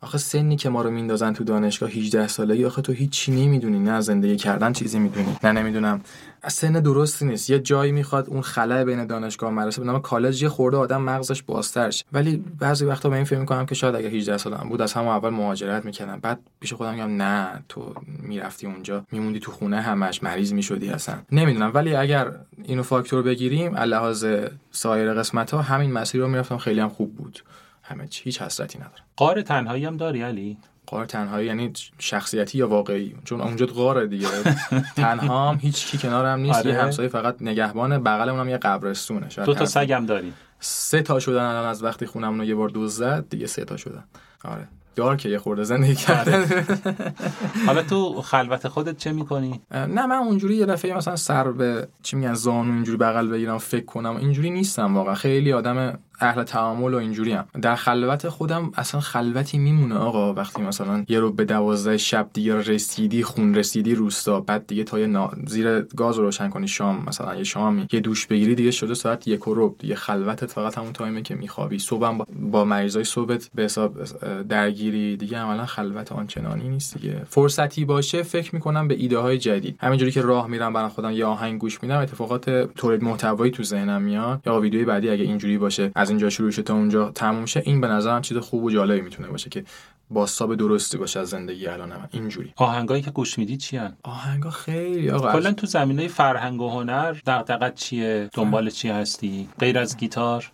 آخه 0.00 0.18
سنی 0.18 0.56
که 0.56 0.68
ما 0.68 0.82
رو 0.82 0.90
میندازن 0.90 1.32
تو 1.32 1.44
دانشگاه 1.44 1.90
18 1.90 2.28
سالگی 2.28 2.64
آخه 2.64 2.82
تو 2.82 2.92
هیچ 2.92 3.10
چی 3.10 3.32
نمی‌دونی. 3.32 3.78
نه 3.78 4.00
زندگی 4.00 4.36
کردن 4.36 4.72
چیزی 4.72 4.98
می‌دونی. 4.98 5.36
نه 5.44 5.52
نمی‌دونم. 5.52 6.00
سن 6.48 6.72
درستی 6.72 7.24
نیست. 7.24 7.50
یه 7.50 7.58
جایی 7.58 7.92
می‌خواد 7.92 8.28
اون 8.28 8.40
خلای 8.40 8.84
بین 8.84 9.06
دانشگاه 9.06 9.50
و 9.50 9.54
مدرسه 9.54 9.80
بنابراین 9.80 10.02
کالج 10.02 10.42
یه 10.42 10.48
خورده 10.48 10.76
آدم 10.76 11.02
مغزش 11.02 11.42
بازتر 11.42 11.90
ولی 12.12 12.44
بعضی 12.58 12.84
وقتا 12.84 13.08
به 13.08 13.16
این 13.16 13.24
فکر 13.24 13.38
می‌کنم 13.38 13.66
که 13.66 13.74
شاید 13.74 13.94
اگه 13.94 14.08
18 14.08 14.38
سالم 14.38 14.66
بود 14.68 14.82
از 14.82 14.92
همون 14.92 15.08
اول 15.08 15.30
مهاجرت 15.30 15.84
می‌کردم. 15.84 16.18
بعد 16.22 16.38
پیش 16.60 16.72
خودم 16.72 16.94
میگم 16.94 17.22
نه 17.22 17.48
تو 17.68 17.94
می‌رفتی 18.22 18.66
اونجا. 18.66 19.04
میموندی 19.12 19.40
تو 19.40 19.52
خونه 19.52 19.80
همش. 19.80 20.22
مریض 20.22 20.52
می‌شدی 20.52 20.88
اصلا. 20.88 21.14
نمی‌دونم. 21.32 21.70
ولی 21.74 21.94
اگر 21.94 22.32
اینو 22.64 22.82
فاکتور 22.82 23.22
بگیریم 23.22 23.76
لحاظ 23.76 24.26
سایر 24.70 25.14
قسمت 25.14 25.50
ها 25.50 25.62
همین 25.62 25.92
مسیر 25.92 26.20
رو 26.20 26.28
می‌رفتم. 26.28 26.58
خیلی 26.58 26.80
هم 26.80 26.88
خوب 26.88 27.14
بود. 27.16 27.42
همه 27.88 28.08
چی 28.08 28.24
هیچ 28.24 28.42
حسرتی 28.42 28.78
ندارم. 28.78 29.04
قار 29.16 29.42
تنهایی 29.42 29.84
هم 29.84 29.96
داری 29.96 30.22
علی؟ 30.22 30.58
قار 30.86 31.06
تنهایی 31.06 31.46
یعنی 31.46 31.72
شخصیتی 31.98 32.58
یا 32.58 32.68
واقعی؟ 32.68 33.16
چون 33.24 33.40
اونجا 33.40 33.66
قاره 33.66 34.06
دیگه. 34.06 34.26
تنها 34.96 35.50
هم 35.50 35.58
هیچ 35.62 35.86
کی 35.86 35.98
کنارم 35.98 36.40
نیست 36.40 36.58
آره. 36.58 36.70
یه 36.70 36.82
همسایه 36.82 37.08
فقط 37.08 37.36
نگهبان 37.40 38.02
بغل 38.02 38.28
اونم 38.28 38.48
یه 38.48 38.56
قبرستونه. 38.56 39.26
دو 39.46 39.54
تا 39.54 39.66
سگم 39.66 40.06
داری. 40.06 40.32
سه 40.60 41.02
تا 41.02 41.20
شدن 41.20 41.42
الان 41.44 41.64
از 41.68 41.84
وقتی 41.84 42.06
خونم 42.06 42.38
رو 42.38 42.44
یه 42.44 42.54
بار 42.54 42.68
دوز 42.68 42.94
زد 42.94 43.28
دیگه 43.30 43.46
سه 43.46 43.64
تا 43.64 43.76
شدن. 43.76 44.04
آره. 44.44 44.68
دار 44.96 45.16
که 45.16 45.28
یه 45.28 45.38
خورده 45.38 45.64
زندگی 45.64 45.94
کردن 45.94 46.66
حالا 47.66 47.82
تو 47.82 48.22
خلوت 48.22 48.68
خودت 48.68 48.96
چه 48.96 49.12
می‌کنی؟ 49.12 49.60
نه 49.70 50.06
من 50.06 50.16
اونجوری 50.16 50.56
یه 50.56 50.66
دفعه 50.66 50.96
مثلا 50.96 51.16
سر 51.16 51.52
به 51.52 51.88
چی 52.02 52.16
میگن 52.16 52.34
زانو 52.34 52.72
اینجوری 52.72 52.98
بغل 52.98 53.28
بگیرم 53.28 53.58
فکر 53.58 53.84
کنم 53.84 54.16
اینجوری 54.16 54.50
نیستم 54.50 54.96
واقعا. 54.96 55.14
خیلی 55.14 55.52
آدم 55.52 55.98
اهل 56.20 56.42
تعامل 56.42 56.94
و 56.94 56.96
اینجوری 56.96 57.32
هم. 57.32 57.44
در 57.62 57.74
خلوت 57.74 58.28
خودم 58.28 58.70
اصلا 58.76 59.00
خلوتی 59.00 59.58
میمونه 59.58 59.94
آقا. 59.94 60.34
وقتی 60.34 60.62
مثلا 60.62 61.04
یه 61.08 61.20
رو 61.20 61.32
به 61.32 61.44
دوازده 61.44 61.96
شب 61.96 62.28
دیگه 62.32 62.56
رسیدی 62.56 63.22
خون 63.22 63.54
رسیدی 63.54 63.94
روستا 63.94 64.40
بعد 64.40 64.66
دیگه 64.66 64.84
تا 64.84 64.98
یه 64.98 65.28
زیر 65.46 65.80
گاز 65.80 66.16
رو 66.16 66.24
روشن 66.24 66.48
کنی 66.48 66.68
شام 66.68 67.04
مثلا 67.06 67.36
یه 67.36 67.44
شامی. 67.44 67.86
یه 67.92 68.00
دوش 68.00 68.26
بگیری 68.26 68.54
دیگه 68.54 68.70
شده 68.70 68.94
ساعت 68.94 69.28
یک 69.28 69.48
و 69.48 69.54
رب 69.56 69.74
دیگه 69.78 69.94
خلوتت 69.94 70.50
فقط 70.50 70.78
همون 70.78 70.92
تایمه 70.92 71.22
که 71.22 71.34
میخوابی. 71.34 71.78
صبحم 71.78 72.18
با, 72.18 72.26
با 72.40 72.64
مریضای 72.64 73.04
صبحت 73.04 73.50
به 73.54 73.62
حساب 73.62 74.04
درگیری. 74.48 75.16
دیگه 75.16 75.38
عملا 75.38 75.66
خلوت 75.66 76.12
آنچنانی 76.12 76.68
نیست 76.68 76.98
دیگه. 76.98 77.22
فرصتی 77.28 77.84
باشه 77.84 78.22
فکر 78.22 78.54
می‌کنم 78.54 78.88
به 78.88 78.94
ایده 78.94 79.18
های 79.18 79.38
جدید. 79.38 79.78
همینجوری 79.80 80.10
که 80.10 80.22
راه 80.22 80.46
میرم 80.46 80.72
برای 80.72 80.88
خودم 80.88 81.10
یه 81.10 81.24
آهنگ 81.24 81.60
گوش 81.60 81.82
میدم 81.82 81.98
اتفاقات 81.98 82.50
تولید 82.50 83.04
محتوایی 83.04 83.52
تو 83.52 83.62
ذهنم 83.62 84.02
میاد. 84.02 84.40
یا 84.46 84.60
ویدیوی 84.60 84.84
بعدی 84.84 85.10
اگه 85.10 85.24
اینجوری 85.24 85.58
باشه. 85.58 85.90
اینجا 86.08 86.30
شروع 86.30 86.50
شه 86.50 86.62
تا 86.62 86.74
اونجا 86.74 87.10
تموم 87.10 87.46
شه 87.46 87.62
این 87.64 87.80
به 87.80 87.86
نظرم 87.86 88.22
چیز 88.22 88.38
خوب 88.38 88.64
و 88.64 88.70
جالبی 88.70 89.00
می‌تونه 89.00 89.28
باشه 89.28 89.50
که 89.50 89.64
باستاب 90.10 90.54
درستی 90.54 90.98
باشه 90.98 91.20
از 91.20 91.28
زندگی 91.28 91.66
الان 91.66 91.88
من 91.88 92.08
اینجوری. 92.10 92.52
آهنگایی 92.56 93.02
که 93.02 93.10
گوش 93.10 93.38
میدی 93.38 93.56
چی 93.56 93.76
هن؟ 93.76 93.96
آهنگا 94.02 94.50
خیلی 94.50 95.10
آقا 95.10 95.32
کلا 95.32 95.52
تو 95.52 95.66
زمینه 95.66 96.08
فرهنگ 96.08 96.60
و 96.60 96.70
هنر 96.70 97.12
دغدغت 97.26 97.74
چیه؟ 97.74 98.30
دنبال 98.32 98.70
چی 98.70 98.88
هستی؟ 98.88 99.48
غیر 99.58 99.78
از 99.78 99.96
گیتار؟ 99.96 100.50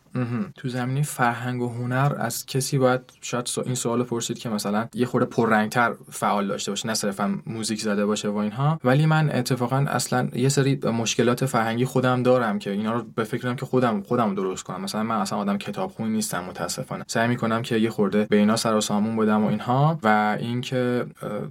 تو 0.57 0.69
زمینه 0.69 1.03
فرهنگ 1.03 1.63
و 1.63 1.69
هنر 1.69 2.13
از 2.19 2.47
کسی 2.47 2.79
باید 2.79 3.01
شاید 3.21 3.51
این 3.65 3.75
سوال 3.75 4.03
پرسید 4.03 4.39
که 4.39 4.49
مثلا 4.49 4.89
یه 4.95 5.07
خورده 5.07 5.27
پررنگتر 5.27 5.95
فعال 6.11 6.47
داشته 6.47 6.73
باشه 6.73 6.87
نه 6.87 6.95
صرفا 6.95 7.39
موزیک 7.47 7.81
زده 7.81 8.07
باشه 8.07 8.29
و 8.29 8.37
اینها. 8.37 8.79
ولی 8.85 9.07
من 9.07 9.31
اتفاقا 9.31 9.77
اصلا 9.77 10.29
یه 10.35 10.49
سری 10.49 10.77
مشکلات 10.77 11.47
فرهنگی 11.47 11.85
خودم 11.85 12.23
دارم 12.23 12.59
که 12.59 12.71
اینا 12.71 12.93
رو 12.93 13.05
به 13.15 13.25
فکرم 13.25 13.57
که 13.57 13.67
خودم 13.67 14.03
خودم 14.03 14.35
درست 14.35 14.63
کنم. 14.63 14.81
مثلا 14.81 15.03
من 15.03 15.17
اصلا 15.17 15.39
آدم 15.45 15.59
کتابخونی 15.59 16.11
نیستم 16.11 16.45
متاسفانه. 16.45 17.05
سعی 17.07 17.29
می‌کنم 17.29 17.63
که 17.63 17.77
یه 17.77 17.91
خورده 17.91 18.27
به 18.31 18.37
اینا 18.37 18.57
سر 18.57 18.75
و 18.75 18.81
سامون 18.81 19.17
بدم 19.17 19.45
و 19.45 19.47
اینها 19.47 19.99
و 20.03 20.37
اینکه 20.41 21.07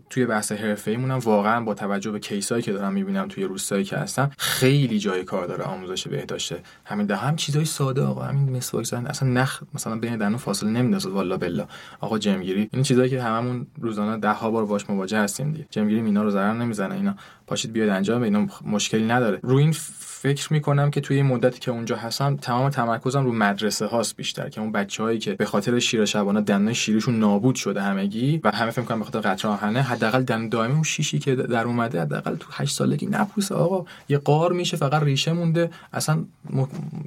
توی 0.09 0.25
بحث 0.25 0.51
حرفه‌ای 0.51 0.97
مونم 0.97 1.19
واقعا 1.19 1.61
با 1.61 1.73
توجه 1.73 2.11
به 2.11 2.19
کیسایی 2.19 2.63
که 2.63 2.73
دارم 2.73 2.93
می‌بینم 2.93 3.27
توی 3.27 3.43
روستایی 3.43 3.83
که 3.83 3.97
هستم 3.97 4.31
خیلی 4.37 4.99
جای 4.99 5.23
کار 5.23 5.47
داره 5.47 5.63
آموزش 5.63 6.07
بهداشت 6.07 6.53
همین 6.85 7.07
ده 7.07 7.15
هم 7.15 7.35
چیزای 7.35 7.65
ساده 7.65 8.01
آقا 8.01 8.21
همین 8.21 8.57
مسواک 8.57 8.85
زدن 8.85 9.07
اصلا 9.07 9.29
نخ 9.29 9.63
مثلا 9.73 9.99
بین 9.99 10.17
دندون 10.17 10.37
فاصله 10.37 10.69
نمیندازه. 10.69 11.09
والا 11.09 11.37
بلا. 11.37 11.67
آقا 11.99 12.17
جمگیری 12.17 12.69
این 12.73 12.83
چیزایی 12.83 13.09
که 13.09 13.21
هممون 13.21 13.67
روزانه 13.81 14.17
ده 14.17 14.31
ها 14.31 14.51
بار 14.51 14.65
باش 14.65 14.89
مواجه 14.89 15.19
هستیم 15.19 15.51
دیگه. 15.51 15.67
جمگیری 15.69 16.01
اینا 16.01 16.23
رو 16.23 16.31
ضرر 16.31 16.53
نمی‌زنه. 16.53 16.95
اینا 16.95 17.15
پاشید 17.47 17.73
بیاید 17.73 17.89
انجام 17.89 18.21
اینا 18.21 18.47
مشکلی 18.65 19.05
نداره. 19.05 19.39
روی 19.43 19.63
این 19.63 19.75
فکر 20.23 20.53
می‌کنم 20.53 20.91
که 20.91 21.01
توی 21.01 21.21
مدتی 21.21 21.59
که 21.59 21.71
اونجا 21.71 21.95
هستم 21.95 22.35
تمام 22.35 22.69
تمرکزم 22.69 23.23
رو 23.23 23.31
مدرسه 23.31 23.85
هاست 23.85 24.15
بیشتر 24.17 24.49
که 24.49 24.61
اون 24.61 24.71
بچههایی 24.71 25.19
که 25.19 25.33
به 25.33 25.45
خاطر 25.45 25.79
شیر 25.79 26.05
شبانه 26.05 26.41
دندون 26.41 26.73
شیرشون 26.73 27.19
نابود 27.19 27.55
شده 27.55 27.81
همگی 27.81 28.41
و 28.43 28.51
همه 28.51 28.71
فکر 28.71 28.81
می‌کنم 28.81 28.99
به 28.99 29.05
خاطر 29.05 29.19
قطره 29.19 29.51
آهنه 29.51 29.81
حداقل 29.81 30.23
دندون 30.23 30.49
دائمی 30.49 30.73
اون 30.73 30.83
شیشی 30.83 31.19
که 31.19 31.35
در 31.35 31.63
اومده 31.65 32.01
حداقل 32.01 32.35
تو 32.35 32.47
8 32.51 32.75
سالگی 32.75 33.05
نپوسه. 33.05 33.55
آقا 33.55 33.85
یه 34.09 34.17
قار 34.17 34.51
میشه 34.51 34.77
فقط 34.77 35.03
ریشه 35.03 35.33
مونده. 35.33 35.69
اصلا 35.93 36.25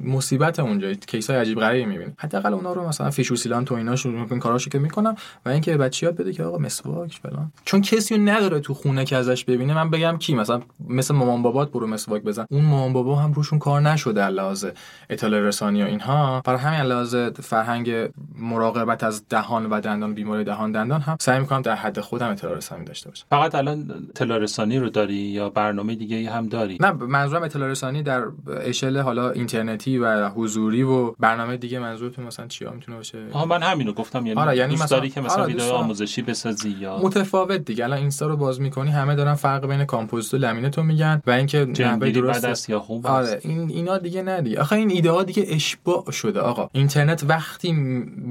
مصیبت 0.04 0.60
اونجا. 0.60 0.92
کیسای 0.92 1.36
عجیب 1.36 1.60
غریبی 1.60 1.90
می‌بینی. 1.90 2.12
حداقل 2.18 2.54
اونا 2.54 2.72
رو 2.72 2.88
مثلا 2.88 3.10
فیشوسیلان 3.10 3.64
تو 3.64 3.74
ایناشون 3.74 4.26
این 4.30 4.38
کاراشو 4.38 4.70
که 4.70 4.78
می‌کنم 4.78 5.16
و 5.46 5.48
اینکه 5.48 5.76
بچه 5.76 6.06
یاد 6.06 6.16
بده 6.16 6.32
که 6.32 6.44
آقا 6.44 6.58
مسواک 6.58 7.18
فلان. 7.22 7.52
چون 7.64 7.80
کسی 7.80 8.18
نداره 8.18 8.60
تو 8.60 8.74
خونه 8.74 9.04
که 9.04 9.16
ازش 9.16 9.44
ببینه 9.44 9.74
من 9.74 9.90
بگم 9.90 10.18
کی؟ 10.18 10.34
مثلا 10.34 10.62
مثل 10.88 11.14
مامان 11.14 11.42
بابات 11.42 11.72
برو 11.72 11.86
مسواک 11.86 12.22
بزن. 12.22 12.46
اون 12.50 12.64
مامان 12.64 12.92
بابا 13.06 13.20
هم 13.20 13.32
روشون 13.32 13.58
کار 13.58 13.80
نشده 13.80 14.28
لحاظ 14.28 14.66
اطلاع 15.10 15.40
رسانی 15.40 15.82
و 15.82 15.86
اینها. 15.86 16.42
برای 16.44 16.58
همین 16.58 16.80
لحاظ 16.80 17.16
فرهنگ 17.42 18.10
مراقبت 18.38 19.04
از 19.04 19.28
دهان 19.28 19.66
و 19.66 19.80
دندان 19.80 20.14
بیماری 20.14 20.44
دهان 20.44 20.72
دندان 20.72 21.00
هم 21.00 21.16
سعی 21.20 21.40
می‌کنم 21.40 21.62
در 21.62 21.74
حد 21.74 22.00
خودم 22.00 22.30
اطلاع 22.30 22.56
رسانی 22.56 22.84
داشته 22.84 23.08
باشم. 23.08 23.24
فقط 23.30 23.54
الان 23.54 24.08
اطلاع 24.10 24.38
رسانی 24.38 24.78
رو 24.78 24.88
داری 24.88 25.14
یا 25.14 25.50
برنامه 25.50 25.94
دیگه 25.94 26.30
هم 26.30 26.48
داری؟ 26.48 26.78
نه 26.80 26.92
منظورم 26.92 27.42
اطلاع 27.42 27.68
رسانی 27.68 28.02
در 28.02 28.24
اشل 28.60 28.98
حالا 28.98 29.30
اینترنتی 29.30 29.98
و 29.98 30.28
حضوری 30.28 30.82
و 30.82 31.10
برنامه 31.10 31.56
دیگه 31.56 31.78
منظورتون 31.78 32.26
مثلا 32.26 32.46
چیا 32.46 32.70
می‌تونه 32.70 32.96
باشه؟ 32.96 33.18
آها 33.32 33.44
من 33.44 33.62
همینو 33.62 33.92
گفتم 33.92 34.26
یعنی, 34.26 34.40
آره 34.40 34.56
یعنی 34.56 34.76
دوست 34.76 34.90
داری 34.90 35.10
که 35.10 35.20
مثلا 35.20 35.42
آره 35.42 35.52
ویدیو 35.52 35.72
آموزشی 35.72 36.22
بسازی 36.22 36.76
یا 36.80 36.98
متفاوت 36.98 37.60
دیگه. 37.60 37.84
الان 37.84 37.98
اینستا 37.98 38.26
رو 38.26 38.36
باز 38.36 38.60
می‌کنی 38.60 38.90
همه 38.90 39.14
دارن 39.14 39.34
فرق 39.34 39.66
بین 39.66 39.84
کامپوزیت 39.84 40.34
و 40.34 40.36
لمینت 40.36 40.78
میگن 40.78 41.22
و 41.26 41.30
اینکه 41.30 41.64
نحوه 41.64 42.10
درست 42.10 42.70
یا 42.70 42.78
خوب 42.96 43.06
آره 43.06 43.40
این 43.42 43.70
اینا 43.70 43.98
دیگه 43.98 44.22
ندی 44.22 44.56
آخه 44.56 44.76
این 44.76 44.90
ایده 44.90 45.10
ها 45.10 45.22
دیگه 45.22 45.44
اشباع 45.48 46.10
شده 46.10 46.40
آقا. 46.40 46.70
اینترنت 46.72 47.24
وقتی 47.28 47.72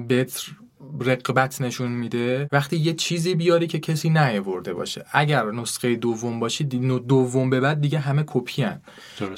بهت 0.08 0.42
رغبت 1.02 1.62
نشون 1.62 1.92
میده 1.92 2.50
وقتی 2.52 2.78
یه 2.78 2.94
چیزی 2.94 3.36
بیاری 3.36 3.68
که 3.68 3.80
کسی 3.80 4.10
نیاورده 4.10 4.74
باشه. 4.74 5.06
اگر 5.12 5.52
نسخه 5.52 5.96
دوم 5.96 6.40
باشی 6.40 6.64
دوم 6.64 7.50
به 7.50 7.60
بعد 7.60 7.82
دیگه 7.82 8.00
همه 8.00 8.24
کپی‌ان. 8.28 8.82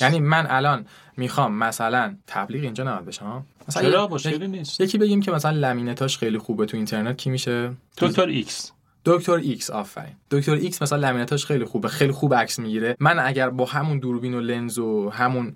یعنی 0.02 0.20
من 0.20 0.48
الان 0.50 0.86
می‌خوام 1.18 1.54
مثلا 1.54 2.16
تبلیغ 2.28 2.64
اینجا 2.64 2.84
نباید 2.84 3.06
بشم 3.06 3.46
مثلا 3.68 3.90
چرا 3.90 4.08
مشکلی 4.08 4.48
نیست. 4.48 4.82
یکی 4.82 4.98
بگیم 4.98 5.22
که 5.22 5.32
مثلا 5.32 5.52
لمینتاش 5.52 6.18
خیلی 6.18 6.38
خوبه 6.38 6.66
تو 6.66 6.78
اینترنت. 6.78 7.18
کی 7.18 7.30
میشه؟ 7.30 7.72
دکتر 7.98 8.28
ایکس. 8.28 8.72
دکتر 9.08 9.32
ایکس 9.32 9.70
آفرین. 9.70 10.14
دکتر 10.32 10.54
ایکس 10.54 10.82
مثلا 10.82 11.10
لمینتاش 11.10 11.46
خیلی 11.46 11.66
خوبه 11.66 11.88
خیلی 11.88 12.12
خوب 12.12 12.34
عکس 12.34 12.60
می‌گیره. 12.60 12.96
من 13.00 13.20
اگر 13.20 13.50
با 13.50 13.66
همون 13.66 14.00
دوربین 14.00 14.34
و 14.34 14.40
لنز 14.40 14.78
و 14.80 15.10
همون 15.10 15.56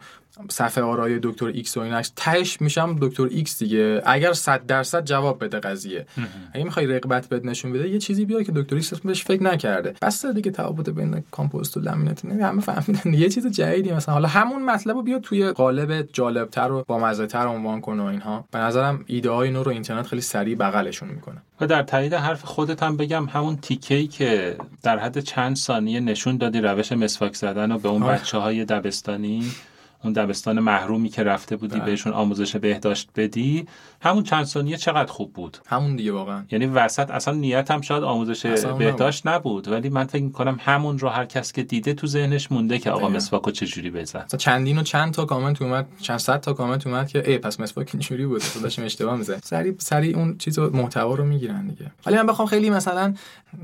صفحه 0.49 0.83
آرای 0.83 1.19
دکتر 1.23 1.45
ایکس 1.45 1.77
و 1.77 1.79
این 1.79 2.01
تهش 2.15 2.61
میشم 2.61 2.97
دکتر 3.01 3.23
ایکس 3.23 3.59
دیگه. 3.59 4.01
اگر 4.05 4.33
100 4.33 4.65
درصد 4.65 5.05
جواب 5.05 5.43
بده 5.43 5.59
قضیه. 5.59 6.05
اگه 6.53 6.63
می‌خوای 6.63 6.87
رغبت 6.87 7.29
بهت 7.29 7.45
نشون 7.45 7.73
بده 7.73 7.89
یه 7.89 7.99
چیزی 7.99 8.25
بیا 8.25 8.43
که 8.43 8.51
دکتر 8.51 8.75
ایکس 8.75 8.93
بهش 8.93 9.23
فکر 9.23 9.43
نکرده. 9.43 9.93
بس 10.01 10.25
دیگه 10.25 10.51
تفاوت 10.51 10.89
بین 10.89 11.23
کامپوزیت 11.31 11.77
و 11.77 11.79
لمینت 11.79 12.25
نه 12.25 12.45
همه 12.45 12.61
فهمیدن. 12.61 13.13
یه 13.13 13.29
چیز 13.29 13.47
جدیدی 13.47 13.91
مثلا. 13.91 14.13
حالا 14.13 14.27
همون 14.27 14.65
مطلب 14.65 14.95
رو 14.95 15.03
بیا 15.03 15.19
توی 15.19 15.51
قالب 15.51 16.07
جالبتر 16.13 16.71
و 16.71 16.83
با 16.87 16.99
مزه 16.99 17.27
تر 17.27 17.47
عنوان 17.47 17.81
کن 17.81 17.99
و 17.99 18.05
اینها. 18.05 18.45
به 18.51 18.59
نظرم 18.59 19.03
ایده 19.07 19.29
های 19.29 19.51
نو 19.51 19.63
رو 19.63 19.71
اینترنت 19.71 20.07
خیلی 20.07 20.21
سریع 20.21 20.55
بغلشون 20.55 21.09
می‌کنه. 21.09 21.37
و 21.61 21.67
در 21.67 21.83
تایید 21.83 22.13
حرف 22.13 22.43
خودت 22.43 22.83
هم 22.83 22.97
بگم 22.97 23.25
همون 23.25 23.57
تیکه‌ای 23.57 24.07
که 24.07 24.55
در 24.83 24.99
حد 24.99 25.19
چند 25.19 25.55
ثانیه 25.55 25.99
نشون 25.99 26.37
دادی 26.37 26.61
روش 26.61 26.91
مسواک 26.91 27.35
زدن 27.35 27.71
و 27.71 27.77
به 27.77 27.89
اون 27.89 28.03
بچه 28.03 28.37
های 28.37 28.65
دبستانی. 28.65 29.51
اون 30.03 30.13
دبستان 30.13 30.59
محرومی 30.59 31.09
که 31.09 31.23
رفته 31.23 31.55
بودی 31.55 31.75
بله. 31.75 31.85
بهشون 31.85 32.13
آموزش 32.13 32.55
بهداشت 32.55 33.09
بدی 33.15 33.67
همون 34.01 34.23
چند 34.23 34.45
ثانیه 34.45 34.77
چقدر 34.77 35.11
خوب 35.11 35.33
بود؟ 35.33 35.57
همون 35.67 35.95
دیگه 35.95 36.11
واقعا. 36.11 36.43
یعنی 36.51 36.65
وسط 36.65 37.11
اصلا 37.11 37.33
نیتم 37.33 37.81
شاید 37.81 38.03
آموزش 38.03 38.45
بهداشت 38.77 39.27
نبود. 39.27 39.67
ولی 39.67 39.89
من 39.89 40.03
فکر 40.03 40.23
می‌کنم 40.23 40.57
همون 40.61 40.99
رو 40.99 41.09
هر 41.09 41.25
کس 41.25 41.51
که 41.51 41.63
دیده 41.63 41.93
تو 41.93 42.07
ذهنش 42.07 42.51
مونده 42.51 42.79
که 42.79 42.91
آقا 42.91 43.09
مسواکو 43.09 43.51
چجوری 43.51 43.91
بزن. 43.91 44.25
چندین 44.37 44.77
و 44.77 44.83
چند 44.83 45.13
تا 45.13 45.25
کامنت 45.25 45.61
اومد 45.61 45.87
چند 46.01 46.19
صد 46.19 46.39
تا 46.39 46.53
کامنت 46.53 46.87
اومد 46.87 47.07
که 47.07 47.29
ای 47.29 47.37
پس 47.37 47.59
مسواک 47.59 47.89
اینجوری 47.93 48.25
بود. 48.25 48.41
تو 48.41 48.59
داشتم 48.59 48.83
اشتباه 48.83 49.15
می‌زنی 49.15 49.39
سری 49.43 49.75
سری 49.79 50.13
اون 50.13 50.37
چیزو 50.37 50.69
محتوا 50.69 51.15
رو 51.15 51.23
می‌گیرن 51.23 51.67
دیگه. 51.67 51.91
ولی 52.05 52.15
من 52.15 52.25
بخوام 52.25 52.47
خیلی 52.47 52.69
مثلا 52.69 53.13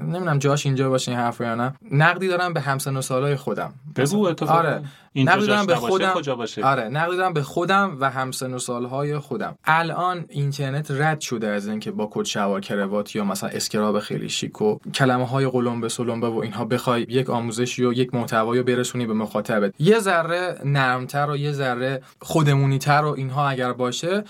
نمی‌دونم 0.03 0.39
جاش 0.39 0.65
اینجا 0.65 0.89
باشه 0.89 1.11
این 1.11 1.19
حرف 1.19 1.41
یا 1.41 1.55
نه. 1.55 1.73
نقدی 1.91 2.27
دارم 2.27 2.53
به 2.53 2.61
همسن 2.61 2.97
و 2.97 3.01
سالای 3.01 3.35
خودم. 3.35 3.73
بگو 3.95 4.27
آره. 4.47 4.83
این 5.13 5.29
نقد 5.29 5.39
جاش 5.39 5.47
دارم 5.47 5.65
به 5.65 5.75
خودم 5.75 6.13
کجا 6.13 6.35
باشه؟ 6.35 6.63
آره. 6.63 6.83
نقد 6.89 7.17
دارم 7.17 7.33
به 7.33 7.41
خودم 7.41 7.97
و 7.99 8.09
همسن 8.09 8.53
و 8.53 8.59
سالهای 8.59 9.19
خودم. 9.19 9.57
الان 9.65 10.25
اینترنت 10.29 10.91
رد 10.91 11.21
شده 11.21 11.47
از 11.47 11.67
اینکه 11.67 11.91
با 11.91 12.09
کت 12.11 12.25
شلوار 12.25 12.61
کروات 12.61 13.15
یا 13.15 13.23
مثلا 13.23 13.49
scrub 13.49 13.99
خیلی 13.99 14.29
شیک 14.29 14.61
و 14.61 14.77
کلمه 14.93 15.27
های 15.27 15.47
قلمبه 15.47 15.89
سلمبه 15.89 16.27
و 16.27 16.37
اینها 16.37 16.65
بخوای 16.65 17.01
یک 17.01 17.29
آموزشی 17.29 17.85
و 17.85 17.93
یک 17.93 18.13
محتوایی 18.13 18.63
برسونی 18.63 19.05
به 19.05 19.13
مخاطبت. 19.13 19.73
یه 19.79 19.99
ذره 19.99 20.61
نرمتر 20.65 21.29
و 21.29 21.37
یه 21.37 21.51
ذره 21.51 22.01
خودمونی 22.21 22.77
تر 22.77 23.01
و 23.05 23.13
اینها 23.17 23.49
اگر 23.49 23.73
باشه 23.73 24.23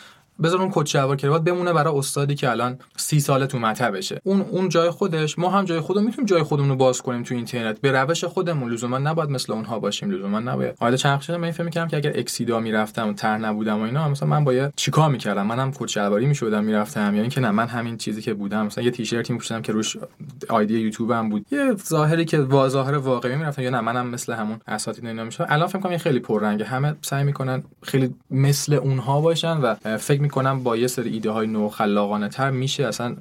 بذار 0.43 0.61
اون 0.61 0.71
کت 0.73 0.85
شلوار 0.85 1.15
کروات 1.15 1.43
بمونه 1.43 1.73
برای 1.73 1.97
استادی 1.97 2.35
که 2.35 2.49
الان 2.49 2.79
سی 2.95 3.19
ساله 3.19 3.47
تو 3.47 3.59
مطبشه. 3.59 4.21
اون 4.23 4.41
اون 4.41 4.69
جای 4.69 4.89
خودش 4.89 5.39
ما 5.39 5.49
هم 5.49 5.65
جای 5.65 5.79
خودمون 5.79 6.05
می‌تونیم 6.05 6.25
جای 6.25 6.43
خودمون 6.43 6.69
رو 6.69 6.75
باز 6.75 7.01
کنیم 7.01 7.23
تو 7.23 7.35
اینترنت. 7.35 7.81
به 7.81 7.91
روش 7.91 8.23
خودمون 8.23 8.71
لزوما 8.71 8.97
نباید 8.97 9.29
مثل 9.29 9.53
اونها 9.53 9.79
باشیم 9.79 10.11
لزوما. 10.11 10.39
نباید. 10.39 10.75
حالا 10.79 10.95
چند 10.95 11.13
وقت 11.13 11.29
من 11.29 11.51
فکر 11.51 11.87
که 11.87 11.97
اگر 11.97 12.11
اکسیدا 12.15 12.59
می‌رفتم 12.59 13.13
تر 13.13 13.37
نبودم 13.37 13.79
و 13.79 13.81
اینا 13.81 14.09
مثلا 14.09 14.29
من 14.29 14.43
باید 14.43 14.73
چیکار 14.75 15.09
می‌کردم؟ 15.09 15.47
منم 15.47 15.71
کت 15.71 15.87
شلواری 15.87 16.25
می‌شدم 16.25 16.63
می‌رفتم. 16.63 17.15
یا 17.15 17.21
اینکه 17.21 17.41
نه 17.41 17.51
من 17.51 17.67
همین 17.67 17.97
چیزی 17.97 18.21
که 18.21 18.33
بودم. 18.33 18.65
مثلا 18.65 18.83
یه 18.83 18.91
تیشرتی 18.91 19.33
میپوشیدم 19.33 19.61
که 19.61 19.73
روش 19.73 19.97
آیدی 20.49 20.79
یوتیوبم 20.79 21.29
بود. 21.29 21.45
یه 21.51 21.73
ظاهری 21.87 22.25
که 22.25 22.47
ظاهر 22.67 22.97
واقعی 22.97 23.35
می‌رفتم 23.35 23.61
یا 23.61 23.69
نه 23.69 23.81
منم 23.81 24.07
مثل 24.07 24.33
همون 24.33 24.59
اساتید 24.67 25.05
اینا 25.05 25.23
میشم 25.23 25.45
الان 25.49 25.67
فکر 25.67 25.79
کنم 25.79 25.97
خیلی 25.97 26.19
پررنگه. 26.19 26.65
همه 26.65 26.95
سعی 27.01 27.23
می‌کنن 27.23 27.63
خیلی 27.83 28.15
مثل 28.31 28.73
اونها 28.73 29.21
باشن 29.21 29.57
و 29.57 29.75
فکر 29.97 30.21
می‌کنم 30.27 30.63
با 30.63 30.77
یه 30.77 30.87
سری 30.87 31.09
ایده 31.09 31.31
های 31.31 31.47
نو 31.47 31.69
خلاقانه 31.69 32.29
تر 32.29 32.51
میشه 32.51 32.87
اصلا 32.87 33.15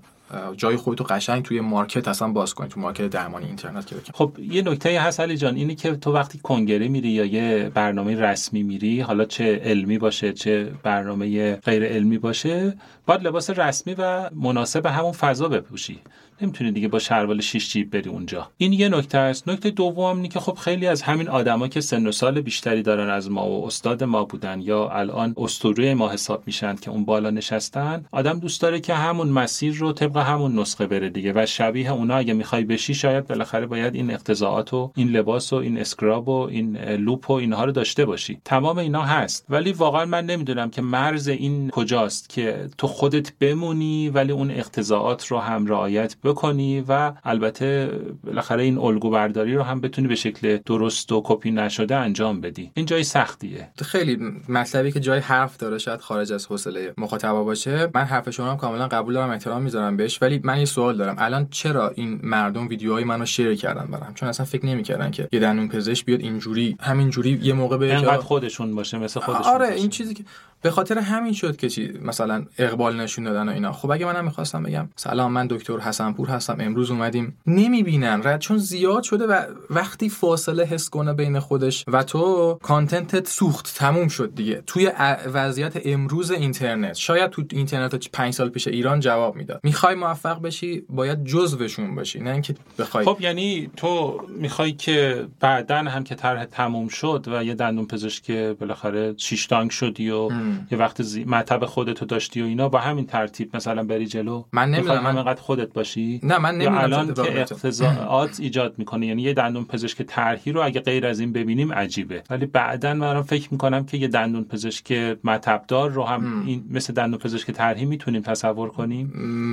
جای 0.56 0.76
خودتو 0.76 1.04
قشنگ 1.04 1.42
توی 1.42 1.60
مارکت 1.60 2.08
اصلا 2.08 2.28
باز 2.28 2.54
کنی 2.54 2.68
تو 2.68 2.80
مارکت 2.80 3.06
درمانی 3.06 3.46
اینترنت 3.46 3.86
که 3.86 3.96
خب 4.14 4.32
یه 4.38 4.62
نکته 4.62 5.00
هست 5.00 5.20
علی 5.20 5.36
جان 5.36 5.56
اینی 5.56 5.74
که 5.74 5.96
تو 5.96 6.12
وقتی 6.12 6.38
کنگره 6.38 6.88
میری 6.88 7.08
یا 7.08 7.24
یه 7.24 7.70
برنامه 7.74 8.20
رسمی 8.20 8.62
میری 8.62 9.00
حالا 9.00 9.24
چه 9.24 9.60
علمی 9.64 9.98
باشه 9.98 10.32
چه 10.32 10.72
برنامه 10.82 11.56
غیر 11.56 11.84
علمی 11.84 12.18
باشه 12.18 12.74
باید 13.06 13.22
لباس 13.22 13.50
رسمی 13.50 13.94
و 13.98 14.30
مناسب 14.34 14.86
همون 14.86 15.12
فضا 15.12 15.48
بپوشی. 15.48 16.00
نمی‌تونی 16.42 16.72
دیگه 16.72 16.88
با 16.88 16.98
شروال 16.98 17.40
شیش 17.40 17.72
جیب 17.72 17.90
بری 17.90 18.10
اونجا. 18.10 18.48
این 18.56 18.72
یه 18.72 18.88
نکته 18.88 19.18
است. 19.18 19.48
نکته 19.48 19.70
دوم 19.70 20.16
اینه 20.16 20.28
که 20.28 20.40
خب 20.40 20.54
خیلی 20.54 20.86
از 20.86 21.02
همین 21.02 21.28
آدما 21.28 21.68
که 21.68 21.80
سن 21.80 22.06
و 22.06 22.12
سال 22.12 22.40
بیشتری 22.40 22.82
دارن 22.82 23.10
از 23.10 23.30
ما 23.30 23.50
و 23.50 23.66
استاد 23.66 24.04
ما 24.04 24.24
بودن 24.24 24.60
یا 24.60 24.88
الان 24.88 25.34
اسطوره 25.36 25.94
ما 25.94 26.08
حساب 26.08 26.42
میشن 26.46 26.76
که 26.76 26.90
اون 26.90 27.04
بالا 27.04 27.30
نشستن 27.30 28.04
آدم 28.12 28.38
دوست 28.38 28.62
داره 28.62 28.80
که 28.80 28.94
همون 28.94 29.28
مسیر 29.28 29.74
رو 29.74 29.92
طبق 29.92 30.16
همون 30.16 30.58
نسخه 30.58 30.86
بره 30.86 31.08
دیگه 31.08 31.32
و 31.36 31.46
شبیه 31.46 31.92
اونا 31.92 32.14
اگه 32.16 32.32
می‌خوای 32.32 32.64
بشی 32.64 32.94
شاید 32.94 33.26
بالاخره 33.26 33.66
باید 33.66 33.94
این 33.94 34.10
اقتضاعات 34.10 34.74
و 34.74 34.92
این 34.96 35.08
لباس 35.08 35.52
و 35.52 35.56
این 35.56 35.78
اسکراب 35.78 36.28
و 36.28 36.40
این 36.40 36.76
لوپ 36.76 37.30
و 37.30 37.32
اینها 37.32 37.64
رو 37.64 37.72
داشته 37.72 38.04
باشی. 38.04 38.40
تمام 38.44 38.78
اینا 38.78 39.02
هست. 39.02 39.46
ولی 39.48 39.72
واقعا 39.72 40.04
من 40.04 40.26
نمی‌دونم 40.26 40.70
که 40.70 40.82
مرز 40.82 41.28
این 41.28 41.70
کجاست 41.70 42.28
که 42.28 42.68
تو 42.78 42.86
خودت 42.86 43.32
بمونی 43.40 44.08
ولی 44.08 44.32
اون 44.32 44.50
اقتضاعات 44.50 45.26
رو 45.26 45.38
هم 45.38 45.66
رعایت 45.66 46.16
بکنی 46.26 46.84
و 46.88 47.12
البته 47.24 47.90
بالاخره 48.24 48.62
این 48.62 48.78
الگو 48.78 49.10
برداری 49.10 49.54
رو 49.54 49.62
هم 49.62 49.80
بتونی 49.80 50.08
به 50.08 50.14
شکل 50.14 50.58
درست 50.66 51.12
و 51.12 51.22
کپی 51.24 51.50
نشده 51.50 51.96
انجام 51.96 52.40
بدی. 52.40 52.70
این 52.74 52.86
جای 52.86 53.04
سختیه. 53.04 53.68
خیلی 53.84 54.18
مطلبی 54.48 54.92
که 54.92 55.00
جای 55.00 55.18
حرف 55.18 55.56
داره 55.56 55.78
شاید 55.78 56.00
خارج 56.00 56.32
از 56.32 56.46
حوصله 56.46 56.94
مخاطبا 56.98 57.44
باشه. 57.44 57.90
من 57.94 58.04
حرف 58.04 58.30
شما 58.30 58.50
هم 58.50 58.56
کاملا 58.56 58.88
قبول 58.88 59.14
دارم 59.14 59.30
احترام 59.30 59.62
می‌ذارم 59.62 59.96
بهش 59.96 60.22
ولی 60.22 60.40
من 60.44 60.58
یه 60.58 60.64
سوال 60.64 60.96
دارم. 60.96 61.16
الان 61.18 61.48
چرا 61.50 61.92
این 61.94 62.20
مردم 62.22 62.68
ویدیوهای 62.68 63.04
منو 63.04 63.26
شیر 63.26 63.54
کردن 63.54 63.86
برام؟ 63.86 64.14
چون 64.14 64.28
اصلا 64.28 64.46
فکر 64.46 64.66
نمی‌کردن 64.66 65.10
که 65.10 65.28
یه 65.32 65.40
دندون 65.40 65.68
پزشک 65.68 66.04
بیاد 66.04 66.20
اینجوری 66.20 66.76
همینجوری 66.80 67.40
یه 67.42 67.52
موقع 67.52 67.76
به 67.76 68.18
خودشون 68.20 68.74
باشه 68.74 68.98
مثل 68.98 69.20
خودشون 69.20 69.44
آره 69.44 69.66
باشه. 69.66 69.80
این 69.80 69.88
چیزی 69.88 70.14
که 70.14 70.24
به 70.62 70.70
خاطر 70.70 70.98
همین 70.98 71.32
شد 71.32 71.56
که 71.56 71.68
چی 71.68 71.92
مثلا 72.02 72.44
اقبال 72.58 73.00
نشون 73.00 73.24
دادن 73.24 73.48
و 73.48 73.52
اینا. 73.52 73.72
خب 73.72 73.90
اگه 73.90 74.06
منم 74.06 74.24
می‌خواستم 74.24 74.62
بگم 74.62 74.88
سلام 74.96 75.32
من 75.32 75.46
دکتر 75.46 75.78
حسنپور 75.78 76.28
هستم 76.28 76.56
امروز 76.60 76.90
اومدیم. 76.90 77.36
نمی‌بینن 77.46 78.20
رد 78.24 78.40
چون 78.40 78.58
زیاد 78.58 79.02
شده 79.02 79.26
و 79.26 79.42
وقتی 79.70 80.08
فاصله 80.08 80.64
حس 80.64 80.90
کنه 80.90 81.12
بین 81.12 81.38
خودش 81.38 81.84
و 81.88 82.02
تو 82.02 82.58
کانتنتت 82.62 83.28
سوخت 83.28 83.74
تموم 83.76 84.08
شد 84.08 84.34
دیگه. 84.34 84.62
توی 84.66 84.92
وضعیت 85.32 85.72
امروز 85.84 86.30
اینترنت 86.30 86.94
شاید 86.94 87.30
تو 87.30 87.42
اینترنت 87.52 88.10
5 88.10 88.34
سال 88.34 88.48
پیش 88.48 88.68
ایران 88.68 89.00
جواب 89.00 89.36
می‌داد. 89.36 89.60
می‌خوای 89.62 89.94
موفق 89.94 90.42
بشی 90.42 90.82
باید 90.88 91.24
جزوشون 91.24 91.94
باشی 91.94 92.20
نه 92.20 92.30
اینکه 92.30 92.54
بخوای. 92.78 93.04
خب 93.04 93.16
یعنی 93.20 93.70
تو 93.76 94.20
می‌خوای 94.28 94.72
که 94.72 95.26
بعدا 95.40 95.76
هم 95.76 96.04
که 96.04 96.14
طرح 96.14 96.44
تموم 96.44 96.88
شد 96.88 97.24
و 97.28 97.44
یه 97.44 97.54
دندون 97.54 97.86
پزشک 97.86 98.30
بالاخره 98.30 99.14
شیش 99.16 99.46
تانک 99.46 99.72
شدی 99.72 100.10
و 100.10 100.16
ام. 100.16 100.55
یه 100.70 100.78
وقت 100.78 101.02
زی... 101.02 101.24
مطب 101.24 101.64
خودتو 101.64 102.06
داشتی 102.06 102.42
و 102.42 102.44
اینا 102.44 102.68
با 102.68 102.78
همین 102.78 103.06
ترتیب 103.06 103.56
مثلا 103.56 103.84
بری 103.84 104.06
جلو. 104.06 104.44
من 104.52 104.70
نمی‌دونم 104.70 105.02
من 105.02 105.10
همینقدر 105.10 105.40
خودت 105.40 105.72
باشی؟ 105.72 106.20
نه 106.22 106.38
من 106.38 106.54
نمی‌دونم 106.54 106.78
الان 106.78 107.14
که 107.14 107.40
اقتضاعات 107.40 108.40
ایجاد 108.40 108.74
می‌کنه 108.78 109.06
یعنی 109.06 109.22
یه 109.22 109.32
دندون 109.32 109.64
پزشک 109.64 110.02
طرحی 110.02 110.52
رو 110.52 110.64
اگه 110.64 110.80
غیر 110.80 111.06
از 111.06 111.20
این 111.20 111.32
ببینیم 111.32 111.72
عجیبه. 111.72 112.22
ولی 112.30 112.46
بعدا 112.46 112.94
من 112.94 113.22
فکر 113.22 113.48
می‌کنم 113.52 113.84
که 113.84 113.96
یه 113.96 114.08
دندون 114.08 114.44
پزشک 114.44 115.16
مطبدار 115.24 115.90
رو 115.90 116.04
هم. 116.04 116.42
این 116.46 116.64
مثل 116.70 116.92
دندون 116.92 117.18
پزشک 117.18 117.50
طرحی 117.50 117.84
می‌تونیم 117.84 118.22
تصور 118.22 118.68
کنیم؟ 118.68 119.06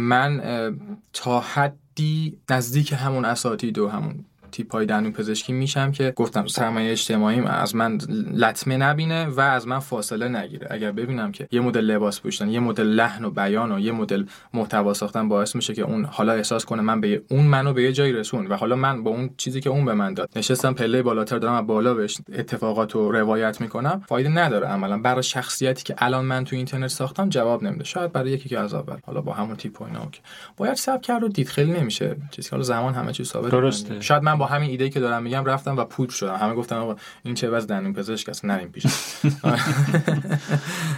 من 0.10 0.42
تا 1.14 1.40
حدی 1.40 2.38
نزدیک 2.50 2.94
همون 2.98 3.26
اساتید 3.26 3.78
و 3.78 3.90
همون 3.90 4.26
تیپ 4.54 4.72
های 4.72 4.86
دندون 4.86 5.12
پزشکی 5.12 5.54
میشم 5.54 5.92
که 5.92 6.14
گفتم 6.16 6.48
سرمایه 6.48 6.92
اجتماعی 6.92 7.40
از 7.40 7.76
من 7.76 7.98
لطمه 8.34 8.78
نبینه 8.78 9.26
و 9.26 9.40
از 9.40 9.68
من 9.68 9.80
فاصله 9.80 10.28
نگیره. 10.28 10.68
اگر 10.70 10.92
ببینم 10.92 11.32
که 11.32 11.48
یه 11.52 11.62
مدل 11.62 11.82
لباس 11.82 12.22
پوشیدن 12.22 12.50
یه 12.50 12.60
مدل 12.60 12.88
لحن 12.88 13.26
و 13.26 13.30
بیان 13.30 13.72
و 13.72 13.80
یه 13.80 13.92
مدل 13.92 14.26
محتوا 14.54 14.94
ساختن 14.94 15.30
باعث 15.30 15.56
میشه 15.56 15.74
که 15.74 15.82
اون 15.82 16.06
حالا 16.06 16.34
احساس 16.34 16.66
کنه 16.66 16.82
من 16.82 17.02
به 17.02 17.22
اون 17.30 17.44
منو 17.44 17.74
به 17.74 17.84
یه 17.84 17.92
جایی 17.92 18.14
رسون 18.14 18.48
و 18.48 18.56
حالا 18.56 18.76
من 18.76 19.04
با 19.04 19.12
اون 19.12 19.30
چیزی 19.38 19.62
که 19.62 19.70
اون 19.70 19.86
به 19.86 19.94
من 19.94 20.14
داد. 20.14 20.30
نشستم 20.36 20.74
پله 20.74 21.02
بالاتر 21.02 21.38
دارم 21.38 21.54
از 21.54 21.68
بالا 21.68 21.94
بهش 21.94 22.18
اتفاقات 22.34 22.92
رو 22.92 23.12
روایت 23.12 23.62
می‌کنم. 23.62 24.02
فایده 24.08 24.30
نداره 24.30 24.68
عملا. 24.68 24.98
برای 24.98 25.24
شخصیتی 25.24 25.84
که 25.84 25.96
الان 25.98 26.26
من 26.26 26.44
تو 26.44 26.56
اینترنت 26.56 26.88
ساختم 26.88 27.30
جواب 27.30 27.64
نمیده. 27.64 27.84
شاید 27.84 28.12
برای 28.12 28.32
یکی 28.32 28.50
که 28.50 28.60
از 28.60 28.74
اول. 28.74 28.98
حالا 29.06 29.22
با 29.22 29.34
همون 29.34 29.56
تیپ 29.56 29.82
و 29.82 29.84
اینا 29.84 30.08
که 30.12 30.22
باید 30.58 30.74
ساب 30.74 31.02
کرد 31.02 31.24
و 31.24 31.28
دید. 31.28 31.50
خیلی 31.50 31.72
نمیشه. 31.72 32.16
چیزی 32.32 32.50
که 32.50 32.56
حالا 32.56 32.64
زمان 32.64 32.94
همه 32.94 33.12
چیز 33.12 33.28
ثابت 33.28 33.52
درسته. 33.52 34.02
شاید 34.02 34.24
من 34.24 34.38
با 34.44 34.50
همین 34.50 34.70
ایده 34.70 34.90
که 34.90 35.00
دارم 35.00 35.24
میگم 35.24 35.46
رفتم 35.46 35.78
و 35.78 35.84
پودر 35.84 36.14
شدم 36.14 36.36
همه 36.36 36.56
گفتن 36.56 36.76
آقا 36.76 36.96
این 37.24 37.36
چه 37.36 37.50
وضع 37.50 37.68
دندون 37.68 37.94
پزشک 37.94 38.30
است 38.30 38.46
نریم 38.46 38.68
پیش 38.68 38.84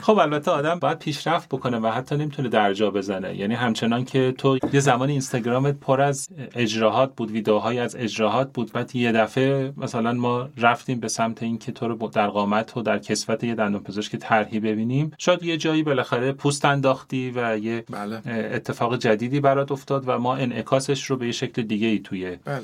خب 0.06 0.18
البته 0.18 0.52
آدم 0.52 0.80
باید 0.80 1.00
پیشرفت 1.00 1.50
بکنه 1.50 1.80
و 1.80 1.88
حتی 1.88 2.18
نمی‌تونه 2.18 2.50
درجا 2.50 2.92
بزنه 2.92 3.36
یعنی 3.36 3.54
همچنان 3.54 4.06
که 4.06 4.34
تو 4.38 4.60
یه 4.74 4.80
زمان 4.80 5.10
اینستاگرامت 5.10 5.80
پر 5.80 6.02
از 6.02 6.30
اجراهات 6.56 7.16
بود 7.16 7.32
ویدیوهای 7.32 7.80
از 7.80 7.96
اجراهات 7.96 8.54
بود 8.54 8.72
بعد 8.72 8.96
یه 8.96 9.12
دفعه 9.12 9.74
مثلا 9.78 10.14
ما 10.14 10.50
رفتیم 10.58 11.00
به 11.00 11.08
سمت 11.08 11.44
اینکه 11.44 11.72
تو 11.72 11.88
رو 11.88 12.08
در 12.08 12.28
قامت 12.28 12.78
و 12.78 12.82
در 12.82 13.00
کسوت 13.00 13.44
یه 13.44 13.56
دندون 13.56 13.84
پزشک 13.84 14.16
طرحی 14.16 14.60
ببینیم 14.60 15.12
شاید 15.18 15.44
یه 15.44 15.58
جایی 15.58 15.84
بالاخره 15.84 16.32
پوست 16.32 16.66
انداختی 16.66 17.32
و 17.36 17.58
یه 17.58 17.84
بله. 17.90 18.22
اتفاق 18.56 18.98
جدیدی 18.98 19.40
برات 19.40 19.72
افتاد 19.72 20.04
و 20.08 20.20
ما 20.20 20.36
انعکاسش 20.36 21.06
رو 21.06 21.18
به 21.18 21.26
یه 21.26 21.32
شکل 21.32 21.62
دیگه 21.62 21.88
ای 21.88 22.00
توی 22.00 22.38
بله. 22.46 22.62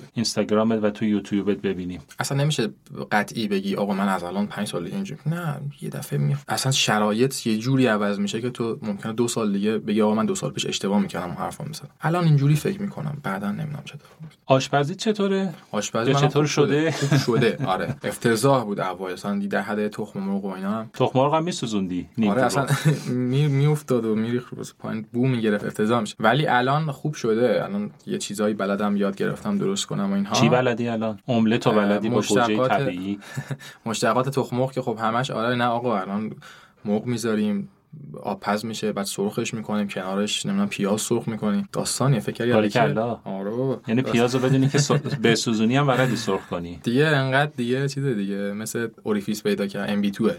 اینستاگرامت 0.71 0.83
و 0.83 0.89
توی 0.99 1.09
یوتیوبت 1.09 1.57
ببینیم. 1.57 2.01
اصلا 2.19 2.37
نمیشه 2.37 2.69
قطعی 3.11 3.47
بگی 3.47 3.75
آقا 3.75 3.93
من 3.93 4.07
از 4.07 4.23
الان 4.23 4.47
پنج 4.47 4.67
سال 4.67 4.85
اینجوری 4.85 5.21
نه 5.25 5.55
یه 5.81 5.89
دفعه 5.89 6.19
می 6.19 6.35
اصلا 6.47 6.71
شرایط 6.71 7.47
یه 7.47 7.57
جوری 7.57 7.87
عوض 7.87 8.19
میشه 8.19 8.41
که 8.41 8.49
تو 8.49 8.79
ممکنه 8.81 9.13
دو 9.13 9.27
سال 9.27 9.53
دیگه 9.53 9.77
بگی 9.77 10.01
آقا 10.01 10.15
من 10.15 10.25
دو 10.25 10.35
سال 10.35 10.51
پیش 10.51 10.65
اشتباه 10.65 10.99
می‌کردم 11.01 11.35
حرفا 11.39 11.63
می‌زدم. 11.63 11.89
الان 12.01 12.23
اینجوری 12.23 12.55
فکر 12.55 12.81
می‌کنم 12.81 13.17
بعدا 13.23 13.51
نمی‌دونم 13.51 13.83
چه 13.85 13.95
آشپزی 14.45 14.95
چطوره؟ 14.95 15.53
آشپزی 15.71 16.13
چطور 16.13 16.45
شده. 16.45 16.91
خوب 16.91 17.19
شده. 17.19 17.57
آره. 17.73 17.95
افتضاح 18.03 18.63
بود 18.63 18.79
اوایل 18.79 19.13
اصلا 19.13 19.39
در 19.49 19.61
حد 19.61 19.87
تخم 19.87 20.19
مرغ 20.19 20.45
و 20.45 20.47
اینا 20.47 20.85
تخم 20.93 21.19
مرغ 21.19 21.35
هم 21.35 21.43
میسوزوندی 21.43 22.07
آره 22.29 22.41
اصلا 22.41 22.67
می 23.31 23.47
میافتاد 23.47 24.05
و 24.05 24.15
میریخ 24.15 24.43
پایین. 24.79 25.05
بو 25.13 25.27
می‌گرفت. 25.27 25.65
افتضاح 25.65 26.01
میشه. 26.01 26.15
ولی 26.19 26.47
الان 26.47 26.91
خوب 26.91 27.13
شده. 27.13 27.63
الان 27.63 27.91
یه 28.07 28.17
چیزایی 28.17 28.53
بلدم 28.53 28.97
یاد 28.97 29.15
گرفتم 29.15 29.57
درست 29.57 29.85
کنم 29.85 30.11
و 30.11 30.13
اینها. 30.13 30.35
چی 30.35 30.49
بلدی 30.61 30.87
الان؟ 30.87 31.19
املت 31.27 31.67
و 31.67 31.71
بلدی 31.71 32.09
با 32.09 32.21
گوجه 32.21 32.67
طبیعی؟ 32.67 33.19
مشتقات 33.85 34.29
تخم 34.29 34.55
مرغ 34.55 34.71
که 34.71 34.81
خب 34.81 34.97
همش 35.01 35.31
آره 35.31 35.55
نه 35.55 35.65
آقا 35.65 35.99
الان 35.99 36.31
مرغ 36.85 37.05
می‌ذاریم 37.05 37.69
آب 38.23 38.39
پز 38.39 38.65
میشه 38.65 38.91
بعد 38.91 39.05
سرخش 39.05 39.53
می‌کنیم 39.53 39.87
کنارش 39.87 40.45
نمی‌دونم 40.45 40.69
پیاز 40.69 41.01
سرخ 41.01 41.27
می‌کنیم. 41.27 41.69
داستانیه 41.71 42.19
فکر 42.19 42.69
کردی؟ 42.69 42.99
آره. 43.25 43.77
یعنی 43.87 44.01
پیازو 44.01 44.39
بدونی 44.39 44.69
که 44.69 44.77
سر... 44.77 44.97
بسوزونی 45.23 45.77
هم 45.77 45.87
بلدی 45.87 46.15
سرخ 46.15 46.47
کنی؟ 46.49 46.79
دیگه 46.83 47.05
انقدر 47.05 47.51
دیگه 47.57 47.87
چیز 47.87 48.05
دیگه 48.05 48.35
مثل 48.35 48.87
orifice 49.03 49.43
پیدا 49.43 49.67
کرد 49.67 49.89
MB 49.89 50.11
2 50.11 50.31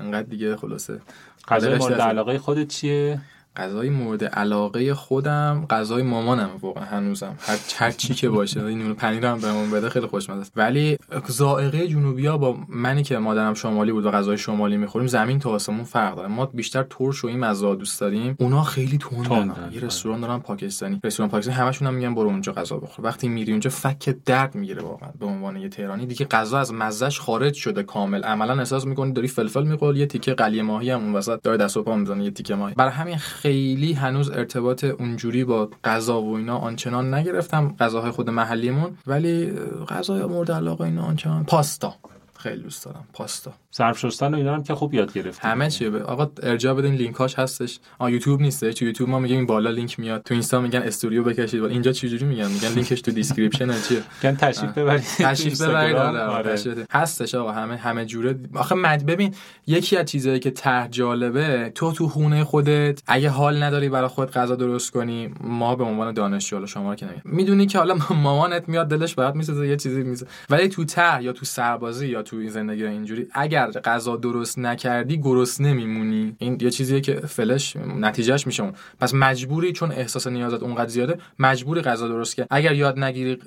انقدر 0.00 0.22
دیگه 0.28 0.56
خلاصه. 0.56 1.00
غذای 1.48 1.78
مورد 1.78 2.00
علاقه 2.00 2.38
خودت 2.38 2.68
چیه؟ 2.68 3.20
غذای 3.56 3.90
مورد 3.90 4.24
علاقه 4.24 4.94
خودم 4.94 5.66
غذای 5.70 6.02
مامانم 6.02 6.50
واقعا 6.60 6.84
هنوزم. 6.84 7.34
هر 7.40 7.58
هر 7.76 7.90
چی 7.90 8.14
که 8.14 8.28
باشه. 8.28 8.64
این 8.64 8.78
نون 8.78 8.94
پنیرم 8.94 9.38
بهمون 9.38 9.70
بده 9.70 9.88
خیلی 9.88 10.06
خوشمزه. 10.06 10.40
است 10.40 10.52
ولی 10.56 10.96
ذائقه 11.30 11.88
جنوبیا 11.88 12.38
با 12.38 12.56
منی 12.68 13.02
که 13.02 13.18
مادرم 13.18 13.54
شمالی 13.54 13.92
بود 13.92 14.06
و 14.06 14.10
غذای 14.10 14.38
شمالی 14.38 14.76
می‌خوریم 14.76 15.08
زمین 15.08 15.38
تا 15.38 15.50
آسمون 15.50 15.84
فرق 15.84 16.16
داره. 16.16 16.28
ما 16.28 16.46
بیشتر 16.46 16.82
ترش 16.82 17.24
و 17.24 17.26
این 17.26 17.38
مزه 17.38 17.74
دوست 17.74 18.00
داریم. 18.00 18.36
اونا 18.40 18.62
خیلی 18.62 18.98
تندن. 18.98 19.70
یه 19.72 19.80
رستوران 19.80 20.20
دارن 20.20 20.38
پاکستانی. 20.38 21.00
رستوران 21.04 21.30
پاکستانی 21.30 21.56
همشون 21.56 21.88
هم 21.88 21.94
میگن 21.94 22.14
برو 22.14 22.28
اونجا 22.28 22.52
غذا 22.52 22.76
بخور. 22.76 23.04
وقتی 23.04 23.28
میری 23.28 23.52
اونجا 23.52 23.70
فک 23.70 24.16
درد 24.26 24.54
می‌گیره 24.54 24.82
واقعا 24.82 25.10
به 25.20 25.26
عنوان 25.26 25.56
یه 25.56 25.68
تهرانی. 25.68 26.06
دیگه 26.06 26.26
غذا 26.26 26.58
از 26.58 26.72
مزهش 26.72 27.20
خارج 27.20 27.54
شده 27.54 27.82
کامل. 27.82 28.22
عملا 28.22 28.58
احساس 28.58 28.86
می‌کنی 28.86 29.12
داری 29.12 29.28
فلفل 29.28 29.62
می‌خوری 29.66 29.98
یه 29.98 30.06
تیکه 30.06 30.34
قلیه 30.34 30.62
ماهی 30.62 30.90
هم 30.90 31.00
اون 31.00 31.12
وسط 31.12 31.42
داره 31.42 31.56
دست 31.56 31.76
و 31.76 31.82
پا 31.82 31.96
می‌زنه 31.96 32.24
یه 32.24 32.30
تیکه 32.30 32.54
ماهی. 32.54 32.74
برای 32.74 32.92
همین 32.92 33.16
خیلی 33.42 33.92
هنوز 33.92 34.30
ارتباط 34.30 34.84
اونجوری 34.84 35.44
با 35.44 35.70
غذا 35.84 36.22
و 36.22 36.36
اینا 36.36 36.58
آنچنان 36.58 37.14
نگرفتم 37.14 37.74
غذاهای 37.80 38.10
خود 38.10 38.30
محلیمون 38.30 38.98
ولی 39.06 39.50
غذای 39.88 40.24
مورد 40.24 40.52
علاقه 40.52 40.84
اینا 40.84 41.02
آنچنان. 41.02 41.44
پاستا. 41.44 41.94
خیلی 42.38 42.62
دوست 42.62 42.84
دارم. 42.84 43.04
پاستا. 43.12 43.52
ظرف 43.80 43.98
شستن 43.98 44.34
و 44.34 44.36
اینا 44.36 44.54
هم 44.54 44.62
که 44.62 44.74
خوب 44.74 44.94
یاد 44.94 45.12
گرفت 45.12 45.44
همه 45.44 45.70
چی. 45.70 45.86
آقا 45.86 46.30
ارجاع 46.42 46.74
بدین 46.74 46.94
لینکاش 46.94 47.38
هستش. 47.38 47.78
آ 47.98 48.08
یوتیوب 48.08 48.40
نیست. 48.40 48.70
تو 48.70 48.84
یوتیوب 48.84 49.10
ما 49.10 49.18
میگیم 49.18 49.36
این 49.36 49.46
بالا 49.46 49.70
لینک 49.70 50.00
میاد. 50.00 50.22
تو 50.22 50.34
اینستا 50.34 50.60
میگن 50.60 50.78
استوریو 50.78 51.24
بکشید. 51.24 51.64
اینجا 51.64 51.92
چه 51.92 52.08
جوری 52.08 52.24
میگن؟ 52.24 52.46
میگن 52.46 52.68
لینکش 52.68 53.00
تو 53.00 53.10
description 53.10 53.66
چیه؟ 53.88 54.02
میگن 54.22 54.36
تشریف 54.36 54.78
ببرید. 54.78 55.02
تشریف 55.18 55.62
ببرید. 55.62 55.96
آره، 55.96 56.20
آره. 56.20 56.86
هستش 56.92 57.34
آقا. 57.34 57.52
همه 57.52 57.76
همه 57.76 58.04
جوره. 58.06 58.38
آخه 58.54 58.74
مد 58.74 59.06
ببین 59.06 59.34
یکی 59.66 59.96
از 59.96 60.06
چیزایی 60.06 60.38
که 60.38 60.50
ته 60.50 60.88
جالبه 60.90 61.72
تو 61.74 61.92
تو 61.92 62.08
خونه 62.08 62.44
خودت 62.44 63.02
اگه 63.06 63.28
حال 63.28 63.62
نداری 63.62 63.88
برای 63.88 64.08
خود 64.08 64.30
غذا 64.30 64.56
درست 64.56 64.90
کنی 64.90 65.34
ما 65.40 65.76
به 65.76 65.84
عنوان 65.84 66.14
دانشجو 66.14 66.66
شما 66.66 66.90
رو 66.90 66.94
که 66.94 67.06
نمیگم. 67.06 67.22
می‌دونی 67.24 67.66
که 67.66 67.78
حالا 67.78 67.94
مامانت 68.10 68.68
میاد 68.68 68.88
دلش 68.88 69.14
برات 69.14 69.34
می‌سازه 69.34 69.68
یه 69.68 69.76
چیزی 69.76 70.02
میسه 70.02 70.26
ولی 70.50 70.68
تو 70.68 70.84
ته 70.84 71.22
یا 71.22 71.32
تو 71.32 71.44
سربازی 71.44 72.06
یا 72.08 72.22
تو 72.22 72.36
این 72.36 72.50
زندگی 72.50 72.84
اینجوری 72.84 73.26
اگر 73.32 73.69
غذا 73.76 74.16
درست 74.16 74.58
نکردی 74.58 75.20
گرسنه 75.20 75.70
نمیمونی. 75.70 76.36
این 76.38 76.58
یه 76.60 76.70
چیزیه 76.70 77.00
که 77.00 77.14
فلش 77.14 77.76
نتیجهش 77.76 78.46
میشه. 78.46 78.62
اون 78.62 78.72
پس 79.00 79.14
مجبوری 79.14 79.72
چون 79.72 79.92
احساس 79.92 80.26
نیازت 80.26 80.62
اونقدر 80.62 80.88
زیاده 80.88 81.18
مجبوری 81.38 81.80
غذا 81.80 82.08
درست 82.08 82.36
کنی 82.36 82.46
اگر 82.50 82.74
یاد 82.74 82.98
نگیری 82.98 83.38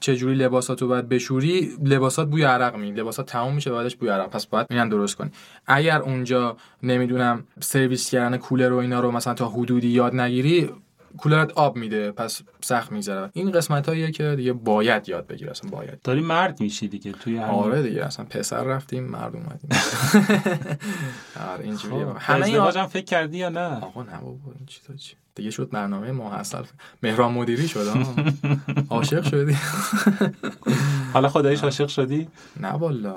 چه 0.00 0.16
جوری 0.16 0.34
لباساتو 0.34 0.88
باید 0.88 1.08
بشوری 1.08 1.70
لباسات 1.84 2.28
بوی 2.28 2.42
عرق 2.42 2.76
می 2.76 2.92
لباسات 2.92 3.26
تموم 3.26 3.54
میشه 3.54 3.70
بعدش 3.70 3.96
بوی 3.96 4.08
عرق. 4.08 4.30
پس 4.30 4.46
باید 4.46 4.66
میان 4.70 4.88
درست 4.88 5.16
کنی. 5.16 5.30
اگر 5.66 5.98
اونجا 5.98 6.56
نمی‌دونم 6.82 7.44
سرویس 7.60 8.10
کردن 8.10 8.36
کولر 8.36 8.72
و 8.72 8.76
اینا 8.76 9.00
رو 9.00 9.10
مثلا 9.10 9.34
تا 9.34 9.48
حدودی 9.48 9.88
یاد 9.88 10.14
نگیری 10.14 10.70
کولرت 11.16 11.52
آب 11.52 11.76
میده 11.76 12.10
پس 12.12 12.42
سخت 12.60 12.92
می‌ذاره 12.92 13.30
این 13.32 13.50
قسمت 13.52 13.88
هاییه 13.88 14.10
که 14.10 14.34
دیگه 14.36 14.52
باید 14.52 15.08
یاد 15.08 15.26
بگیر 15.26 15.50
اصلا 15.50 15.70
باید. 15.70 16.02
داری 16.02 16.20
مرد 16.20 16.60
میشی 16.60 16.88
دیگه 16.88 17.12
توی 17.12 17.36
همین 17.36 17.54
آره 17.54 17.82
دیگه 17.82 18.04
اصلا 18.04 18.24
پسر 18.24 18.62
رفتیم 18.62 19.04
مرد 19.04 19.36
اومدیم. 19.36 19.70
آره 21.52 21.64
اینجوریه. 21.64 22.06
خب، 22.06 22.16
همه 22.18 22.46
این 22.46 22.86
فکر 22.86 23.04
کردی 23.04 23.38
یا 23.38 23.48
نه؟ 23.48 23.76
آقا 23.76 24.02
نه 24.02 24.20
بابا 24.20 24.52
این 24.58 24.66
چیزا 24.66 24.94
چی؟ 24.94 25.14
دیگه 25.34 25.50
شد 25.50 25.70
برنامه 25.70 26.12
ماحصل 26.12 26.62
مهران 27.02 27.32
مدیری 27.32 27.68
شد 27.68 27.86
عاشق 28.90 29.22
شدی. 29.24 29.56
حالا 31.12 31.28
خداییش 31.28 31.64
عاشق 31.64 31.86
شدی؟ 31.88 32.28
نه 32.60 32.68
والا. 32.68 33.16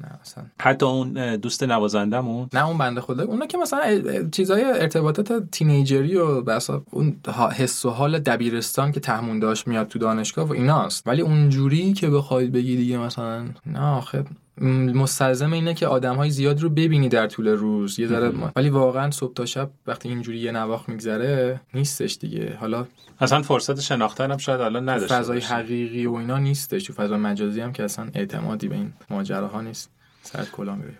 نه 0.00 0.20
اصلا. 0.22 0.44
حتی 0.60 0.86
اون 0.86 1.36
دوست 1.36 1.62
نوازندمون 1.62 2.48
نه 2.52 2.66
اون 2.66 2.78
بنده 2.78 3.00
خدا. 3.00 3.24
اونا 3.24 3.46
که 3.46 3.58
مثلا 3.58 4.02
چیزای 4.32 4.64
ارتباطات 4.64 5.50
تینیجری 5.50 6.16
و 6.16 6.40
بسا 6.40 6.82
اون 6.90 7.16
حس 7.52 7.84
و 7.84 7.90
حال 7.90 8.18
دبیرستان 8.18 8.92
که 8.92 9.00
تهمون 9.00 9.38
داشت 9.38 9.66
میاد 9.68 9.88
تو 9.88 9.98
دانشگاه 9.98 10.48
و 10.48 10.52
ایناست. 10.52 11.06
ولی 11.06 11.22
اونجوری 11.22 11.92
که 11.92 12.10
بخواید 12.10 12.52
بگی 12.52 12.76
دیگه 12.76 12.98
مثلا 12.98 13.44
نه 13.66 13.80
آخه 13.80 14.24
مستلزم 14.60 15.52
اینه 15.52 15.74
که 15.74 15.86
آدم 15.86 16.16
های 16.16 16.30
زیاد 16.30 16.60
رو 16.60 16.70
ببینی 16.70 17.08
در 17.08 17.26
طول 17.26 17.48
روز. 17.48 18.00
یه 18.00 18.06
ذره 18.06 18.32
ولی 18.56 18.70
واقعا 18.70 19.10
صبح 19.10 19.34
تا 19.34 19.46
شب 19.46 19.70
وقتی 19.86 20.08
اینجوری 20.08 20.38
یه 20.38 20.52
نواخت 20.52 20.88
میگذره 20.88 21.60
نیستش 21.74 22.18
دیگه. 22.20 22.56
حالا 22.60 22.86
اصلا 23.20 23.42
فرصت 23.42 23.80
شناختن 23.80 24.30
هم 24.30 24.38
شاید 24.38 24.60
الان 24.60 24.88
نداشته 24.88 25.14
فضای 25.14 25.40
حقیقی 25.40 26.06
و 26.06 26.14
اینا 26.14 26.38
نیستش. 26.38 26.84
تو 26.84 26.92
فضای 26.92 27.18
مجازی 27.18 27.60
هم 27.60 27.72
که 27.72 27.84
اصلا 27.84 28.08
اعتمادی 28.14 28.68
به 28.68 28.74
این 28.74 28.92
ماجراها 29.10 29.60
نیست. 29.60 29.90
سر 30.22 30.44
کلا 30.52 30.74
میره. 30.74 30.98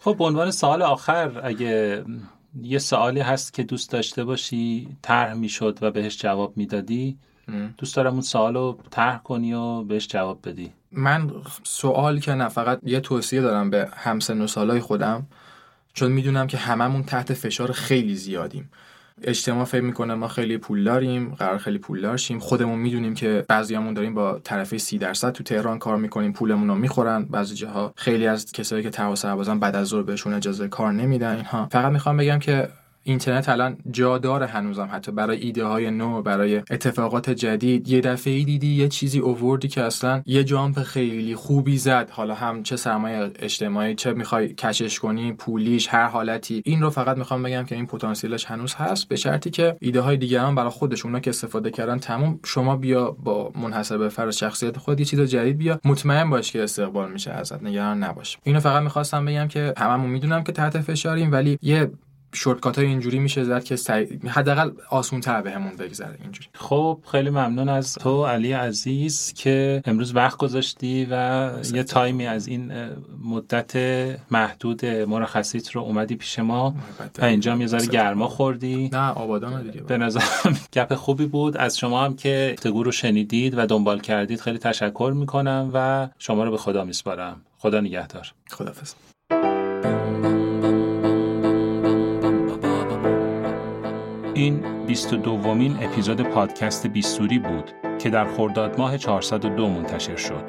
خب 0.00 0.16
به 0.18 0.24
عنوان 0.24 0.50
سوال 0.50 0.82
آخر 0.82 1.40
اگه 1.44 2.04
یه 2.62 2.78
سوالی 2.78 3.20
هست 3.20 3.54
که 3.54 3.62
دوست 3.62 3.92
داشته 3.92 4.24
باشی 4.24 4.88
طرح 5.02 5.34
می‌شد 5.34 5.78
و 5.82 5.90
بهش 5.90 6.18
جواب 6.18 6.56
می‌دادی 6.56 7.18
دوست 7.78 7.96
دارم 7.96 8.12
اون 8.12 8.20
سوال 8.20 8.54
رو 8.54 8.78
طرح 8.90 9.18
کنی 9.18 9.54
و 9.54 9.82
بهش 9.82 10.06
جواب 10.06 10.38
بدی. 10.44 10.72
من 10.92 11.30
سوال 11.62 12.20
که 12.20 12.34
نه 12.34 12.48
فقط 12.48 12.80
یه 12.82 13.00
توصیه 13.00 13.40
دارم 13.40 13.70
به 13.70 13.88
همسن 13.96 14.42
و 14.42 14.46
سالای 14.46 14.80
خودم 14.80 15.26
چون 15.94 16.12
می‌دونم 16.12 16.46
که 16.46 16.56
هممون 16.56 17.02
تحت 17.02 17.32
فشار 17.32 17.72
خیلی 17.72 18.14
زیادیم. 18.14 18.70
اجتماع 19.22 19.64
فکر 19.64 19.80
می‌کنه 19.80 20.14
ما 20.14 20.28
خیلی 20.28 20.58
پول 20.58 20.84
داریم 20.84 21.34
قرار 21.34 21.58
خیلی 21.58 21.78
پول 21.78 22.16
شیم 22.16 22.38
خودمون 22.38 22.78
می‌دونیم 22.78 23.14
که 23.14 23.44
بعضیامون 23.48 23.94
داریم 23.94 24.14
با 24.14 24.38
طرفه 24.44 24.78
سی 24.78 24.98
درصد 24.98 25.32
تو 25.32 25.44
تهران 25.44 25.78
کار 25.78 25.96
می‌کنیم 25.96 26.32
پولمون 26.32 26.68
رو 26.68 26.74
می‌خورن. 26.74 27.24
بعضی 27.24 27.54
جاها 27.54 27.92
خیلی 27.96 28.26
از 28.26 28.52
کسایی 28.52 28.82
که 28.82 28.90
تهوع 28.90 29.14
سربازان 29.14 29.60
بعد 29.60 29.76
از 29.76 29.86
ظهر 29.86 30.02
بهشون 30.02 30.32
اجازه 30.32 30.68
کار 30.68 30.92
نمیدن. 30.92 31.36
اینها. 31.36 31.68
فقط 31.72 31.92
می‌خوام 31.92 32.16
بگم 32.16 32.38
که 32.38 32.68
اینترنت 33.10 33.48
الان 33.48 33.76
جا 33.90 34.18
داره 34.18 34.46
هنوزم. 34.46 34.88
حتی 34.92 35.12
برای 35.12 35.40
ایده 35.40 35.64
های 35.64 35.90
نو 35.90 36.22
برای 36.22 36.56
اتفاقات 36.56 37.30
جدید. 37.30 37.88
یه 37.88 38.00
دفعه 38.00 38.32
ای 38.32 38.44
دیدی 38.44 38.74
یه 38.74 38.88
چیزی 38.88 39.18
اووردی 39.18 39.68
که 39.68 39.82
اصلا 39.82 40.22
یه 40.26 40.44
جامپ 40.44 40.82
خیلی 40.82 41.34
خوبی 41.34 41.78
زد. 41.78 42.10
حالا 42.10 42.34
هم 42.34 42.62
چه 42.62 42.76
سرمایه 42.76 43.30
اجتماعی 43.38 43.94
چه 43.94 44.12
می‌خوای 44.12 44.54
کشش 44.54 44.98
کنی 44.98 45.32
پولیش 45.32 45.88
هر 45.88 46.06
حالتی. 46.06 46.62
این 46.64 46.82
رو 46.82 46.90
فقط 46.90 47.16
می‌خوام 47.16 47.42
بگم 47.42 47.64
که 47.64 47.74
این 47.74 47.86
پتانسیلش 47.86 48.44
هنوز 48.44 48.74
هست 48.74 49.08
به 49.08 49.16
شرطی 49.16 49.50
که 49.50 49.76
ایده 49.80 50.00
های 50.00 50.16
دیگران 50.16 50.54
برای 50.54 50.70
خودشون 50.70 51.20
که 51.20 51.30
استفاده 51.30 51.70
کردن 51.70 51.98
تموم. 51.98 52.40
شما 52.44 52.76
بیا 52.76 53.10
با 53.10 53.52
منحصر 53.62 53.98
به 53.98 54.08
فرد 54.08 54.30
شخصیت 54.30 54.78
خود 54.78 55.00
یه 55.00 55.06
چیز 55.06 55.20
جدید 55.20 55.58
بیا. 55.58 55.80
مطمئن 55.84 56.30
باش 56.30 56.52
که 56.52 56.62
استقبال 56.62 57.12
میشه 57.12 57.30
ازت. 57.30 57.62
نگران 57.62 58.02
نباش. 58.04 58.38
اینو 58.42 58.60
فقط 58.60 58.82
می‌خواستم 58.82 59.24
بگم 59.24 59.48
که 59.48 59.74
هممون 59.76 60.10
می‌دونم 60.10 60.44
که 60.44 60.52
تحت 60.52 60.80
فشاریم 60.80 61.32
ولی 61.32 61.58
یه 61.62 61.90
شورتکات 62.32 62.78
های 62.78 62.86
اینجوری 62.86 63.18
میشه 63.18 63.44
زد 63.44 63.64
که 63.64 63.76
سعی... 63.76 64.20
حداقل 64.28 64.70
آسون 64.90 65.20
تر 65.20 65.42
بهمون 65.42 65.76
بگذره 65.76 66.18
اینجوری. 66.22 66.48
خب 66.54 67.00
خیلی 67.10 67.30
ممنون 67.30 67.68
از 67.68 67.94
تو 67.94 68.26
علی 68.26 68.52
عزیز 68.52 69.32
که 69.36 69.82
امروز 69.84 70.16
وقت 70.16 70.38
گذاشتی 70.38 71.06
و 71.10 71.50
یه 71.74 71.82
تایمی 71.82 72.26
از 72.26 72.46
این 72.46 72.72
مدت 73.24 73.76
محدود 74.30 74.86
مرخصیت 74.86 75.70
رو 75.70 75.80
اومدی 75.80 76.16
پیش 76.16 76.38
ما 76.38 76.74
و 77.18 77.24
اینجا 77.24 77.52
هم 77.52 77.60
یه 77.60 77.66
ذره 77.66 77.86
گرما 77.86 78.28
خوردی. 78.28 78.90
نه 78.92 79.08
آبادان 79.10 79.62
دیگه. 79.62 79.80
به 79.80 79.98
نظر 79.98 80.20
گپ 80.74 80.94
خوبی 80.94 81.26
بود. 81.26 81.56
از 81.56 81.78
شما 81.78 82.04
هم 82.04 82.16
که 82.16 82.56
تگو 82.60 82.82
رو 82.82 82.92
شنیدید 82.92 83.58
و 83.58 83.66
دنبال 83.66 84.00
کردید 84.00 84.40
خیلی 84.40 84.58
تشکر 84.58 85.12
می‌کنم 85.16 85.70
و 85.74 86.08
شما 86.18 86.44
رو 86.44 86.50
به 86.50 86.56
خدا 86.56 86.84
میسپارم. 86.84 87.40
خدا 87.58 87.80
نگهدار. 87.80 88.32
خدافظ 88.50 88.94
این 94.38 94.86
22 94.86 95.22
دومین 95.22 95.76
اپیزود 95.82 96.20
پادکست 96.20 96.86
بیستوری 96.86 97.38
بود 97.38 97.70
که 97.98 98.10
در 98.10 98.24
خرداد 98.24 98.78
ماه 98.78 98.98
402 98.98 99.68
منتشر 99.68 100.16
شد. 100.16 100.44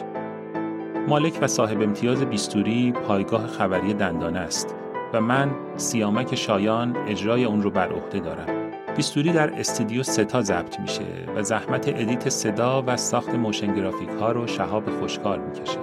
مالک 1.08 1.40
و 1.42 1.48
صاحب 1.48 1.82
امتیاز 1.82 2.24
بیستوری 2.24 2.92
پایگاه 2.92 3.48
خبری 3.48 3.94
دندانه 3.94 4.40
است 4.40 4.76
و 5.14 5.22
من 5.22 5.52
سیامک 5.76 6.36
شایان 6.36 6.98
اجرای 7.08 7.46
اون 7.46 7.62
رو 7.62 7.70
بر 7.70 7.92
عهده 7.92 8.20
دارم. 8.20 8.72
بیستوری 8.96 9.32
در 9.32 9.60
استودیو 9.60 10.04
ستا 10.04 10.42
ضبط 10.42 10.80
میشه 10.80 11.06
و 11.36 11.44
زحمت 11.44 11.88
edit 11.88 12.30
صدا 12.30 12.84
و 12.88 12.98
ساخت 12.98 13.36
motion 13.36 13.76
graphic 13.76 14.10
ها 14.10 14.32
رو 14.32 14.48
شهاب 14.48 14.90
خوشکار 15.00 15.40
می‌کشه. 15.40 15.80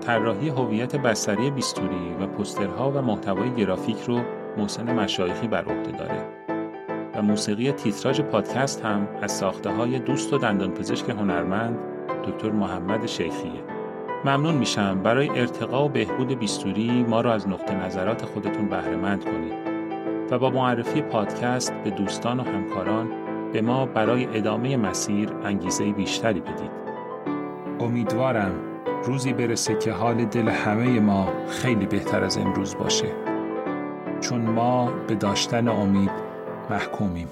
طراحی 0.00 0.48
هویت 0.48 0.96
بصری 0.96 1.50
بیستوری 1.50 2.14
و 2.20 2.26
پوسترها 2.26 2.90
و 2.90 3.02
محتوای 3.02 3.54
گرافیک 3.54 4.02
رو 4.06 4.20
محسن 4.58 4.92
مشایخی 4.92 5.48
بر 5.48 5.64
عهده 5.64 5.90
داره. 5.90 6.38
موسیقی 7.20 7.72
تیتراژ 7.72 8.20
پادکست 8.20 8.84
هم 8.84 9.08
از 9.22 9.32
ساخته 9.32 9.70
های 9.70 9.98
دوست 9.98 10.32
و 10.32 10.38
دندانپزشک 10.38 11.10
هنرمند 11.10 11.78
دکتر 12.24 12.50
محمد 12.50 13.06
شیخیه. 13.06 13.62
ممنون 14.24 14.54
میشم 14.54 15.02
برای 15.02 15.28
ارتقا 15.28 15.84
و 15.84 15.88
بهبود 15.88 16.38
بیستوری 16.38 17.04
ما 17.08 17.20
را 17.20 17.32
از 17.34 17.48
نقطه 17.48 17.74
نظرات 17.74 18.24
خودتون 18.24 18.68
بهرهمند 18.68 19.24
کنید 19.24 19.52
و 20.30 20.38
با 20.38 20.50
معرفی 20.50 21.02
پادکست 21.02 21.72
به 21.72 21.90
دوستان 21.90 22.40
و 22.40 22.42
همکاران 22.42 23.10
به 23.52 23.62
ما 23.62 23.86
برای 23.86 24.36
ادامه 24.36 24.76
مسیر 24.76 25.32
انگیزه 25.44 25.92
بیشتری 25.92 26.40
بدید. 26.40 26.70
امیدوارم 27.80 28.52
روزی 29.04 29.32
برسه 29.32 29.74
که 29.74 29.92
حال 29.92 30.24
دل 30.24 30.48
همه 30.48 31.00
ما 31.00 31.28
خیلی 31.48 31.86
بهتر 31.86 32.24
از 32.24 32.38
امروز 32.38 32.76
باشه. 32.76 33.08
چون 34.20 34.40
ما 34.40 34.92
به 35.06 35.14
داشتن 35.14 35.68
امید 35.68 36.27
محکومیم. 36.70 37.28